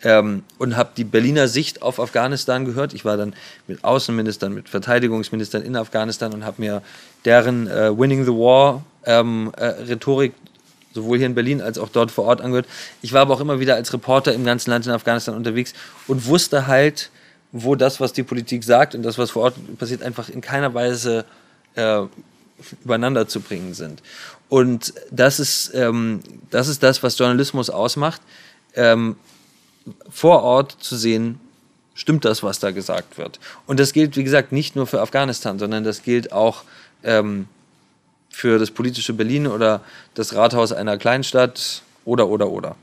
ähm, 0.03 0.45
und 0.59 0.77
habe 0.77 0.91
die 0.97 1.05
Berliner 1.05 1.49
Sicht 1.49 1.83
auf 1.83 1.99
Afghanistan 1.99 2.65
gehört. 2.65 2.95
Ich 2.95 3.05
war 3.05 3.17
dann 3.17 3.35
mit 3.67 3.85
Außenministern, 3.85 4.53
mit 4.55 4.69
Verteidigungsministern 4.69 5.63
in 5.63 5.77
Afghanistan 5.77 6.33
und 6.33 6.45
habe 6.45 6.61
mir 6.63 6.83
deren 7.25 7.67
äh, 7.67 7.97
Winning 7.97 8.25
the 8.25 8.31
War 8.31 8.85
ähm, 9.05 9.53
äh, 9.57 9.67
Rhetorik 9.67 10.35
sowohl 10.95 11.19
hier 11.19 11.27
in 11.27 11.35
Berlin 11.35 11.61
als 11.61 11.79
auch 11.79 11.89
dort 11.89 12.11
vor 12.11 12.25
Ort 12.25 12.41
angehört. 12.41 12.67
Ich 13.03 13.13
war 13.13 13.23
aber 13.23 13.35
auch 13.35 13.41
immer 13.41 13.61
wieder 13.61 13.75
als 13.75 13.93
Reporter 13.93 14.33
im 14.33 14.45
ganzen 14.45 14.71
Land 14.71 14.87
in 14.87 14.93
Afghanistan 14.93 15.35
unterwegs 15.35 15.75
und 16.07 16.27
wusste 16.27 16.67
halt, 16.67 17.11
wo 17.53 17.75
das, 17.75 18.01
was 18.01 18.13
die 18.13 18.23
Politik 18.23 18.65
sagt 18.65 18.95
und 18.95 19.03
das, 19.03 19.19
was 19.19 19.31
vor 19.31 19.45
Ort 19.45 19.79
passiert, 19.79 20.03
einfach 20.03 20.29
in 20.29 20.41
keiner 20.41 20.75
Weise 20.75 21.25
äh, 21.75 22.03
übereinander 22.85 23.29
zu 23.29 23.41
bringen 23.41 23.75
sind. 23.75 24.03
Und 24.49 24.95
das 25.11 25.41
ist, 25.41 25.73
ähm, 25.75 26.21
das 26.51 26.69
ist 26.69 26.83
das, 26.83 27.03
was 27.03 27.19
Journalismus 27.19 27.71
ausmacht. 27.71 28.21
Ähm, 28.75 29.17
vor 30.11 30.43
Ort 30.43 30.77
zu 30.81 30.97
sehen, 30.97 31.41
stimmt 31.95 32.25
das, 32.25 32.43
was 32.43 32.59
da 32.59 32.71
gesagt 32.71 33.19
wird. 33.19 33.41
Und 33.67 33.81
das 33.81 33.93
gilt, 33.93 34.17
wie 34.17 34.25
gesagt, 34.25 34.53
nicht 34.53 34.77
nur 34.77 34.87
für 34.87 35.01
Afghanistan, 35.01 35.59
sondern 35.59 35.85
das 35.85 36.03
gilt 36.03 36.33
auch 36.33 36.65
ähm, 37.03 37.49
für 38.31 38.59
das 38.59 38.71
politische 38.71 39.13
Berlin 39.13 39.47
oder 39.47 39.81
das 40.15 40.35
Rathaus 40.35 40.73
einer 40.73 40.99
Kleinstadt 40.99 41.83
oder, 42.05 42.29
oder, 42.29 42.51
oder. 42.51 42.77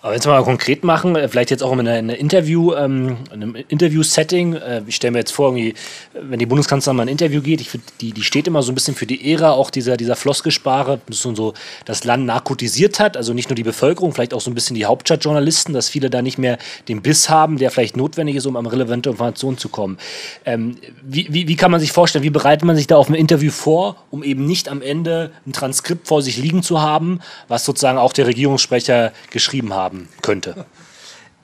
Aber 0.00 0.14
wenn 0.14 0.22
wir 0.22 0.30
mal 0.30 0.44
konkret 0.44 0.84
machen, 0.84 1.16
äh, 1.16 1.26
vielleicht 1.26 1.50
jetzt 1.50 1.62
auch 1.62 1.72
in 1.72 1.88
einem 1.88 2.10
Interview, 2.10 2.72
ähm, 2.74 3.16
einem 3.32 3.56
Interview-Setting. 3.56 4.54
Äh, 4.54 4.82
ich 4.86 4.94
stelle 4.94 5.10
mir 5.10 5.18
jetzt 5.18 5.32
vor, 5.32 5.56
wenn 5.56 6.38
die 6.38 6.46
Bundeskanzlerin 6.46 6.96
mal 6.96 7.02
ein 7.02 7.08
Interview 7.08 7.42
geht, 7.42 7.60
ich 7.60 7.70
die, 8.00 8.12
die 8.12 8.22
steht 8.22 8.46
immer 8.46 8.62
so 8.62 8.70
ein 8.70 8.76
bisschen 8.76 8.94
für 8.94 9.06
die 9.06 9.32
Ära 9.32 9.50
auch 9.50 9.70
dieser, 9.70 9.96
dieser 9.96 10.14
Floskelsprache, 10.14 11.00
dass 11.08 11.22
so 11.22 11.52
das 11.84 12.04
Land 12.04 12.26
narkotisiert 12.26 13.00
hat, 13.00 13.16
also 13.16 13.34
nicht 13.34 13.48
nur 13.48 13.56
die 13.56 13.64
Bevölkerung, 13.64 14.14
vielleicht 14.14 14.34
auch 14.34 14.40
so 14.40 14.52
ein 14.52 14.54
bisschen 14.54 14.76
die 14.76 14.86
Hauptstadtjournalisten, 14.86 15.74
dass 15.74 15.88
viele 15.88 16.10
da 16.10 16.22
nicht 16.22 16.38
mehr 16.38 16.58
den 16.86 17.02
Biss 17.02 17.28
haben, 17.28 17.58
der 17.58 17.72
vielleicht 17.72 17.96
notwendig 17.96 18.36
ist, 18.36 18.46
um 18.46 18.54
an 18.54 18.66
relevante 18.66 19.10
Informationen 19.10 19.58
zu 19.58 19.68
kommen. 19.68 19.98
Ähm, 20.44 20.76
wie, 21.02 21.26
wie, 21.30 21.48
wie 21.48 21.56
kann 21.56 21.72
man 21.72 21.80
sich 21.80 21.90
vorstellen, 21.90 22.22
wie 22.22 22.30
bereitet 22.30 22.64
man 22.64 22.76
sich 22.76 22.86
da 22.86 22.96
auf 22.96 23.08
ein 23.08 23.14
Interview 23.14 23.50
vor, 23.50 23.96
um 24.12 24.22
eben 24.22 24.46
nicht 24.46 24.68
am 24.68 24.80
Ende 24.80 25.32
ein 25.44 25.52
Transkript 25.52 26.06
vor 26.06 26.22
sich 26.22 26.36
liegen 26.36 26.62
zu 26.62 26.80
haben, 26.80 27.18
was 27.48 27.64
sozusagen 27.64 27.98
auch 27.98 28.12
der 28.12 28.28
Regierungssprecher 28.28 29.12
geschrieben 29.32 29.74
hat? 29.74 29.87
Haben 29.88 30.08
könnte? 30.22 30.66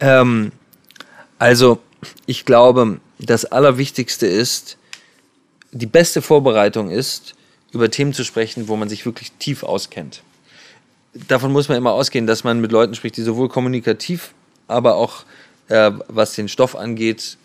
Ähm, 0.01 0.53
also, 1.39 1.79
ich 2.27 2.45
glaube, 2.45 3.01
das 3.19 3.47
Allerwichtigste 3.47 4.27
ist, 4.27 4.77
die 5.73 5.87
beste 5.87 6.21
Vorbereitung 6.23 6.91
ist, 6.91 7.35
über 7.73 7.91
Themen 7.91 8.13
zu 8.13 8.25
sprechen, 8.25 8.69
wo 8.69 8.77
man 8.77 8.89
sich 8.89 9.07
wirklich 9.07 9.33
tief 9.33 9.63
auskennt. 9.63 10.23
Davon 11.29 11.53
muss 11.53 11.69
man 11.69 11.79
immer 11.79 11.93
ausgehen, 11.93 12.27
dass 12.27 12.45
man 12.45 12.61
mit 12.61 12.71
Leuten 12.71 12.95
spricht, 12.95 13.17
die 13.17 13.23
sowohl 13.23 13.49
kommunikativ, 13.49 14.35
aber 14.69 14.97
auch 14.97 15.25
äh, 15.69 15.91
was 16.09 16.35
den 16.35 16.49
Stoff 16.49 16.77
angeht, 16.77 17.37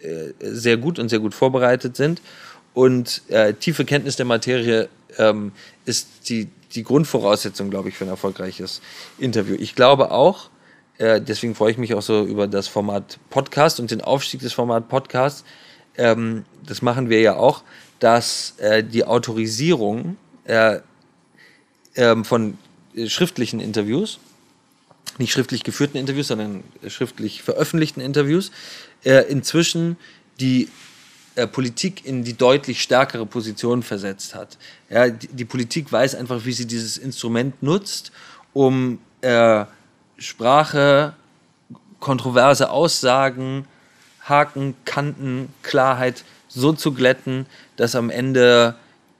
äh, 0.00 0.32
sehr 0.40 0.76
gut 0.76 0.98
und 0.98 1.08
sehr 1.08 1.18
gut 1.18 1.34
vorbereitet 1.34 1.96
sind. 1.96 2.22
Und 2.72 3.22
äh, 3.28 3.52
tiefe 3.54 3.84
Kenntnis 3.84 4.16
der 4.16 4.26
Materie 4.26 4.88
ähm, 5.18 5.52
ist 5.84 6.08
die, 6.28 6.48
die 6.74 6.82
Grundvoraussetzung, 6.82 7.70
glaube 7.70 7.88
ich, 7.88 7.96
für 7.96 8.04
ein 8.04 8.10
erfolgreiches 8.10 8.80
Interview. 9.18 9.56
Ich 9.58 9.74
glaube 9.74 10.10
auch, 10.10 10.50
äh, 10.98 11.20
deswegen 11.20 11.54
freue 11.54 11.72
ich 11.72 11.78
mich 11.78 11.94
auch 11.94 12.02
so 12.02 12.24
über 12.24 12.46
das 12.46 12.68
Format 12.68 13.18
Podcast 13.30 13.80
und 13.80 13.90
den 13.90 14.00
Aufstieg 14.00 14.40
des 14.40 14.52
Format 14.52 14.88
Podcast. 14.88 15.44
Ähm, 15.96 16.44
das 16.64 16.82
machen 16.82 17.08
wir 17.08 17.20
ja 17.20 17.36
auch, 17.36 17.62
dass 17.98 18.54
äh, 18.58 18.84
die 18.84 19.04
Autorisierung 19.04 20.16
äh, 20.44 20.80
ähm, 21.96 22.24
von 22.24 22.58
schriftlichen 23.06 23.60
Interviews, 23.60 24.18
nicht 25.18 25.32
schriftlich 25.32 25.64
geführten 25.64 25.96
Interviews, 25.96 26.28
sondern 26.28 26.64
schriftlich 26.86 27.42
veröffentlichten 27.42 28.00
Interviews, 28.00 28.50
äh, 29.04 29.30
inzwischen 29.30 29.96
die 30.40 30.68
äh, 31.36 31.46
Politik 31.46 32.04
in 32.04 32.24
die 32.24 32.36
deutlich 32.36 32.82
stärkere 32.82 33.26
Position 33.26 33.82
versetzt 33.82 34.34
hat. 34.34 34.58
Ja, 34.88 35.08
die, 35.08 35.28
die, 35.28 35.44
Politik 35.44 35.92
weiß 35.92 36.14
einfach, 36.14 36.44
wie 36.44 36.52
sie 36.52 36.66
dieses 36.66 36.98
Instrument 36.98 37.62
nutzt, 37.62 38.12
um 38.52 38.98
äh, 39.20 39.64
Sprache, 40.18 41.14
kontroverse 42.00 42.70
Aussagen, 42.70 43.66
Haken, 44.22 44.74
Kanten, 44.84 45.52
Klarheit 45.62 46.24
so 46.48 46.72
zu 46.72 46.92
glätten, 46.92 47.46
dass 47.76 47.94
am 47.94 48.10
Ende 48.10 48.74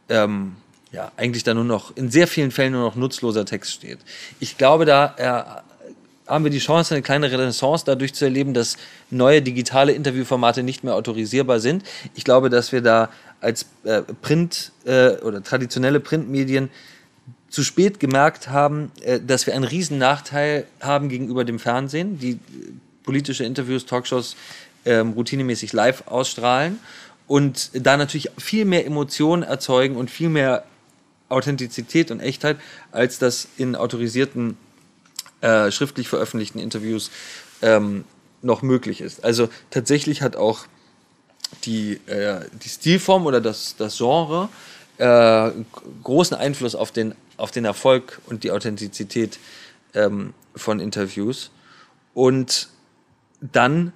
ähm, 0.09 0.57
ja, 0.93 1.13
eigentlich 1.17 1.45
da 1.45 1.55
nur 1.55 1.65
noch, 1.65 1.97
in 1.97 2.11
sehr 2.11 2.27
vielen 2.27 2.51
Fällen 2.51 2.73
nur 2.73 2.83
noch 2.83 2.97
nutzloser 2.97 3.45
Text 3.45 3.73
steht. 3.73 3.99
Ich 4.41 4.59
glaube, 4.59 4.85
da 4.85 5.15
äh, 5.17 5.70
haben 6.31 6.45
wir 6.45 6.51
die 6.51 6.61
Chance, 6.61 6.95
eine 6.95 7.03
kleine 7.03 7.31
Renaissance 7.31 7.85
dadurch 7.85 8.15
zu 8.15 8.25
erleben, 8.25 8.55
dass 8.55 8.77
neue 9.11 9.43
digitale 9.43 9.93
Interviewformate 9.93 10.63
nicht 10.63 10.85
mehr 10.85 10.95
autorisierbar 10.95 11.59
sind. 11.59 11.83
Ich 12.15 12.25
glaube, 12.25 12.51
dass 12.51 12.71
wir 12.71 12.81
da 12.81 13.11
als 13.41 13.67
äh, 13.85 14.03
Print- 14.23 14.71
äh, 14.85 15.17
oder 15.17 15.43
traditionelle 15.43 15.99
Printmedien 15.99 16.71
zu 17.49 17.65
spät 17.65 17.99
gemerkt 17.99 18.49
haben, 18.49 18.93
äh, 19.03 19.19
dass 19.21 19.47
wir 19.47 19.55
einen 19.55 19.65
riesen 19.65 19.99
Nachteil 19.99 20.67
haben 20.81 21.09
gegenüber 21.09 21.45
dem 21.45 21.59
Fernsehen, 21.59 22.19
die 22.19 22.33
äh, 22.33 22.39
politische 23.03 23.45
Interviews, 23.45 23.87
Talkshows 23.87 24.37
ähm, 24.85 25.13
routinemäßig 25.13 25.73
live 25.73 26.05
ausstrahlen 26.07 26.79
und 27.27 27.71
da 27.75 27.97
natürlich 27.97 28.31
viel 28.39 28.65
mehr 28.65 28.87
Emotionen 28.87 29.43
erzeugen 29.43 29.97
und 29.97 30.11
viel 30.11 30.29
mehr 30.29 30.65
Authentizität 31.29 32.11
und 32.11 32.21
Echtheit, 32.21 32.57
als 32.93 33.19
das 33.19 33.49
in 33.57 33.75
autorisierten 33.75 34.57
äh, 35.41 35.71
schriftlich 35.71 36.09
veröffentlichten 36.09 36.59
Interviews 36.59 37.11
ähm, 37.63 38.05
noch 38.43 38.63
möglich 38.63 39.01
ist. 39.01 39.25
Also 39.25 39.49
tatsächlich 39.71 40.23
hat 40.23 40.37
auch 40.37 40.67
die, 41.65 42.01
äh, 42.07 42.41
die 42.63 42.69
Stilform 42.69 43.27
oder 43.27 43.41
das, 43.41 43.77
das 43.77 43.99
Genre 43.99 44.49
äh, 44.99 45.51
großen 46.03 46.37
Einfluss 46.37 46.75
auf 46.75 46.93
den, 46.93 47.15
auf 47.37 47.51
den 47.51 47.65
Erfolg 47.65 48.21
und 48.27 48.45
die 48.45 48.51
Authentizität 48.51 49.39
ähm, 49.95 50.35
von 50.55 50.81
Interviews. 50.81 51.51
Und 52.15 52.69
dann 53.41 53.93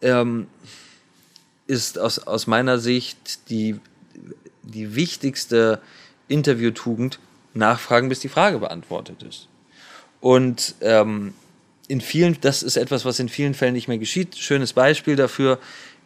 ähm, 0.00 0.46
ist 1.66 1.98
aus, 1.98 2.18
aus 2.18 2.46
meiner 2.46 2.78
Sicht 2.78 3.50
die, 3.50 3.78
die 4.62 4.94
wichtigste 4.94 5.80
Interviewtugend 6.28 7.18
nachfragen, 7.54 8.08
bis 8.08 8.20
die 8.20 8.28
Frage 8.28 8.58
beantwortet 8.58 9.22
ist. 9.22 9.48
Und 10.20 10.74
ähm, 10.80 11.34
in 11.86 12.00
vielen, 12.00 12.38
das 12.40 12.62
ist 12.62 12.76
etwas, 12.76 13.04
was 13.04 13.18
in 13.18 13.28
vielen 13.28 13.54
Fällen 13.54 13.74
nicht 13.74 13.88
mehr 13.88 13.98
geschieht. 13.98 14.36
Schönes 14.36 14.72
Beispiel 14.72 15.16
dafür 15.16 15.58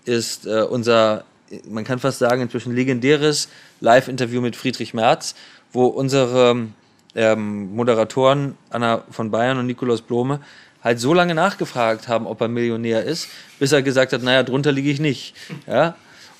ist 0.04 0.46
äh, 0.46 0.62
unser, 0.62 1.24
man 1.68 1.84
kann 1.84 1.98
fast 1.98 2.18
sagen, 2.18 2.42
inzwischen 2.42 2.74
legendäres 2.74 3.48
Live-Interview 3.80 4.40
mit 4.40 4.56
Friedrich 4.56 4.94
Merz, 4.94 5.34
wo 5.72 5.86
unsere 5.86 6.68
ähm, 7.14 7.74
Moderatoren 7.74 8.56
Anna 8.70 9.04
von 9.10 9.30
Bayern 9.30 9.58
und 9.58 9.66
Nikolaus 9.66 10.02
Blome 10.02 10.40
halt 10.82 11.00
so 11.00 11.14
lange 11.14 11.34
nachgefragt 11.34 12.08
haben, 12.08 12.26
ob 12.26 12.40
er 12.40 12.48
Millionär 12.48 13.04
ist, 13.04 13.28
bis 13.58 13.72
er 13.72 13.82
gesagt 13.82 14.12
hat, 14.12 14.22
naja, 14.22 14.42
drunter 14.42 14.72
liege 14.72 14.90
ich 14.90 15.00
nicht. 15.00 15.34
Ja? 15.66 15.96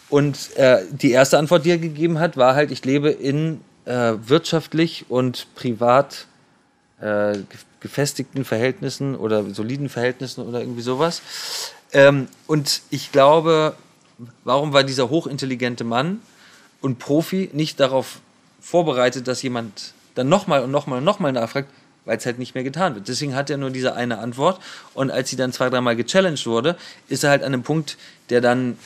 Und 0.09 0.57
äh, 0.57 0.83
die 0.91 1.13
erste 1.13 1.39
Antwort, 1.39 1.65
die 1.65 1.71
er 1.71 1.79
gegeben 1.79 2.19
hat, 2.19 2.37
war 2.37 2.55
halt, 2.55 2.71
ich 2.71 2.85
lebe 2.85 3.11
in 3.11 3.61
äh, 3.85 4.15
wirtschaftlich 4.27 5.07
und 5.09 5.47
privat 5.55 6.27
äh, 7.03 7.39
gefestigten 7.81 8.45
Verhältnissen 8.45 9.17
oder 9.17 9.45
soliden 9.51 9.89
Verhältnissen 9.89 10.47
oder 10.47 10.61
irgendwie 10.61 10.83
sowas. 10.83 11.21
Ähm, 11.93 12.29
und 12.47 12.83
ich 12.91 13.13
glaube, 13.13 13.75
warum 14.45 14.73
war 14.73 14.85
dieser 14.85 15.11
hochintelligente 15.11 15.85
Mann 15.85 16.21
und 16.81 16.99
Profi 16.99 17.51
nicht 17.53 17.81
darauf 17.81 18.21
vorbereitet, 18.61 19.27
dass 19.27 19.43
jemand 19.43 19.95
dann 20.15 20.29
nochmal 20.29 20.63
und 20.63 20.71
nochmal 20.71 20.99
und 20.99 21.05
nochmal 21.05 21.33
nachfragt, 21.33 21.69
weil 22.05 22.19
es 22.19 22.27
halt 22.27 22.39
nicht 22.39 22.55
mehr 22.55 22.65
getan 22.65 22.95
wird. 22.95 23.09
Deswegen 23.09 23.35
hat 23.35 23.51
er 23.51 23.57
nur 23.57 23.71
diese 23.71 23.95
eine 23.95 24.19
Antwort. 24.19 24.61
Und 24.95 25.11
als 25.11 25.31
sie 25.31 25.37
dann 25.37 25.53
zwei, 25.53 25.71
dreimal 25.71 25.97
gechallenged 25.97 26.47
wurde, 26.47 26.77
ist 27.09 27.25
er 27.25 27.31
halt 27.31 27.43
an 27.43 27.53
einem 27.53 27.63
Punkt, 27.63 27.97
der 28.31 28.41
dann 28.41 28.79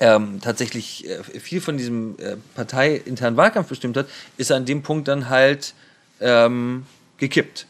ähm, 0.00 0.40
tatsächlich 0.40 1.08
äh, 1.08 1.22
viel 1.40 1.60
von 1.60 1.76
diesem 1.76 2.18
äh, 2.18 2.36
parteiinternen 2.54 3.36
Wahlkampf 3.36 3.68
bestimmt 3.68 3.96
hat, 3.96 4.06
ist 4.36 4.50
er 4.50 4.56
an 4.56 4.64
dem 4.64 4.82
Punkt 4.82 5.08
dann 5.08 5.28
halt 5.28 5.74
ähm, 6.20 6.86
gekippt. 7.18 7.66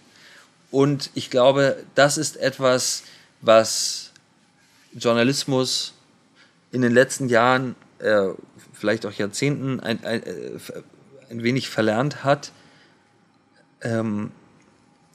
Und 0.71 1.11
ich 1.15 1.31
glaube, 1.31 1.85
das 1.95 2.19
ist 2.19 2.37
etwas, 2.37 3.05
was 3.41 4.13
Journalismus 4.93 5.95
in 6.73 6.83
den 6.83 6.93
letzten 6.93 7.29
Jahren, 7.29 7.75
äh, 7.99 8.29
vielleicht 8.73 9.07
auch 9.07 9.13
Jahrzehnten, 9.13 9.81
ein, 9.81 10.05
ein, 10.05 10.23
äh, 10.23 10.59
ein 11.31 11.43
wenig 11.43 11.69
verlernt 11.69 12.25
hat, 12.25 12.53
ähm, 13.81 14.31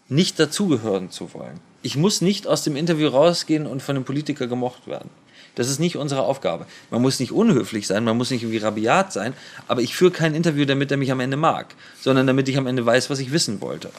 nicht 0.10 0.40
dazugehören 0.40 1.12
zu 1.12 1.34
wollen. 1.34 1.60
Ich 1.82 1.98
muss 1.98 2.22
nicht 2.22 2.48
aus 2.48 2.64
dem 2.64 2.76
Interview 2.76 3.10
rausgehen 3.10 3.68
und 3.68 3.82
von 3.82 3.96
einem 3.96 4.06
Politiker 4.06 4.48
gemocht 4.48 4.88
werden. 4.88 5.10
Das 5.56 5.70
ist 5.70 5.80
nicht 5.80 5.98
unsere 5.98 6.24
Aufgabe. 6.24 6.66
Man 6.90 7.02
muss 7.02 7.20
nicht 7.20 7.32
unhöflich 7.32 7.86
sein, 7.86 8.04
man 8.04 8.18
muss 8.18 8.32
nicht 8.32 8.44
irgendwie 8.44 8.58
rabiat 8.58 9.14
sein, 9.14 9.34
aber 9.68 9.82
ich 9.82 9.96
führe 9.96 10.12
kein 10.12 10.34
Interview, 10.34 10.66
damit 10.66 10.92
er 10.92 10.98
mich 10.98 11.12
am 11.12 11.20
Ende 11.20 11.38
mag, 11.38 11.76
sondern 12.02 12.26
damit 12.26 12.50
ich 12.50 12.58
am 12.58 12.68
Ende 12.68 12.86
weiß, 12.86 13.10
was 13.10 13.20
ich 13.20 13.32
wissen 13.32 13.62
wollte. 13.62 13.92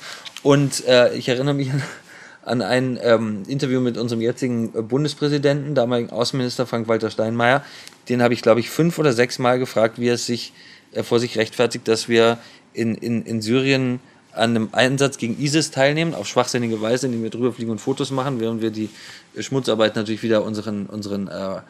Und 0.43 0.87
äh, 0.87 1.15
ich 1.15 1.29
erinnere 1.29 1.55
mich 1.55 1.71
an, 1.71 1.83
an 2.45 2.63
ein 2.63 2.99
ähm, 3.03 3.43
Interview 3.47 3.81
mit 3.81 3.97
unserem 3.97 4.21
jetzigen 4.21 4.75
äh, 4.75 4.83
Bundespräsidenten, 4.83 5.75
damaligen 5.75 6.11
Außenminister 6.11 6.67
Frank-Walter 6.67 7.11
Steinmeier. 7.11 7.65
Den 8.09 8.23
habe 8.23 8.35
ich, 8.35 8.43
glaube 8.43 8.61
ich, 8.61 8.69
fünf 8.69 8.99
oder 8.99 9.13
sechs 9.13 9.39
Mal 9.39 9.59
gefragt, 9.59 9.99
wie 9.99 10.09
er 10.09 10.19
sich 10.19 10.53
äh, 10.93 11.03
vor 11.03 11.21
sich 11.21 11.39
rechtfertigt, 11.39 11.87
dass 11.89 12.09
wir 12.09 12.39
in, 12.73 12.97
in, 12.97 13.23
in 13.23 13.41
Syrien 13.41 14.01
an 14.35 14.51
einem 14.51 14.69
Einsatz 14.73 15.19
gegen 15.19 15.39
ISIS 15.41 15.71
teilnehmen, 15.71 16.15
auf 16.15 16.27
schwachsinnige 16.27 16.81
Weise, 16.81 17.07
indem 17.07 17.23
wir 17.23 17.31
drüber 17.31 17.53
fliegen 17.53 17.71
und 17.71 17.79
Fotos 17.79 18.11
machen, 18.11 18.41
während 18.41 18.63
wir 18.63 18.71
die 18.71 18.91
Schmutzarbeit 19.39 19.97
natürlich 19.97 20.23
wieder 20.23 20.45
unseren, 20.45 20.87
unseren 20.87 21.29
äh, 21.29 21.61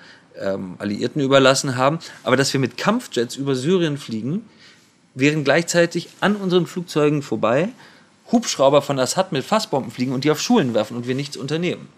ähm, 0.41 0.77
Alliierten 0.79 1.23
überlassen 1.23 1.77
haben. 1.77 1.99
Aber 2.23 2.37
dass 2.37 2.53
wir 2.53 2.61
mit 2.61 2.77
Kampfjets 2.77 3.37
über 3.37 3.55
Syrien 3.55 3.99
fliegen, 3.99 4.49
während 5.15 5.45
gleichzeitig 5.45 6.09
an 6.21 6.37
unseren 6.37 6.67
Flugzeugen 6.67 7.23
vorbei 7.23 7.69
Hubschrauber 8.33 8.83
von 8.83 8.99
Assad 8.99 9.33
mit 9.33 9.45
Fassbomben 9.45 9.91
fliegen 9.91 10.13
und 10.13 10.25
die 10.25 10.31
auf 10.31 10.41
Schulen 10.41 10.75
werfen 10.75 10.97
und 10.97 11.07
wir 11.07 11.15
nichts 11.15 11.37
unternehmen. 11.37 11.89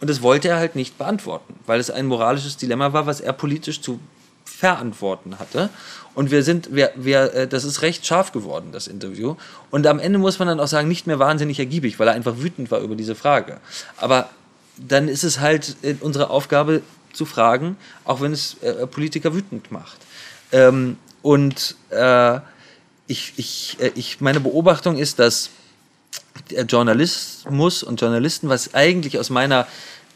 Und 0.00 0.10
das 0.10 0.22
wollte 0.22 0.48
er 0.48 0.56
halt 0.56 0.76
nicht 0.76 0.98
beantworten, 0.98 1.54
weil 1.66 1.78
es 1.78 1.90
ein 1.90 2.06
moralisches 2.06 2.56
Dilemma 2.56 2.92
war, 2.92 3.06
was 3.06 3.20
er 3.20 3.32
politisch 3.32 3.80
zu 3.80 4.00
verantworten 4.60 5.38
hatte. 5.38 5.70
Und 6.14 6.30
wir 6.30 6.42
sind, 6.42 6.74
wir, 6.74 6.92
wir, 6.94 7.34
äh, 7.34 7.48
das 7.48 7.64
ist 7.64 7.82
recht 7.82 8.06
scharf 8.06 8.30
geworden, 8.30 8.72
das 8.72 8.86
Interview. 8.86 9.36
Und 9.70 9.86
am 9.86 9.98
Ende 9.98 10.18
muss 10.18 10.38
man 10.38 10.48
dann 10.48 10.60
auch 10.60 10.68
sagen, 10.68 10.86
nicht 10.86 11.06
mehr 11.06 11.18
wahnsinnig 11.18 11.58
ergiebig, 11.58 11.98
weil 11.98 12.08
er 12.08 12.14
einfach 12.14 12.36
wütend 12.38 12.70
war 12.70 12.80
über 12.80 12.94
diese 12.94 13.14
Frage. 13.14 13.58
Aber 13.96 14.28
dann 14.76 15.08
ist 15.08 15.24
es 15.24 15.40
halt 15.40 15.76
äh, 15.82 15.94
unsere 16.00 16.28
Aufgabe 16.28 16.82
zu 17.12 17.24
fragen, 17.24 17.76
auch 18.04 18.20
wenn 18.20 18.32
es 18.32 18.62
äh, 18.62 18.86
Politiker 18.86 19.34
wütend 19.34 19.72
macht. 19.72 19.98
Ähm, 20.52 20.98
und 21.22 21.76
äh, 21.90 22.38
ich, 23.06 23.32
ich, 23.36 23.78
ich, 23.94 24.20
meine 24.20 24.40
Beobachtung 24.40 24.96
ist, 24.96 25.18
dass 25.18 25.50
der 26.50 26.64
Journalismus 26.64 27.82
und 27.82 28.00
Journalisten, 28.00 28.48
was 28.48 28.74
eigentlich 28.74 29.18
aus 29.18 29.30
meiner 29.30 29.66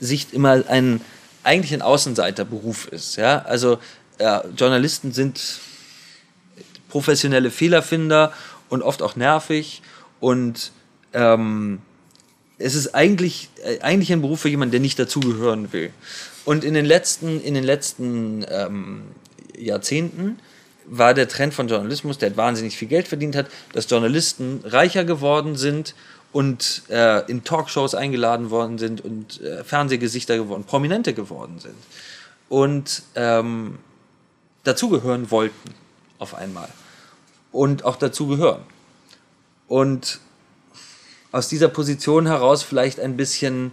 Sicht 0.00 0.32
immer 0.32 0.62
ein, 0.68 1.00
eigentlich 1.44 1.72
ein 1.72 1.82
Außenseiterberuf 1.82 2.88
ist. 2.88 3.16
Ja? 3.16 3.42
Also 3.42 3.78
äh, 4.18 4.40
Journalisten 4.56 5.12
sind 5.12 5.60
professionelle 6.88 7.50
Fehlerfinder 7.50 8.32
und 8.68 8.82
oft 8.82 9.02
auch 9.02 9.16
nervig 9.16 9.82
und 10.20 10.72
ähm, 11.12 11.80
es 12.58 12.74
ist 12.74 12.94
eigentlich, 12.94 13.50
äh, 13.64 13.80
eigentlich 13.80 14.12
ein 14.12 14.20
Beruf 14.20 14.40
für 14.40 14.48
jemanden, 14.48 14.72
der 14.72 14.80
nicht 14.80 14.98
dazugehören 14.98 15.72
will. 15.72 15.90
Und 16.44 16.64
in 16.64 16.74
den 16.74 16.84
letzten, 16.84 17.40
in 17.40 17.54
den 17.54 17.64
letzten 17.64 18.44
ähm, 18.48 19.02
Jahrzehnten 19.56 20.38
war 20.86 21.14
der 21.14 21.28
Trend 21.28 21.54
von 21.54 21.68
Journalismus, 21.68 22.18
der 22.18 22.36
wahnsinnig 22.36 22.76
viel 22.76 22.88
Geld 22.88 23.08
verdient 23.08 23.36
hat, 23.36 23.46
dass 23.72 23.88
Journalisten 23.88 24.60
reicher 24.64 25.04
geworden 25.04 25.56
sind 25.56 25.94
und 26.32 26.82
äh, 26.90 27.28
in 27.30 27.44
Talkshows 27.44 27.94
eingeladen 27.94 28.50
worden 28.50 28.78
sind 28.78 29.02
und 29.02 29.40
äh, 29.40 29.64
Fernsehgesichter 29.64 30.36
geworden, 30.36 30.64
Prominente 30.64 31.14
geworden 31.14 31.58
sind. 31.58 31.74
Und 32.48 33.02
ähm, 33.14 33.78
dazugehören 34.64 35.30
wollten 35.30 35.74
auf 36.18 36.34
einmal. 36.34 36.68
Und 37.52 37.84
auch 37.84 37.96
dazugehören. 37.96 38.62
Und 39.68 40.20
aus 41.32 41.48
dieser 41.48 41.68
Position 41.68 42.26
heraus 42.26 42.62
vielleicht 42.62 43.00
ein 43.00 43.16
bisschen 43.16 43.72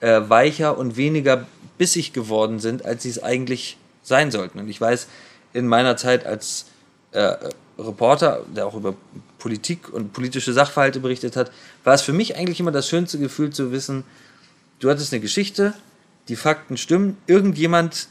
äh, 0.00 0.20
weicher 0.28 0.76
und 0.76 0.96
weniger 0.96 1.46
bissig 1.78 2.12
geworden 2.12 2.58
sind, 2.58 2.84
als 2.84 3.02
sie 3.04 3.10
es 3.10 3.22
eigentlich 3.22 3.76
sein 4.02 4.30
sollten. 4.30 4.58
Und 4.58 4.68
ich 4.68 4.80
weiß, 4.80 5.06
in 5.52 5.66
meiner 5.66 5.96
Zeit 5.96 6.26
als 6.26 6.66
äh, 7.12 7.34
Reporter, 7.78 8.44
der 8.54 8.66
auch 8.66 8.74
über 8.74 8.94
Politik 9.38 9.92
und 9.92 10.12
politische 10.12 10.52
Sachverhalte 10.52 11.00
berichtet 11.00 11.36
hat, 11.36 11.50
war 11.84 11.94
es 11.94 12.02
für 12.02 12.12
mich 12.12 12.36
eigentlich 12.36 12.60
immer 12.60 12.72
das 12.72 12.88
schönste 12.88 13.18
Gefühl 13.18 13.50
zu 13.50 13.72
wissen, 13.72 14.04
du 14.78 14.90
hattest 14.90 15.12
eine 15.12 15.20
Geschichte, 15.20 15.74
die 16.28 16.36
Fakten 16.36 16.76
stimmen, 16.76 17.16
irgendjemand 17.26 18.08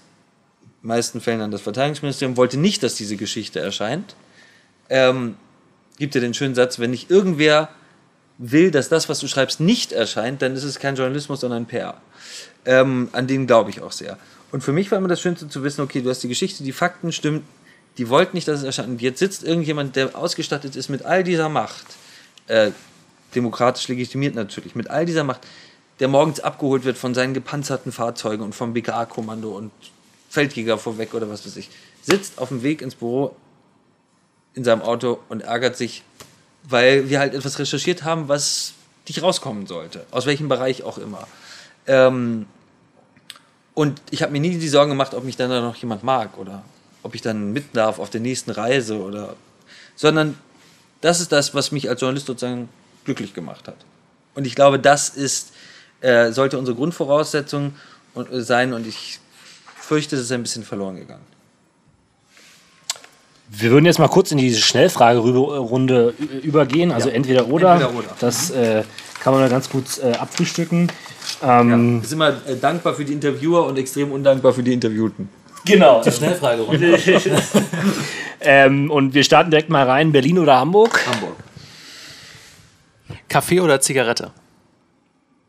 meisten 0.82 1.22
Fällen 1.22 1.42
an 1.42 1.52
das 1.52 1.62
Verteidigungsministerium, 1.62 2.38
wollte 2.38 2.58
nicht, 2.58 2.84
dass 2.84 2.96
diese 2.96 3.18
Geschichte 3.18 3.60
erscheint. 3.60 4.16
Ähm, 4.90 5.36
gibt 5.98 6.16
dir 6.16 6.22
den 6.22 6.34
schönen 6.34 6.56
Satz, 6.56 6.80
wenn 6.80 6.92
nicht 6.92 7.12
irgendwer 7.12 7.70
will, 8.38 8.72
dass 8.72 8.90
das, 8.90 9.10
was 9.10 9.20
du 9.20 9.28
schreibst, 9.28 9.60
nicht 9.60 9.92
erscheint, 9.92 10.42
dann 10.42 10.56
ist 10.56 10.64
es 10.64 10.80
kein 10.80 10.96
Journalismus, 10.96 11.42
sondern 11.42 11.66
PR. 11.66 12.02
Ähm, 12.66 13.10
an 13.12 13.28
den 13.28 13.48
glaube 13.48 13.70
ich 13.70 13.82
auch 13.82 13.92
sehr. 13.92 14.18
Und 14.52 14.64
für 14.64 14.72
mich 14.72 14.90
war 14.92 14.98
immer 14.98 15.10
das 15.10 15.22
Schönste 15.22 15.48
zu 15.48 15.64
wissen, 15.64 15.82
okay, 15.82 16.02
du 16.02 16.10
hast 16.10 16.24
die 16.24 16.28
Geschichte, 16.28 16.64
die 16.64 16.72
Fakten 16.72 17.12
stimmen, 17.12 17.46
die 17.98 18.10
wollten 18.10 18.36
nicht, 18.36 18.48
dass 18.48 18.60
es 18.60 18.66
erscheint. 18.66 18.88
Und 18.90 19.02
jetzt 19.02 19.20
sitzt 19.20 19.44
irgendjemand, 19.44 19.96
der 19.96 20.18
ausgestattet 20.18 20.76
ist 20.76 20.90
mit 20.90 21.04
all 21.04 21.24
dieser 21.24 21.50
Macht, 21.50 21.86
äh, 22.48 22.72
demokratisch 23.36 23.88
legitimiert 23.90 24.36
natürlich, 24.36 24.74
mit 24.74 24.90
all 24.90 25.06
dieser 25.06 25.24
Macht, 25.24 25.42
der 26.00 26.08
morgens 26.08 26.40
abgeholt 26.40 26.86
wird 26.86 26.98
von 26.98 27.14
seinen 27.14 27.34
gepanzerten 27.34 27.92
Fahrzeugen 27.92 28.42
und 28.44 28.56
vom 28.56 28.74
BKA-Kommando 28.74 29.50
und 29.50 29.72
Feldjäger 30.30 30.78
vorweg 30.78 31.14
oder 31.14 31.30
was 31.30 31.46
weiß 31.46 31.58
ich, 31.58 31.70
sitzt 32.02 32.40
auf 32.40 32.50
dem 32.50 32.64
Weg 32.64 32.82
ins 32.82 32.96
Büro 32.96 33.36
in 34.54 34.64
seinem 34.64 34.82
Auto 34.82 35.20
und 35.30 35.42
ärgert 35.42 35.78
sich, 35.78 36.04
weil 36.64 37.10
wir 37.10 37.20
halt 37.20 37.34
etwas 37.34 37.60
recherchiert 37.60 38.04
haben, 38.04 38.28
was 38.28 38.74
nicht 39.08 39.22
rauskommen 39.22 39.68
sollte, 39.68 40.06
aus 40.12 40.26
welchem 40.26 40.50
Bereich 40.50 40.84
auch 40.84 40.98
immer. 40.98 41.28
Ähm, 41.88 42.46
und 43.74 44.02
ich 44.12 44.22
habe 44.22 44.32
mir 44.32 44.42
nie 44.42 44.58
die 44.58 44.70
Sorgen 44.70 44.92
gemacht, 44.92 45.14
ob 45.14 45.24
mich 45.24 45.38
dann 45.38 45.50
da 45.50 45.62
noch 45.62 45.76
jemand 45.76 46.04
mag 46.04 46.38
oder 46.38 46.64
ob 47.02 47.16
ich 47.16 47.22
dann 47.22 47.54
mit 47.54 47.76
darf 47.76 47.98
auf 47.98 48.10
der 48.10 48.22
nächsten 48.22 48.52
Reise 48.52 49.00
oder, 49.00 49.36
sondern 49.96 50.38
das 51.02 51.22
ist 51.22 51.32
das, 51.32 51.56
was 51.56 51.72
mich 51.72 51.90
als 51.90 52.02
Journalist 52.02 52.28
sozusagen 52.28 52.70
glücklich 53.06 53.34
gemacht 53.34 53.68
hat. 53.68 53.78
Und 54.36 54.46
ich 54.46 54.56
glaube, 54.56 54.80
das 54.80 55.10
ist, 55.10 55.54
äh, 56.02 56.32
sollte 56.32 56.60
unsere 56.60 56.76
Grundvoraussetzung 56.76 57.74
sein 58.32 58.74
und 58.74 58.86
ich 58.86 59.20
fürchte, 59.90 60.16
es 60.16 60.22
ist 60.22 60.32
ein 60.32 60.44
bisschen 60.44 60.64
verloren 60.64 60.98
gegangen. 60.98 61.26
Wir 63.50 63.72
würden 63.72 63.86
jetzt 63.86 63.98
mal 63.98 64.08
kurz 64.08 64.32
in 64.32 64.38
diese 64.38 64.62
Schnellfragerunde 64.62 66.14
übergehen, 66.44 66.92
also 66.92 67.10
ja. 67.10 67.16
entweder 67.16 67.48
oder. 67.48 67.72
Entweder 67.72 67.96
oder. 67.98 68.08
Das 68.20 68.52
äh, 68.52 68.84
kann 69.20 69.34
man 69.34 69.42
da 69.42 69.48
ganz 69.48 69.68
gut 69.68 69.86
äh, 69.98 70.12
abfrühstücken. 70.12 70.92
Ähm, 71.42 71.70
ja, 71.70 72.02
wir 72.02 72.08
sind 72.08 72.18
immer 72.18 72.30
äh, 72.48 72.56
dankbar 72.62 72.94
für 72.94 73.04
die 73.04 73.14
Interviewer 73.14 73.66
und 73.66 73.80
extrem 73.80 74.12
undankbar 74.12 74.54
für 74.54 74.62
die 74.62 74.74
Interviewten. 74.74 75.28
Genau. 75.66 76.04
Die 76.04 76.12
Schnellfragerunde. 76.12 77.00
ähm, 78.42 78.92
und 78.92 79.16
wir 79.16 79.24
starten 79.24 79.50
direkt 79.50 79.72
mal 79.72 79.86
rein. 79.90 80.12
Berlin 80.12 80.38
oder 80.38 80.60
Hamburg? 80.60 81.04
Hamburg. 81.12 81.36
Kaffee 83.28 83.60
oder 83.60 83.82
Zigarette? 83.82 84.32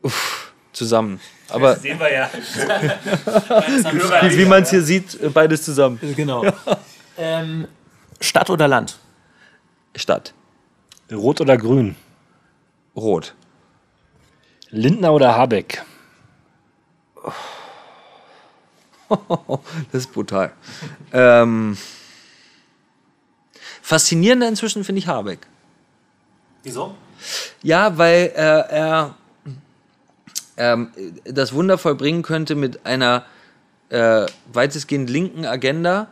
Uff, 0.01 0.51
zusammen. 0.73 1.19
Aber 1.51 1.73
das 1.73 1.81
sehen 1.81 1.99
wir 1.99 2.11
ja. 2.11 2.29
wie, 4.29 4.37
wie 4.37 4.45
man 4.45 4.63
es 4.63 4.69
hier 4.69 4.81
sieht, 4.81 5.33
beides 5.33 5.63
zusammen. 5.63 5.99
Genau. 6.15 6.45
Ähm, 7.17 7.67
Stadt 8.19 8.49
oder 8.49 8.67
Land? 8.67 8.97
Stadt. 9.95 10.33
Rot 11.11 11.41
oder 11.41 11.57
grün? 11.57 11.95
Rot. 12.95 13.35
Lindner 14.69 15.13
oder 15.13 15.35
Habeck? 15.35 15.83
das 19.91 20.03
ist 20.05 20.13
brutal. 20.13 20.53
ähm, 21.11 21.77
faszinierender 23.81 24.47
inzwischen 24.47 24.83
finde 24.83 24.99
ich 24.99 25.07
Habeck. 25.07 25.39
Wieso? 26.63 26.95
Ja, 27.61 27.97
weil 27.97 28.31
äh, 28.35 28.69
er 28.69 29.15
ähm, 30.57 30.89
das 31.25 31.53
Wunder 31.53 31.77
vollbringen 31.77 32.21
könnte 32.21 32.55
mit 32.55 32.85
einer 32.85 33.25
äh, 33.89 34.25
weitestgehend 34.51 35.09
linken 35.09 35.45
Agenda, 35.45 36.07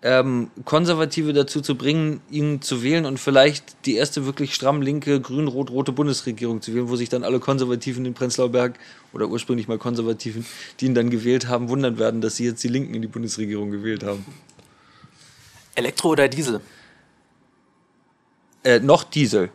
ähm, 0.00 0.50
Konservative 0.64 1.32
dazu 1.32 1.60
zu 1.60 1.76
bringen, 1.76 2.20
ihn 2.30 2.62
zu 2.62 2.82
wählen 2.82 3.04
und 3.04 3.18
vielleicht 3.18 3.84
die 3.84 3.96
erste 3.96 4.26
wirklich 4.26 4.54
stramm 4.54 4.80
linke, 4.80 5.20
grün-rot-rote 5.20 5.90
Bundesregierung 5.90 6.62
zu 6.62 6.72
wählen, 6.72 6.88
wo 6.88 6.96
sich 6.96 7.08
dann 7.08 7.24
alle 7.24 7.40
Konservativen 7.40 8.04
in 8.06 8.14
Prenzlauer 8.14 8.50
Berg 8.50 8.78
oder 9.12 9.28
ursprünglich 9.28 9.66
mal 9.66 9.78
Konservativen, 9.78 10.46
die 10.78 10.86
ihn 10.86 10.94
dann 10.94 11.10
gewählt 11.10 11.48
haben, 11.48 11.68
wundern 11.68 11.98
werden, 11.98 12.20
dass 12.20 12.36
sie 12.36 12.44
jetzt 12.44 12.62
die 12.62 12.68
Linken 12.68 12.94
in 12.94 13.02
die 13.02 13.08
Bundesregierung 13.08 13.70
gewählt 13.70 14.04
haben. 14.04 14.24
Elektro 15.74 16.10
oder 16.10 16.28
Diesel? 16.28 16.60
Äh, 18.62 18.80
noch 18.80 19.02
Diesel. 19.04 19.50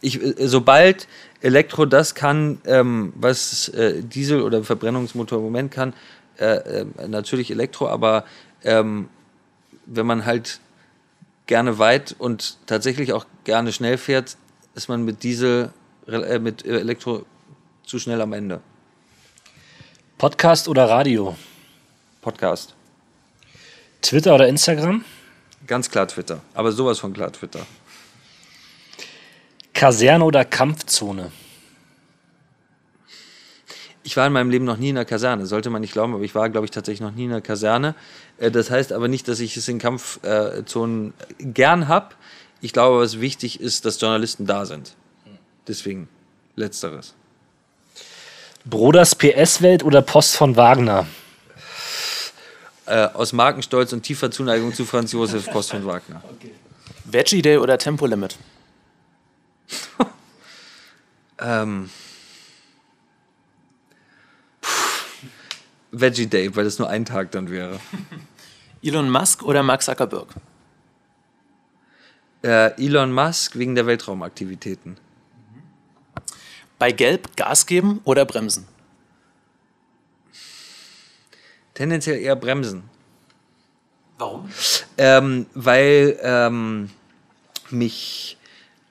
Ich, 0.00 0.22
äh, 0.22 0.34
sobald 0.48 1.06
Elektro 1.42 1.86
das 1.86 2.14
kann, 2.14 2.60
ähm, 2.66 3.12
was 3.16 3.68
äh, 3.68 4.02
Diesel 4.02 4.42
oder 4.42 4.62
Verbrennungsmotor 4.62 5.38
im 5.38 5.44
Moment 5.44 5.72
kann, 5.72 5.92
äh, 6.38 6.44
äh 6.44 6.86
natürlich 7.08 7.50
Elektro, 7.50 7.88
aber 7.88 8.24
ähm, 8.62 9.08
wenn 9.86 10.06
man 10.06 10.24
halt 10.24 10.60
gerne 11.46 11.78
weit 11.78 12.14
und 12.18 12.58
tatsächlich 12.66 13.12
auch 13.12 13.26
gerne 13.44 13.72
schnell 13.72 13.98
fährt, 13.98 14.36
ist 14.74 14.88
man 14.88 15.04
mit 15.04 15.22
Diesel, 15.24 15.70
äh, 16.06 16.38
mit 16.38 16.64
Elektro 16.64 17.26
zu 17.84 17.98
schnell 17.98 18.20
am 18.20 18.32
Ende. 18.32 18.60
Podcast 20.18 20.68
oder 20.68 20.88
Radio? 20.88 21.36
Podcast. 22.20 22.74
Twitter 24.00 24.34
oder 24.36 24.46
Instagram? 24.46 25.04
Ganz 25.66 25.90
klar 25.90 26.06
Twitter, 26.06 26.40
aber 26.54 26.70
sowas 26.70 27.00
von 27.00 27.12
klar 27.12 27.32
Twitter. 27.32 27.66
Kaserne 29.82 30.24
oder 30.24 30.44
Kampfzone? 30.44 31.32
Ich 34.04 34.16
war 34.16 34.28
in 34.28 34.32
meinem 34.32 34.48
Leben 34.48 34.64
noch 34.64 34.76
nie 34.76 34.90
in 34.90 34.96
einer 34.96 35.04
Kaserne, 35.04 35.44
sollte 35.44 35.70
man 35.70 35.80
nicht 35.80 35.92
glauben, 35.92 36.14
aber 36.14 36.22
ich 36.22 36.36
war, 36.36 36.48
glaube 36.50 36.66
ich, 36.66 36.70
tatsächlich 36.70 37.00
noch 37.00 37.10
nie 37.10 37.24
in 37.24 37.32
einer 37.32 37.40
Kaserne. 37.40 37.96
Äh, 38.38 38.52
das 38.52 38.70
heißt 38.70 38.92
aber 38.92 39.08
nicht, 39.08 39.26
dass 39.26 39.40
ich 39.40 39.56
es 39.56 39.66
in 39.66 39.80
Kampfzonen 39.80 41.14
gern 41.40 41.88
habe. 41.88 42.14
Ich 42.60 42.72
glaube, 42.72 43.00
was 43.00 43.20
wichtig 43.20 43.60
ist, 43.60 43.84
dass 43.84 44.00
Journalisten 44.00 44.46
da 44.46 44.66
sind. 44.66 44.94
Deswegen 45.66 46.08
letzteres. 46.54 47.14
Broders 48.64 49.16
PS-Welt 49.16 49.82
oder 49.82 50.00
Post 50.00 50.36
von 50.36 50.54
Wagner? 50.54 51.08
Äh, 52.86 53.08
aus 53.14 53.32
Markenstolz 53.32 53.92
und 53.92 54.04
tiefer 54.04 54.30
Zuneigung 54.30 54.72
zu 54.74 54.84
Franz 54.84 55.10
Josef 55.10 55.50
Post 55.50 55.72
von 55.72 55.84
Wagner. 55.84 56.22
Okay. 56.36 56.52
Veggie 57.04 57.42
Day 57.42 57.56
oder 57.56 57.78
Tempolimit? 57.78 58.38
ähm. 61.38 61.90
Veggie 65.90 66.26
Day, 66.26 66.54
weil 66.56 66.64
das 66.64 66.78
nur 66.78 66.88
ein 66.88 67.04
Tag 67.04 67.30
dann 67.32 67.50
wäre. 67.50 67.78
Elon 68.82 69.10
Musk 69.10 69.42
oder 69.42 69.62
Mark 69.62 69.82
Zuckerberg? 69.82 70.28
Äh, 72.42 72.84
Elon 72.84 73.12
Musk 73.12 73.56
wegen 73.56 73.74
der 73.74 73.86
Weltraumaktivitäten. 73.86 74.96
Bei 76.78 76.90
Gelb 76.90 77.36
Gas 77.36 77.66
geben 77.66 78.00
oder 78.04 78.24
bremsen? 78.24 78.66
Tendenziell 81.74 82.18
eher 82.20 82.36
bremsen. 82.36 82.82
Warum? 84.18 84.50
Ähm, 84.98 85.46
weil 85.54 86.18
ähm, 86.22 86.90
mich 87.70 88.36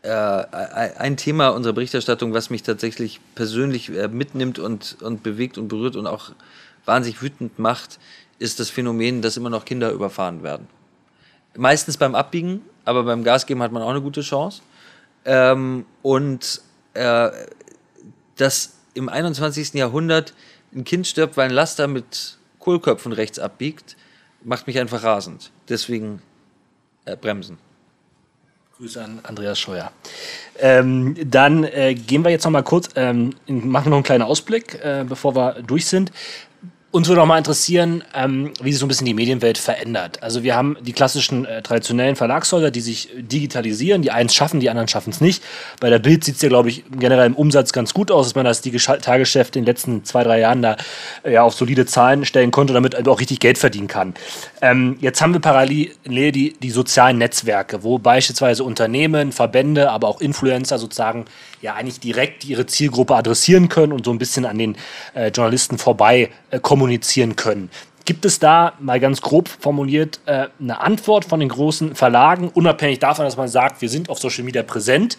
ein 0.04 1.16
Thema 1.18 1.50
unserer 1.50 1.74
Berichterstattung, 1.74 2.34
was 2.34 2.50
mich 2.50 2.64
tatsächlich 2.64 3.20
persönlich 3.36 3.90
äh, 3.90 4.08
mitnimmt 4.08 4.58
und, 4.58 4.98
und 5.02 5.22
bewegt 5.22 5.60
und 5.60 5.68
berührt 5.68 5.96
und 5.96 6.08
auch 6.08 6.32
wahnsinnig 6.86 7.22
wütend 7.22 7.60
macht, 7.60 8.00
ist 8.40 8.60
das 8.60 8.72
Phänomen, 8.72 9.22
dass 9.22 9.38
immer 9.38 9.52
noch 9.52 9.66
Kinder 9.66 9.92
überfahren 9.92 10.42
werden. 10.42 10.68
Meistens 11.56 11.98
beim 11.98 12.16
Abbiegen, 12.16 12.62
aber 12.86 13.04
beim 13.04 13.24
Gasgeben 13.24 13.62
hat 13.62 13.72
man 13.72 13.84
auch 13.84 13.90
eine 13.90 14.02
gute 14.02 14.22
Chance. 14.22 14.62
Ähm, 15.26 15.86
und 16.02 16.62
äh, 16.96 17.30
dass 18.38 18.74
im 18.96 19.08
21. 19.08 19.74
Jahrhundert 19.76 20.34
ein 20.74 20.84
Kind 20.84 21.06
stirbt, 21.06 21.38
weil 21.38 21.50
ein 21.50 21.54
Laster 21.54 21.88
mit 21.88 22.38
Kohlköpfen 22.60 23.12
rechts 23.12 23.38
abbiegt, 23.38 23.98
macht 24.44 24.66
mich 24.66 24.80
einfach 24.80 25.04
rasend. 25.04 25.52
Deswegen 25.70 26.24
äh, 27.06 27.16
bremsen. 27.16 27.60
Grüße 28.82 29.04
an 29.04 29.20
Andreas 29.22 29.60
Scheuer. 29.60 29.92
Ähm, 30.58 31.16
dann 31.30 31.64
äh, 31.66 31.94
gehen 31.94 32.24
wir 32.24 32.32
jetzt 32.32 32.46
noch 32.46 32.52
mal 32.52 32.64
kurz, 32.64 32.90
ähm, 32.96 33.36
machen 33.46 33.92
noch 33.92 33.98
einen 33.98 34.04
kleinen 34.04 34.24
Ausblick, 34.24 34.74
äh, 34.84 35.06
bevor 35.08 35.36
wir 35.36 35.62
durch 35.62 35.86
sind. 35.86 36.12
Uns 36.92 37.08
würde 37.08 37.22
auch 37.22 37.26
mal 37.26 37.38
interessieren, 37.38 38.04
ähm, 38.14 38.52
wie 38.62 38.70
sich 38.72 38.80
so 38.80 38.86
ein 38.86 38.90
bisschen 38.90 39.06
die 39.06 39.14
Medienwelt 39.14 39.58
verändert. 39.58 40.22
Also 40.22 40.44
wir 40.44 40.58
haben 40.58 40.76
die 40.82 40.92
klassischen 40.92 41.46
äh, 41.46 41.62
traditionellen 41.62 42.18
Verlagshäuser, 42.18 42.70
die 42.70 42.82
sich 42.82 43.08
digitalisieren. 43.16 44.02
Die 44.02 44.12
einen 44.12 44.28
schaffen, 44.28 44.60
die 44.60 44.70
anderen 44.70 44.90
schaffen 44.90 45.12
es 45.12 45.22
nicht. 45.22 45.42
Bei 45.80 45.90
der 45.90 46.00
Bild 46.00 46.26
sieht 46.26 46.36
es 46.36 46.42
ja, 46.42 46.50
glaube 46.50 46.68
ich, 46.68 46.84
generell 46.92 47.28
im 47.28 47.36
Umsatz 47.36 47.72
ganz 47.72 47.94
gut 47.94 48.12
aus, 48.12 48.28
dass 48.28 48.36
man 48.36 48.44
das 48.44 48.60
die 48.60 48.72
Tagesgeschäfte 48.72 49.58
in 49.58 49.64
den 49.64 49.70
letzten 49.70 50.04
zwei, 50.04 50.24
drei 50.24 50.42
Jahren 50.42 50.62
da 50.62 50.76
äh, 51.24 51.32
ja, 51.32 51.44
auf 51.44 51.54
solide 51.54 51.86
Zahlen 51.86 52.26
stellen 52.26 52.52
konnte, 52.52 52.74
damit 52.74 53.08
auch 53.08 53.22
richtig 53.22 53.40
Geld 53.40 53.58
verdienen 53.58 53.88
kann. 53.88 54.14
Ähm, 54.62 54.98
jetzt 55.00 55.22
haben 55.22 55.34
wir 55.34 55.40
parallel 55.40 55.94
die, 56.04 56.58
die 56.62 56.72
sozialen 56.72 57.18
Netzwerke, 57.20 57.84
wo 57.84 58.00
beispielsweise 58.00 58.66
Unternehmen, 58.66 59.32
Verbände, 59.32 59.92
aber 59.92 60.10
auch 60.10 60.20
Influencer 60.20 60.78
sozusagen 60.78 61.24
ja 61.62 61.76
eigentlich 61.76 62.00
direkt 62.00 62.46
ihre 62.46 62.66
Zielgruppe 62.66 63.16
adressieren 63.16 63.70
können 63.70 63.94
und 63.94 64.06
so 64.06 64.12
ein 64.12 64.18
bisschen 64.18 64.46
an 64.46 64.58
den 64.58 64.76
äh, 65.14 65.28
Journalisten 65.28 65.78
vorbei 65.78 66.30
äh, 66.50 66.60
kommunizieren 66.60 67.36
können. 67.36 67.70
Gibt 68.06 68.26
es 68.26 68.40
da 68.40 68.74
mal 68.80 69.00
ganz 69.00 69.22
grob 69.22 69.48
formuliert 69.48 70.20
äh, 70.26 70.48
eine 70.60 70.82
Antwort 70.82 71.26
von 71.26 71.40
den 71.40 71.50
großen 71.50 71.96
Verlagen, 71.96 72.50
unabhängig 72.50 73.00
davon, 73.00 73.26
dass 73.26 73.38
man 73.38 73.48
sagt, 73.48 73.82
wir 73.82 73.90
sind 73.90 74.10
auf 74.10 74.20
Social 74.20 74.44
Media 74.44 74.64
präsent? 74.64 75.18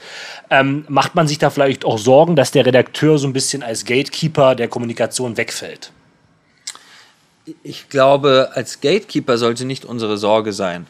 Ähm, 0.50 0.84
macht 0.88 1.14
man 1.14 1.28
sich 1.28 1.38
da 1.38 1.50
vielleicht 1.50 1.84
auch 1.84 1.98
Sorgen, 1.98 2.34
dass 2.34 2.50
der 2.50 2.66
Redakteur 2.66 3.18
so 3.18 3.28
ein 3.28 3.32
bisschen 3.32 3.62
als 3.62 3.84
Gatekeeper 3.84 4.56
der 4.56 4.66
Kommunikation 4.66 5.36
wegfällt? 5.36 5.92
Ich 7.62 7.88
glaube, 7.88 8.50
als 8.54 8.80
Gatekeeper 8.80 9.38
sollte 9.38 9.64
nicht 9.64 9.84
unsere 9.84 10.18
Sorge 10.18 10.52
sein. 10.52 10.86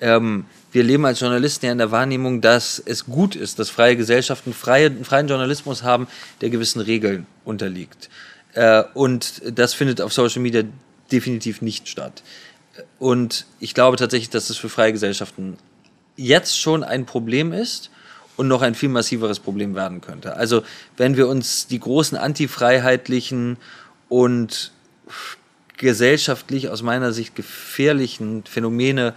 Ähm, 0.00 0.46
wir 0.72 0.82
leben 0.82 1.06
als 1.06 1.20
Journalisten 1.20 1.66
ja 1.66 1.72
in 1.72 1.78
der 1.78 1.90
Wahrnehmung, 1.90 2.40
dass 2.40 2.82
es 2.84 3.06
gut 3.06 3.34
ist, 3.34 3.58
dass 3.58 3.70
freie 3.70 3.96
Gesellschaften 3.96 4.52
freie, 4.52 4.90
freien 5.04 5.28
Journalismus 5.28 5.82
haben, 5.82 6.06
der 6.40 6.50
gewissen 6.50 6.80
Regeln 6.80 7.26
unterliegt. 7.44 8.10
Äh, 8.54 8.84
und 8.94 9.42
das 9.58 9.74
findet 9.74 10.00
auf 10.00 10.12
Social 10.12 10.42
Media 10.42 10.64
definitiv 11.10 11.62
nicht 11.62 11.88
statt. 11.88 12.22
Und 12.98 13.46
ich 13.60 13.74
glaube 13.74 13.96
tatsächlich, 13.96 14.30
dass 14.30 14.48
das 14.48 14.56
für 14.56 14.68
freie 14.68 14.92
Gesellschaften 14.92 15.56
jetzt 16.16 16.60
schon 16.60 16.84
ein 16.84 17.06
Problem 17.06 17.52
ist 17.52 17.90
und 18.36 18.48
noch 18.48 18.62
ein 18.62 18.74
viel 18.74 18.88
massiveres 18.88 19.40
Problem 19.40 19.74
werden 19.74 20.00
könnte. 20.00 20.36
Also 20.36 20.62
wenn 20.96 21.16
wir 21.16 21.28
uns 21.28 21.66
die 21.66 21.80
großen 21.80 22.18
antifreiheitlichen 22.18 23.56
und 24.08 24.72
gesellschaftlich 25.76 26.68
aus 26.68 26.82
meiner 26.82 27.12
Sicht 27.12 27.34
gefährlichen 27.34 28.44
Phänomene 28.44 29.14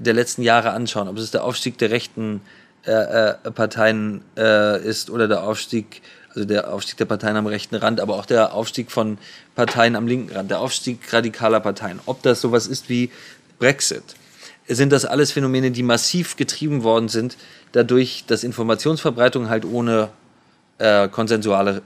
der 0.00 0.14
letzten 0.14 0.42
Jahre 0.42 0.70
anschauen, 0.70 1.08
ob 1.08 1.16
es 1.18 1.30
der 1.30 1.44
Aufstieg 1.44 1.78
der 1.78 1.90
rechten 1.90 2.40
äh, 2.86 2.92
äh, 2.92 3.34
Parteien 3.50 4.22
äh, 4.36 4.82
ist 4.82 5.10
oder 5.10 5.28
der 5.28 5.42
Aufstieg, 5.42 6.02
also 6.30 6.44
der 6.46 6.72
Aufstieg 6.72 6.96
der 6.96 7.04
Parteien 7.04 7.36
am 7.36 7.46
rechten 7.46 7.74
Rand, 7.74 8.00
aber 8.00 8.16
auch 8.16 8.26
der 8.26 8.54
Aufstieg 8.54 8.90
von 8.90 9.18
Parteien 9.54 9.96
am 9.96 10.06
linken 10.06 10.34
Rand, 10.34 10.50
der 10.50 10.60
Aufstieg 10.60 11.12
radikaler 11.12 11.60
Parteien, 11.60 12.00
ob 12.06 12.22
das 12.22 12.40
sowas 12.40 12.66
ist 12.66 12.88
wie 12.88 13.10
Brexit, 13.58 14.02
sind 14.66 14.92
das 14.92 15.04
alles 15.04 15.32
Phänomene, 15.32 15.70
die 15.70 15.82
massiv 15.82 16.36
getrieben 16.36 16.82
worden 16.82 17.08
sind, 17.08 17.36
dadurch, 17.72 18.24
dass 18.26 18.44
Informationsverbreitung 18.44 19.50
halt 19.50 19.64
ohne 19.64 20.08
äh, 20.78 21.08
konsensuale 21.08 21.82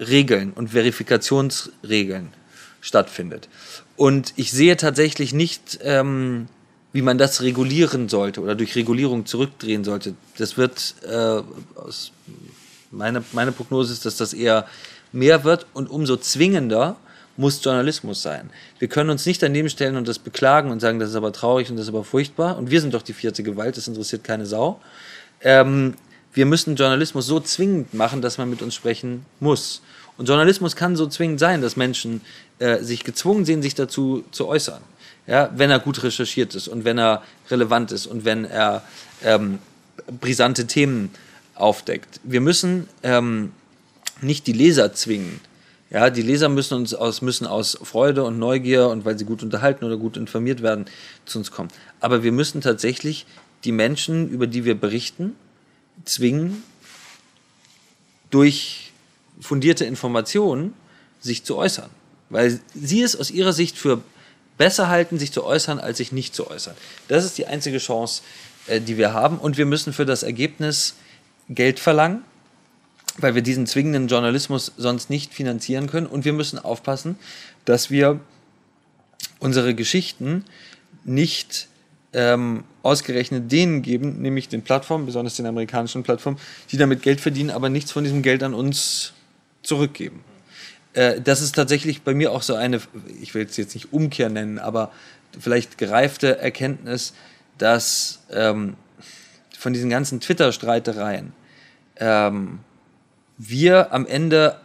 Regeln 0.00 0.52
und 0.52 0.70
Verifikationsregeln 0.70 2.32
stattfindet. 2.80 3.48
Und 3.96 4.32
ich 4.36 4.50
sehe 4.50 4.76
tatsächlich 4.76 5.32
nicht 5.32 5.78
ähm, 5.82 6.48
wie 6.92 7.02
man 7.02 7.18
das 7.18 7.42
regulieren 7.42 8.08
sollte 8.08 8.40
oder 8.40 8.54
durch 8.54 8.76
Regulierung 8.76 9.24
zurückdrehen 9.26 9.84
sollte. 9.84 10.14
Das 10.36 10.56
wird, 10.56 10.94
äh, 11.08 11.42
aus 11.78 12.12
meine, 12.90 13.24
meine 13.32 13.52
Prognose 13.52 13.92
ist, 13.92 14.04
dass 14.04 14.16
das 14.16 14.34
eher 14.34 14.66
mehr 15.12 15.44
wird 15.44 15.66
und 15.72 15.90
umso 15.90 16.16
zwingender 16.16 16.96
muss 17.38 17.64
Journalismus 17.64 18.20
sein. 18.20 18.50
Wir 18.78 18.88
können 18.88 19.08
uns 19.08 19.24
nicht 19.24 19.42
daneben 19.42 19.70
stellen 19.70 19.96
und 19.96 20.06
das 20.06 20.18
beklagen 20.18 20.70
und 20.70 20.80
sagen, 20.80 20.98
das 20.98 21.10
ist 21.10 21.16
aber 21.16 21.32
traurig 21.32 21.70
und 21.70 21.76
das 21.76 21.86
ist 21.86 21.88
aber 21.88 22.04
furchtbar 22.04 22.58
und 22.58 22.70
wir 22.70 22.80
sind 22.80 22.92
doch 22.92 23.02
die 23.02 23.14
vierte 23.14 23.42
Gewalt, 23.42 23.78
das 23.78 23.88
interessiert 23.88 24.22
keine 24.22 24.44
Sau. 24.44 24.80
Ähm, 25.40 25.94
wir 26.34 26.44
müssen 26.44 26.76
Journalismus 26.76 27.26
so 27.26 27.40
zwingend 27.40 27.94
machen, 27.94 28.20
dass 28.20 28.36
man 28.36 28.50
mit 28.50 28.62
uns 28.62 28.74
sprechen 28.74 29.24
muss. 29.40 29.82
Und 30.18 30.28
Journalismus 30.28 30.76
kann 30.76 30.94
so 30.94 31.06
zwingend 31.06 31.40
sein, 31.40 31.62
dass 31.62 31.76
Menschen 31.76 32.20
äh, 32.58 32.82
sich 32.82 33.02
gezwungen 33.04 33.46
sehen, 33.46 33.62
sich 33.62 33.74
dazu 33.74 34.24
zu 34.30 34.46
äußern 34.46 34.82
ja, 35.26 35.50
wenn 35.54 35.70
er 35.70 35.78
gut 35.78 36.02
recherchiert 36.02 36.54
ist 36.54 36.68
und 36.68 36.84
wenn 36.84 36.98
er 36.98 37.22
relevant 37.50 37.92
ist 37.92 38.06
und 38.06 38.24
wenn 38.24 38.44
er 38.44 38.82
ähm, 39.22 39.58
brisante 40.20 40.66
Themen 40.66 41.10
aufdeckt. 41.54 42.20
Wir 42.24 42.40
müssen 42.40 42.88
ähm, 43.02 43.52
nicht 44.20 44.46
die 44.46 44.52
Leser 44.52 44.92
zwingen. 44.94 45.40
Ja, 45.90 46.08
die 46.08 46.22
Leser 46.22 46.48
müssen 46.48 46.74
uns 46.74 46.94
aus, 46.94 47.20
müssen 47.20 47.46
aus 47.46 47.78
Freude 47.82 48.24
und 48.24 48.38
Neugier 48.38 48.88
und 48.88 49.04
weil 49.04 49.18
sie 49.18 49.26
gut 49.26 49.42
unterhalten 49.42 49.84
oder 49.84 49.98
gut 49.98 50.16
informiert 50.16 50.62
werden, 50.62 50.86
zu 51.26 51.38
uns 51.38 51.50
kommen. 51.50 51.68
Aber 52.00 52.22
wir 52.22 52.32
müssen 52.32 52.62
tatsächlich 52.62 53.26
die 53.64 53.72
Menschen, 53.72 54.28
über 54.30 54.46
die 54.46 54.64
wir 54.64 54.74
berichten, 54.74 55.36
zwingen, 56.04 56.62
durch 58.30 58.92
fundierte 59.40 59.84
Informationen 59.84 60.72
sich 61.20 61.44
zu 61.44 61.56
äußern. 61.56 61.90
Weil 62.30 62.58
sie 62.74 63.02
es 63.02 63.14
aus 63.14 63.30
ihrer 63.30 63.52
Sicht 63.52 63.76
für 63.76 64.00
besser 64.58 64.88
halten, 64.88 65.18
sich 65.18 65.32
zu 65.32 65.44
äußern, 65.44 65.78
als 65.78 65.98
sich 65.98 66.12
nicht 66.12 66.34
zu 66.34 66.50
äußern. 66.50 66.74
Das 67.08 67.24
ist 67.24 67.38
die 67.38 67.46
einzige 67.46 67.78
Chance, 67.78 68.22
äh, 68.66 68.80
die 68.80 68.96
wir 68.96 69.12
haben. 69.12 69.38
Und 69.38 69.56
wir 69.58 69.66
müssen 69.66 69.92
für 69.92 70.06
das 70.06 70.22
Ergebnis 70.22 70.94
Geld 71.48 71.80
verlangen, 71.80 72.22
weil 73.18 73.34
wir 73.34 73.42
diesen 73.42 73.66
zwingenden 73.66 74.08
Journalismus 74.08 74.72
sonst 74.76 75.10
nicht 75.10 75.34
finanzieren 75.34 75.88
können. 75.88 76.06
Und 76.06 76.24
wir 76.24 76.32
müssen 76.32 76.58
aufpassen, 76.58 77.18
dass 77.64 77.90
wir 77.90 78.20
unsere 79.38 79.74
Geschichten 79.74 80.44
nicht 81.04 81.68
ähm, 82.12 82.64
ausgerechnet 82.82 83.50
denen 83.50 83.82
geben, 83.82 84.20
nämlich 84.20 84.48
den 84.48 84.62
Plattformen, 84.62 85.06
besonders 85.06 85.36
den 85.36 85.46
amerikanischen 85.46 86.02
Plattformen, 86.02 86.38
die 86.70 86.76
damit 86.76 87.02
Geld 87.02 87.20
verdienen, 87.20 87.50
aber 87.50 87.68
nichts 87.68 87.90
von 87.90 88.04
diesem 88.04 88.22
Geld 88.22 88.42
an 88.42 88.54
uns 88.54 89.12
zurückgeben. 89.62 90.22
Äh, 90.94 91.20
das 91.20 91.40
ist 91.40 91.54
tatsächlich 91.54 92.02
bei 92.02 92.14
mir 92.14 92.32
auch 92.32 92.42
so 92.42 92.54
eine, 92.54 92.80
ich 93.20 93.34
will 93.34 93.44
es 93.44 93.56
jetzt 93.56 93.74
nicht 93.74 93.92
Umkehr 93.92 94.28
nennen, 94.28 94.58
aber 94.58 94.92
vielleicht 95.38 95.78
gereifte 95.78 96.38
Erkenntnis, 96.38 97.14
dass 97.58 98.20
ähm, 98.30 98.74
von 99.58 99.72
diesen 99.72 99.90
ganzen 99.90 100.20
Twitter-Streitereien 100.20 101.32
ähm, 101.96 102.58
wir 103.38 103.92
am 103.92 104.06
Ende 104.06 104.60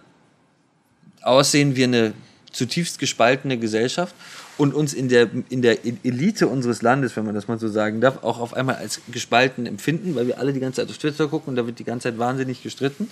aussehen 1.22 1.76
wie 1.76 1.84
eine 1.84 2.14
zutiefst 2.52 3.00
gespaltene 3.00 3.58
Gesellschaft 3.58 4.16
und 4.58 4.74
uns 4.74 4.94
in 4.94 5.10
der, 5.10 5.30
in 5.50 5.62
der 5.62 5.86
Elite 5.86 6.48
unseres 6.48 6.82
Landes, 6.82 7.16
wenn 7.16 7.26
man 7.26 7.36
das 7.36 7.48
mal 7.48 7.60
so 7.60 7.68
sagen 7.68 8.02
darf, 8.02 8.24
auch 8.24 8.40
auf 8.40 8.56
einmal 8.56 8.76
als 8.76 9.02
gespalten 9.12 9.66
empfinden, 9.66 10.16
weil 10.16 10.28
wir 10.28 10.40
alle 10.40 10.54
die 10.54 10.60
ganze 10.60 10.82
Zeit 10.82 10.90
auf 10.90 10.98
Twitter 10.98 11.28
gucken 11.28 11.50
und 11.50 11.56
da 11.56 11.66
wird 11.68 11.78
die 11.78 11.84
ganze 11.84 12.10
Zeit 12.10 12.18
wahnsinnig 12.18 12.64
gestritten. 12.64 13.10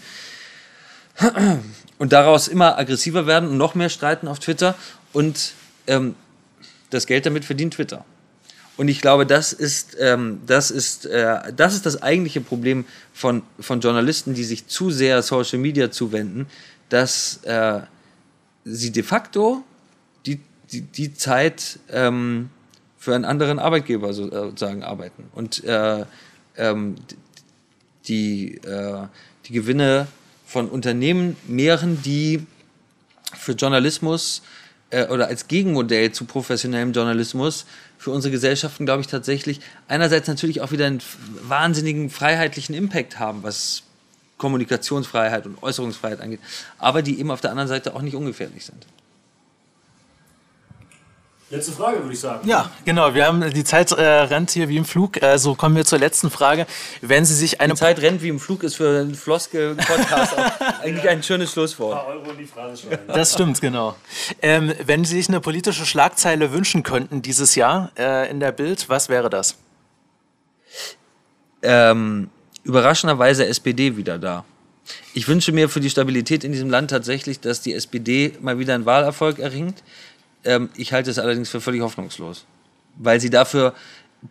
Und 1.97 2.11
daraus 2.11 2.47
immer 2.47 2.77
aggressiver 2.77 3.25
werden 3.25 3.49
und 3.49 3.57
noch 3.57 3.73
mehr 3.73 3.89
streiten 3.89 4.27
auf 4.27 4.39
Twitter 4.39 4.75
und 5.13 5.53
ähm, 5.87 6.15
das 6.89 7.07
Geld 7.07 7.25
damit 7.25 7.45
verdient 7.45 7.75
Twitter. 7.75 8.03
Und 8.77 8.89
ich 8.89 8.99
glaube, 8.99 9.25
das 9.25 9.53
ist, 9.53 9.95
ähm, 9.99 10.41
das, 10.45 10.71
ist, 10.71 11.05
äh, 11.05 11.53
das 11.55 11.73
ist 11.73 11.85
das 11.85 12.01
eigentliche 12.01 12.41
Problem 12.41 12.85
von, 13.13 13.43
von 13.59 13.79
Journalisten, 13.79 14.33
die 14.33 14.43
sich 14.43 14.67
zu 14.67 14.91
sehr 14.91 15.21
Social 15.21 15.59
Media 15.59 15.91
zuwenden, 15.91 16.47
dass 16.89 17.39
äh, 17.43 17.79
sie 18.65 18.91
de 18.91 19.03
facto 19.03 19.63
die, 20.25 20.41
die, 20.71 20.81
die 20.81 21.13
Zeit 21.13 21.79
ähm, 21.89 22.49
für 22.97 23.15
einen 23.15 23.25
anderen 23.25 23.59
Arbeitgeber 23.59 24.09
äh, 24.09 24.13
sozusagen 24.13 24.83
arbeiten 24.83 25.25
und 25.33 25.63
äh, 25.63 26.05
ähm, 26.57 26.95
die, 28.07 28.57
äh, 28.57 29.07
die 29.45 29.53
Gewinne 29.53 30.07
von 30.55 30.69
Unternehmen 30.69 31.35
mehren, 31.49 32.01
die 32.01 32.47
für 33.37 33.51
Journalismus 33.51 34.41
äh, 34.89 35.05
oder 35.07 35.27
als 35.27 35.49
Gegenmodell 35.49 36.13
zu 36.13 36.23
professionellem 36.23 36.93
Journalismus 36.93 37.65
für 37.97 38.11
unsere 38.11 38.31
Gesellschaften, 38.31 38.85
glaube 38.85 39.01
ich, 39.01 39.07
tatsächlich 39.07 39.59
einerseits 39.89 40.29
natürlich 40.29 40.61
auch 40.61 40.71
wieder 40.71 40.85
einen 40.85 41.01
wahnsinnigen 41.41 42.09
freiheitlichen 42.09 42.73
Impact 42.73 43.19
haben, 43.19 43.43
was 43.43 43.83
Kommunikationsfreiheit 44.37 45.45
und 45.45 45.61
Äußerungsfreiheit 45.61 46.21
angeht, 46.21 46.39
aber 46.77 47.01
die 47.01 47.19
eben 47.19 47.31
auf 47.31 47.41
der 47.41 47.51
anderen 47.51 47.67
Seite 47.67 47.93
auch 47.93 48.01
nicht 48.01 48.15
ungefährlich 48.15 48.63
sind. 48.63 48.87
Letzte 51.51 51.73
Frage, 51.73 52.01
würde 52.01 52.13
ich 52.13 52.19
sagen. 52.19 52.47
Ja, 52.47 52.71
genau. 52.85 53.13
Wir 53.13 53.27
haben 53.27 53.47
die 53.51 53.63
Zeit 53.63 53.91
äh, 53.91 54.03
rennt 54.03 54.49
hier 54.49 54.67
wie 54.67 54.77
im 54.77 54.85
Flug. 54.85 55.21
Äh, 55.21 55.37
so 55.37 55.53
kommen 55.53 55.75
wir 55.75 55.85
zur 55.85 55.99
letzten 55.99 56.31
Frage. 56.31 56.65
Wenn 57.01 57.23
Sie 57.23 57.35
sich 57.35 57.61
eine 57.61 57.73
die 57.73 57.79
Zeit 57.79 58.01
rennt 58.01 58.23
wie 58.23 58.29
im 58.29 58.39
Flug 58.39 58.63
ist 58.63 58.77
für 58.77 59.01
einen 59.01 59.13
Floskel-Podcast 59.13 60.33
eigentlich 60.81 61.07
ein 61.07 61.21
schönes 61.21 61.51
Schlusswort. 61.51 61.99
Ein 61.99 62.03
paar 62.03 62.13
Euro 62.15 62.31
in 62.31 62.37
die 62.39 62.45
Phrase 62.47 62.81
schreiben. 62.81 63.03
Das 63.07 63.33
stimmt, 63.33 63.61
genau. 63.61 63.95
Ähm, 64.41 64.73
wenn 64.85 65.05
Sie 65.05 65.17
sich 65.17 65.29
eine 65.29 65.39
politische 65.39 65.85
Schlagzeile 65.85 66.51
wünschen 66.51 66.81
könnten 66.81 67.21
dieses 67.21 67.53
Jahr 67.53 67.91
äh, 67.95 68.27
in 68.31 68.39
der 68.39 68.51
Bild, 68.51 68.89
was 68.89 69.07
wäre 69.09 69.29
das? 69.29 69.55
Ähm, 71.61 72.31
überraschenderweise 72.63 73.45
SPD 73.45 73.97
wieder 73.97 74.17
da. 74.17 74.45
Ich 75.13 75.27
wünsche 75.27 75.51
mir 75.51 75.69
für 75.69 75.79
die 75.79 75.91
Stabilität 75.91 76.43
in 76.43 76.51
diesem 76.51 76.71
Land 76.71 76.89
tatsächlich, 76.89 77.39
dass 77.39 77.61
die 77.61 77.73
SPD 77.73 78.33
mal 78.41 78.57
wieder 78.57 78.73
einen 78.73 78.85
Wahlerfolg 78.85 79.37
erringt. 79.37 79.83
Ähm, 80.45 80.69
ich 80.77 80.93
halte 80.93 81.11
es 81.11 81.19
allerdings 81.19 81.49
für 81.49 81.59
völlig 81.59 81.81
hoffnungslos, 81.81 82.45
weil 82.97 83.19
sie 83.19 83.29
dafür 83.29 83.73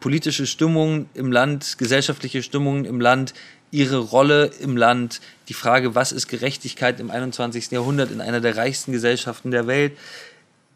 politische 0.01 0.47
Stimmungen 0.47 1.09
im 1.15 1.31
Land, 1.31 1.79
gesellschaftliche 1.79 2.43
Stimmungen 2.43 2.85
im 2.85 3.01
Land, 3.01 3.35
ihre 3.71 3.99
Rolle 3.99 4.47
im 4.61 4.77
Land, 4.77 5.21
die 5.49 5.55
Frage, 5.55 5.95
was 5.95 6.13
ist 6.13 6.29
Gerechtigkeit 6.29 7.01
im 7.01 7.11
21. 7.11 7.73
Jahrhundert 7.73 8.11
in 8.11 8.21
einer 8.21 8.41
der 8.41 8.57
reichsten 8.57 8.93
Gesellschaften 8.93 9.51
der 9.51 9.67
Welt, 9.67 9.93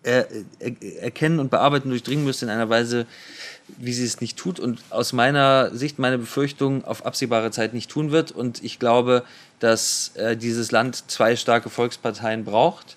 er, 0.03 0.29
er, 0.59 1.03
erkennen 1.03 1.39
und 1.39 1.51
bearbeiten, 1.51 1.91
durchdringen 1.91 2.25
müsste 2.25 2.47
in 2.47 2.51
einer 2.51 2.69
Weise, 2.69 3.07
wie 3.79 3.93
sie 3.93 4.05
es 4.05 4.21
nicht 4.21 4.37
tut 4.37 4.59
und 4.59 4.81
aus 4.91 5.13
meiner 5.13 5.75
Sicht, 5.75 5.99
meine 5.99 6.19
Befürchtung, 6.19 6.85
auf 6.85 7.05
absehbare 7.05 7.51
Zeit 7.51 7.75
nicht 7.75 7.91
tun 7.91 8.11
wird. 8.11 8.33
Und 8.33 8.63
ich 8.65 8.79
glaube, 8.79 9.25
dass 9.59 10.13
äh, 10.15 10.37
dieses 10.37 10.71
Land 10.71 11.11
zwei 11.11 11.37
starke 11.37 11.69
Volksparteien 11.69 12.45
braucht. 12.45 12.97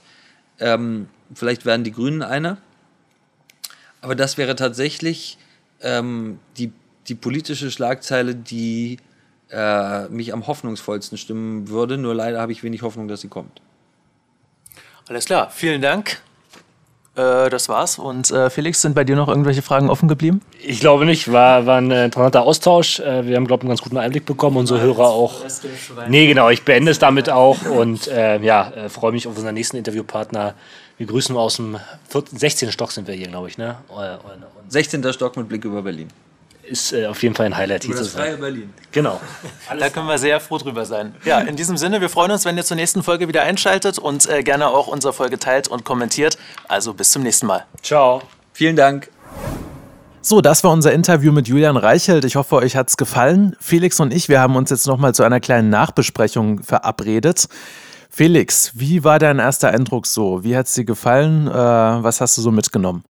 Ähm, 0.59 1.07
vielleicht 1.33 1.65
werden 1.65 1.83
die 1.83 1.91
Grünen 1.91 2.21
eine. 2.21 2.57
Aber 4.01 4.15
das 4.15 4.37
wäre 4.37 4.55
tatsächlich 4.55 5.37
ähm, 5.81 6.39
die, 6.57 6.71
die 7.07 7.15
politische 7.15 7.71
Schlagzeile, 7.71 8.35
die 8.35 8.97
äh, 9.51 10.07
mich 10.07 10.33
am 10.33 10.47
hoffnungsvollsten 10.47 11.17
stimmen 11.17 11.69
würde. 11.69 11.97
Nur 11.97 12.15
leider 12.15 12.41
habe 12.41 12.51
ich 12.51 12.63
wenig 12.63 12.81
Hoffnung, 12.81 13.07
dass 13.07 13.21
sie 13.21 13.27
kommt. 13.27 13.61
Alles 15.07 15.25
klar, 15.25 15.49
vielen 15.49 15.81
Dank. 15.81 16.21
Äh, 17.15 17.49
das 17.49 17.67
war's. 17.67 17.99
Und 17.99 18.31
äh, 18.31 18.49
Felix, 18.49 18.81
sind 18.81 18.95
bei 18.95 19.03
dir 19.03 19.17
noch 19.17 19.27
irgendwelche 19.27 19.61
Fragen 19.61 19.89
offen 19.89 20.07
geblieben? 20.07 20.41
Ich 20.63 20.79
glaube 20.79 21.05
nicht. 21.05 21.31
War, 21.31 21.65
war 21.65 21.77
ein 21.77 21.91
interessanter 21.91 22.43
Austausch. 22.43 22.99
Äh, 22.99 23.27
wir 23.27 23.35
haben, 23.35 23.47
glaube 23.47 23.61
ich, 23.61 23.63
einen 23.63 23.69
ganz 23.69 23.81
guten 23.81 23.97
Einblick 23.97 24.25
bekommen. 24.25 24.57
Unsere 24.57 24.79
Hörer 24.79 25.07
auch. 25.07 25.41
Nee, 26.07 26.27
genau. 26.27 26.49
Ich 26.49 26.63
beende 26.63 26.91
es 26.91 26.99
damit 26.99 27.29
auch. 27.29 27.65
Und 27.65 28.07
äh, 28.07 28.39
ja, 28.39 28.69
äh, 28.69 28.89
freue 28.89 29.11
mich 29.11 29.27
auf 29.27 29.35
unseren 29.35 29.55
nächsten 29.55 29.75
Interviewpartner. 29.75 30.53
Wir 31.01 31.07
grüßen 31.07 31.35
aus 31.35 31.55
dem 31.55 31.79
14, 32.09 32.37
16. 32.37 32.71
Stock 32.71 32.91
sind 32.91 33.07
wir 33.07 33.15
hier, 33.15 33.25
glaube 33.25 33.47
ich. 33.47 33.57
Ne? 33.57 33.75
16. 34.67 35.11
Stock 35.13 35.35
mit 35.35 35.49
Blick 35.49 35.65
über 35.65 35.81
Berlin 35.81 36.09
ist 36.63 36.93
äh, 36.93 37.07
auf 37.07 37.23
jeden 37.23 37.33
Fall 37.33 37.47
ein 37.47 37.57
Highlight 37.57 37.85
hier 37.85 37.95
zu 37.95 38.03
sein. 38.03 38.21
Freie 38.21 38.37
Berlin. 38.37 38.71
Genau. 38.91 39.19
da 39.79 39.89
können 39.89 40.05
wir 40.05 40.19
sehr 40.19 40.39
froh 40.39 40.59
drüber 40.59 40.85
sein. 40.85 41.15
Ja, 41.25 41.39
in 41.39 41.55
diesem 41.55 41.75
Sinne, 41.75 42.01
wir 42.01 42.09
freuen 42.09 42.29
uns, 42.29 42.45
wenn 42.45 42.55
ihr 42.55 42.63
zur 42.63 42.77
nächsten 42.77 43.01
Folge 43.01 43.27
wieder 43.27 43.41
einschaltet 43.41 43.97
und 43.97 44.29
äh, 44.29 44.43
gerne 44.43 44.67
auch 44.67 44.85
unsere 44.85 45.11
Folge 45.11 45.39
teilt 45.39 45.67
und 45.67 45.83
kommentiert. 45.85 46.37
Also 46.67 46.93
bis 46.93 47.11
zum 47.11 47.23
nächsten 47.23 47.47
Mal. 47.47 47.65
Ciao. 47.81 48.21
Vielen 48.53 48.75
Dank. 48.75 49.09
So, 50.21 50.39
das 50.39 50.63
war 50.63 50.69
unser 50.69 50.93
Interview 50.93 51.31
mit 51.31 51.47
Julian 51.47 51.77
Reichelt. 51.77 52.25
Ich 52.25 52.35
hoffe, 52.35 52.57
euch 52.57 52.75
hat 52.75 52.89
es 52.89 52.95
gefallen. 52.95 53.55
Felix 53.59 53.99
und 53.99 54.13
ich, 54.13 54.29
wir 54.29 54.39
haben 54.39 54.55
uns 54.55 54.69
jetzt 54.69 54.85
nochmal 54.85 55.15
zu 55.15 55.23
einer 55.23 55.39
kleinen 55.39 55.71
Nachbesprechung 55.71 56.61
verabredet. 56.61 57.47
Felix, 58.13 58.75
wie 58.75 59.05
war 59.05 59.19
dein 59.19 59.39
erster 59.39 59.69
Eindruck 59.69 60.05
so? 60.05 60.43
Wie 60.43 60.57
hat 60.57 60.65
es 60.65 60.75
dir 60.75 60.83
gefallen? 60.83 61.47
Äh, 61.47 62.03
was 62.03 62.19
hast 62.19 62.37
du 62.37 62.41
so 62.41 62.51
mitgenommen? 62.51 63.05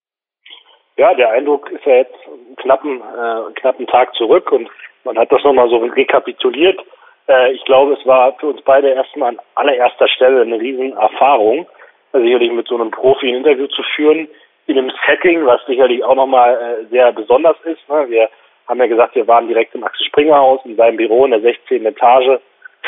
Ja, 0.98 1.14
der 1.14 1.32
Eindruck 1.32 1.72
ist 1.72 1.86
ja 1.86 2.04
jetzt 2.04 2.20
knappen, 2.58 3.00
äh, 3.00 3.54
knappen 3.56 3.88
Tag 3.88 4.14
zurück 4.16 4.52
und 4.52 4.70
man 5.06 5.18
hat 5.18 5.32
das 5.32 5.42
nochmal 5.44 5.70
so 5.70 5.78
rekapituliert. 5.78 6.82
Äh, 7.30 7.54
ich 7.54 7.64
glaube, 7.64 7.94
es 7.94 8.06
war 8.06 8.34
für 8.40 8.48
uns 8.48 8.62
beide 8.64 8.90
erstmal 8.90 9.30
an 9.30 9.40
allererster 9.56 10.10
Stelle 10.10 10.42
eine 10.42 10.60
Riesenerfahrung, 10.60 11.66
also 12.12 12.26
sicherlich 12.26 12.52
mit 12.52 12.68
so 12.68 12.76
einem 12.76 12.92
Profi 12.92 13.30
ein 13.30 13.36
Interview 13.36 13.68
zu 13.68 13.84
führen, 13.96 14.28
in 14.68 14.78
einem 14.78 14.92
Setting, 15.08 15.46
was 15.46 15.66
sicherlich 15.66 16.04
auch 16.04 16.16
nochmal 16.16 16.56
äh, 16.56 16.86
sehr 16.90 17.14
besonders 17.14 17.56
ist. 17.64 17.88
Ne? 17.88 18.06
Wir 18.10 18.30
haben 18.68 18.80
ja 18.80 18.88
gesagt, 18.88 19.16
wir 19.16 19.28
waren 19.28 19.48
direkt 19.48 19.74
im 19.76 19.86
Axel 19.86 20.06
Springer 20.08 20.38
Haus 20.38 20.60
in 20.66 20.76
seinem 20.76 20.98
Büro 20.98 21.24
in 21.24 21.32
der 21.32 21.40
16. 21.40 21.86
Etage 21.86 22.42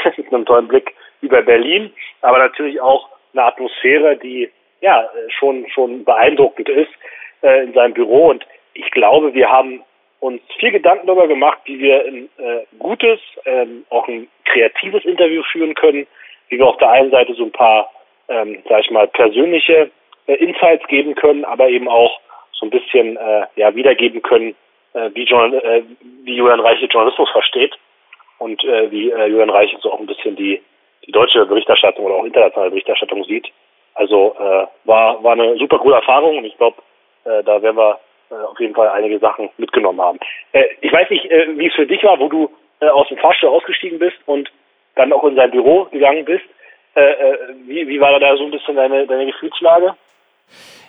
mit 0.17 0.33
einem 0.33 0.45
tollen 0.45 0.67
Blick 0.67 0.93
über 1.21 1.41
Berlin, 1.41 1.91
aber 2.21 2.39
natürlich 2.39 2.81
auch 2.81 3.09
eine 3.33 3.43
Atmosphäre, 3.43 4.17
die 4.17 4.49
ja 4.81 5.09
schon 5.29 5.67
schon 5.69 6.03
beeindruckend 6.03 6.69
ist 6.69 6.91
äh, 7.41 7.63
in 7.63 7.73
seinem 7.73 7.93
Büro. 7.93 8.29
Und 8.29 8.45
ich 8.73 8.89
glaube, 8.91 9.33
wir 9.33 9.51
haben 9.51 9.83
uns 10.19 10.41
viel 10.59 10.71
Gedanken 10.71 11.07
darüber 11.07 11.27
gemacht, 11.27 11.59
wie 11.65 11.79
wir 11.79 12.05
ein 12.05 12.29
äh, 12.37 12.65
gutes, 12.77 13.19
ähm, 13.45 13.85
auch 13.89 14.07
ein 14.07 14.27
kreatives 14.45 15.03
Interview 15.05 15.41
führen 15.51 15.73
können, 15.73 16.07
wie 16.49 16.57
wir 16.57 16.67
auf 16.67 16.77
der 16.77 16.91
einen 16.91 17.11
Seite 17.11 17.33
so 17.33 17.43
ein 17.43 17.51
paar, 17.51 17.91
ähm, 18.27 18.61
sag 18.69 18.81
ich 18.81 18.91
mal, 18.91 19.07
persönliche 19.07 19.89
äh, 20.27 20.33
Insights 20.35 20.85
geben 20.87 21.15
können, 21.15 21.43
aber 21.45 21.69
eben 21.69 21.87
auch 21.87 22.19
so 22.53 22.65
ein 22.65 22.69
bisschen 22.69 23.17
äh, 23.17 23.47
ja 23.55 23.73
wiedergeben 23.73 24.21
können, 24.21 24.55
äh, 24.93 25.09
wie, 25.13 25.23
Journal 25.23 25.59
äh, 25.59 25.83
wie 26.23 26.35
Julian 26.35 26.59
Reiche 26.59 26.85
Journalismus 26.85 27.29
versteht 27.31 27.75
und 28.37 28.63
äh, 28.63 28.91
wie 28.91 29.09
äh, 29.09 29.25
Julian 29.27 29.49
Reiche 29.49 29.77
so 29.81 29.91
auch 29.91 29.99
ein 29.99 30.05
bisschen 30.05 30.35
die 30.35 30.61
die 31.05 31.11
deutsche 31.11 31.45
Berichterstattung 31.45 32.05
oder 32.05 32.15
auch 32.15 32.25
internationale 32.25 32.71
Berichterstattung 32.71 33.23
sieht. 33.25 33.47
Also 33.93 34.35
äh, 34.39 34.67
war 34.85 35.23
war 35.23 35.33
eine 35.33 35.57
super 35.57 35.79
coole 35.79 35.95
Erfahrung 35.95 36.37
und 36.37 36.45
ich 36.45 36.57
glaube, 36.57 36.77
äh, 37.25 37.43
da 37.43 37.61
werden 37.61 37.77
wir 37.77 37.99
äh, 38.31 38.35
auf 38.35 38.59
jeden 38.59 38.73
Fall 38.73 38.89
einige 38.89 39.19
Sachen 39.19 39.49
mitgenommen 39.57 40.01
haben. 40.01 40.19
Äh, 40.53 40.63
ich 40.81 40.91
weiß 40.91 41.09
nicht, 41.09 41.25
äh, 41.25 41.47
wie 41.57 41.67
es 41.67 41.75
für 41.75 41.85
dich 41.85 42.03
war, 42.03 42.19
wo 42.19 42.27
du 42.27 42.49
äh, 42.79 42.87
aus 42.87 43.07
dem 43.09 43.17
Fahrstuhl 43.17 43.49
ausgestiegen 43.49 43.99
bist 43.99 44.17
und 44.25 44.49
dann 44.95 45.13
auch 45.13 45.23
in 45.23 45.35
sein 45.35 45.51
Büro 45.51 45.85
gegangen 45.85 46.25
bist. 46.25 46.45
Äh, 46.95 47.01
äh, 47.01 47.37
wie, 47.67 47.87
wie 47.87 47.99
war 47.99 48.19
da 48.19 48.35
so 48.35 48.43
ein 48.43 48.51
bisschen 48.51 48.75
deine, 48.75 49.07
deine 49.07 49.25
Gefühlslage? 49.25 49.95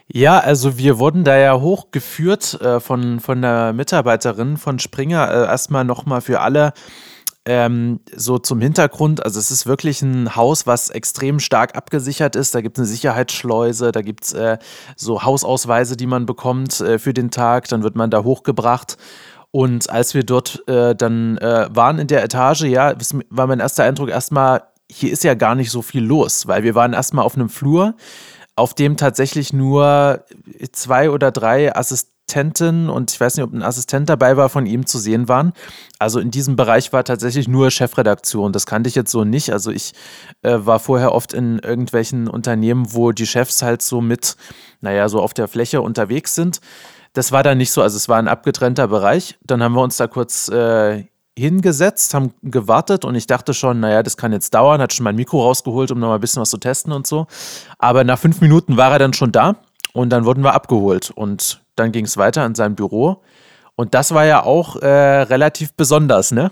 Ja, 0.09 0.41
also 0.45 0.79
wir 0.79 0.99
wurden 0.99 1.25
da 1.25 1.39
ja 1.39 1.61
hochgeführt 1.61 2.61
äh, 2.61 2.81
von, 2.81 3.21
von 3.21 3.41
der 3.41 3.73
Mitarbeiterin 3.73 4.57
von 4.57 4.79
Springer. 4.79 5.29
Äh, 5.31 5.47
erstmal 5.47 5.85
nochmal 5.85 6.21
für 6.21 6.41
alle 6.41 6.73
ähm, 7.45 8.01
so 8.14 8.38
zum 8.38 8.61
Hintergrund, 8.61 9.24
also 9.24 9.40
es 9.40 9.51
ist 9.51 9.66
wirklich 9.66 10.01
ein 10.03 10.36
Haus, 10.36 10.66
was 10.66 10.90
extrem 10.90 11.40
stark 11.40 11.76
abgesichert 11.76 12.36
ist. 12.36 12.55
Da 12.55 12.61
gibt 12.61 12.78
es 12.78 12.82
eine 12.82 12.88
Sicherheitsschleuse, 12.88 13.90
da 13.90 14.01
gibt 14.01 14.24
es 14.24 14.32
äh, 14.32 14.59
so 14.97 15.24
Hausausweise, 15.24 15.97
die 15.97 16.07
man 16.07 16.24
bekommt 16.24 16.80
äh, 16.80 16.99
für 16.99 17.12
den 17.12 17.30
Tag. 17.30 17.68
Dann 17.68 17.82
wird 17.82 17.97
man 17.97 18.11
da 18.11 18.22
hochgebracht. 18.22 18.97
Und 19.51 19.90
als 19.90 20.14
wir 20.14 20.22
dort 20.22 20.66
äh, 20.68 20.95
dann 20.95 21.36
äh, 21.38 21.68
waren 21.70 21.99
in 21.99 22.07
der 22.07 22.22
Etage, 22.24 22.62
ja, 22.62 22.95
war 23.28 23.47
mein 23.47 23.61
erster 23.61 23.84
Eindruck 23.84 24.09
erstmal, 24.09 24.62
hier 24.90 25.12
ist 25.12 25.24
ja 25.24 25.34
gar 25.34 25.55
nicht 25.55 25.70
so 25.70 25.82
viel 25.82 26.05
los, 26.05 26.47
weil 26.47 26.62
wir 26.62 26.74
waren 26.74 26.93
erstmal 26.93 27.24
auf 27.24 27.34
einem 27.34 27.49
Flur, 27.49 27.95
auf 28.55 28.74
dem 28.74 28.97
tatsächlich 28.97 29.53
nur 29.53 30.24
zwei 30.72 31.11
oder 31.11 31.30
drei 31.30 31.74
Assistenten 31.74 32.12
Assistentin 32.33 32.89
und 32.89 33.11
ich 33.11 33.20
weiß 33.20 33.37
nicht, 33.37 33.45
ob 33.45 33.53
ein 33.53 33.62
Assistent 33.62 34.09
dabei 34.09 34.37
war, 34.37 34.49
von 34.49 34.66
ihm 34.66 34.87
zu 34.87 34.99
sehen 34.99 35.29
waren. 35.29 35.53
Also 35.99 36.18
in 36.18 36.31
diesem 36.31 36.57
Bereich 36.57 36.93
war 36.93 37.05
tatsächlich 37.05 37.49
nur 37.49 37.70
Chefredaktion. 37.70 38.53
Das 38.53 38.66
kannte 38.66 38.89
ich 38.89 38.95
jetzt 38.95 39.11
so 39.11 39.25
nicht. 39.25 39.53
Also 39.53 39.70
ich 39.70 39.93
äh, 40.43 40.59
war 40.61 40.79
vorher 40.79 41.12
oft 41.12 41.35
in 41.35 41.59
irgendwelchen 41.59 42.29
Unternehmen, 42.29 42.93
wo 42.95 43.12
die 43.12 43.27
Chefs 43.27 43.62
halt 43.62 43.83
so 43.83 44.01
mit, 44.01 44.37
naja, 44.81 45.09
so 45.09 45.20
auf 45.20 45.35
der 45.35 45.49
Fläche 45.49 45.83
unterwegs 45.83 46.35
sind. 46.35 46.61
Das 47.12 47.33
war 47.33 47.43
da 47.43 47.55
nicht 47.55 47.73
so. 47.73 47.83
Also 47.83 47.97
es 47.97 48.09
war 48.09 48.18
ein 48.18 48.29
abgetrennter 48.29 48.89
Bereich. 48.89 49.39
Dann 49.45 49.62
haben 49.62 49.75
wir 49.75 49.83
uns 49.83 49.99
da 49.99 50.07
kurz 50.07 50.49
äh, 50.49 51.05
hingesetzt, 51.37 52.14
haben 52.14 52.33
gewartet 52.43 53.05
und 53.05 53.14
ich 53.14 53.27
dachte 53.27 53.55
schon, 53.55 53.81
naja, 53.81 54.03
das 54.03 54.16
kann 54.16 54.33
jetzt 54.33 54.55
dauern, 54.55 54.81
hat 54.81 54.93
schon 54.93 55.05
mein 55.05 55.16
Mikro 55.16 55.43
rausgeholt, 55.43 55.91
um 55.91 55.99
noch 55.99 56.09
mal 56.09 56.16
ein 56.16 56.20
bisschen 56.20 56.43
was 56.43 56.51
zu 56.51 56.59
testen 56.59 56.93
und 56.93 57.07
so. 57.07 57.27
Aber 57.79 58.05
nach 58.05 58.18
fünf 58.18 58.41
Minuten 58.41 58.77
war 58.77 58.93
er 58.93 58.99
dann 58.99 59.14
schon 59.14 59.33
da 59.33 59.57
und 59.95 60.11
dann 60.11 60.25
wurden 60.27 60.45
wir 60.45 60.55
abgeholt 60.55 61.11
und 61.11 61.62
dann 61.83 61.93
ging 61.93 62.05
es 62.05 62.16
weiter 62.16 62.45
in 62.47 62.55
sein 62.55 62.74
Büro. 62.74 63.16
Und 63.76 63.95
das 63.95 64.14
war 64.14 64.24
ja 64.24 64.45
auch 64.45 64.76
äh, 64.80 65.22
relativ 65.28 65.76
besonders, 65.76 66.33
ne? 66.33 66.51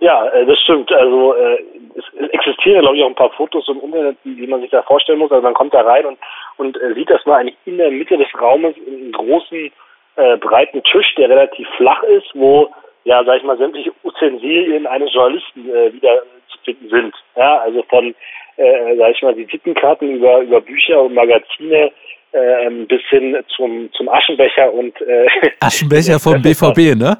Ja, 0.00 0.26
äh, 0.28 0.46
das 0.46 0.58
stimmt. 0.60 0.90
Also 0.92 1.34
äh, 1.34 1.62
es 1.94 2.30
existieren, 2.30 2.80
glaube 2.80 2.96
ich, 2.96 3.04
auch 3.04 3.08
ein 3.08 3.14
paar 3.14 3.30
Fotos 3.30 3.68
im 3.68 3.80
Internet, 3.80 4.16
die, 4.24 4.46
man 4.46 4.60
sich 4.60 4.70
da 4.70 4.82
vorstellen 4.82 5.18
muss. 5.18 5.30
Also 5.30 5.42
man 5.42 5.54
kommt 5.54 5.74
da 5.74 5.82
rein 5.82 6.06
und, 6.06 6.18
und 6.56 6.76
äh, 6.80 6.94
sieht 6.94 7.10
das 7.10 7.24
mal 7.26 7.40
eigentlich 7.40 7.56
in 7.66 7.78
der 7.78 7.90
Mitte 7.90 8.16
des 8.16 8.28
Raumes 8.40 8.74
einen 8.76 9.12
großen, 9.12 9.70
äh, 10.16 10.36
breiten 10.38 10.82
Tisch, 10.82 11.14
der 11.16 11.28
relativ 11.28 11.68
flach 11.76 12.02
ist, 12.02 12.30
wo 12.34 12.68
ja, 13.04 13.24
sag 13.24 13.38
ich 13.38 13.42
mal, 13.42 13.58
sämtliche 13.58 13.92
Utensilien 14.04 14.86
eines 14.86 15.12
Journalisten 15.12 15.68
äh, 15.68 15.92
wieder 15.92 16.22
zu 16.48 16.58
finden 16.64 16.88
sind. 16.88 17.14
Ja, 17.36 17.58
also 17.58 17.82
von, 17.84 18.14
äh, 18.56 18.96
sag 18.96 19.10
ich 19.10 19.22
mal, 19.22 19.36
Visitenkarten 19.36 20.16
über, 20.16 20.40
über 20.40 20.60
Bücher 20.60 21.02
und 21.02 21.14
Magazine 21.14 21.90
äh, 22.32 22.70
bis 22.86 23.02
hin 23.08 23.36
zum, 23.56 23.90
zum 23.92 24.08
Aschenbecher 24.08 24.72
und 24.72 25.00
äh, 25.02 25.26
Aschenbecher 25.60 26.18
vom 26.18 26.40
BVB, 26.40 26.96
ne? 26.98 27.18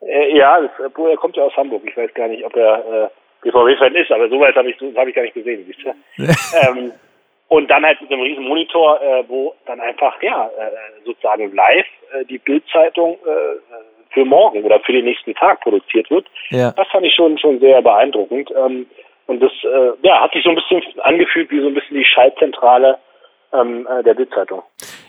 Äh, 0.00 0.36
ja, 0.36 0.60
das, 0.60 0.70
obwohl 0.86 1.10
er 1.10 1.16
kommt 1.16 1.36
ja 1.36 1.44
aus 1.44 1.56
Hamburg. 1.56 1.82
Ich 1.86 1.96
weiß 1.96 2.12
gar 2.14 2.28
nicht, 2.28 2.44
ob 2.44 2.54
er 2.56 2.78
äh, 2.78 3.08
BVB-Fan 3.42 3.94
ist, 3.94 4.10
aber 4.10 4.28
soweit 4.28 4.54
habe 4.56 4.70
ich, 4.70 4.76
hab 4.96 5.06
ich 5.08 5.14
gar 5.14 5.22
nicht 5.22 5.34
gesehen. 5.34 5.66
Ähm, 6.68 6.92
und 7.48 7.70
dann 7.70 7.84
halt 7.84 8.00
mit 8.00 8.10
einem 8.10 8.22
riesen 8.22 8.44
Monitor, 8.44 9.00
äh, 9.00 9.22
wo 9.28 9.54
dann 9.66 9.80
einfach, 9.80 10.20
ja, 10.20 10.50
äh, 10.58 11.04
sozusagen 11.04 11.54
live 11.54 11.86
äh, 12.12 12.24
die 12.24 12.38
Bildzeitung 12.38 13.14
äh, 13.24 13.58
für 14.10 14.24
morgen 14.24 14.64
oder 14.64 14.80
für 14.80 14.92
den 14.92 15.04
nächsten 15.04 15.34
Tag 15.34 15.60
produziert 15.60 16.10
wird. 16.10 16.26
Ja. 16.50 16.72
Das 16.72 16.88
fand 16.88 17.06
ich 17.06 17.14
schon 17.14 17.38
schon 17.38 17.60
sehr 17.60 17.80
beeindruckend. 17.82 18.50
Ähm, 18.50 18.86
und 19.26 19.40
das 19.40 19.52
äh, 19.62 19.90
ja, 20.02 20.22
hat 20.22 20.32
sich 20.32 20.42
so 20.42 20.50
ein 20.50 20.56
bisschen 20.56 20.82
angefühlt 21.00 21.50
wie 21.50 21.60
so 21.60 21.68
ein 21.68 21.74
bisschen 21.74 21.96
die 21.96 22.04
Schaltzentrale 22.04 22.98
ähm, 23.60 23.86
äh, 23.90 24.02
der 24.02 24.14
Bildzeitung. 24.14 24.62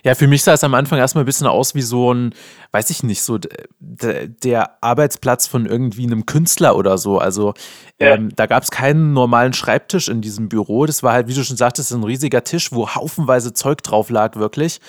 Ja, 0.04 0.16
für 0.16 0.28
mich 0.28 0.44
sah 0.44 0.54
es 0.54 0.64
am 0.64 0.74
Anfang 0.74 1.00
erstmal 1.00 1.24
ein 1.24 1.26
bisschen 1.26 1.48
aus 1.48 1.76
wie 1.76 1.82
so 1.82 2.14
ein, 2.14 2.34
weiß 2.78 2.92
ich 2.92 3.02
nicht, 3.02 3.24
so 3.24 3.40
der 3.80 4.84
Arbeitsplatz 4.84 5.48
von 5.48 5.66
irgendwie 5.66 6.04
einem 6.04 6.28
Künstler 6.28 6.76
oder 6.76 7.00
so. 7.00 7.18
Also 7.18 7.56
ja. 8.00 8.14
ähm, 8.14 8.30
da 8.36 8.46
gab 8.46 8.62
es 8.62 8.70
keinen 8.70 9.14
normalen 9.14 9.54
Schreibtisch 9.54 10.10
in 10.10 10.22
diesem 10.22 10.48
Büro. 10.48 10.86
Das 10.86 11.02
war 11.02 11.14
halt, 11.14 11.28
wie 11.28 11.34
du 11.34 11.44
schon 11.44 11.58
sagtest, 11.58 11.92
ein 11.92 12.04
riesiger 12.04 12.44
Tisch, 12.44 12.72
wo 12.72 12.88
haufenweise 12.88 13.54
Zeug 13.54 13.82
drauf 13.82 14.12
lag, 14.12 14.36
wirklich. 14.36 14.80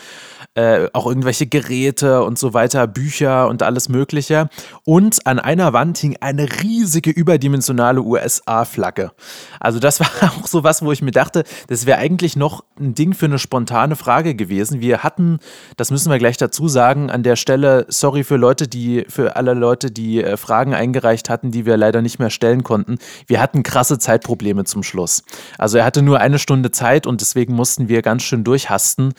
Äh, 0.53 0.89
auch 0.93 1.07
irgendwelche 1.07 1.47
Geräte 1.47 2.25
und 2.25 2.39
so 2.39 2.53
weiter, 2.53 2.87
Bücher 2.87 3.49
und 3.49 3.63
alles 3.63 3.89
Mögliche. 3.89 4.51
Und 4.85 5.27
an 5.27 5.39
einer 5.39 5.73
Wand 5.73 5.97
hing 5.97 6.19
eine 6.21 6.47
riesige 6.63 7.11
überdimensionale 7.11 8.03
USA-Flagge. 8.03 9.13
Also 9.61 9.79
das 9.79 10.01
war 10.01 10.09
auch 10.25 10.47
so 10.47 10.63
was, 10.63 10.83
wo 10.83 10.93
ich 10.93 11.01
mir 11.01 11.13
dachte, 11.13 11.45
das 11.69 11.87
wäre 11.87 11.99
eigentlich 11.99 12.37
noch 12.37 12.65
ein 12.79 12.95
Ding 12.95 13.15
für 13.15 13.27
eine 13.27 13.39
spontane 13.39 13.97
Frage 13.97 14.35
gewesen. 14.35 14.83
Wir 14.83 15.03
hatten, 15.03 15.39
das 15.79 15.91
müssen 15.91 16.11
wir 16.11 16.19
gleich 16.19 16.37
dazu 16.37 16.69
sagen, 16.69 17.09
an 17.09 17.23
der 17.23 17.37
Stelle, 17.37 17.78
sorry 17.89 18.25
für 18.25 18.37
Leute, 18.37 18.69
die, 18.69 19.05
für 19.09 19.37
alle 19.37 19.55
Leute, 19.55 19.91
die 19.91 20.23
äh, 20.23 20.37
Fragen 20.37 20.75
eingereicht 20.75 21.31
hatten, 21.31 21.51
die 21.51 21.67
wir 21.67 21.77
leider 21.77 22.03
nicht 22.03 22.19
mehr 22.19 22.31
stellen 22.31 22.63
konnten. 22.63 22.99
Wir 23.27 23.41
hatten 23.41 23.63
krasse 23.63 23.99
Zeitprobleme 23.99 24.65
zum 24.65 24.83
Schluss. 24.83 25.25
Also 25.59 25.79
er 25.79 25.85
hatte 25.85 26.03
nur 26.03 26.21
eine 26.21 26.39
Stunde 26.39 26.71
Zeit 26.71 27.07
und 27.07 27.21
deswegen 27.21 27.55
mussten 27.55 27.89
wir 27.89 28.03
ganz 28.03 28.23
schön 28.23 28.45
durchhasten. 28.45 29.15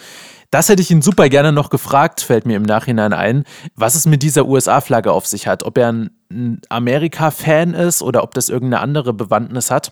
Das 0.51 0.67
hätte 0.67 0.81
ich 0.81 0.89
ihn 0.89 1.01
super 1.01 1.29
gerne 1.29 1.51
noch 1.51 1.69
gefragt, 1.69 2.21
fällt 2.21 2.45
mir 2.45 2.57
im 2.57 2.63
Nachhinein 2.63 3.13
ein, 3.13 3.43
was 3.75 3.95
es 3.95 4.07
mit 4.07 4.23
dieser 4.23 4.45
USA-Flagge 4.45 5.11
auf 5.11 5.27
sich 5.27 5.47
hat. 5.47 5.63
Ob 5.63 5.77
er 5.77 5.91
ein 5.91 6.61
Amerika-Fan 6.69 7.73
ist 7.73 8.01
oder 8.01 8.23
ob 8.23 8.33
das 8.33 8.49
irgendeine 8.49 8.81
andere 8.81 9.13
Bewandtnis 9.13 9.69
hat. 9.69 9.91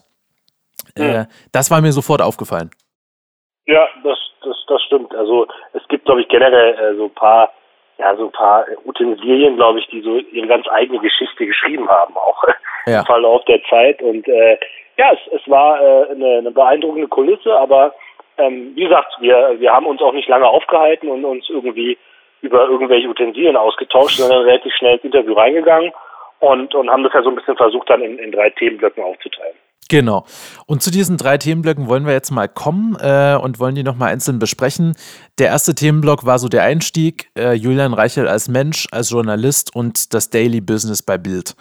Hm. 0.98 1.06
Äh, 1.06 1.26
das 1.52 1.70
war 1.70 1.82
mir 1.82 1.92
sofort 1.92 2.22
aufgefallen. 2.22 2.72
Ja, 3.68 3.86
das, 4.04 4.18
das, 4.44 4.56
das 4.68 4.82
stimmt. 4.84 5.14
Also 5.14 5.48
es 5.74 5.88
gibt, 5.90 6.06
glaube 6.06 6.22
ich, 6.22 6.28
generell 6.30 6.74
äh, 6.74 6.98
so 6.98 7.06
ein 7.06 7.14
paar, 7.14 7.52
ja, 7.98 8.16
so 8.16 8.26
ein 8.26 8.32
paar 8.32 8.66
Utensilien, 8.86 9.56
glaube 9.56 9.80
ich, 9.80 9.88
die 9.88 10.02
so 10.02 10.18
ihre 10.18 10.48
ganz 10.48 10.68
eigene 10.70 11.00
Geschichte 11.00 11.46
geschrieben 11.46 11.88
haben, 11.90 12.16
auch 12.16 12.44
ja. 12.86 13.00
im 13.00 13.06
Verlauf 13.06 13.44
der 13.46 13.62
Zeit. 13.64 14.02
Und 14.02 14.28
äh, 14.28 14.58
ja, 14.98 15.12
es, 15.14 15.20
es 15.40 15.50
war 15.50 15.82
äh, 15.82 16.12
eine, 16.12 16.38
eine 16.40 16.52
beeindruckende 16.52 17.08
Kulisse, 17.08 17.58
aber 17.58 17.94
ähm, 18.38 18.74
wie 18.76 18.84
gesagt, 18.84 19.16
wir, 19.20 19.56
wir 19.60 19.74
haben 19.74 19.88
uns 19.88 20.02
auch 20.02 20.14
nicht 20.14 20.28
lange 20.28 20.48
aufgehalten 20.48 21.10
und 21.10 21.26
uns 21.26 21.50
irgendwie 21.50 21.98
über 22.42 22.68
irgendwelche 22.68 23.08
Utensilien 23.08 23.58
ausgetauscht, 23.58 24.18
sondern 24.18 24.44
relativ 24.44 24.74
schnell 24.76 24.96
ins 24.96 25.04
Interview 25.04 25.34
reingegangen 25.34 25.92
und, 26.40 26.76
und 26.76 26.90
haben 26.90 27.04
das 27.04 27.14
ja 27.14 27.24
so 27.24 27.30
ein 27.30 27.36
bisschen 27.36 27.58
versucht, 27.58 27.90
dann 27.90 28.02
in, 28.02 28.20
in 28.20 28.32
drei 28.32 28.52
Themenblöcken 28.52 29.04
aufzuteilen. 29.04 29.56
Genau. 29.90 30.26
Und 30.66 30.84
zu 30.84 30.92
diesen 30.92 31.18
drei 31.18 31.38
Themenblöcken 31.38 31.88
wollen 31.88 32.06
wir 32.06 32.14
jetzt 32.14 32.32
mal 32.32 32.50
kommen 32.50 32.96
äh, 33.00 33.38
und 33.42 33.60
wollen 33.60 33.76
die 33.76 33.84
nochmal 33.84 34.10
einzeln 34.10 34.40
besprechen. 34.40 34.96
Der 35.38 35.48
erste 35.48 35.76
Themenblock 35.76 36.26
war 36.26 36.40
so 36.40 36.50
der 36.50 36.64
Einstieg, 36.64 37.30
äh, 37.38 37.54
Julian 37.54 37.94
Reichel 37.94 38.28
als 38.28 38.50
Mensch, 38.50 38.88
als 38.92 39.12
Journalist 39.12 39.74
und 39.76 40.14
das 40.14 40.30
Daily 40.30 40.60
Business 40.60 41.02
bei 41.02 41.18
Bild. 41.18 41.56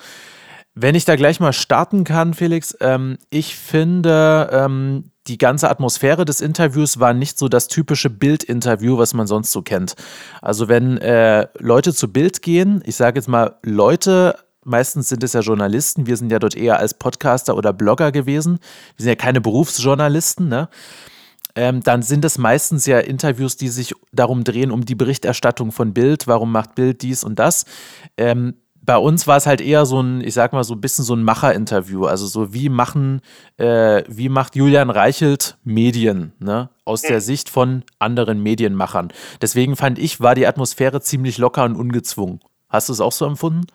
Wenn 0.74 0.94
ich 0.94 1.04
da 1.04 1.16
gleich 1.16 1.40
mal 1.40 1.54
starten 1.54 2.04
kann, 2.04 2.34
Felix, 2.34 2.76
ähm, 2.80 3.16
ich 3.30 3.56
finde, 3.56 4.50
ähm, 4.52 5.04
die 5.26 5.38
ganze 5.38 5.70
Atmosphäre 5.70 6.24
des 6.24 6.40
Interviews 6.40 7.00
war 7.00 7.14
nicht 7.14 7.38
so 7.38 7.48
das 7.48 7.68
typische 7.68 8.10
Bild-Interview, 8.10 8.98
was 8.98 9.14
man 9.14 9.26
sonst 9.26 9.52
so 9.52 9.62
kennt. 9.62 9.94
Also 10.42 10.68
wenn 10.68 10.98
äh, 10.98 11.48
Leute 11.58 11.94
zu 11.94 12.12
Bild 12.12 12.42
gehen, 12.42 12.82
ich 12.84 12.96
sage 12.96 13.18
jetzt 13.18 13.28
mal 13.28 13.56
Leute 13.62 14.36
meistens 14.66 15.08
sind 15.08 15.22
es 15.22 15.32
ja 15.32 15.40
Journalisten. 15.40 16.06
Wir 16.06 16.16
sind 16.16 16.30
ja 16.30 16.38
dort 16.38 16.56
eher 16.56 16.78
als 16.78 16.94
Podcaster 16.94 17.56
oder 17.56 17.72
Blogger 17.72 18.12
gewesen. 18.12 18.58
Wir 18.96 19.04
sind 19.04 19.08
ja 19.08 19.16
keine 19.16 19.40
Berufsjournalisten, 19.40 20.48
ne? 20.48 20.68
Ähm, 21.54 21.82
dann 21.82 22.02
sind 22.02 22.24
es 22.24 22.36
meistens 22.36 22.84
ja 22.84 22.98
Interviews, 22.98 23.56
die 23.56 23.68
sich 23.68 23.94
darum 24.12 24.44
drehen, 24.44 24.70
um 24.70 24.84
die 24.84 24.94
Berichterstattung 24.94 25.72
von 25.72 25.94
Bild. 25.94 26.26
Warum 26.26 26.52
macht 26.52 26.74
Bild 26.74 27.00
dies 27.00 27.24
und 27.24 27.38
das? 27.38 27.64
Ähm, 28.18 28.56
bei 28.86 28.98
uns 28.98 29.26
war 29.26 29.36
es 29.36 29.46
halt 29.46 29.60
eher 29.60 29.84
so 29.84 30.00
ein, 30.00 30.20
ich 30.20 30.34
sag 30.34 30.52
mal 30.52 30.62
so 30.64 30.74
ein 30.74 30.80
bisschen 30.80 31.04
so 31.04 31.14
ein 31.14 31.24
Macher-Interview. 31.24 32.04
Also 32.04 32.26
so 32.26 32.54
wie 32.54 32.68
machen, 32.68 33.20
äh, 33.56 34.04
wie 34.06 34.28
macht 34.28 34.54
Julian 34.54 34.90
Reichelt 34.90 35.58
Medien, 35.64 36.32
ne? 36.38 36.70
Aus 36.84 37.02
der 37.02 37.20
Sicht 37.20 37.48
von 37.50 37.82
anderen 37.98 38.40
Medienmachern. 38.42 39.12
Deswegen 39.42 39.74
fand 39.74 39.98
ich, 39.98 40.20
war 40.20 40.36
die 40.36 40.46
Atmosphäre 40.46 41.00
ziemlich 41.00 41.36
locker 41.36 41.64
und 41.64 41.74
ungezwungen. 41.74 42.38
Hast 42.68 42.88
du 42.88 42.92
es 42.92 43.00
auch 43.00 43.12
so 43.12 43.26
empfunden? 43.26 43.66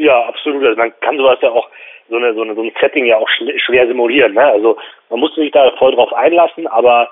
Ja, 0.00 0.24
absolut. 0.24 0.64
Also 0.64 0.76
man 0.76 0.92
kann 1.00 1.18
sowas 1.18 1.38
ja 1.42 1.50
auch, 1.50 1.68
so, 2.08 2.16
eine, 2.16 2.34
so, 2.34 2.42
eine, 2.42 2.54
so 2.54 2.62
ein 2.62 2.72
Setting 2.80 3.04
ja 3.04 3.18
auch 3.18 3.28
schwer 3.28 3.86
simulieren. 3.86 4.34
Ne? 4.34 4.44
Also 4.44 4.76
man 5.10 5.20
muss 5.20 5.34
sich 5.34 5.52
da 5.52 5.70
voll 5.78 5.94
drauf 5.94 6.12
einlassen, 6.12 6.66
aber 6.66 7.08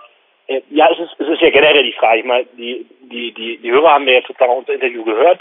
äh, 0.48 0.60
ja, 0.70 0.88
es 0.90 0.98
ist, 0.98 1.14
es 1.20 1.28
ist 1.28 1.40
ja 1.40 1.50
generell 1.50 1.84
die 1.84 1.92
Frage. 1.92 2.20
Ich 2.20 2.24
meine, 2.24 2.46
die, 2.56 2.86
die, 3.02 3.32
die, 3.32 3.58
die 3.58 3.70
Hörer 3.70 3.92
haben 3.92 4.08
ja 4.08 4.14
jetzt 4.14 4.28
sozusagen 4.28 4.52
unser 4.52 4.72
Interview 4.72 5.04
gehört 5.04 5.40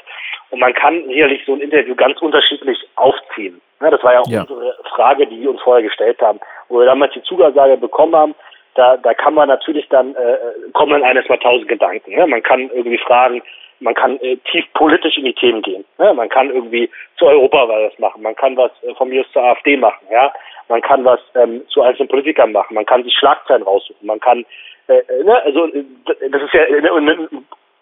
und 0.52 0.60
man 0.60 0.74
kann 0.74 1.06
sicherlich 1.08 1.43
so 1.45 1.54
ein 1.54 1.62
Interview 1.62 1.95
ganz 1.95 2.22
unterschiedlich 2.22 2.78
aufziehen. 2.95 3.62
Ne? 3.80 3.89
Das 3.89 4.04
war 4.04 4.14
ja 4.14 4.20
auch 4.20 4.30
ja. 4.30 4.41
unsere 4.41 4.76
Frage, 4.95 5.26
die 5.26 5.41
wir 5.41 5.50
uns 5.50 5.62
vorher 5.62 5.84
gestellt 5.84 6.22
haben, 6.22 6.39
wo 6.70 6.80
wir 6.80 6.86
damals 6.86 7.14
die 7.14 7.24
Zusage 7.24 7.78
bekommen 7.78 8.16
haben. 8.16 8.36
Da, 8.76 8.95
da 8.98 9.14
kann 9.14 9.34
man 9.34 9.48
natürlich 9.48 9.88
dann, 9.89 10.14
äh, 10.16 10.38
kommen 10.74 10.91
dann 10.91 11.04
eines 11.04 11.28
mal 11.30 11.39
tausend 11.39 11.68
Gedanken. 11.68 12.14
Ne? 12.14 12.28
Man 12.28 12.43
kann 12.43 12.70
irgendwie 12.74 13.00
fragen, 13.00 13.41
man 13.80 13.93
kann 13.93 14.19
äh, 14.21 14.38
tief 14.51 14.65
politisch 14.73 15.17
in 15.17 15.25
die 15.25 15.34
Themen 15.34 15.61
gehen. 15.61 15.86
Ne? 15.97 16.13
Man 16.13 16.30
kann 16.30 16.49
irgendwie 16.49 16.89
zur 17.17 17.30
Europawahl 17.30 17.89
was 17.89 17.99
machen. 17.99 18.21
Man 18.21 18.36
kann 18.36 18.57
was 18.57 18.71
äh, 18.84 18.93
von 18.95 19.09
mir 19.09 19.21
aus 19.21 19.32
zur 19.32 19.43
AfD 19.43 19.78
machen. 19.78 20.07
Ja, 20.11 20.34
man 20.67 20.82
kann 20.82 21.05
was 21.05 21.19
ähm, 21.36 21.63
zu 21.69 21.82
einzelnen 21.82 22.09
Politikern 22.09 22.51
machen. 22.51 22.73
Man 22.73 22.86
kann 22.86 23.03
sich 23.03 23.13
Schlagzeilen 23.15 23.63
raussuchen. 23.63 24.05
Man 24.05 24.19
kann, 24.19 24.45
äh, 24.88 24.97
äh 24.97 25.23
ne? 25.23 25.41
also 25.43 25.65
äh, 25.67 25.84
das 26.30 26.41
ist 26.41 26.53
ja 26.53 26.61
äh, 26.63 27.28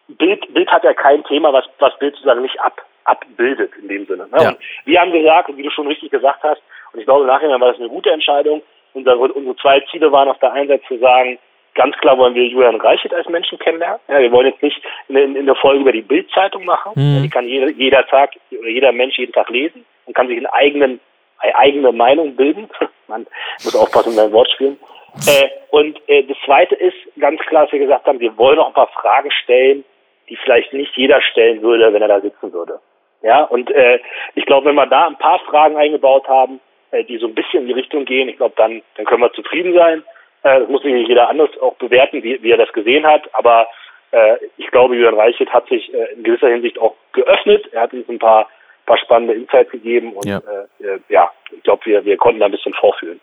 Bild. 0.08 0.54
Bild 0.54 0.72
hat 0.72 0.84
ja 0.84 0.94
kein 0.94 1.24
Thema, 1.24 1.52
was 1.54 1.66
was 1.80 1.98
Bild 2.00 2.16
sozusagen 2.16 2.42
nicht 2.42 2.60
ab 2.60 2.82
abbildet 3.06 3.72
in 3.82 3.88
dem 3.88 4.06
Sinne. 4.06 4.28
Ne? 4.32 4.38
Ja. 4.42 4.50
Und 4.50 4.58
wir 4.86 5.00
haben 5.00 5.12
gesagt, 5.12 5.50
und 5.50 5.58
wie 5.58 5.64
du 5.64 5.70
schon 5.70 5.88
richtig 5.88 6.12
gesagt 6.12 6.44
hast, 6.44 6.62
und 6.94 7.00
ich 7.00 7.06
glaube 7.06 7.26
nachher 7.26 7.50
war 7.50 7.72
das 7.72 7.80
eine 7.80 7.90
gute 7.90 8.12
Entscheidung. 8.12 8.62
Unsere, 8.94 9.18
unsere 9.18 9.56
zwei 9.58 9.82
Ziele 9.92 10.12
waren 10.12 10.30
auf 10.30 10.40
der 10.40 10.54
einen 10.54 10.70
Seite 10.70 10.84
zu 10.88 10.98
sagen, 10.98 11.38
Ganz 11.76 11.96
klar 11.98 12.18
wollen 12.18 12.36
wir 12.36 12.46
Julian 12.48 12.80
Reichert 12.80 13.14
als 13.14 13.28
Menschen 13.28 13.60
kennenlernen. 13.60 14.00
Ja, 14.08 14.20
wir 14.20 14.32
wollen 14.32 14.48
jetzt 14.48 14.64
nicht 14.64 14.82
in, 15.10 15.36
in 15.36 15.46
der 15.46 15.56
Folge 15.56 15.82
über 15.82 15.92
die 15.92 16.02
Bildzeitung 16.02 16.66
machen. 16.66 16.94
Mhm. 16.96 17.24
Die 17.24 17.30
kann 17.30 17.48
jeder, 17.48 17.70
jeder 17.70 18.08
Tag 18.08 18.32
oder 18.52 18.70
jeder 18.70 18.92
Mensch 18.94 19.18
jeden 19.18 19.34
Tag 19.34 19.50
lesen 19.50 19.86
und 20.06 20.16
kann 20.16 20.28
sich 20.28 20.38
eine 20.38 20.52
eigenen, 20.54 21.02
eine 21.40 21.56
eigene 21.58 21.92
Meinung 21.92 22.36
bilden. 22.36 22.70
Man 23.08 23.28
muss 23.64 23.76
aufpassen 23.76 24.10
mit 24.10 24.18
seinen 24.18 24.32
Wortspielen. 24.32 24.80
Äh, 25.28 25.50
und 25.70 26.00
äh, 26.08 26.24
das 26.24 26.38
Zweite 26.46 26.76
ist 26.76 26.96
ganz 27.20 27.40
klar, 27.42 27.64
dass 27.64 27.74
wir 27.74 27.80
gesagt 27.80 28.06
haben, 28.06 28.20
wir 28.20 28.38
wollen 28.38 28.58
noch 28.58 28.68
ein 28.68 28.74
paar 28.74 28.90
Fragen 28.90 29.32
stellen, 29.44 29.84
die 30.30 30.38
vielleicht 30.38 30.74
nicht 30.74 30.96
jeder 30.96 31.22
stellen 31.22 31.62
würde, 31.62 31.94
wenn 31.94 32.02
er 32.02 32.08
da 32.08 32.22
sitzen 32.22 32.52
würde. 32.54 32.80
Ja, 33.22 33.44
und 33.44 33.70
äh, 33.72 34.00
ich 34.36 34.46
glaube, 34.46 34.68
wenn 34.68 34.76
wir 34.76 34.88
da 34.88 35.08
ein 35.08 35.18
paar 35.18 35.40
Fragen 35.40 35.78
eingebaut 35.78 36.28
haben, 36.28 36.60
äh, 36.92 37.04
die 37.04 37.18
so 37.18 37.28
ein 37.28 37.36
bisschen 37.36 37.62
in 37.62 37.68
die 37.68 37.74
Richtung 37.74 38.06
gehen, 38.06 38.30
ich 38.30 38.38
glaube, 38.38 38.56
dann, 38.58 38.82
dann 38.96 39.06
können 39.06 39.22
wir 39.22 39.34
zufrieden 39.34 39.74
sein. 39.74 40.04
Äh, 40.46 40.62
das 40.62 40.70
muss 40.70 40.84
nicht 40.84 41.10
jeder 41.10 41.28
anders 41.28 41.50
auch 41.62 41.76
bewerten, 41.76 42.24
wie, 42.24 42.42
wie 42.42 42.52
er 42.52 42.58
das 42.58 42.72
gesehen 42.72 43.06
hat, 43.06 43.24
aber 43.34 43.68
äh, 44.12 44.38
ich 44.58 44.68
glaube, 44.72 44.96
Jürgen 44.96 45.18
Reichelt 45.18 45.50
hat 45.52 45.68
sich 45.68 45.94
äh, 45.94 46.14
in 46.14 46.24
gewisser 46.24 46.48
Hinsicht 46.48 46.80
auch 46.80 46.96
geöffnet. 47.12 47.68
Er 47.74 47.82
hat 47.82 47.94
uns 47.94 48.08
ein 48.08 48.20
paar 48.20 48.48
paar 48.86 48.98
spannende 49.00 49.34
Insights 49.34 49.72
gegeben 49.72 50.14
und 50.14 50.26
ja, 50.26 50.38
äh, 50.38 51.00
ja 51.10 51.32
ich 51.52 51.64
glaube, 51.64 51.82
wir, 51.86 52.06
wir 52.06 52.18
konnten 52.18 52.40
da 52.40 52.46
ein 52.46 52.52
bisschen 52.52 52.74
vorfühlen. 52.74 53.20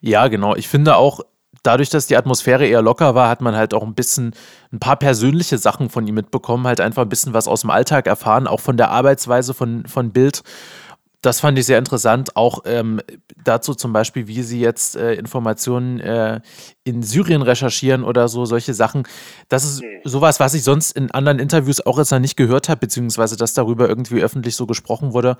Ja, 0.00 0.26
genau. 0.26 0.56
Ich 0.56 0.68
finde 0.68 0.96
auch, 0.96 1.20
dadurch, 1.62 1.90
dass 1.90 2.06
die 2.06 2.16
Atmosphäre 2.16 2.66
eher 2.66 2.82
locker 2.82 3.14
war, 3.14 3.28
hat 3.28 3.40
man 3.40 3.56
halt 3.56 3.74
auch 3.74 3.82
ein 3.82 3.94
bisschen 3.94 4.34
ein 4.72 4.80
paar 4.80 4.96
persönliche 4.96 5.58
Sachen 5.58 5.88
von 5.88 6.06
ihm 6.06 6.14
mitbekommen, 6.14 6.66
halt 6.66 6.80
einfach 6.80 7.02
ein 7.02 7.08
bisschen 7.08 7.34
was 7.34 7.48
aus 7.48 7.62
dem 7.62 7.70
Alltag 7.70 8.06
erfahren, 8.06 8.46
auch 8.46 8.60
von 8.60 8.76
der 8.76 8.90
Arbeitsweise 8.90 9.54
von, 9.54 9.84
von 9.86 10.12
Bild. 10.12 10.42
Das 11.24 11.40
fand 11.40 11.58
ich 11.58 11.64
sehr 11.64 11.78
interessant. 11.78 12.36
Auch 12.36 12.60
ähm, 12.66 13.00
dazu 13.42 13.74
zum 13.74 13.94
Beispiel, 13.94 14.28
wie 14.28 14.42
sie 14.42 14.60
jetzt 14.60 14.94
äh, 14.94 15.14
Informationen 15.14 15.98
äh, 16.00 16.40
in 16.84 17.02
Syrien 17.02 17.40
recherchieren 17.40 18.04
oder 18.04 18.28
so, 18.28 18.44
solche 18.44 18.74
Sachen. 18.74 19.04
Das 19.48 19.64
ist 19.64 19.82
mhm. 19.82 20.00
sowas, 20.04 20.38
was 20.38 20.52
ich 20.54 20.62
sonst 20.62 20.94
in 20.94 21.10
anderen 21.12 21.38
Interviews 21.38 21.84
auch 21.86 21.96
jetzt 21.96 22.10
noch 22.10 22.18
nicht 22.18 22.36
gehört 22.36 22.68
habe, 22.68 22.80
beziehungsweise 22.80 23.38
dass 23.38 23.54
darüber 23.54 23.88
irgendwie 23.88 24.22
öffentlich 24.22 24.54
so 24.54 24.66
gesprochen 24.66 25.14
wurde, 25.14 25.38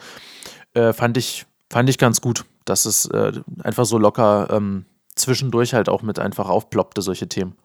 äh, 0.75 0.95
fand, 0.95 1.19
ich, 1.19 1.45
fand 1.71 1.91
ich 1.91 1.99
ganz 1.99 2.23
gut, 2.23 2.45
dass 2.65 2.87
es 2.87 3.11
äh, 3.11 3.33
einfach 3.63 3.85
so 3.85 3.99
locker 3.99 4.49
ähm, 4.51 4.87
zwischendurch 5.17 5.75
halt 5.75 5.91
auch 5.91 6.03
mit 6.03 6.19
einfach 6.19 6.49
aufploppte, 6.49 7.03
solche 7.03 7.29
Themen. 7.29 7.59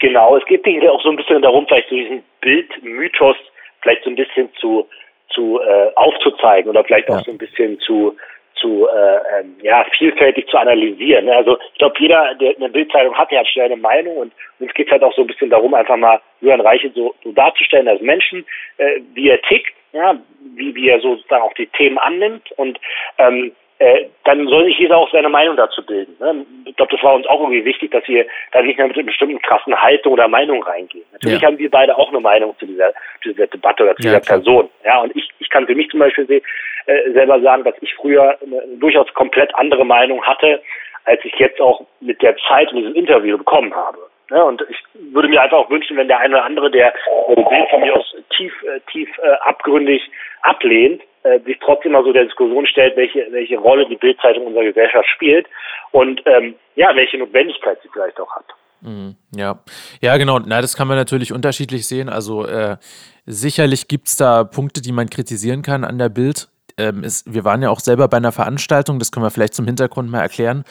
Genau, 0.00 0.36
es 0.38 0.44
geht 0.46 0.66
auch 0.88 1.02
so 1.02 1.10
ein 1.10 1.16
bisschen 1.16 1.42
darum, 1.42 1.66
vielleicht 1.68 1.90
so 1.90 1.96
diesen 1.96 2.22
Bildmythos 2.40 3.36
vielleicht 3.82 4.04
so 4.04 4.10
ein 4.10 4.16
bisschen 4.16 4.48
zu, 4.60 4.88
zu 5.28 5.60
äh, 5.60 5.92
aufzuzeigen 5.94 6.70
oder 6.70 6.84
vielleicht 6.84 7.08
auch 7.10 7.18
ja. 7.18 7.24
so 7.24 7.30
ein 7.30 7.38
bisschen 7.38 7.78
zu 7.80 8.16
zu 8.56 8.88
äh, 8.88 9.40
ähm, 9.40 9.56
ja 9.62 9.84
vielfältig 9.96 10.48
zu 10.48 10.56
analysieren. 10.56 11.26
Ne? 11.26 11.36
Also 11.36 11.58
ich 11.72 11.78
glaube, 11.78 11.94
jeder, 11.98 12.34
der 12.36 12.56
eine 12.56 12.70
Bildzeitung 12.70 13.14
hat, 13.14 13.30
der 13.30 13.40
hat 13.40 13.48
schnell 13.48 13.66
eine 13.66 13.76
Meinung 13.76 14.16
und 14.16 14.32
uns 14.58 14.72
geht 14.74 14.90
halt 14.90 15.02
auch 15.02 15.14
so 15.14 15.22
ein 15.22 15.26
bisschen 15.26 15.50
darum, 15.50 15.74
einfach 15.74 15.96
mal 15.96 16.20
Jürgen 16.40 16.62
Reiche 16.62 16.90
so, 16.94 17.14
so 17.22 17.32
darzustellen 17.32 17.88
als 17.88 18.00
Menschen, 18.00 18.46
äh, 18.78 19.00
wie 19.14 19.28
er 19.28 19.40
tickt, 19.42 19.72
ja, 19.92 20.16
wie, 20.54 20.74
wie 20.74 20.88
er 20.88 21.00
sozusagen 21.00 21.42
auch 21.42 21.54
die 21.54 21.66
Themen 21.66 21.98
annimmt 21.98 22.50
und 22.52 22.78
ähm, 23.18 23.52
äh, 23.78 24.06
dann 24.24 24.46
soll 24.48 24.64
sich 24.64 24.78
jeder 24.78 24.96
auch 24.96 25.10
seine 25.10 25.28
Meinung 25.28 25.56
dazu 25.56 25.84
bilden. 25.84 26.16
Ne? 26.18 26.46
Ich 26.64 26.76
glaube, 26.76 26.92
das 26.92 27.02
war 27.02 27.14
uns 27.14 27.26
auch 27.26 27.40
irgendwie 27.40 27.64
wichtig, 27.64 27.90
dass 27.90 28.06
wir 28.08 28.26
da 28.52 28.62
nicht 28.62 28.78
mehr 28.78 28.86
mit 28.86 28.96
einer 28.96 29.06
bestimmten 29.06 29.40
krassen 29.42 29.80
Haltung 29.80 30.14
oder 30.14 30.28
Meinung 30.28 30.62
reingehen. 30.62 31.04
Natürlich 31.12 31.42
ja. 31.42 31.48
haben 31.48 31.58
wir 31.58 31.70
beide 31.70 31.96
auch 31.96 32.08
eine 32.08 32.20
Meinung 32.20 32.56
zu 32.58 32.66
dieser, 32.66 32.92
zu 33.22 33.32
dieser 33.32 33.46
Debatte 33.48 33.82
oder 33.82 33.96
zu 33.96 34.02
ja, 34.02 34.10
dieser 34.10 34.20
klar. 34.20 34.38
Person. 34.38 34.70
Ja, 34.84 35.00
und 35.00 35.14
ich, 35.14 35.28
ich 35.40 35.50
kann 35.50 35.66
für 35.66 35.74
mich 35.74 35.90
zum 35.90 36.00
Beispiel 36.00 36.42
äh, 36.86 37.12
selber 37.12 37.40
sagen, 37.40 37.64
dass 37.64 37.74
ich 37.80 37.94
früher 37.94 38.38
eine 38.42 38.62
durchaus 38.78 39.12
komplett 39.14 39.54
andere 39.56 39.84
Meinung 39.84 40.22
hatte, 40.22 40.62
als 41.04 41.24
ich 41.24 41.34
jetzt 41.34 41.60
auch 41.60 41.84
mit 42.00 42.20
der 42.22 42.36
Zeit 42.48 42.70
in 42.72 42.78
diesem 42.78 42.94
Interview 42.94 43.36
bekommen 43.36 43.74
habe. 43.74 43.98
Ja, 44.30 44.42
und 44.42 44.64
ich 44.68 44.78
würde 45.12 45.28
mir 45.28 45.40
einfach 45.40 45.58
auch 45.58 45.70
wünschen, 45.70 45.96
wenn 45.96 46.08
der 46.08 46.18
eine 46.18 46.34
oder 46.34 46.44
andere, 46.44 46.70
der 46.70 46.92
Bild 47.28 47.68
von 47.70 47.80
mir 47.80 47.94
aus 47.94 48.16
tief, 48.36 48.52
äh, 48.62 48.80
tief 48.90 49.08
äh, 49.18 49.28
abgründig 49.42 50.02
ablehnt, 50.42 51.02
äh, 51.26 51.40
sich 51.44 51.58
trotzdem 51.64 51.92
mal 51.92 52.04
so 52.04 52.12
der 52.12 52.24
Diskussion 52.24 52.66
stellt, 52.66 52.96
welche, 52.96 53.26
welche 53.30 53.58
Rolle 53.58 53.86
die 53.88 53.96
Bildzeitung 53.96 54.46
unserer 54.46 54.64
Gesellschaft 54.64 55.08
spielt 55.14 55.46
und 55.90 56.22
ähm, 56.26 56.54
ja, 56.76 56.94
welche 56.94 57.18
Notwendigkeit 57.18 57.78
sie 57.82 57.88
vielleicht 57.92 58.20
auch 58.20 58.30
hat. 58.30 58.44
Mhm, 58.82 59.16
ja, 59.34 59.58
ja, 60.00 60.16
genau. 60.16 60.38
Na, 60.38 60.60
das 60.60 60.76
kann 60.76 60.86
man 60.86 60.96
natürlich 60.96 61.32
unterschiedlich 61.32 61.86
sehen. 61.88 62.08
Also 62.08 62.46
äh, 62.46 62.76
sicherlich 63.24 63.88
gibt 63.88 64.08
es 64.08 64.16
da 64.16 64.44
Punkte, 64.44 64.82
die 64.82 64.92
man 64.92 65.10
kritisieren 65.10 65.62
kann 65.62 65.84
an 65.84 65.98
der 65.98 66.10
Bild. 66.10 66.48
Ähm, 66.78 67.02
ist, 67.02 67.32
wir 67.32 67.44
waren 67.44 67.62
ja 67.62 67.70
auch 67.70 67.80
selber 67.80 68.06
bei 68.08 68.18
einer 68.18 68.32
Veranstaltung, 68.32 68.98
das 68.98 69.10
können 69.10 69.24
wir 69.24 69.30
vielleicht 69.30 69.54
zum 69.54 69.66
Hintergrund 69.66 70.10
mal 70.10 70.20
erklären. 70.20 70.64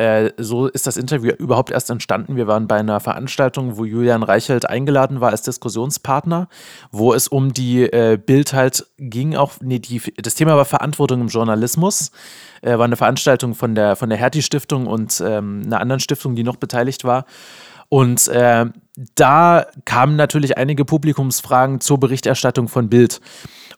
Äh, 0.00 0.32
so 0.38 0.66
ist 0.66 0.86
das 0.86 0.96
Interview 0.96 1.32
überhaupt 1.32 1.70
erst 1.70 1.90
entstanden. 1.90 2.34
Wir 2.34 2.46
waren 2.46 2.66
bei 2.66 2.76
einer 2.76 3.00
Veranstaltung, 3.00 3.76
wo 3.76 3.84
Julian 3.84 4.22
Reichelt 4.22 4.66
eingeladen 4.66 5.20
war 5.20 5.28
als 5.28 5.42
Diskussionspartner, 5.42 6.48
wo 6.90 7.12
es 7.12 7.28
um 7.28 7.52
die 7.52 7.82
äh, 7.82 8.16
Bild 8.16 8.54
halt 8.54 8.86
ging. 8.96 9.36
Auch, 9.36 9.52
nee, 9.60 9.78
die, 9.78 10.00
das 10.16 10.36
Thema 10.36 10.56
war 10.56 10.64
Verantwortung 10.64 11.20
im 11.20 11.28
Journalismus. 11.28 12.12
Äh, 12.62 12.78
war 12.78 12.86
eine 12.86 12.96
Veranstaltung 12.96 13.54
von 13.54 13.74
der, 13.74 13.94
von 13.94 14.08
der 14.08 14.16
Hertie-Stiftung 14.16 14.86
und 14.86 15.22
ähm, 15.22 15.64
einer 15.66 15.82
anderen 15.82 16.00
Stiftung, 16.00 16.34
die 16.34 16.44
noch 16.44 16.56
beteiligt 16.56 17.04
war. 17.04 17.26
Und 17.90 18.26
äh, 18.28 18.66
da 19.16 19.66
kamen 19.84 20.16
natürlich 20.16 20.56
einige 20.56 20.86
Publikumsfragen 20.86 21.82
zur 21.82 22.00
Berichterstattung 22.00 22.68
von 22.68 22.88
Bild. 22.88 23.20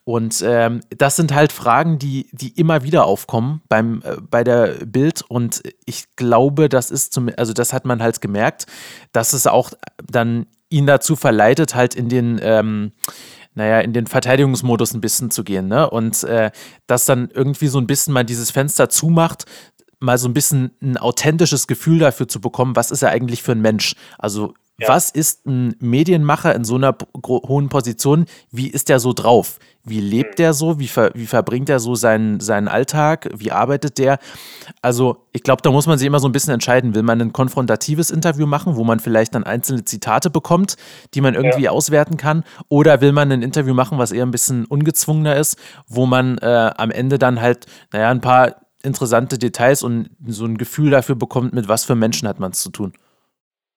Und 0.05 0.43
ähm, 0.45 0.81
das 0.91 1.15
sind 1.15 1.33
halt 1.33 1.53
Fragen, 1.53 1.99
die, 1.99 2.29
die 2.33 2.59
immer 2.59 2.83
wieder 2.83 3.05
aufkommen 3.05 3.63
beim, 3.69 4.03
äh, 4.05 4.17
bei 4.21 4.43
der 4.43 4.85
Bild. 4.85 5.23
Und 5.29 5.63
ich 5.85 6.07
glaube, 6.17 6.69
das 6.69 6.91
ist 6.91 7.13
zum, 7.13 7.31
also 7.37 7.53
das 7.53 7.73
hat 7.73 7.85
man 7.85 8.03
halt 8.03 8.21
gemerkt, 8.21 8.67
dass 9.13 9.33
es 9.33 9.47
auch 9.47 9.71
dann 10.05 10.47
ihn 10.71 10.87
dazu 10.87 11.15
verleitet, 11.15 11.75
halt 11.75 11.95
in 11.95 12.09
den, 12.09 12.41
ähm, 12.43 12.93
naja, 13.55 13.81
in 13.81 13.93
den 13.93 14.07
Verteidigungsmodus 14.07 14.95
ein 14.95 15.01
bisschen 15.01 15.31
zu 15.31 15.45
gehen, 15.45 15.69
ne? 15.69 15.89
Und 15.89 16.25
äh, 16.25 16.51
dass 16.87 17.05
dann 17.05 17.29
irgendwie 17.33 17.69
so 17.69 17.79
ein 17.79 17.87
bisschen 17.87 18.15
mal 18.15 18.25
dieses 18.25 18.51
Fenster 18.51 18.89
zumacht, 18.89 19.45
mal 20.01 20.19
so 20.19 20.29
ein 20.29 20.35
bisschen 20.35 20.73
ein 20.83 20.97
authentisches 20.97 21.67
Gefühl 21.67 22.01
dafür 22.01 22.27
zu 22.27 22.41
bekommen, 22.41 22.75
was 22.75 22.91
ist 22.91 23.03
er 23.03 23.11
eigentlich 23.11 23.43
für 23.43 23.53
ein 23.53 23.61
Mensch? 23.61 23.95
Also 24.19 24.55
ja. 24.79 24.89
Was 24.89 25.11
ist 25.11 25.47
ein 25.47 25.77
Medienmacher 25.81 26.55
in 26.55 26.65
so 26.65 26.77
einer 26.77 26.97
hohen 27.27 27.69
Position? 27.69 28.27
Wie 28.51 28.69
ist 28.69 28.89
der 28.89 29.01
so 29.01 29.13
drauf? 29.13 29.59
Wie 29.85 30.01
lebt 30.01 30.39
der 30.39 30.55
so? 30.55 30.79
Wie, 30.79 30.89
ver 30.89 31.11
wie 31.15 31.27
verbringt 31.27 31.69
er 31.69 31.79
so 31.79 31.95
seinen, 31.95 32.41
seinen 32.41 32.69
Alltag? 32.69 33.29
Wie 33.37 33.53
arbeitet 33.53 33.99
der? 33.99 34.19
Also, 34.81 35.29
ich 35.33 35.43
glaube, 35.43 35.61
da 35.63 35.71
muss 35.71 35.87
man 35.87 35.99
sich 35.99 36.07
immer 36.07 36.21
so 36.21 36.29
ein 36.29 36.33
bisschen 36.33 36.55
entscheiden. 36.55 36.95
Will 36.95 37.03
man 37.03 37.21
ein 37.21 37.33
konfrontatives 37.33 38.11
Interview 38.11 38.47
machen, 38.47 38.77
wo 38.77 38.83
man 38.83 38.99
vielleicht 38.99 39.35
dann 39.35 39.45
einzelne 39.45 39.85
Zitate 39.85 40.31
bekommt, 40.31 40.77
die 41.15 41.21
man 41.21 41.35
irgendwie 41.35 41.65
ja. 41.65 41.71
auswerten 41.71 42.17
kann? 42.17 42.43
Oder 42.69 43.01
will 43.01 43.13
man 43.13 43.31
ein 43.31 43.43
Interview 43.43 43.75
machen, 43.75 43.99
was 43.99 44.11
eher 44.11 44.25
ein 44.25 44.31
bisschen 44.31 44.65
ungezwungener 44.65 45.37
ist, 45.37 45.59
wo 45.87 46.07
man 46.07 46.39
äh, 46.39 46.71
am 46.77 46.91
Ende 46.91 47.19
dann 47.19 47.41
halt, 47.41 47.67
naja, 47.93 48.11
ein 48.11 48.21
paar 48.21 48.57
interessante 48.83 49.39
Details 49.39 49.83
und 49.83 50.11
so 50.27 50.45
ein 50.45 50.57
Gefühl 50.57 50.91
dafür 50.91 51.15
bekommt, 51.15 51.53
mit 51.53 51.69
was 51.69 51.85
für 51.85 51.95
Menschen 51.95 52.27
hat 52.27 52.41
man 52.41 52.53
es 52.53 52.63
zu 52.63 52.71
tun? 52.71 52.95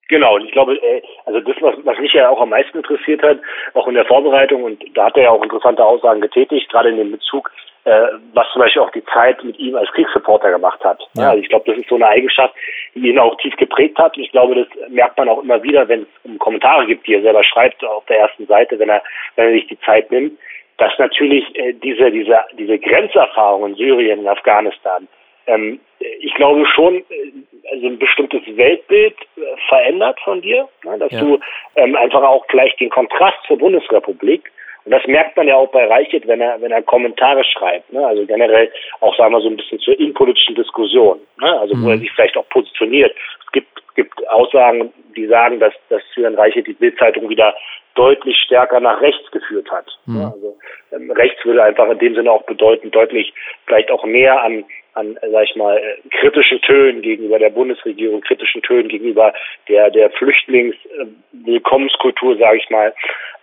Genau, 0.08 0.36
und 0.36 0.46
ich 0.46 0.52
glaube, 0.52 0.76
äh, 0.76 1.02
also 1.26 1.40
das, 1.40 1.56
was, 1.62 1.76
was 1.84 1.98
mich 1.98 2.14
ja 2.14 2.30
auch 2.30 2.42
am 2.42 2.50
meisten 2.50 2.78
interessiert 2.78 3.24
hat, 3.24 3.40
auch 3.74 3.88
in 3.88 3.96
der 3.96 4.06
Vorbereitung, 4.06 4.64
und 4.64 4.84
da 4.96 5.06
hat 5.06 5.18
er 5.18 5.24
ja 5.24 5.30
auch 5.32 5.44
interessante 5.44 5.84
Aussagen 5.84 6.22
getätigt, 6.22 6.70
gerade 6.70 6.90
in 6.90 6.98
dem 6.98 7.12
Bezug, 7.12 7.52
äh, 7.86 8.08
was 8.34 8.48
zum 8.52 8.62
Beispiel 8.62 8.82
auch 8.82 8.92
die 8.92 9.06
Zeit 9.06 9.44
mit 9.44 9.58
ihm 9.58 9.76
als 9.76 9.90
Kriegsreporter 9.92 10.52
gemacht 10.52 10.84
hat. 10.84 11.02
Ja. 11.16 11.30
also 11.30 11.42
ich 11.42 11.50
glaube, 11.50 11.72
das 11.72 11.80
ist 11.80 11.90
so 11.90 11.96
eine 11.96 12.08
Eigenschaft, 12.08 12.54
die 12.94 13.10
ihn 13.10 13.20
auch 13.20 13.36
tief 13.38 13.56
geprägt 13.58 13.98
hat. 13.98 14.16
Und 14.18 14.24
ich 14.24 14.32
glaube, 14.32 14.56
das 14.56 14.90
merkt 14.90 15.18
man 15.18 15.30
auch 15.30 15.42
immer 15.42 15.62
wieder, 15.64 15.88
wenn 15.88 16.02
es 16.02 16.08
um 16.24 16.38
Kommentare 16.38 16.86
gibt, 16.86 17.08
die 17.08 17.16
er 17.16 17.22
selber 17.22 17.44
schreibt 17.44 17.84
auf 17.84 18.06
der 18.06 18.20
ersten 18.20 18.46
Seite, 18.48 18.78
wenn 18.80 18.90
er, 18.90 19.04
wenn 19.36 19.48
er 19.48 19.54
sich 19.54 19.68
die 19.68 19.80
Zeit 19.82 20.12
nimmt, 20.12 20.38
dass 20.78 20.92
natürlich 20.98 21.44
äh, 21.56 21.74
diese, 21.74 22.12
diese, 22.12 22.40
diese 22.58 22.78
Grenzerfahrung 22.80 23.68
in 23.68 23.76
Syrien, 23.76 24.20
in 24.20 24.28
Afghanistan, 24.28 25.08
ähm, 25.48 25.80
ich 26.00 26.34
glaube 26.36 26.66
schon, 26.66 26.98
äh, 26.98 27.32
also 27.72 27.88
ein 27.88 28.00
bestimmtes 28.00 28.42
Weltbild 28.56 29.16
äh, 29.38 29.42
verändert 29.68 30.20
von 30.24 30.42
dir, 30.42 30.68
ne, 30.84 30.98
dass 31.00 31.12
ja. 31.12 31.20
du 31.20 31.40
ähm, 31.76 31.96
einfach 31.96 32.24
auch 32.24 32.46
gleich 32.48 32.76
den 32.78 32.90
Kontrast 32.90 33.38
zur 33.48 33.58
Bundesrepublik 33.58 34.52
und 34.86 34.92
das 34.92 35.06
merkt 35.08 35.36
man 35.36 35.48
ja 35.48 35.56
auch 35.56 35.72
bei 35.72 35.86
Reichert, 35.88 36.28
wenn 36.28 36.42
er, 36.42 36.62
wenn 36.62 36.72
er 36.72 36.84
Kommentare 36.84 37.44
schreibt, 37.44 37.92
ne? 37.92 38.06
also 38.06 38.24
generell 38.26 38.72
auch, 39.00 39.18
sagen 39.18 39.34
wir 39.34 39.42
so 39.42 39.50
ein 39.50 39.58
bisschen 39.58 39.80
zur 39.80 40.00
innenpolitischen 40.00 40.54
Diskussion, 40.54 41.20
ne? 41.42 41.60
also 41.60 41.76
mhm. 41.76 41.86
wo 41.86 41.90
er 41.90 41.98
sich 41.98 42.12
vielleicht 42.12 42.38
auch 42.38 42.48
positioniert. 42.50 43.16
Es 43.46 43.52
gibt, 43.52 43.96
gibt 43.96 44.28
Aussagen, 44.30 44.94
die 45.16 45.26
sagen, 45.26 45.60
dass, 45.60 45.74
dass 45.90 46.04
Julian 46.16 46.36
Reichert 46.36 46.68
die 46.68 46.74
Bildzeitung 46.74 47.28
wieder 47.30 47.56
deutlich 47.96 48.38
stärker 48.46 48.80
nach 48.80 49.02
rechts 49.02 49.32
geführt 49.32 49.72
hat. 49.72 49.88
Mhm. 50.06 50.18
Ne? 50.20 50.32
Also 50.32 50.58
ähm, 50.92 51.10
rechts 51.12 51.44
würde 51.44 51.64
einfach 51.64 51.90
in 51.90 51.98
dem 51.98 52.14
Sinne 52.14 52.32
auch 52.32 52.44
bedeuten, 52.44 52.92
deutlich 52.92 53.34
vielleicht 53.66 53.90
auch 53.90 54.06
näher 54.06 54.40
an 54.44 54.66
an, 54.96 55.20
sag 55.32 55.44
ich 55.44 55.56
mal, 55.56 55.80
kritischen 56.12 56.60
Tönen 56.62 57.02
gegenüber 57.02 57.38
der 57.38 57.50
Bundesregierung, 57.50 58.22
kritischen 58.22 58.62
Tönen 58.62 58.88
gegenüber 58.88 59.34
der, 59.68 59.92
der 59.92 60.10
Flüchtlingswillkommenskultur, 60.12 62.38
sage 62.38 62.58
ich 62.58 62.70
mal. 62.70 62.94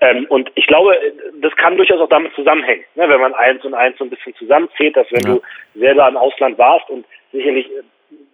Ähm, 0.00 0.24
und 0.28 0.50
ich 0.54 0.66
glaube, 0.66 0.96
das 1.40 1.54
kann 1.56 1.76
durchaus 1.76 2.00
auch 2.00 2.08
damit 2.08 2.32
zusammenhängen, 2.34 2.84
ne, 2.94 3.06
wenn 3.08 3.20
man 3.20 3.34
eins 3.34 3.64
und 3.64 3.74
eins 3.74 3.98
so 3.98 4.04
ein 4.04 4.10
bisschen 4.10 4.34
zusammenzählt, 4.34 4.96
dass 4.96 5.06
wenn 5.12 5.22
ja. 5.22 5.34
du 5.34 5.42
selber 5.78 6.08
im 6.08 6.16
Ausland 6.16 6.58
warst 6.58 6.88
und 6.90 7.04
sicherlich 7.32 7.68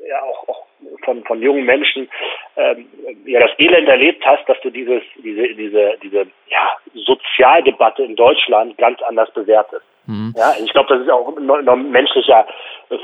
ja 0.08 0.22
auch, 0.22 0.48
auch 0.48 0.64
von, 1.04 1.24
von 1.24 1.42
jungen 1.42 1.64
Menschen 1.64 2.08
ähm, 2.56 2.86
ja 3.24 3.40
das 3.40 3.50
Elend 3.58 3.88
erlebt 3.88 4.24
hast, 4.26 4.48
dass 4.48 4.60
du 4.62 4.70
dieses, 4.70 5.02
diese, 5.16 5.54
diese, 5.54 5.98
diese 6.02 6.26
ja, 6.48 6.76
Sozialdebatte 6.94 8.02
in 8.02 8.16
Deutschland 8.16 8.76
ganz 8.78 9.00
anders 9.02 9.30
bewertest. 9.32 9.84
Mhm. 10.06 10.34
Ja, 10.36 10.54
ich 10.62 10.72
glaube, 10.72 10.94
das 10.94 11.02
ist 11.02 11.10
auch 11.10 11.36
ein 11.36 11.90
menschlicher 11.90 12.46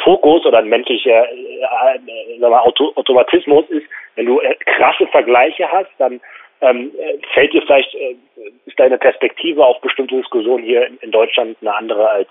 Fokus 0.02 0.44
oder 0.46 0.58
ein 0.58 0.68
menschlicher 0.68 1.28
äh, 1.30 2.36
äh, 2.36 2.38
mal, 2.38 2.60
Auto 2.60 2.92
Automatismus 2.96 3.68
ist, 3.68 3.86
wenn 4.16 4.26
du 4.26 4.40
äh, 4.40 4.54
krasse 4.64 5.06
Vergleiche 5.08 5.70
hast, 5.70 5.90
dann 5.98 6.20
ähm, 6.60 6.92
fällt 7.34 7.52
dir 7.52 7.62
vielleicht 7.62 7.94
äh, 7.94 8.16
ist 8.66 8.78
deine 8.78 8.98
Perspektive 8.98 9.64
auf 9.64 9.80
bestimmte 9.80 10.16
Diskussionen 10.16 10.64
hier 10.64 10.88
in, 11.00 11.10
Deutschland 11.10 11.56
eine 11.60 11.74
andere 11.74 12.08
als 12.08 12.28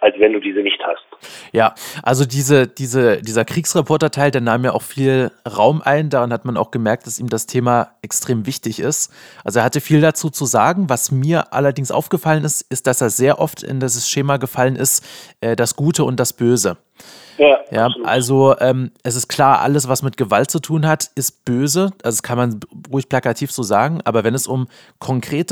als 0.00 0.18
wenn 0.18 0.34
du 0.34 0.40
diese 0.40 0.60
nicht 0.60 0.80
hast. 0.84 1.06
Ja, 1.52 1.74
also 2.02 2.26
diese, 2.26 2.66
diese, 2.66 3.22
dieser 3.22 3.46
Kriegsreporter-Teil, 3.46 4.30
der 4.30 4.42
nahm 4.42 4.62
ja 4.62 4.72
auch 4.72 4.82
viel 4.82 5.30
Raum 5.48 5.80
ein. 5.82 6.10
Daran 6.10 6.30
hat 6.30 6.44
man 6.44 6.58
auch 6.58 6.70
gemerkt, 6.70 7.06
dass 7.06 7.18
ihm 7.18 7.30
das 7.30 7.46
Thema 7.46 7.92
extrem 8.02 8.44
wichtig 8.46 8.80
ist. 8.80 9.10
Also 9.44 9.60
er 9.60 9.64
hatte 9.64 9.80
viel 9.80 10.02
dazu 10.02 10.28
zu 10.28 10.44
sagen. 10.44 10.90
Was 10.90 11.10
mir 11.10 11.54
allerdings 11.54 11.90
aufgefallen 11.90 12.44
ist, 12.44 12.70
ist, 12.70 12.86
dass 12.86 13.00
er 13.00 13.08
sehr 13.08 13.38
oft 13.38 13.62
in 13.62 13.80
dieses 13.80 14.10
Schema 14.10 14.36
gefallen 14.36 14.76
ist, 14.76 15.02
äh, 15.40 15.56
das 15.56 15.74
Gute 15.74 16.04
und 16.04 16.20
das 16.20 16.34
Böse. 16.34 16.76
Ja, 17.38 17.58
ja 17.70 17.88
also 18.04 18.56
ähm, 18.60 18.92
es 19.02 19.16
ist 19.16 19.28
klar, 19.28 19.60
alles, 19.60 19.88
was 19.88 20.02
mit 20.02 20.16
Gewalt 20.16 20.50
zu 20.50 20.60
tun 20.60 20.86
hat, 20.86 21.10
ist 21.14 21.44
böse. 21.44 21.92
Also 22.02 22.16
das 22.16 22.22
kann 22.22 22.38
man 22.38 22.60
ruhig 22.92 23.08
plakativ 23.08 23.50
so 23.50 23.62
sagen. 23.62 24.00
Aber 24.04 24.24
wenn 24.24 24.34
es 24.34 24.46
um 24.46 24.68
konkrete 24.98 25.43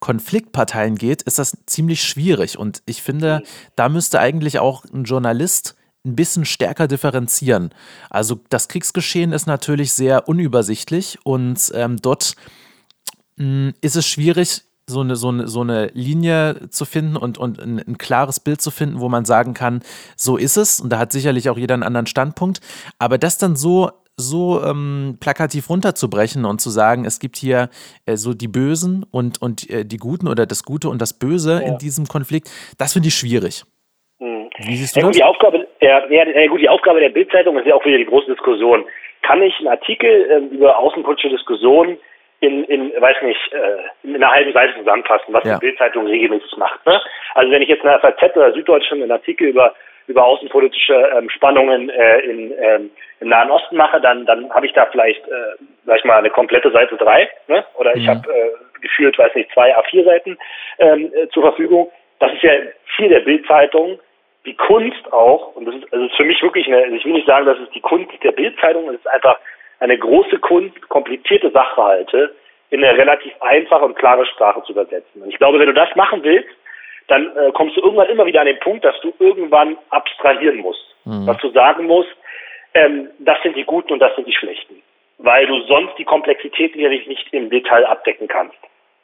Konfliktparteien 0.00 0.96
geht, 0.96 1.22
ist 1.22 1.38
das 1.38 1.56
ziemlich 1.66 2.02
schwierig. 2.02 2.58
Und 2.58 2.82
ich 2.86 3.02
finde, 3.02 3.42
da 3.76 3.88
müsste 3.88 4.18
eigentlich 4.18 4.58
auch 4.58 4.84
ein 4.92 5.04
Journalist 5.04 5.76
ein 6.04 6.16
bisschen 6.16 6.44
stärker 6.44 6.88
differenzieren. 6.88 7.70
Also 8.10 8.40
das 8.48 8.66
Kriegsgeschehen 8.66 9.32
ist 9.32 9.46
natürlich 9.46 9.92
sehr 9.92 10.28
unübersichtlich 10.28 11.18
und 11.22 11.70
ähm, 11.74 11.98
dort 12.02 12.34
mh, 13.36 13.44
hm, 13.44 13.74
ist 13.80 13.94
es 13.94 14.06
schwierig, 14.06 14.62
so 14.88 15.00
eine, 15.00 15.14
so 15.14 15.28
eine, 15.28 15.46
so 15.46 15.60
eine 15.60 15.86
Linie 15.94 16.68
zu 16.70 16.84
finden 16.84 17.16
und, 17.16 17.38
und 17.38 17.60
ein, 17.60 17.78
ein, 17.78 17.98
klares 17.98 18.40
Bild 18.40 18.60
zu 18.60 18.72
finden, 18.72 18.98
wo 18.98 19.08
man 19.08 19.24
sagen 19.24 19.54
kann, 19.54 19.82
so 20.16 20.36
ist 20.36 20.56
es. 20.56 20.80
Und 20.80 20.90
da 20.90 20.98
hat 20.98 21.12
sicherlich 21.12 21.48
auch 21.48 21.56
jeder 21.56 21.74
einen 21.74 21.84
anderen 21.84 22.06
Standpunkt. 22.06 22.60
Aber 22.98 23.16
das 23.16 23.38
dann 23.38 23.54
so 23.54 23.92
so 24.16 24.62
ähm, 24.62 25.18
plakativ 25.20 25.70
runterzubrechen 25.70 26.44
und 26.44 26.60
zu 26.60 26.70
sagen, 26.70 27.04
es 27.04 27.18
gibt 27.18 27.36
hier 27.36 27.68
äh, 28.06 28.16
so 28.16 28.34
die 28.34 28.48
Bösen 28.48 29.04
und, 29.10 29.40
und 29.40 29.68
äh, 29.70 29.84
die 29.84 29.96
Guten 29.96 30.28
oder 30.28 30.46
das 30.46 30.64
Gute 30.64 30.88
und 30.88 31.00
das 31.00 31.18
Böse 31.18 31.60
ja. 31.62 31.68
in 31.68 31.78
diesem 31.78 32.06
Konflikt, 32.06 32.48
das 32.78 32.92
finde 32.92 33.08
ich 33.08 33.14
schwierig. 33.14 33.64
Hm. 34.20 34.50
Wie 34.58 34.76
siehst 34.76 34.96
du 34.96 35.00
ja, 35.00 35.06
das? 35.06 35.16
Die 35.16 35.24
Aufgabe, 35.24 35.66
ja, 35.80 36.06
ja, 36.08 36.46
gut, 36.46 36.60
die 36.60 36.68
Aufgabe 36.68 37.00
der 37.00 37.08
Bildzeitung 37.08 37.58
ist 37.58 37.66
ja 37.66 37.74
auch 37.74 37.84
wieder 37.84 37.98
die 37.98 38.06
große 38.06 38.30
Diskussion. 38.30 38.84
Kann 39.22 39.42
ich 39.42 39.56
einen 39.58 39.68
Artikel 39.68 40.10
äh, 40.10 40.54
über 40.54 40.78
außenpolitische 40.78 41.30
Diskussionen 41.30 41.96
in, 42.40 42.64
in 42.64 42.92
weiß 43.00 43.16
nicht, 43.22 43.40
äh, 43.52 44.06
in 44.08 44.16
einer 44.16 44.30
halben 44.30 44.52
Seite 44.52 44.74
zusammenfassen, 44.76 45.32
was 45.32 45.44
ja. 45.44 45.54
die 45.54 45.66
Bildzeitung 45.66 46.06
regelmäßig 46.06 46.56
macht. 46.56 46.84
Ne? 46.84 47.00
Also 47.34 47.52
wenn 47.52 47.62
ich 47.62 47.68
jetzt 47.68 47.84
in 47.84 47.88
der 47.88 48.00
FAZ 48.00 48.36
oder 48.36 48.52
Süddeutschland 48.52 49.00
einen 49.00 49.12
Artikel 49.12 49.46
über 49.46 49.74
über 50.06 50.24
außenpolitische 50.24 51.10
ähm, 51.16 51.30
Spannungen 51.30 51.88
äh, 51.90 52.18
in, 52.20 52.52
ähm, 52.58 52.90
im 53.20 53.28
Nahen 53.28 53.50
Osten 53.50 53.76
mache, 53.76 54.00
dann, 54.00 54.26
dann 54.26 54.52
habe 54.52 54.66
ich 54.66 54.72
da 54.72 54.86
vielleicht, 54.86 55.26
äh, 55.28 55.56
sag 55.86 55.98
ich 55.98 56.04
mal, 56.04 56.18
eine 56.18 56.30
komplette 56.30 56.70
Seite 56.70 56.96
drei, 56.96 57.28
ne? 57.48 57.64
oder 57.76 57.94
ich 57.94 58.04
ja. 58.04 58.14
habe 58.14 58.28
äh, 58.32 58.80
gefühlt, 58.80 59.16
weiß 59.18 59.34
nicht, 59.34 59.50
zwei 59.52 59.76
A4-Seiten 59.76 60.38
ähm, 60.78 61.12
äh, 61.14 61.28
zur 61.28 61.42
Verfügung. 61.42 61.90
Das 62.18 62.32
ist 62.32 62.42
ja 62.42 62.52
Ziel 62.96 63.08
der 63.08 63.20
Bildzeitung, 63.20 63.98
die 64.44 64.54
Kunst 64.54 65.12
auch, 65.12 65.54
und 65.54 65.66
das 65.66 65.74
ist, 65.76 65.92
also 65.92 66.04
ist 66.04 66.16
für 66.16 66.24
mich 66.24 66.42
wirklich 66.42 66.66
eine, 66.66 66.78
also 66.78 66.96
ich 66.96 67.04
will 67.04 67.12
nicht 67.12 67.26
sagen, 67.26 67.46
das 67.46 67.58
ist 67.58 67.74
die 67.74 67.80
Kunst 67.80 68.12
der 68.22 68.32
Bildzeitung, 68.32 68.88
es 68.88 68.96
ist 68.96 69.08
einfach 69.08 69.38
eine 69.78 69.98
große 69.98 70.38
Kunst, 70.38 70.88
komplizierte 70.88 71.50
Sachverhalte 71.50 72.34
in 72.70 72.82
eine 72.82 72.96
relativ 72.96 73.32
einfache 73.40 73.84
und 73.84 73.96
klare 73.96 74.24
Sprache 74.26 74.62
zu 74.64 74.72
übersetzen. 74.72 75.22
Und 75.22 75.28
ich 75.28 75.38
glaube, 75.38 75.58
wenn 75.58 75.66
du 75.66 75.74
das 75.74 75.94
machen 75.94 76.22
willst, 76.22 76.48
dann 77.08 77.36
äh, 77.36 77.52
kommst 77.52 77.76
du 77.76 77.80
irgendwann 77.80 78.08
immer 78.08 78.26
wieder 78.26 78.40
an 78.40 78.46
den 78.46 78.60
Punkt, 78.60 78.84
dass 78.84 78.98
du 79.00 79.12
irgendwann 79.18 79.76
abstrahieren 79.90 80.58
musst. 80.58 80.84
Mhm. 81.04 81.26
Dass 81.26 81.38
du 81.38 81.50
sagen 81.50 81.86
musst, 81.86 82.14
ähm, 82.74 83.10
das 83.18 83.40
sind 83.42 83.56
die 83.56 83.64
Guten 83.64 83.92
und 83.92 83.98
das 83.98 84.14
sind 84.16 84.26
die 84.26 84.34
Schlechten. 84.34 84.82
Weil 85.18 85.46
du 85.46 85.60
sonst 85.62 85.96
die 85.98 86.04
Komplexitäten 86.04 86.80
ja 86.80 86.88
nicht, 86.88 87.06
nicht 87.06 87.32
im 87.32 87.50
Detail 87.50 87.84
abdecken 87.86 88.28
kannst. 88.28 88.56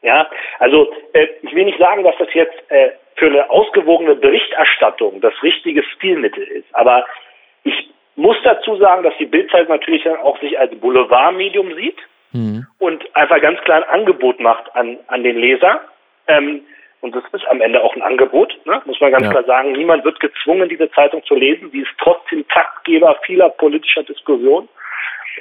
Ja, 0.02 0.28
also 0.58 0.92
äh, 1.12 1.26
ich 1.42 1.54
will 1.54 1.64
nicht 1.64 1.78
sagen, 1.78 2.04
dass 2.04 2.16
das 2.18 2.32
jetzt 2.32 2.56
äh, 2.70 2.92
für 3.16 3.26
eine 3.26 3.50
ausgewogene 3.50 4.14
Berichterstattung 4.14 5.20
das 5.20 5.34
richtige 5.42 5.82
Stilmittel 5.82 6.44
ist, 6.44 6.72
aber 6.72 7.04
ich 7.64 7.90
muss 8.14 8.36
dazu 8.44 8.76
sagen, 8.76 9.02
dass 9.02 9.16
die 9.18 9.26
Bildzeit 9.26 9.68
natürlich 9.68 10.04
dann 10.04 10.16
auch 10.18 10.38
sich 10.40 10.58
als 10.58 10.74
Boulevardmedium 10.80 11.74
sieht 11.74 11.98
mhm. 12.32 12.66
und 12.78 13.16
einfach 13.16 13.40
ganz 13.40 13.60
klar 13.60 13.78
ein 13.78 14.00
Angebot 14.00 14.40
macht 14.40 14.74
an, 14.74 14.98
an 15.08 15.22
den 15.22 15.36
Leser. 15.36 15.80
Ähm, 16.26 16.62
und 17.00 17.14
das 17.14 17.22
ist 17.32 17.46
am 17.48 17.60
Ende 17.60 17.82
auch 17.82 17.94
ein 17.94 18.02
Angebot, 18.02 18.58
ne? 18.64 18.82
muss 18.84 19.00
man 19.00 19.12
ganz 19.12 19.24
ja. 19.24 19.30
klar 19.30 19.44
sagen. 19.44 19.72
Niemand 19.72 20.04
wird 20.04 20.18
gezwungen, 20.18 20.68
diese 20.68 20.90
Zeitung 20.90 21.22
zu 21.24 21.34
lesen. 21.34 21.70
Die 21.70 21.80
ist 21.80 21.90
trotzdem 21.98 22.46
Taktgeber 22.48 23.16
vieler 23.24 23.50
politischer 23.50 24.02
Diskussionen. 24.02 24.68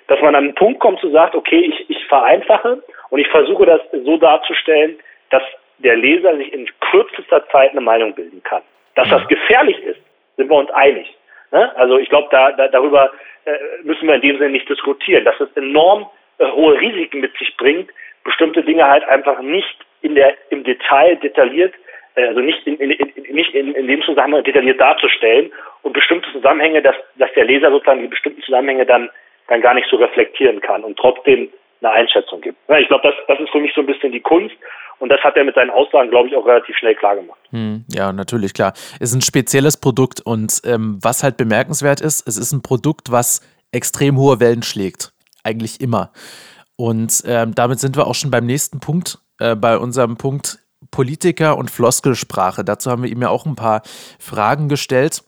Dass 0.08 0.22
man 0.22 0.36
an 0.36 0.44
einen 0.44 0.56
Punkt 0.56 0.80
kommt 0.80 1.00
zu 1.00 1.10
sagen, 1.10 1.36
okay, 1.36 1.60
ich, 1.60 1.90
ich 1.90 2.06
vereinfache 2.06 2.84
und 3.10 3.20
ich 3.20 3.28
versuche 3.30 3.66
das 3.66 3.82
so 3.92 4.18
darzustellen, 4.18 5.00
dass 5.32 5.42
der 5.80 5.96
Leser 5.96 6.38
sich 6.38 6.54
in 6.54 6.70
kürzester 6.92 7.48
Zeit 7.50 7.72
eine 7.72 7.82
Meinung 7.82 8.14
bilden 8.14 8.44
kann. 8.44 8.62
Dass 8.96 9.10
ja. 9.10 9.18
das 9.18 9.28
gefährlich 9.28 9.80
ist, 9.80 10.00
sind 10.36 10.50
wir 10.50 10.58
uns 10.58 10.70
einig. 10.72 11.12
Ne? 11.52 11.76
Also 11.76 11.98
ich 11.98 12.10
glaube, 12.10 12.28
da, 12.30 12.52
da, 12.52 12.68
darüber 12.68 13.12
äh, 13.46 13.52
müssen 13.84 14.08
wir 14.08 14.16
in 14.16 14.22
dem 14.22 14.38
Sinne 14.38 14.52
nicht 14.52 14.70
diskutieren. 14.70 15.26
Dass 15.26 15.40
es 15.40 15.50
enorm 15.56 16.08
äh, 16.38 16.46
hohe 16.52 16.80
Risiken 16.80 17.20
mit 17.20 17.36
sich 17.38 17.58
bringt, 17.58 17.90
bestimmte 18.24 18.64
Dinge 18.64 18.88
halt 18.88 19.04
einfach 19.06 19.42
nicht 19.42 19.87
in 20.02 20.16
der, 20.16 20.34
im 20.50 20.64
Detail 20.64 21.16
detailliert, 21.18 21.74
äh, 22.16 22.28
also 22.28 22.42
nicht 22.42 22.66
in, 22.66 22.78
in, 22.78 22.92
in, 22.92 23.36
nicht 23.36 23.54
in, 23.54 23.74
in 23.74 23.88
dem 23.88 24.02
Zusammenhang 24.04 24.44
detailliert 24.44 24.80
darzustellen 24.80 25.52
und 25.84 25.94
bestimmte 25.94 26.32
Zusammenhänge, 26.32 26.82
dass, 26.82 26.96
dass 27.16 27.32
der 27.36 27.46
Leser 27.46 27.72
sozusagen 27.72 28.02
die 28.02 28.08
bestimmten 28.08 28.42
Zusammenhänge 28.42 28.86
dann, 28.86 29.10
dann 29.48 29.62
gar 29.62 29.74
nicht 29.74 29.88
so 29.90 29.98
reflektieren 29.98 30.62
kann 30.62 30.84
und 30.84 30.98
trotzdem 30.98 31.50
eine 31.82 31.92
Einschätzung 31.92 32.42
gibt. 32.42 32.58
Ich 32.80 32.88
glaube, 32.88 33.08
das, 33.08 33.16
das 33.28 33.40
ist 33.40 33.52
für 33.52 33.60
mich 33.60 33.72
so 33.76 33.82
ein 33.82 33.88
bisschen 33.88 34.12
die 34.12 34.20
Kunst 34.20 34.56
und 35.00 35.10
das 35.10 35.22
hat 35.22 35.38
er 35.38 35.44
mit 35.44 35.56
seinen 35.56 35.70
Aussagen, 35.70 36.10
glaube 36.10 36.28
ich, 36.28 36.36
auch 36.36 36.46
relativ 36.46 36.76
schnell 36.78 36.96
klar 36.96 37.16
gemacht. 37.16 37.40
Hm, 37.52 37.86
ja, 37.90 38.12
natürlich, 38.12 38.54
klar. 38.54 38.74
Es 39.00 39.12
ist 39.12 39.16
ein 39.16 39.22
spezielles 39.22 39.80
Produkt 39.80 40.22
und 40.26 40.62
ähm, 40.66 41.00
was 41.02 41.24
halt 41.24 41.38
bemerkenswert 41.38 42.02
ist, 42.02 42.28
es 42.28 42.38
ist 42.38 42.52
ein 42.52 42.64
Produkt, 42.64 43.12
was 43.12 43.42
extrem 43.72 44.18
hohe 44.18 44.40
Wellen 44.40 44.64
schlägt. 44.64 45.12
Eigentlich 45.44 45.80
immer. 45.82 46.12
Und 46.78 47.24
ähm, 47.28 47.54
damit 47.56 47.80
sind 47.80 47.96
wir 47.96 48.08
auch 48.08 48.16
schon 48.16 48.32
beim 48.32 48.46
nächsten 48.46 48.80
Punkt, 48.80 49.20
äh, 49.40 49.56
bei 49.56 49.78
unserem 49.78 50.18
Punkt 50.18 50.60
Politiker 50.92 51.58
und 51.58 51.72
Floskelsprache. 51.72 52.64
Dazu 52.64 52.92
haben 52.92 53.04
wir 53.04 53.10
ihm 53.10 53.22
ja 53.22 53.30
auch 53.30 53.46
ein 53.46 53.56
paar 53.56 53.82
Fragen 54.20 54.70
gestellt. 54.70 55.24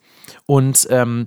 Und 0.45 0.88
ähm, 0.89 1.26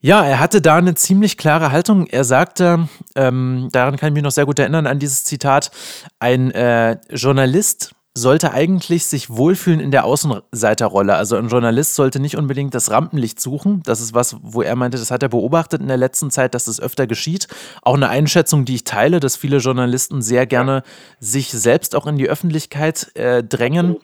ja, 0.00 0.24
er 0.24 0.38
hatte 0.38 0.60
da 0.60 0.76
eine 0.76 0.94
ziemlich 0.94 1.38
klare 1.38 1.72
Haltung. 1.72 2.06
Er 2.06 2.24
sagte, 2.24 2.88
ähm, 3.16 3.70
daran 3.72 3.96
kann 3.96 4.08
ich 4.08 4.14
mich 4.14 4.22
noch 4.22 4.30
sehr 4.30 4.46
gut 4.46 4.58
erinnern, 4.58 4.86
an 4.86 4.98
dieses 4.98 5.24
Zitat, 5.24 5.70
ein 6.18 6.50
äh, 6.50 6.98
Journalist 7.10 7.93
sollte 8.16 8.52
eigentlich 8.52 9.06
sich 9.06 9.28
wohlfühlen 9.28 9.80
in 9.80 9.90
der 9.90 10.04
Außenseiterrolle. 10.04 11.16
Also 11.16 11.36
ein 11.36 11.48
Journalist 11.48 11.96
sollte 11.96 12.20
nicht 12.20 12.36
unbedingt 12.36 12.72
das 12.72 12.92
Rampenlicht 12.92 13.40
suchen. 13.40 13.82
Das 13.84 14.00
ist 14.00 14.14
was, 14.14 14.36
wo 14.40 14.62
er 14.62 14.76
meinte, 14.76 14.98
das 14.98 15.10
hat 15.10 15.24
er 15.24 15.28
beobachtet 15.28 15.80
in 15.80 15.88
der 15.88 15.96
letzten 15.96 16.30
Zeit, 16.30 16.54
dass 16.54 16.66
das 16.66 16.80
öfter 16.80 17.08
geschieht. 17.08 17.48
Auch 17.82 17.94
eine 17.94 18.08
Einschätzung, 18.08 18.64
die 18.64 18.76
ich 18.76 18.84
teile, 18.84 19.18
dass 19.18 19.34
viele 19.34 19.56
Journalisten 19.56 20.22
sehr 20.22 20.46
gerne 20.46 20.84
sich 21.18 21.50
selbst 21.50 21.96
auch 21.96 22.06
in 22.06 22.16
die 22.16 22.28
Öffentlichkeit 22.28 23.10
äh, 23.16 23.42
drängen, 23.42 23.96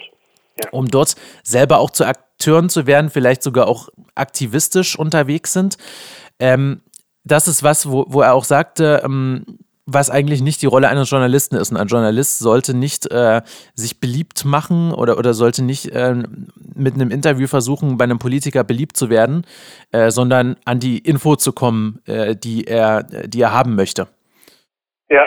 um 0.73 0.89
dort 0.89 1.15
selber 1.45 1.79
auch 1.79 1.91
zu 1.91 2.05
Akteuren 2.05 2.69
zu 2.69 2.89
werden, 2.89 3.11
vielleicht 3.11 3.45
sogar 3.45 3.69
auch 3.69 3.91
aktivistisch 4.17 4.99
unterwegs 4.99 5.53
sind. 5.53 5.77
Ähm, 6.41 6.83
das 7.23 7.47
ist 7.47 7.63
was, 7.63 7.89
wo, 7.89 8.07
wo 8.09 8.23
er 8.23 8.35
auch 8.35 8.45
sagte, 8.45 9.03
ähm, 9.05 9.45
was 9.93 10.11
eigentlich 10.11 10.43
nicht 10.43 10.63
die 10.63 10.67
Rolle 10.67 10.89
eines 10.89 11.11
Journalisten 11.11 11.57
ist. 11.57 11.71
Und 11.71 11.79
ein 11.79 11.87
Journalist 11.87 12.39
sollte 12.39 12.77
nicht 12.77 13.11
äh, 13.11 13.41
sich 13.75 14.01
beliebt 14.01 14.45
machen 14.45 14.93
oder, 14.93 15.19
oder 15.19 15.33
sollte 15.35 15.65
nicht 15.65 15.95
äh, 15.95 16.15
mit 16.75 16.95
einem 16.95 17.11
Interview 17.11 17.47
versuchen, 17.47 17.99
bei 17.99 18.05
einem 18.05 18.19
Politiker 18.19 18.65
beliebt 18.65 18.97
zu 18.97 19.11
werden, 19.11 19.47
äh, 19.93 20.11
sondern 20.11 20.57
an 20.65 20.81
die 20.81 20.99
Info 20.99 21.37
zu 21.37 21.53
kommen, 21.53 22.01
äh, 22.07 22.35
die, 22.37 22.65
er, 22.67 23.03
die 23.03 23.41
er 23.41 23.53
haben 23.53 23.75
möchte. 23.77 24.07
Ja, 25.09 25.27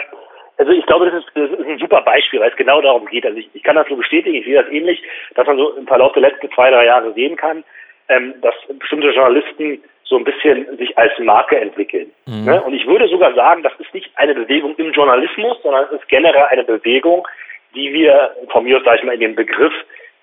also 0.58 0.72
ich 0.72 0.86
glaube, 0.86 1.10
das 1.10 1.24
ist, 1.24 1.30
das 1.36 1.52
ist 1.52 1.68
ein 1.68 1.78
super 1.78 2.02
Beispiel, 2.02 2.40
weil 2.40 2.50
es 2.50 2.56
genau 2.56 2.82
darum 2.82 3.06
geht. 3.08 3.26
Also 3.26 3.38
ich, 3.38 3.50
ich 3.54 3.64
kann 3.64 3.76
das 3.76 3.88
so 3.90 3.96
bestätigen, 3.96 4.36
ich 4.36 4.46
sehe 4.46 4.62
das 4.62 4.72
ähnlich, 4.72 5.02
dass 5.36 5.46
man 5.48 5.58
so 5.58 5.76
im 5.76 5.88
Verlauf 5.88 6.14
der 6.14 6.22
letzten 6.22 6.50
zwei, 6.52 6.70
drei 6.70 6.86
Jahre 6.86 7.14
sehen 7.14 7.36
kann, 7.36 7.64
ähm, 8.10 8.36
dass 8.42 8.54
bestimmte 8.80 9.10
Journalisten 9.10 9.84
so 10.06 10.18
ein 10.18 10.24
bisschen 10.24 10.78
sich 10.78 10.98
als 10.98 11.18
Marke 11.20 11.60
entwickeln. 11.60 12.12
Mhm. 12.26 12.46
Ne? 12.46 12.62
Und 12.64 12.74
ich 12.74 12.86
würde 12.88 13.08
sogar 13.08 13.34
sagen, 13.34 13.64
das 13.64 13.74
ist 13.80 13.94
nicht 13.94 14.10
eine 14.16 14.36
Bewegung 14.36 14.76
im 14.78 14.92
Journalismus, 14.92 15.58
sondern 15.64 15.86
es 15.86 16.00
ist 16.00 16.08
generell 16.10 16.46
eine 16.50 16.64
Bewegung, 16.64 17.28
die 17.74 17.94
wir 17.94 18.36
von 18.50 18.64
mir 18.64 18.78
aus, 18.78 18.84
sage 18.84 19.00
ich 19.00 19.04
mal, 19.04 19.14
in 19.14 19.22
den 19.22 19.36
Begriff 19.36 19.74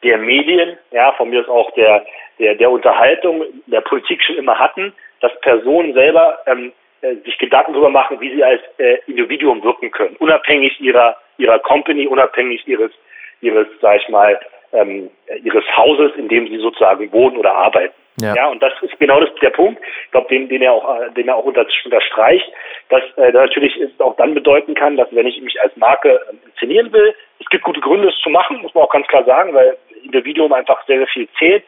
der 0.02 0.18
Medien, 0.18 0.78
ja, 0.92 1.12
von 1.12 1.30
mir 1.30 1.40
aus 1.40 1.48
auch 1.48 1.70
der, 1.72 2.04
der, 2.38 2.54
der 2.54 2.70
Unterhaltung, 2.70 3.44
der 3.66 3.80
Politik 3.82 4.22
schon 4.22 4.36
immer 4.36 4.58
hatten, 4.58 4.92
dass 5.20 5.38
Personen 5.40 5.92
selber 5.92 6.38
ähm, 6.46 6.72
äh, 7.02 7.16
sich 7.24 7.36
Gedanken 7.38 7.72
darüber 7.72 7.90
machen, 7.90 8.20
wie 8.20 8.34
sie 8.34 8.44
als 8.44 8.60
äh, 8.78 8.98
Individuum 9.06 9.62
wirken 9.62 9.90
können, 9.90 10.16
unabhängig 10.18 10.80
ihrer 10.80 11.16
ihrer 11.38 11.58
Company, 11.58 12.06
unabhängig 12.06 12.66
ihres 12.68 12.92
ihres, 13.40 13.66
sag 13.80 14.00
ich 14.00 14.08
mal, 14.08 14.38
ähm, 14.72 15.10
ihres 15.42 15.64
Hauses, 15.76 16.12
in 16.16 16.28
dem 16.28 16.46
sie 16.48 16.58
sozusagen 16.58 17.10
wohnen 17.12 17.36
oder 17.36 17.54
arbeiten. 17.54 17.94
Ja. 18.20 18.34
ja, 18.34 18.46
und 18.48 18.62
das 18.62 18.72
ist 18.82 18.98
genau 18.98 19.20
das, 19.20 19.30
der 19.42 19.50
Punkt, 19.50 19.80
ich 20.04 20.10
glaube, 20.10 20.28
den, 20.28 20.48
den 20.48 20.62
er 20.62 20.72
auch, 20.72 21.12
den 21.14 21.28
er 21.28 21.36
auch 21.36 21.44
unterstreicht, 21.44 22.50
dass 22.88 23.02
äh, 23.16 23.32
natürlich 23.32 23.76
es 23.76 23.98
auch 24.00 24.16
dann 24.16 24.34
bedeuten 24.34 24.74
kann, 24.74 24.96
dass 24.96 25.08
wenn 25.12 25.26
ich 25.26 25.40
mich 25.40 25.60
als 25.60 25.76
Marke 25.76 26.20
äh, 26.28 26.46
inszenieren 26.46 26.92
will, 26.92 27.14
es 27.38 27.46
gibt 27.46 27.64
gute 27.64 27.80
Gründe, 27.80 28.08
es 28.08 28.18
zu 28.22 28.30
machen, 28.30 28.60
muss 28.62 28.74
man 28.74 28.84
auch 28.84 28.92
ganz 28.92 29.06
klar 29.08 29.24
sagen, 29.24 29.54
weil 29.54 29.76
Individuum 30.02 30.52
einfach 30.52 30.84
sehr, 30.86 30.98
sehr 30.98 31.06
viel 31.08 31.28
zählt. 31.38 31.64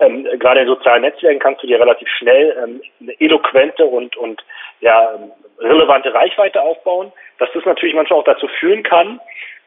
Ähm, 0.00 0.24
gerade 0.38 0.60
in 0.60 0.66
sozialen 0.66 1.02
Netzwerken 1.02 1.38
kannst 1.38 1.62
du 1.62 1.66
dir 1.66 1.80
relativ 1.80 2.08
schnell 2.18 2.56
ähm, 2.62 2.80
eine 3.00 3.20
eloquente 3.20 3.84
und, 3.84 4.16
und 4.16 4.44
ja, 4.80 5.14
relevante 5.58 6.12
Reichweite 6.12 6.60
aufbauen, 6.60 7.12
dass 7.38 7.48
das 7.54 7.64
natürlich 7.64 7.94
manchmal 7.94 8.20
auch 8.20 8.24
dazu 8.24 8.48
führen 8.58 8.82
kann, 8.82 9.20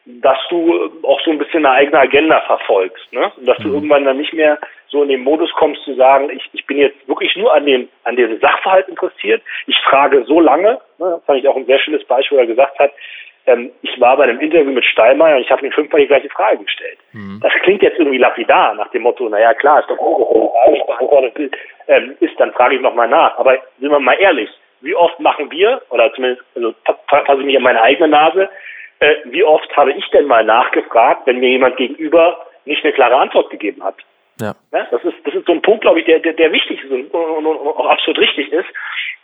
dass 0.05 0.37
du 0.49 0.73
äh, 0.73 1.05
auch 1.05 1.19
so 1.21 1.31
ein 1.31 1.37
bisschen 1.37 1.65
eine 1.65 1.75
eigene 1.75 1.99
Agenda 1.99 2.41
verfolgst, 2.41 3.11
ne? 3.11 3.31
Und 3.37 3.47
dass 3.47 3.57
du 3.57 3.69
mhm. 3.69 3.73
irgendwann 3.75 4.05
dann 4.05 4.17
nicht 4.17 4.33
mehr 4.33 4.59
so 4.89 5.03
in 5.03 5.09
den 5.09 5.23
Modus 5.23 5.51
kommst 5.53 5.83
zu 5.83 5.95
sagen, 5.95 6.29
ich, 6.29 6.49
ich 6.53 6.65
bin 6.65 6.77
jetzt 6.77 7.07
wirklich 7.07 7.35
nur 7.35 7.53
an 7.53 7.65
dem, 7.65 7.89
an 8.03 8.15
dem 8.15 8.39
Sachverhalt 8.39 8.87
interessiert. 8.87 9.41
Ich 9.65 9.77
frage 9.79 10.23
so 10.25 10.39
lange, 10.39 10.79
ne, 10.97 11.11
das 11.15 11.23
fand 11.25 11.39
ich 11.39 11.47
auch 11.47 11.55
ein 11.55 11.65
sehr 11.65 11.79
schönes 11.79 12.03
Beispiel, 12.05 12.37
wo 12.37 12.41
er 12.41 12.47
gesagt 12.47 12.79
hat, 12.79 12.91
ähm, 13.47 13.71
ich 13.81 13.99
war 13.99 14.17
bei 14.17 14.23
einem 14.23 14.39
Interview 14.39 14.71
mit 14.71 14.85
Steinmeier 14.85 15.37
und 15.37 15.43
ich 15.43 15.51
habe 15.51 15.65
ihm 15.65 15.71
fünfmal 15.71 16.01
die 16.01 16.07
gleiche 16.07 16.29
Frage 16.29 16.63
gestellt. 16.63 16.99
Mhm. 17.13 17.39
Das 17.41 17.53
klingt 17.63 17.81
jetzt 17.81 17.97
irgendwie 17.97 18.17
lapidar, 18.17 18.75
nach 18.75 18.89
dem 18.91 19.03
Motto, 19.03 19.27
naja 19.29 19.53
klar, 19.53 19.79
ist 19.79 19.89
doch 19.89 19.99
auch, 19.99 20.53
wenn 20.67 20.85
beantwortet 20.85 21.55
ähm, 21.87 22.17
ist, 22.19 22.37
dann 22.39 22.51
frage 22.53 22.75
ich 22.75 22.81
nochmal 22.81 23.07
nach. 23.07 23.37
Aber 23.37 23.57
sind 23.79 23.89
wir 23.89 23.99
mal 23.99 24.19
ehrlich, 24.19 24.49
wie 24.81 24.95
oft 24.95 25.19
machen 25.19 25.49
wir, 25.49 25.81
oder 25.89 26.13
zumindest 26.13 26.43
also, 26.55 26.73
fasse 27.07 27.39
ich 27.39 27.45
mich 27.45 27.57
an 27.57 27.63
meine 27.63 27.81
eigene 27.81 28.09
Nase, 28.09 28.49
äh, 28.99 29.15
wie 29.25 29.43
oft 29.43 29.75
habe 29.77 29.93
ich 29.93 30.07
denn 30.09 30.25
mal 30.25 30.43
nachgefragt, 30.43 31.25
wenn 31.25 31.39
mir 31.39 31.49
jemand 31.49 31.77
gegenüber 31.77 32.45
nicht 32.65 32.83
eine 32.83 32.93
klare 32.93 33.15
Antwort 33.15 33.49
gegeben 33.49 33.83
hat? 33.83 33.95
Ja. 34.39 34.55
ja. 34.71 34.87
das 34.91 35.03
ist 35.03 35.15
das 35.23 35.35
ist 35.35 35.45
so 35.45 35.53
ein 35.53 35.61
Punkt, 35.61 35.81
glaube 35.81 35.99
ich, 35.99 36.05
der, 36.05 36.19
der, 36.19 36.33
der 36.33 36.51
wichtig 36.51 36.83
ist 36.83 36.91
und, 36.91 37.13
und, 37.13 37.45
und, 37.45 37.57
auch 37.67 37.87
absolut 37.87 38.19
richtig 38.19 38.51
ist. 38.51 38.67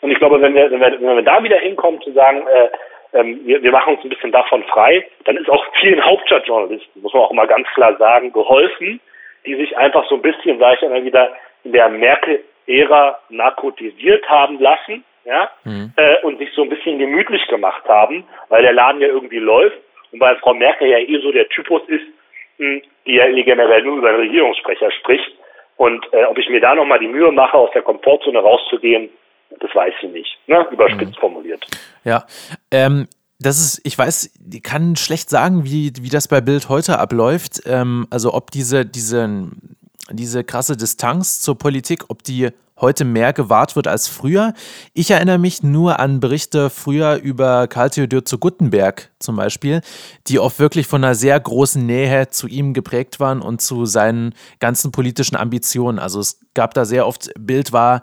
Und 0.01 0.11
ich 0.11 0.17
glaube, 0.17 0.41
wenn 0.41 0.53
wir, 0.53 0.69
wenn 0.71 0.79
wir, 0.79 0.91
wenn 0.91 1.15
wir 1.15 1.21
da 1.21 1.43
wieder 1.43 1.57
hinkommen, 1.57 2.01
zu 2.01 2.11
sagen, 2.11 2.45
äh, 2.47 2.69
ähm, 3.13 3.41
wir, 3.45 3.61
wir 3.61 3.71
machen 3.71 3.95
uns 3.95 4.03
ein 4.03 4.09
bisschen 4.09 4.31
davon 4.31 4.63
frei, 4.63 5.05
dann 5.25 5.37
ist 5.37 5.49
auch 5.49 5.63
vielen 5.79 6.03
Hauptstadtjournalisten, 6.03 7.01
muss 7.01 7.13
man 7.13 7.23
auch 7.23 7.31
mal 7.31 7.47
ganz 7.47 7.67
klar 7.69 7.95
sagen, 7.97 8.33
geholfen, 8.33 8.99
die 9.45 9.55
sich 9.55 9.77
einfach 9.77 10.07
so 10.09 10.15
ein 10.15 10.21
bisschen, 10.21 10.59
sage 10.59 10.77
ich 10.77 10.83
immer 10.83 11.03
wieder, 11.03 11.35
in 11.63 11.73
der 11.73 11.89
Merkel-Ära 11.89 13.19
narkotisiert 13.29 14.27
haben 14.27 14.59
lassen 14.59 15.03
ja, 15.25 15.49
mhm. 15.63 15.93
äh, 15.95 16.21
und 16.23 16.37
sich 16.39 16.51
so 16.53 16.63
ein 16.63 16.69
bisschen 16.69 16.99
gemütlich 16.99 17.45
gemacht 17.47 17.87
haben, 17.87 18.25
weil 18.49 18.63
der 18.63 18.73
Laden 18.73 19.01
ja 19.01 19.07
irgendwie 19.07 19.39
läuft 19.39 19.77
und 20.11 20.19
weil 20.19 20.35
Frau 20.37 20.53
Merkel 20.53 20.89
ja 20.89 20.97
eh 20.97 21.19
so 21.19 21.31
der 21.31 21.47
Typus 21.49 21.81
ist, 21.87 22.05
die 22.57 23.15
ja 23.15 23.25
generell 23.43 23.83
nur 23.83 23.97
über 23.97 24.11
den 24.11 24.21
Regierungssprecher 24.21 24.91
spricht. 24.91 25.31
Und 25.77 26.05
äh, 26.13 26.25
ob 26.25 26.37
ich 26.37 26.49
mir 26.49 26.61
da 26.61 26.75
nochmal 26.75 26.99
die 26.99 27.07
Mühe 27.07 27.31
mache, 27.31 27.57
aus 27.57 27.71
der 27.73 27.81
Komfortzone 27.81 28.39
rauszugehen, 28.39 29.09
das 29.59 29.73
weiß 29.73 29.93
ich 30.01 30.09
nicht, 30.09 30.37
ne? 30.47 30.65
überspitzt 30.71 31.15
mhm. 31.15 31.19
formuliert. 31.19 31.65
Ja, 32.03 32.25
ähm, 32.71 33.07
das 33.39 33.59
ist, 33.59 33.81
ich 33.85 33.97
weiß, 33.97 34.33
ich 34.53 34.63
kann 34.63 34.95
schlecht 34.95 35.29
sagen, 35.29 35.65
wie, 35.65 35.91
wie 35.99 36.09
das 36.09 36.27
bei 36.27 36.41
Bild 36.41 36.69
heute 36.69 36.99
abläuft. 36.99 37.61
Ähm, 37.65 38.07
also 38.09 38.33
ob 38.33 38.51
diese, 38.51 38.85
diese, 38.85 39.49
diese 40.11 40.43
krasse 40.43 40.77
Distanz 40.77 41.41
zur 41.41 41.57
Politik, 41.57 42.05
ob 42.09 42.23
die 42.23 42.49
heute 42.79 43.05
mehr 43.05 43.33
gewahrt 43.33 43.75
wird 43.75 43.87
als 43.87 44.07
früher. 44.07 44.53
Ich 44.93 45.11
erinnere 45.11 45.37
mich 45.37 45.63
nur 45.63 45.99
an 45.99 46.19
Berichte 46.19 46.69
früher 46.69 47.15
über 47.15 47.67
Karl 47.67 47.89
Theodor 47.89 48.25
zu 48.25 48.37
Guttenberg 48.37 49.11
zum 49.19 49.35
Beispiel, 49.35 49.81
die 50.27 50.39
oft 50.39 50.59
wirklich 50.59 50.87
von 50.87 51.03
einer 51.03 51.15
sehr 51.15 51.39
großen 51.39 51.85
Nähe 51.85 52.29
zu 52.29 52.47
ihm 52.47 52.73
geprägt 52.73 53.19
waren 53.19 53.41
und 53.41 53.61
zu 53.61 53.85
seinen 53.85 54.33
ganzen 54.59 54.91
politischen 54.91 55.35
Ambitionen. 55.35 55.99
Also 55.99 56.19
es 56.19 56.39
gab 56.53 56.73
da 56.73 56.85
sehr 56.85 57.07
oft, 57.07 57.31
Bild 57.39 57.71
war 57.71 58.01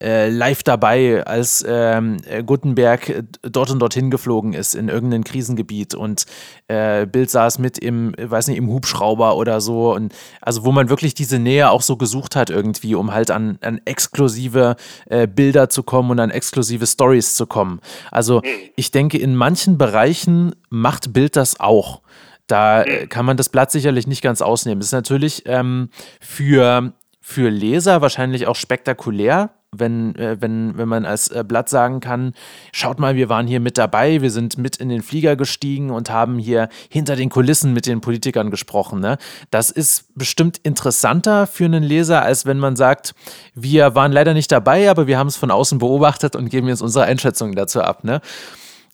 äh, 0.00 0.28
live 0.28 0.62
dabei, 0.62 1.24
als 1.24 1.64
ähm, 1.66 2.18
Gutenberg 2.46 3.24
dort 3.42 3.70
und 3.70 3.80
dorthin 3.80 4.10
geflogen 4.10 4.52
ist 4.52 4.74
in 4.74 4.88
irgendein 4.88 5.24
Krisengebiet 5.24 5.94
und 5.94 6.26
äh, 6.68 7.06
Bild 7.06 7.30
saß 7.30 7.58
mit 7.58 7.78
im, 7.78 8.14
weiß 8.18 8.48
nicht, 8.48 8.56
im 8.56 8.68
Hubschrauber 8.68 9.36
oder 9.36 9.60
so 9.60 9.94
und 9.94 10.12
also 10.40 10.64
wo 10.64 10.72
man 10.72 10.88
wirklich 10.88 11.14
diese 11.14 11.38
Nähe 11.38 11.70
auch 11.70 11.82
so 11.82 11.96
gesucht 11.96 12.36
hat 12.36 12.50
irgendwie, 12.50 12.94
um 12.94 13.12
halt 13.12 13.30
an, 13.30 13.58
an 13.60 13.80
exklusive 13.84 14.76
äh, 15.06 15.26
Bilder 15.26 15.68
zu 15.68 15.82
kommen 15.82 16.10
und 16.10 16.20
an 16.20 16.30
exklusive 16.30 16.86
Stories 16.86 17.34
zu 17.34 17.46
kommen. 17.46 17.80
Also 18.10 18.42
ich 18.76 18.90
denke, 18.90 19.18
in 19.18 19.34
manchen 19.34 19.78
Bereichen 19.78 20.54
macht 20.68 21.12
Bild 21.12 21.36
das 21.36 21.60
auch. 21.60 22.02
Da 22.46 22.82
äh, 22.82 23.06
kann 23.06 23.24
man 23.24 23.36
das 23.36 23.48
Blatt 23.48 23.70
sicherlich 23.70 24.06
nicht 24.06 24.22
ganz 24.22 24.42
ausnehmen. 24.42 24.80
Das 24.80 24.88
ist 24.88 24.92
natürlich 24.92 25.44
ähm, 25.46 25.90
für, 26.20 26.92
für 27.20 27.48
Leser 27.48 28.02
wahrscheinlich 28.02 28.46
auch 28.46 28.56
spektakulär, 28.56 29.50
wenn, 29.76 30.16
äh, 30.16 30.36
wenn, 30.40 30.76
wenn 30.76 30.88
man 30.88 31.04
als 31.04 31.28
äh, 31.28 31.44
Blatt 31.46 31.68
sagen 31.68 32.00
kann, 32.00 32.34
schaut 32.72 32.98
mal, 32.98 33.14
wir 33.14 33.28
waren 33.28 33.46
hier 33.46 33.60
mit 33.60 33.78
dabei, 33.78 34.20
wir 34.20 34.30
sind 34.30 34.58
mit 34.58 34.76
in 34.76 34.88
den 34.88 35.02
Flieger 35.02 35.36
gestiegen 35.36 35.90
und 35.90 36.10
haben 36.10 36.38
hier 36.38 36.68
hinter 36.88 37.14
den 37.14 37.28
Kulissen 37.28 37.72
mit 37.72 37.86
den 37.86 38.00
Politikern 38.00 38.50
gesprochen. 38.50 39.00
Ne? 39.00 39.16
Das 39.50 39.70
ist 39.70 40.06
bestimmt 40.16 40.58
interessanter 40.58 41.46
für 41.46 41.66
einen 41.66 41.84
Leser, 41.84 42.22
als 42.22 42.46
wenn 42.46 42.58
man 42.58 42.74
sagt, 42.74 43.14
wir 43.54 43.94
waren 43.94 44.12
leider 44.12 44.34
nicht 44.34 44.50
dabei, 44.50 44.90
aber 44.90 45.06
wir 45.06 45.18
haben 45.18 45.28
es 45.28 45.36
von 45.36 45.50
außen 45.50 45.78
beobachtet 45.78 46.34
und 46.34 46.48
geben 46.48 46.66
jetzt 46.66 46.82
unsere 46.82 47.04
Einschätzung 47.04 47.54
dazu 47.54 47.80
ab. 47.80 48.02
Ne? 48.02 48.20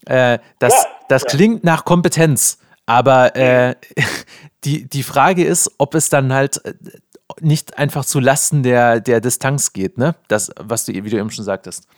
Äh, 0.05 0.39
das, 0.59 0.75
ja, 0.75 0.89
das 1.09 1.23
ja. 1.23 1.29
klingt 1.29 1.65
nach 1.65 1.85
Kompetenz. 1.85 2.59
Aber 2.87 3.35
äh, 3.35 3.75
die, 4.65 4.89
die 4.89 5.03
Frage 5.03 5.45
ist, 5.45 5.71
ob 5.79 5.95
es 5.95 6.09
dann 6.09 6.33
halt 6.33 6.65
äh, 6.65 6.75
nicht 7.41 7.79
einfach 7.79 8.05
zu 8.05 8.21
Lasten 8.21 8.63
der, 8.63 9.01
der 9.01 9.21
Distanz 9.21 9.73
geht, 9.73 9.99
ne? 9.99 10.15
Das, 10.29 10.53
was 10.61 10.87
du, 10.87 10.93
wie 10.93 11.11
du 11.11 11.17
eben 11.17 11.31
schon 11.31 11.45
sagtest. 11.45 11.89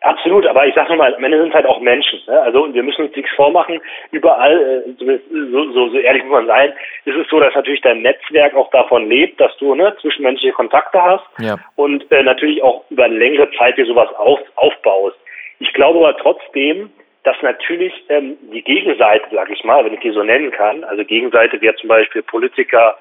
Absolut, 0.00 0.46
aber 0.46 0.64
ich 0.64 0.74
sage 0.76 0.90
nochmal, 0.90 1.12
am 1.12 1.24
Ende 1.24 1.42
sind 1.42 1.52
halt 1.52 1.66
auch 1.66 1.80
Menschen. 1.80 2.20
Ne? 2.28 2.40
Also 2.40 2.72
wir 2.72 2.82
müssen 2.84 3.06
uns 3.06 3.16
nichts 3.16 3.32
vormachen. 3.34 3.80
Überall, 4.12 4.84
äh, 4.86 4.90
so, 4.96 5.72
so, 5.72 5.88
so 5.88 5.98
ehrlich 5.98 6.22
muss 6.22 6.32
man 6.32 6.46
sein, 6.46 6.72
ist 7.04 7.16
es 7.16 7.26
so, 7.28 7.40
dass 7.40 7.52
natürlich 7.54 7.80
dein 7.80 8.02
Netzwerk 8.02 8.54
auch 8.54 8.70
davon 8.70 9.08
lebt, 9.08 9.40
dass 9.40 9.56
du 9.56 9.74
ne, 9.74 9.96
zwischenmenschliche 10.00 10.52
Kontakte 10.52 11.02
hast 11.02 11.26
ja. 11.40 11.56
und 11.74 12.10
äh, 12.12 12.22
natürlich 12.22 12.62
auch 12.62 12.84
über 12.90 13.04
eine 13.04 13.18
längere 13.18 13.50
Zeit 13.58 13.76
dir 13.76 13.86
sowas 13.86 14.08
auf, 14.14 14.38
aufbaust. 14.54 15.16
Ich 15.58 15.72
glaube 15.72 15.98
aber 15.98 16.16
trotzdem, 16.16 16.90
dass 17.24 17.36
natürlich 17.42 17.92
ähm, 18.08 18.36
die 18.52 18.62
Gegenseite, 18.62 19.26
sage 19.32 19.52
ich 19.52 19.64
mal, 19.64 19.84
wenn 19.84 19.94
ich 19.94 20.00
die 20.00 20.12
so 20.12 20.22
nennen 20.22 20.52
kann, 20.52 20.84
also 20.84 21.04
Gegenseite 21.04 21.60
wäre 21.60 21.74
zum 21.74 21.88
Beispiel 21.88 22.22
Politiker, 22.22 22.96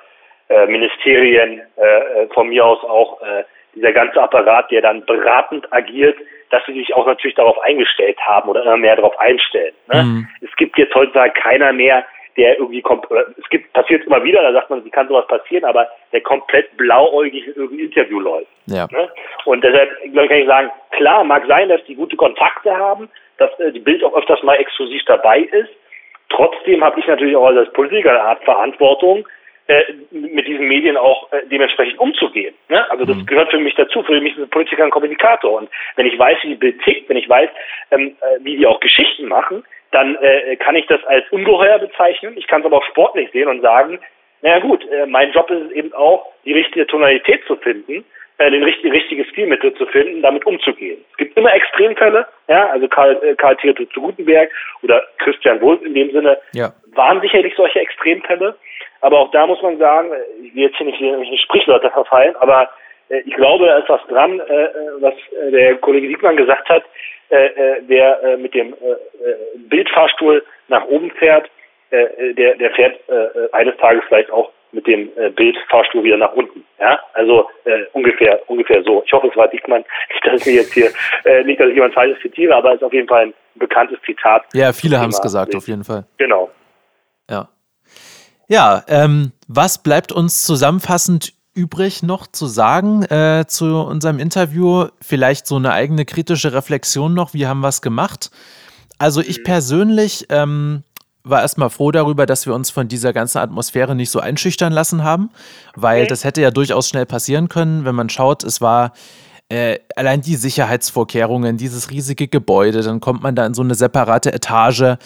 Ministerien, 0.67 1.61
äh, 1.77 1.83
äh, 2.23 2.27
von 2.33 2.49
mir 2.49 2.65
aus 2.65 2.83
auch 2.83 3.21
äh, 3.21 3.43
dieser 3.75 3.91
ganze 3.91 4.21
Apparat, 4.21 4.71
der 4.71 4.81
dann 4.81 5.05
beratend 5.05 5.71
agiert, 5.71 6.17
dass 6.49 6.65
sie 6.65 6.73
sich 6.73 6.93
auch 6.95 7.05
natürlich 7.05 7.35
darauf 7.35 7.59
eingestellt 7.63 8.17
haben 8.25 8.49
oder 8.49 8.63
immer 8.63 8.77
mehr 8.77 8.95
darauf 8.95 9.19
einstellen. 9.19 9.73
Ne? 9.91 10.03
Mhm. 10.03 10.27
Es 10.41 10.55
gibt 10.55 10.77
jetzt 10.77 10.95
heutzutage 10.95 11.33
keiner 11.33 11.73
mehr, 11.73 12.05
der 12.37 12.57
irgendwie 12.59 12.81
kommt, 12.81 13.05
es 13.37 13.49
gibt, 13.49 13.73
passiert 13.73 14.05
immer 14.05 14.23
wieder, 14.23 14.41
da 14.43 14.53
sagt 14.53 14.69
man, 14.69 14.85
wie 14.85 14.91
kann 14.91 15.07
sowas 15.07 15.27
passieren, 15.27 15.65
aber 15.65 15.89
der 16.13 16.21
komplett 16.21 16.75
blauäugig 16.77 17.47
in 17.47 17.53
irgendein 17.55 17.87
Interview 17.87 18.19
läuft. 18.19 18.47
Ja. 18.67 18.87
Ne? 18.91 19.09
Und 19.45 19.63
deshalb, 19.63 19.89
glaube 20.03 20.23
ich, 20.23 20.29
kann 20.29 20.39
ich 20.39 20.47
sagen, 20.47 20.71
klar, 20.91 21.23
mag 21.23 21.43
sein, 21.47 21.69
dass 21.69 21.83
die 21.85 21.95
gute 21.95 22.15
Kontakte 22.15 22.75
haben, 22.77 23.09
dass 23.37 23.49
äh, 23.59 23.71
die 23.71 23.79
Bild 23.79 24.03
auch 24.03 24.15
öfters 24.15 24.41
mal 24.43 24.55
exklusiv 24.55 25.01
dabei 25.05 25.39
ist. 25.39 25.69
Trotzdem 26.29 26.83
habe 26.83 26.99
ich 26.99 27.07
natürlich 27.07 27.35
auch 27.35 27.47
als 27.47 27.71
Politiker 27.73 28.11
eine 28.11 28.21
Art 28.21 28.43
Verantwortung, 28.43 29.27
äh, 29.67 29.83
mit 30.11 30.47
diesen 30.47 30.67
Medien 30.67 30.97
auch 30.97 31.31
äh, 31.31 31.41
dementsprechend 31.51 31.99
umzugehen. 31.99 32.55
Ne? 32.69 32.89
Also 32.89 33.05
das 33.05 33.17
mhm. 33.17 33.25
gehört 33.25 33.51
für 33.51 33.59
mich 33.59 33.75
dazu. 33.75 34.01
Für 34.03 34.19
mich 34.21 34.33
ist 34.33 34.43
ein 34.43 34.49
Politiker 34.49 34.83
ein 34.83 34.91
Kommunikator. 34.91 35.59
Und 35.59 35.69
wenn 35.95 36.05
ich 36.05 36.17
weiß, 36.17 36.37
wie 36.43 36.49
die 36.49 36.55
Bild 36.55 36.81
tickt, 36.83 37.09
wenn 37.09 37.17
ich 37.17 37.29
weiß, 37.29 37.49
ähm, 37.91 38.15
äh, 38.21 38.43
wie 38.43 38.57
die 38.57 38.65
auch 38.65 38.79
Geschichten 38.79 39.27
machen, 39.27 39.63
dann 39.91 40.15
äh, 40.17 40.55
kann 40.57 40.75
ich 40.75 40.85
das 40.87 41.03
als 41.05 41.25
ungeheuer 41.31 41.79
bezeichnen. 41.79 42.37
Ich 42.37 42.47
kann 42.47 42.61
es 42.61 42.65
aber 42.65 42.77
auch 42.77 42.85
sportlich 42.85 43.29
sehen 43.31 43.47
und 43.47 43.61
sagen, 43.61 43.99
naja 44.41 44.59
gut, 44.59 44.85
äh, 44.91 45.05
mein 45.05 45.31
Job 45.31 45.49
ist 45.49 45.65
es 45.65 45.71
eben 45.71 45.93
auch, 45.93 46.31
die 46.45 46.53
richtige 46.53 46.85
Tonalität 46.87 47.43
zu 47.45 47.55
finden, 47.57 48.05
äh, 48.37 48.51
den 48.51 48.63
richtigen 48.63 48.91
richtige 48.91 49.25
Stilmittel 49.25 49.73
zu 49.73 49.85
finden, 49.87 50.21
damit 50.21 50.45
umzugehen. 50.45 51.03
Es 51.11 51.17
gibt 51.17 51.37
immer 51.37 51.53
Extremfälle, 51.53 52.27
ja, 52.47 52.67
also 52.69 52.87
Karl, 52.87 53.19
äh, 53.23 53.35
Karl 53.35 53.55
Theodor 53.57 53.89
zu 53.89 54.01
Gutenberg 54.01 54.51
oder 54.83 55.01
Christian 55.17 55.59
Wulff 55.61 55.81
in 55.83 55.95
dem 55.95 56.11
Sinne 56.11 56.37
ja. 56.53 56.71
waren 56.93 57.19
sicherlich 57.21 57.55
solche 57.55 57.79
Extremfälle. 57.79 58.55
Aber 59.01 59.19
auch 59.19 59.31
da 59.31 59.45
muss 59.47 59.61
man 59.61 59.77
sagen, 59.77 60.11
ich 60.41 60.55
will 60.55 60.63
jetzt 60.63 60.77
hier 60.77 60.87
nicht 60.87 61.01
in 61.01 61.37
Sprichwörter 61.37 61.91
verfallen, 61.91 62.35
aber 62.37 62.69
äh, 63.09 63.19
ich 63.25 63.33
glaube, 63.35 63.65
da 63.65 63.77
ist 63.77 63.89
was 63.89 64.05
dran, 64.07 64.39
äh, 64.39 64.63
äh 64.63 64.69
was 64.99 65.13
äh, 65.13 65.51
der 65.51 65.75
Kollege 65.77 66.07
Siegmann 66.07 66.37
gesagt 66.37 66.67
hat, 66.69 66.83
äh, 67.29 67.45
äh 67.45 67.81
der 67.83 68.23
äh, 68.23 68.37
mit 68.37 68.53
dem 68.53 68.73
äh, 68.73 68.95
Bildfahrstuhl 69.69 70.43
nach 70.67 70.85
oben 70.85 71.11
fährt, 71.11 71.49
äh, 71.91 72.33
der, 72.33 72.55
der 72.55 72.71
fährt 72.71 72.97
äh, 73.09 73.53
eines 73.53 73.77
Tages 73.77 74.03
vielleicht 74.07 74.31
auch 74.31 74.51
mit 74.71 74.85
dem 74.85 75.09
äh, 75.15 75.29
Bildfahrstuhl 75.29 76.03
wieder 76.03 76.17
nach 76.17 76.33
unten. 76.33 76.65
Ja, 76.79 76.99
also 77.13 77.49
äh, 77.63 77.85
ungefähr 77.93 78.39
ungefähr 78.47 78.83
so. 78.83 79.03
Ich 79.05 79.13
hoffe, 79.13 79.27
es 79.27 79.37
war 79.37 79.47
Dickmann. 79.47 79.83
Nicht, 80.09 80.25
dass 80.25 80.47
ich 80.47 80.55
jetzt 80.55 80.73
hier 80.73 80.91
äh, 81.23 81.43
nicht, 81.43 81.59
dass 81.59 81.69
ich 81.69 81.75
jemand 81.75 81.93
falsches 81.93 82.21
zitiere, 82.21 82.55
aber 82.55 82.71
es 82.71 82.75
ist 82.77 82.83
auf 82.83 82.93
jeden 82.93 83.07
Fall 83.07 83.27
ein 83.27 83.33
bekanntes 83.55 83.99
Zitat. 84.05 84.43
Ja, 84.53 84.73
viele 84.73 84.99
haben 84.99 85.09
es 85.09 85.21
gesagt, 85.21 85.55
auf 85.55 85.67
jeden 85.67 85.83
Fall. 85.83 86.03
Genau. 86.17 86.49
Ja. 87.29 87.47
Ja, 88.47 88.83
ähm, 88.87 89.33
was 89.47 89.83
bleibt 89.83 90.11
uns 90.11 90.43
zusammenfassend 90.43 91.33
übrig 91.53 92.03
noch 92.03 92.27
zu 92.27 92.47
sagen 92.47 93.03
äh, 93.03 93.45
zu 93.47 93.65
unserem 93.81 94.19
Interview? 94.19 94.87
Vielleicht 95.01 95.47
so 95.47 95.57
eine 95.57 95.73
eigene 95.73 96.05
kritische 96.05 96.53
Reflexion 96.53 97.13
noch. 97.13 97.33
Wie 97.33 97.47
haben 97.47 97.59
wir 97.59 97.67
es 97.67 97.81
gemacht? 97.81 98.31
Also 98.99 99.21
ich 99.21 99.39
mhm. 99.39 99.43
persönlich 99.43 100.27
ähm, 100.29 100.83
war 101.23 101.41
erstmal 101.41 101.69
froh 101.69 101.91
darüber, 101.91 102.25
dass 102.25 102.45
wir 102.45 102.53
uns 102.53 102.69
von 102.69 102.87
dieser 102.87 103.11
ganzen 103.11 103.39
Atmosphäre 103.39 103.95
nicht 103.95 104.11
so 104.11 104.19
einschüchtern 104.19 104.71
lassen 104.71 105.03
haben, 105.03 105.29
weil 105.75 106.01
okay. 106.01 106.09
das 106.09 106.23
hätte 106.23 106.41
ja 106.41 106.51
durchaus 106.51 106.87
schnell 106.87 107.05
passieren 107.05 107.49
können, 107.49 107.83
wenn 107.83 107.95
man 107.95 108.09
schaut, 108.09 108.43
es 108.43 108.61
war 108.61 108.93
äh, 109.49 109.79
allein 109.95 110.21
die 110.21 110.35
Sicherheitsvorkehrungen, 110.35 111.57
dieses 111.57 111.89
riesige 111.89 112.27
Gebäude, 112.27 112.81
dann 112.81 112.99
kommt 112.99 113.23
man 113.23 113.35
da 113.35 113.45
in 113.45 113.53
so 113.53 113.61
eine 113.61 113.75
separate 113.75 114.33
Etage. 114.33 114.97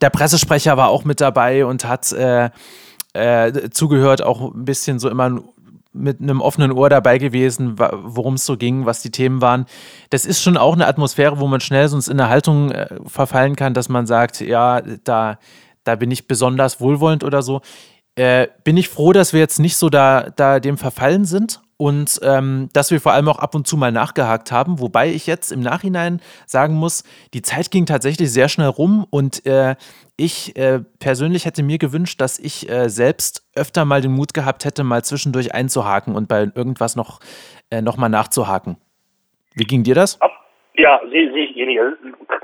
Der 0.00 0.10
Pressesprecher 0.10 0.76
war 0.76 0.88
auch 0.88 1.04
mit 1.04 1.20
dabei 1.20 1.64
und 1.64 1.86
hat 1.86 2.12
äh, 2.12 2.50
äh, 3.14 3.70
zugehört, 3.70 4.22
auch 4.22 4.52
ein 4.52 4.64
bisschen 4.64 4.98
so 4.98 5.08
immer 5.08 5.40
mit 5.94 6.20
einem 6.20 6.42
offenen 6.42 6.72
Ohr 6.72 6.90
dabei 6.90 7.16
gewesen, 7.16 7.78
worum 7.78 8.34
es 8.34 8.44
so 8.44 8.58
ging, 8.58 8.84
was 8.84 9.00
die 9.00 9.10
Themen 9.10 9.40
waren. 9.40 9.64
Das 10.10 10.26
ist 10.26 10.42
schon 10.42 10.58
auch 10.58 10.74
eine 10.74 10.86
Atmosphäre, 10.86 11.40
wo 11.40 11.46
man 11.46 11.60
schnell 11.60 11.88
sonst 11.88 12.08
in 12.08 12.20
eine 12.20 12.28
Haltung 12.28 12.70
äh, 12.70 12.88
verfallen 13.06 13.56
kann, 13.56 13.72
dass 13.72 13.88
man 13.88 14.06
sagt, 14.06 14.40
ja, 14.42 14.82
da, 15.04 15.38
da 15.84 15.96
bin 15.96 16.10
ich 16.10 16.28
besonders 16.28 16.82
wohlwollend 16.82 17.24
oder 17.24 17.40
so. 17.40 17.62
Äh, 18.14 18.48
bin 18.62 18.76
ich 18.76 18.90
froh, 18.90 19.14
dass 19.14 19.32
wir 19.32 19.40
jetzt 19.40 19.58
nicht 19.58 19.78
so 19.78 19.88
da, 19.88 20.28
da 20.36 20.60
dem 20.60 20.76
verfallen 20.76 21.24
sind 21.24 21.62
und 21.78 22.20
ähm, 22.22 22.68
dass 22.72 22.90
wir 22.90 23.00
vor 23.00 23.12
allem 23.12 23.28
auch 23.28 23.38
ab 23.38 23.54
und 23.54 23.66
zu 23.66 23.76
mal 23.76 23.92
nachgehakt 23.92 24.50
haben, 24.52 24.80
wobei 24.80 25.08
ich 25.08 25.26
jetzt 25.26 25.52
im 25.52 25.60
Nachhinein 25.60 26.20
sagen 26.46 26.74
muss, 26.74 27.04
die 27.34 27.42
Zeit 27.42 27.70
ging 27.70 27.86
tatsächlich 27.86 28.30
sehr 28.30 28.48
schnell 28.48 28.68
rum 28.68 29.06
und 29.10 29.44
äh, 29.46 29.74
ich 30.16 30.56
äh, 30.56 30.80
persönlich 30.98 31.44
hätte 31.44 31.62
mir 31.62 31.78
gewünscht, 31.78 32.20
dass 32.20 32.38
ich 32.38 32.70
äh, 32.70 32.88
selbst 32.88 33.42
öfter 33.54 33.84
mal 33.84 34.00
den 34.00 34.12
Mut 34.12 34.32
gehabt 34.32 34.64
hätte, 34.64 34.84
mal 34.84 35.04
zwischendurch 35.04 35.54
einzuhaken 35.54 36.14
und 36.14 36.28
bei 36.28 36.48
irgendwas 36.54 36.96
noch, 36.96 37.20
äh, 37.70 37.82
noch 37.82 37.98
mal 37.98 38.08
nachzuhaken. 38.08 38.78
Wie 39.54 39.64
ging 39.64 39.82
dir 39.82 39.94
das? 39.94 40.18
Ja, 40.78 41.00
sehe 41.10 41.30
ich 41.30 41.56
ähnlich. 41.56 41.80
Also, 41.80 41.96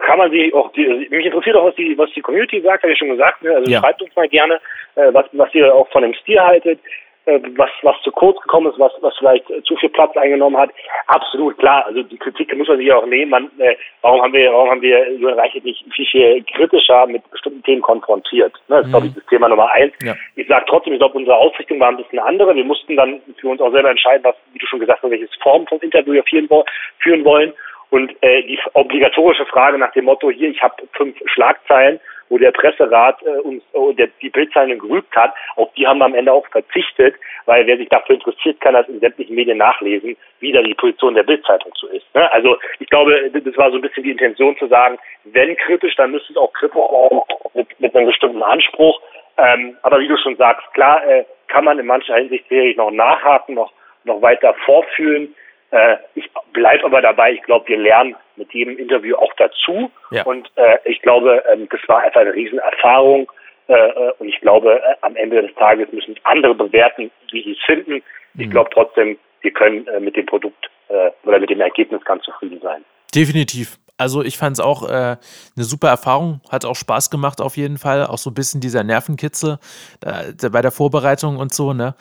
kann 0.06 0.18
man 0.18 0.30
sie 0.30 0.52
auch, 0.54 0.72
die, 0.72 0.86
mich 1.10 1.26
interessiert 1.26 1.56
auch, 1.56 1.66
was 1.66 1.74
die, 1.74 1.96
was 1.96 2.10
die 2.14 2.22
Community 2.22 2.60
sagt, 2.62 2.82
habe 2.82 2.92
ich 2.92 2.98
schon 2.98 3.10
gesagt. 3.10 3.42
Ne? 3.42 3.54
Also 3.54 3.70
ja. 3.70 3.80
schreibt 3.80 4.02
uns 4.02 4.14
mal 4.16 4.28
gerne, 4.28 4.60
äh, 4.94 5.12
was, 5.12 5.26
was 5.32 5.54
ihr 5.54 5.74
auch 5.74 5.88
von 5.90 6.02
dem 6.02 6.14
Stil 6.14 6.40
haltet. 6.40 6.78
Äh, 7.24 7.40
was, 7.57 7.70
was 7.82 7.94
zu 8.03 8.11
kurz 8.11 8.40
gekommen 8.40 8.73
ist, 8.73 8.81
was, 8.81 8.93
was 9.01 9.16
vielleicht 9.16 9.47
zu 9.65 9.77
viel 9.77 9.90
Platz 9.90 10.16
eingenommen 10.16 10.57
hat. 10.57 10.70
Absolut 11.07 11.57
klar. 11.57 11.86
Also 11.86 12.03
die 12.03 12.19
Kritik 12.19 12.53
muss 12.57 12.66
man 12.66 12.78
sich 12.78 12.93
auch 12.93 13.07
nehmen. 13.07 13.31
Man, 13.31 13.51
äh, 13.59 13.77
warum 14.01 14.23
haben 14.23 14.32
wir, 14.32 14.53
warum 14.53 14.70
haben 14.70 14.82
wir 14.82 15.09
Julian 15.12 15.39
Reichert 15.39 15.65
nicht 15.65 15.85
viel, 15.94 16.07
viel 16.07 16.44
kritischer 16.53 17.07
mit 17.07 17.23
bestimmten 17.31 17.62
Themen 17.62 17.81
konfrontiert? 17.81 18.53
Ne, 18.66 18.78
das 18.78 18.86
ist, 18.86 18.90
glaube 18.90 19.07
ich, 19.07 19.12
mhm. 19.12 19.16
das 19.20 19.27
Thema 19.27 19.49
Nummer 19.49 19.70
eins. 19.70 19.93
Ja. 20.03 20.16
Ich 20.35 20.49
sage 20.49 20.65
trotzdem, 20.69 20.94
ich 20.94 20.99
glaube, 20.99 21.16
unsere 21.16 21.36
Ausrichtung 21.36 21.78
war 21.78 21.90
ein 21.90 21.97
bisschen 21.97 22.19
andere. 22.19 22.57
Wir 22.57 22.65
mussten 22.65 22.97
dann 22.97 23.20
für 23.40 23.49
uns 23.49 23.61
auch 23.61 23.70
selber 23.70 23.90
entscheiden, 23.90 24.24
was, 24.24 24.35
wie 24.53 24.59
du 24.59 24.66
schon 24.66 24.81
gesagt 24.81 25.05
hast, 25.05 25.11
welches 25.11 25.31
Form 25.40 25.65
vom 25.69 25.78
Interview 25.81 26.15
wir 26.15 26.24
führen 26.24 27.24
wollen. 27.24 27.53
Und 27.93 28.10
äh, 28.23 28.43
die 28.44 28.59
obligatorische 28.73 29.44
Frage 29.47 29.77
nach 29.77 29.93
dem 29.93 30.06
Motto, 30.06 30.31
hier, 30.31 30.48
ich 30.48 30.62
habe 30.62 30.74
fünf 30.93 31.16
Schlagzeilen 31.27 32.01
wo 32.32 32.39
der 32.39 32.51
Presserat 32.51 33.23
äh, 33.23 33.40
uns 33.40 33.62
äh, 33.74 33.93
der, 33.93 34.09
die 34.23 34.31
Bildzeitung 34.31 34.78
gerügt 34.78 35.14
hat, 35.14 35.35
auf 35.56 35.70
die 35.74 35.86
haben 35.86 35.98
wir 35.98 36.06
am 36.06 36.14
Ende 36.14 36.32
auch 36.32 36.47
verzichtet, 36.48 37.14
weil 37.44 37.66
wer 37.66 37.77
sich 37.77 37.90
dafür 37.90 38.14
interessiert, 38.14 38.59
kann 38.62 38.73
das 38.73 38.89
in 38.89 39.01
sämtlichen 39.01 39.36
Medien 39.36 39.59
nachlesen, 39.59 40.16
wie 40.40 40.51
da 40.51 40.62
die 40.62 40.73
Position 40.73 41.14
der 41.14 41.24
Bildzeitung 41.24 41.73
so 41.74 41.89
ist. 41.89 42.06
Ne? 42.14 42.32
Also 42.32 42.56
ich 42.78 42.89
glaube, 42.89 43.31
das 43.31 43.56
war 43.59 43.70
so 43.70 43.77
ein 43.77 43.82
bisschen 43.82 44.05
die 44.05 44.12
Intention 44.12 44.56
zu 44.56 44.66
sagen, 44.69 44.98
wenn 45.24 45.55
kritisch, 45.59 45.94
dann 45.97 46.10
müsste 46.10 46.32
es 46.32 46.39
auch 46.39 46.55
kritisch 46.55 46.73
sein 46.74 47.20
mit, 47.52 47.81
mit 47.81 47.94
einem 47.94 48.06
bestimmten 48.06 48.43
Anspruch. 48.43 48.98
Ähm, 49.36 49.77
aber 49.82 50.01
wie 50.01 50.09
du 50.09 50.16
schon 50.16 50.36
sagst, 50.36 50.66
klar 50.73 51.06
äh, 51.06 51.27
kann 51.48 51.66
man 51.66 51.78
in 51.78 51.85
mancher 51.85 52.16
Hinsicht 52.16 52.48
sicherlich 52.48 52.78
noch 52.78 52.90
nachhaken, 52.90 53.56
noch 53.56 53.73
noch 54.05 54.23
weiter 54.23 54.55
vorfühlen. 54.64 55.35
Äh, 55.73 55.97
ich 56.15 56.31
bleibe 56.53 56.85
aber 56.85 57.01
dabei, 57.01 57.32
ich 57.32 57.43
glaube, 57.43 57.66
wir 57.69 57.78
lernen 57.78 58.15
mit 58.36 58.53
jedem 58.53 58.78
Interview 58.78 59.16
auch 59.16 59.32
dazu. 59.39 59.90
Ja. 60.11 60.23
Und 60.24 60.51
äh, 60.57 60.78
ich 60.85 61.01
glaube, 61.03 61.43
ähm, 61.51 61.66
das 61.70 61.81
war 61.89 62.03
einfach 62.03 62.20
eine 62.20 62.35
Riesenerfahrung. 62.35 63.31
Äh, 63.69 63.74
äh 63.74 64.12
und 64.19 64.28
ich 64.28 64.39
glaube, 64.40 64.81
äh, 64.81 64.94
am 65.01 65.16
Ende 65.16 65.43
des 65.43 65.55
Tages 65.57 65.90
müssen 65.93 66.15
andere 66.24 66.55
bewerten, 66.55 67.11
wie 67.31 67.43
sie 67.43 67.53
es 67.53 67.65
finden. 67.65 68.03
Mhm. 68.35 68.40
Ich 68.40 68.51
glaube 68.51 68.70
trotzdem, 68.73 69.19
wir 69.40 69.51
können 69.51 69.86
äh, 69.89 69.99
mit 69.99 70.15
dem 70.15 70.27
Produkt 70.27 70.70
äh, 70.89 71.11
oder 71.24 71.40
mit 71.40 71.51
dem 71.51 71.61
Ergebnis 71.61 72.05
ganz 72.05 72.23
zufrieden 72.24 72.61
sein. 72.62 72.85
Definitiv. 73.15 73.78
Also 73.99 74.23
ich 74.23 74.36
fand 74.36 74.59
es 74.59 74.61
auch 74.61 74.89
äh, 74.89 74.93
eine 74.93 75.19
super 75.57 75.89
Erfahrung, 75.89 76.40
hat 76.51 76.65
auch 76.65 76.74
Spaß 76.74 77.11
gemacht 77.11 77.40
auf 77.40 77.57
jeden 77.57 77.78
Fall, 77.78 78.07
auch 78.07 78.19
so 78.19 78.31
ein 78.31 78.35
bisschen 78.35 78.61
dieser 78.61 78.82
Nervenkitze 78.82 79.59
äh, 80.05 80.49
bei 80.51 80.61
der 80.61 80.73
Vorbereitung 80.73 81.36
und 81.36 81.55
so, 81.55 81.73
ne? 81.73 81.94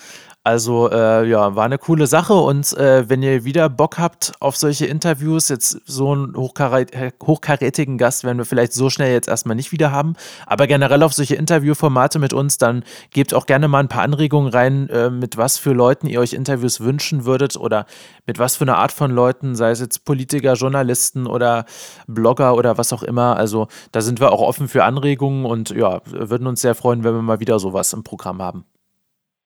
Also 0.43 0.89
äh, 0.89 1.29
ja, 1.29 1.55
war 1.55 1.65
eine 1.65 1.77
coole 1.77 2.07
Sache 2.07 2.33
und 2.33 2.75
äh, 2.75 3.07
wenn 3.07 3.21
ihr 3.21 3.45
wieder 3.45 3.69
Bock 3.69 3.99
habt 3.99 4.31
auf 4.39 4.57
solche 4.57 4.87
Interviews, 4.87 5.49
jetzt 5.49 5.81
so 5.85 6.13
einen 6.13 6.35
hochkarätigen 6.35 7.99
Gast 7.99 8.23
werden 8.23 8.39
wir 8.39 8.45
vielleicht 8.45 8.73
so 8.73 8.89
schnell 8.89 9.13
jetzt 9.13 9.27
erstmal 9.27 9.55
nicht 9.55 9.71
wieder 9.71 9.91
haben, 9.91 10.15
aber 10.47 10.65
generell 10.65 11.03
auf 11.03 11.13
solche 11.13 11.35
Interviewformate 11.35 12.17
mit 12.17 12.33
uns, 12.33 12.57
dann 12.57 12.83
gebt 13.11 13.35
auch 13.35 13.45
gerne 13.45 13.67
mal 13.67 13.81
ein 13.81 13.87
paar 13.87 14.01
Anregungen 14.01 14.51
rein, 14.51 14.89
äh, 14.89 15.11
mit 15.11 15.37
was 15.37 15.59
für 15.59 15.73
Leuten 15.73 16.07
ihr 16.07 16.19
euch 16.19 16.33
Interviews 16.33 16.81
wünschen 16.81 17.25
würdet 17.25 17.55
oder 17.55 17.85
mit 18.25 18.39
was 18.39 18.55
für 18.55 18.63
einer 18.63 18.77
Art 18.77 18.91
von 18.91 19.11
Leuten, 19.11 19.53
sei 19.53 19.69
es 19.69 19.79
jetzt 19.79 20.05
Politiker, 20.05 20.53
Journalisten 20.53 21.27
oder 21.27 21.65
Blogger 22.07 22.55
oder 22.55 22.79
was 22.79 22.93
auch 22.93 23.03
immer. 23.03 23.37
Also 23.37 23.67
da 23.91 24.01
sind 24.01 24.19
wir 24.19 24.31
auch 24.31 24.41
offen 24.41 24.67
für 24.67 24.85
Anregungen 24.85 25.45
und 25.45 25.69
ja, 25.69 26.01
würden 26.05 26.47
uns 26.47 26.61
sehr 26.61 26.73
freuen, 26.73 27.03
wenn 27.03 27.13
wir 27.13 27.21
mal 27.21 27.39
wieder 27.39 27.59
sowas 27.59 27.93
im 27.93 28.03
Programm 28.03 28.41
haben. 28.41 28.65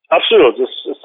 Absolut, 0.10 0.56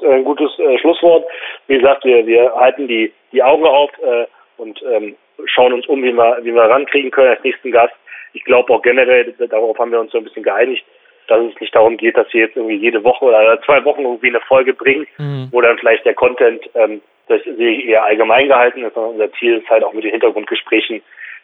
ein 0.03 0.23
gutes 0.23 0.57
äh, 0.59 0.77
Schlusswort. 0.79 1.25
Wie 1.67 1.77
gesagt, 1.77 2.03
wir, 2.05 2.25
wir 2.25 2.53
halten 2.55 2.87
die, 2.87 3.11
die 3.31 3.43
Augen 3.43 3.65
auf 3.65 3.91
äh, 4.03 4.25
und 4.57 4.81
ähm, 4.83 5.15
schauen 5.45 5.73
uns 5.73 5.87
um, 5.87 6.03
wie 6.03 6.13
wir, 6.13 6.39
wie 6.43 6.53
wir 6.53 6.63
rankriegen 6.63 7.11
können 7.11 7.29
als 7.29 7.43
nächsten 7.43 7.71
Gast. 7.71 7.93
Ich 8.33 8.43
glaube 8.43 8.73
auch 8.73 8.81
generell, 8.81 9.33
darauf 9.49 9.77
haben 9.77 9.91
wir 9.91 9.99
uns 9.99 10.11
so 10.11 10.17
ein 10.17 10.23
bisschen 10.23 10.43
geeinigt, 10.43 10.85
dass 11.27 11.41
es 11.43 11.59
nicht 11.59 11.75
darum 11.75 11.97
geht, 11.97 12.17
dass 12.17 12.31
wir 12.33 12.41
jetzt 12.41 12.55
irgendwie 12.55 12.75
jede 12.75 13.03
Woche 13.03 13.25
oder 13.25 13.61
zwei 13.61 13.83
Wochen 13.85 14.03
irgendwie 14.03 14.29
eine 14.29 14.41
Folge 14.41 14.73
bringen, 14.73 15.07
mhm. 15.17 15.47
wo 15.51 15.61
dann 15.61 15.77
vielleicht 15.77 16.05
der 16.05 16.13
Content, 16.13 16.61
ähm, 16.75 17.01
das 17.27 17.43
sehe 17.43 17.71
ich 17.71 17.85
eher 17.87 18.03
allgemein 18.03 18.47
gehalten 18.47 18.83
ist, 18.83 18.93
sondern 18.93 19.13
unser 19.13 19.31
Ziel 19.33 19.57
ist 19.57 19.69
halt 19.69 19.83
auch 19.83 19.93
mit 19.93 20.03
den 20.03 20.11
Hintergrundgesprächen 20.11 21.01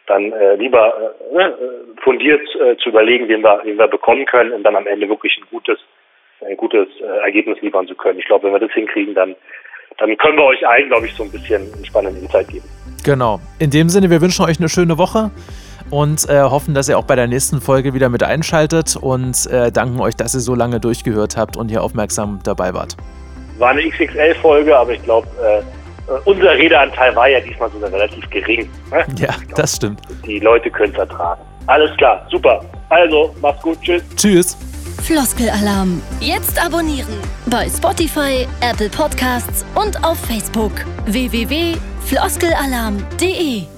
dann 0.08 0.32
äh, 0.32 0.56
lieber 0.56 1.16
äh, 1.32 1.36
ne, 1.36 1.58
fundiert 2.02 2.42
äh, 2.56 2.76
zu 2.78 2.90
überlegen, 2.90 3.28
wen 3.28 3.42
wir, 3.44 3.62
wen 3.64 3.78
wir 3.78 3.88
bekommen 3.88 4.26
können 4.26 4.54
und 4.54 4.64
dann 4.64 4.76
am 4.76 4.88
Ende 4.88 5.08
wirklich 5.08 5.38
ein 5.38 5.48
gutes 5.52 5.80
ein 6.46 6.58
gutes 6.58 6.88
äh, 7.02 7.26
Ergebnis 7.26 7.58
liefern 7.62 7.88
zu 7.88 7.96
können. 7.96 8.20
Ich 8.20 8.26
glaube, 8.26 8.46
wenn 8.46 8.54
wir 8.54 8.60
das 8.60 8.72
hinkriegen, 8.72 9.14
dann, 9.16 9.36
dann 9.98 10.16
können 10.18 10.38
wir 10.38 10.46
euch 10.46 10.68
allen, 10.68 10.90
glaube 10.90 11.08
ich, 11.08 11.14
so 11.14 11.24
ein 11.24 11.32
bisschen 11.32 11.62
einen 11.74 11.86
spannenden 11.86 12.24
Insight 12.24 12.48
geben. 12.50 12.66
Genau. 13.04 13.40
In 13.60 13.72
dem 13.72 13.90
Sinne, 13.90 14.10
wir 14.10 14.22
wünschen 14.22 14.46
euch 14.46 14.60
eine 14.60 14.70
schöne 14.70 14.98
Woche 14.98 15.32
und 15.90 16.30
äh, 16.30 16.42
hoffen, 16.42 16.74
dass 16.74 16.90
ihr 16.90 16.98
auch 16.98 17.06
bei 17.06 17.16
der 17.16 17.28
nächsten 17.28 17.62
Folge 17.62 17.94
wieder 17.94 18.10
mit 18.10 18.24
einschaltet 18.24 18.96
und 19.00 19.48
äh, 19.48 19.72
danken 19.72 20.00
euch, 20.00 20.16
dass 20.16 20.34
ihr 20.34 20.42
so 20.42 20.56
lange 20.56 20.80
durchgehört 20.80 21.38
habt 21.38 21.58
und 21.58 21.70
hier 21.70 21.84
aufmerksam 21.84 22.40
dabei 22.44 22.74
wart. 22.74 22.98
War 23.58 23.70
eine 23.70 23.88
XXL-Folge, 23.90 24.76
aber 24.76 24.94
ich 24.94 25.04
glaube, 25.04 25.28
äh, 25.42 25.60
äh, 25.60 26.20
unser 26.26 26.52
Redeanteil 26.52 27.16
war 27.16 27.28
ja 27.28 27.40
diesmal 27.40 27.70
sogar 27.72 27.92
relativ 27.92 28.30
gering. 28.30 28.70
Ne? 28.92 29.06
Ja, 29.18 29.30
glaub, 29.46 29.56
das 29.56 29.76
stimmt. 29.76 30.02
Die 30.26 30.40
Leute 30.40 30.70
können 30.70 30.94
es 30.94 31.00
ertragen. 31.00 31.42
Alles 31.68 31.96
klar, 31.98 32.26
super. 32.30 32.64
Also, 32.90 33.34
macht's 33.42 33.62
gut. 33.62 33.82
Tschüss. 33.82 34.04
Tschüss. 34.16 34.58
Floskelalarm. 35.08 36.02
Jetzt 36.20 36.62
abonnieren. 36.62 37.16
Bei 37.46 37.70
Spotify, 37.70 38.46
Apple 38.60 38.90
Podcasts 38.90 39.64
und 39.74 40.04
auf 40.04 40.20
Facebook. 40.20 40.74
www.floskelalarm.de 41.06 43.77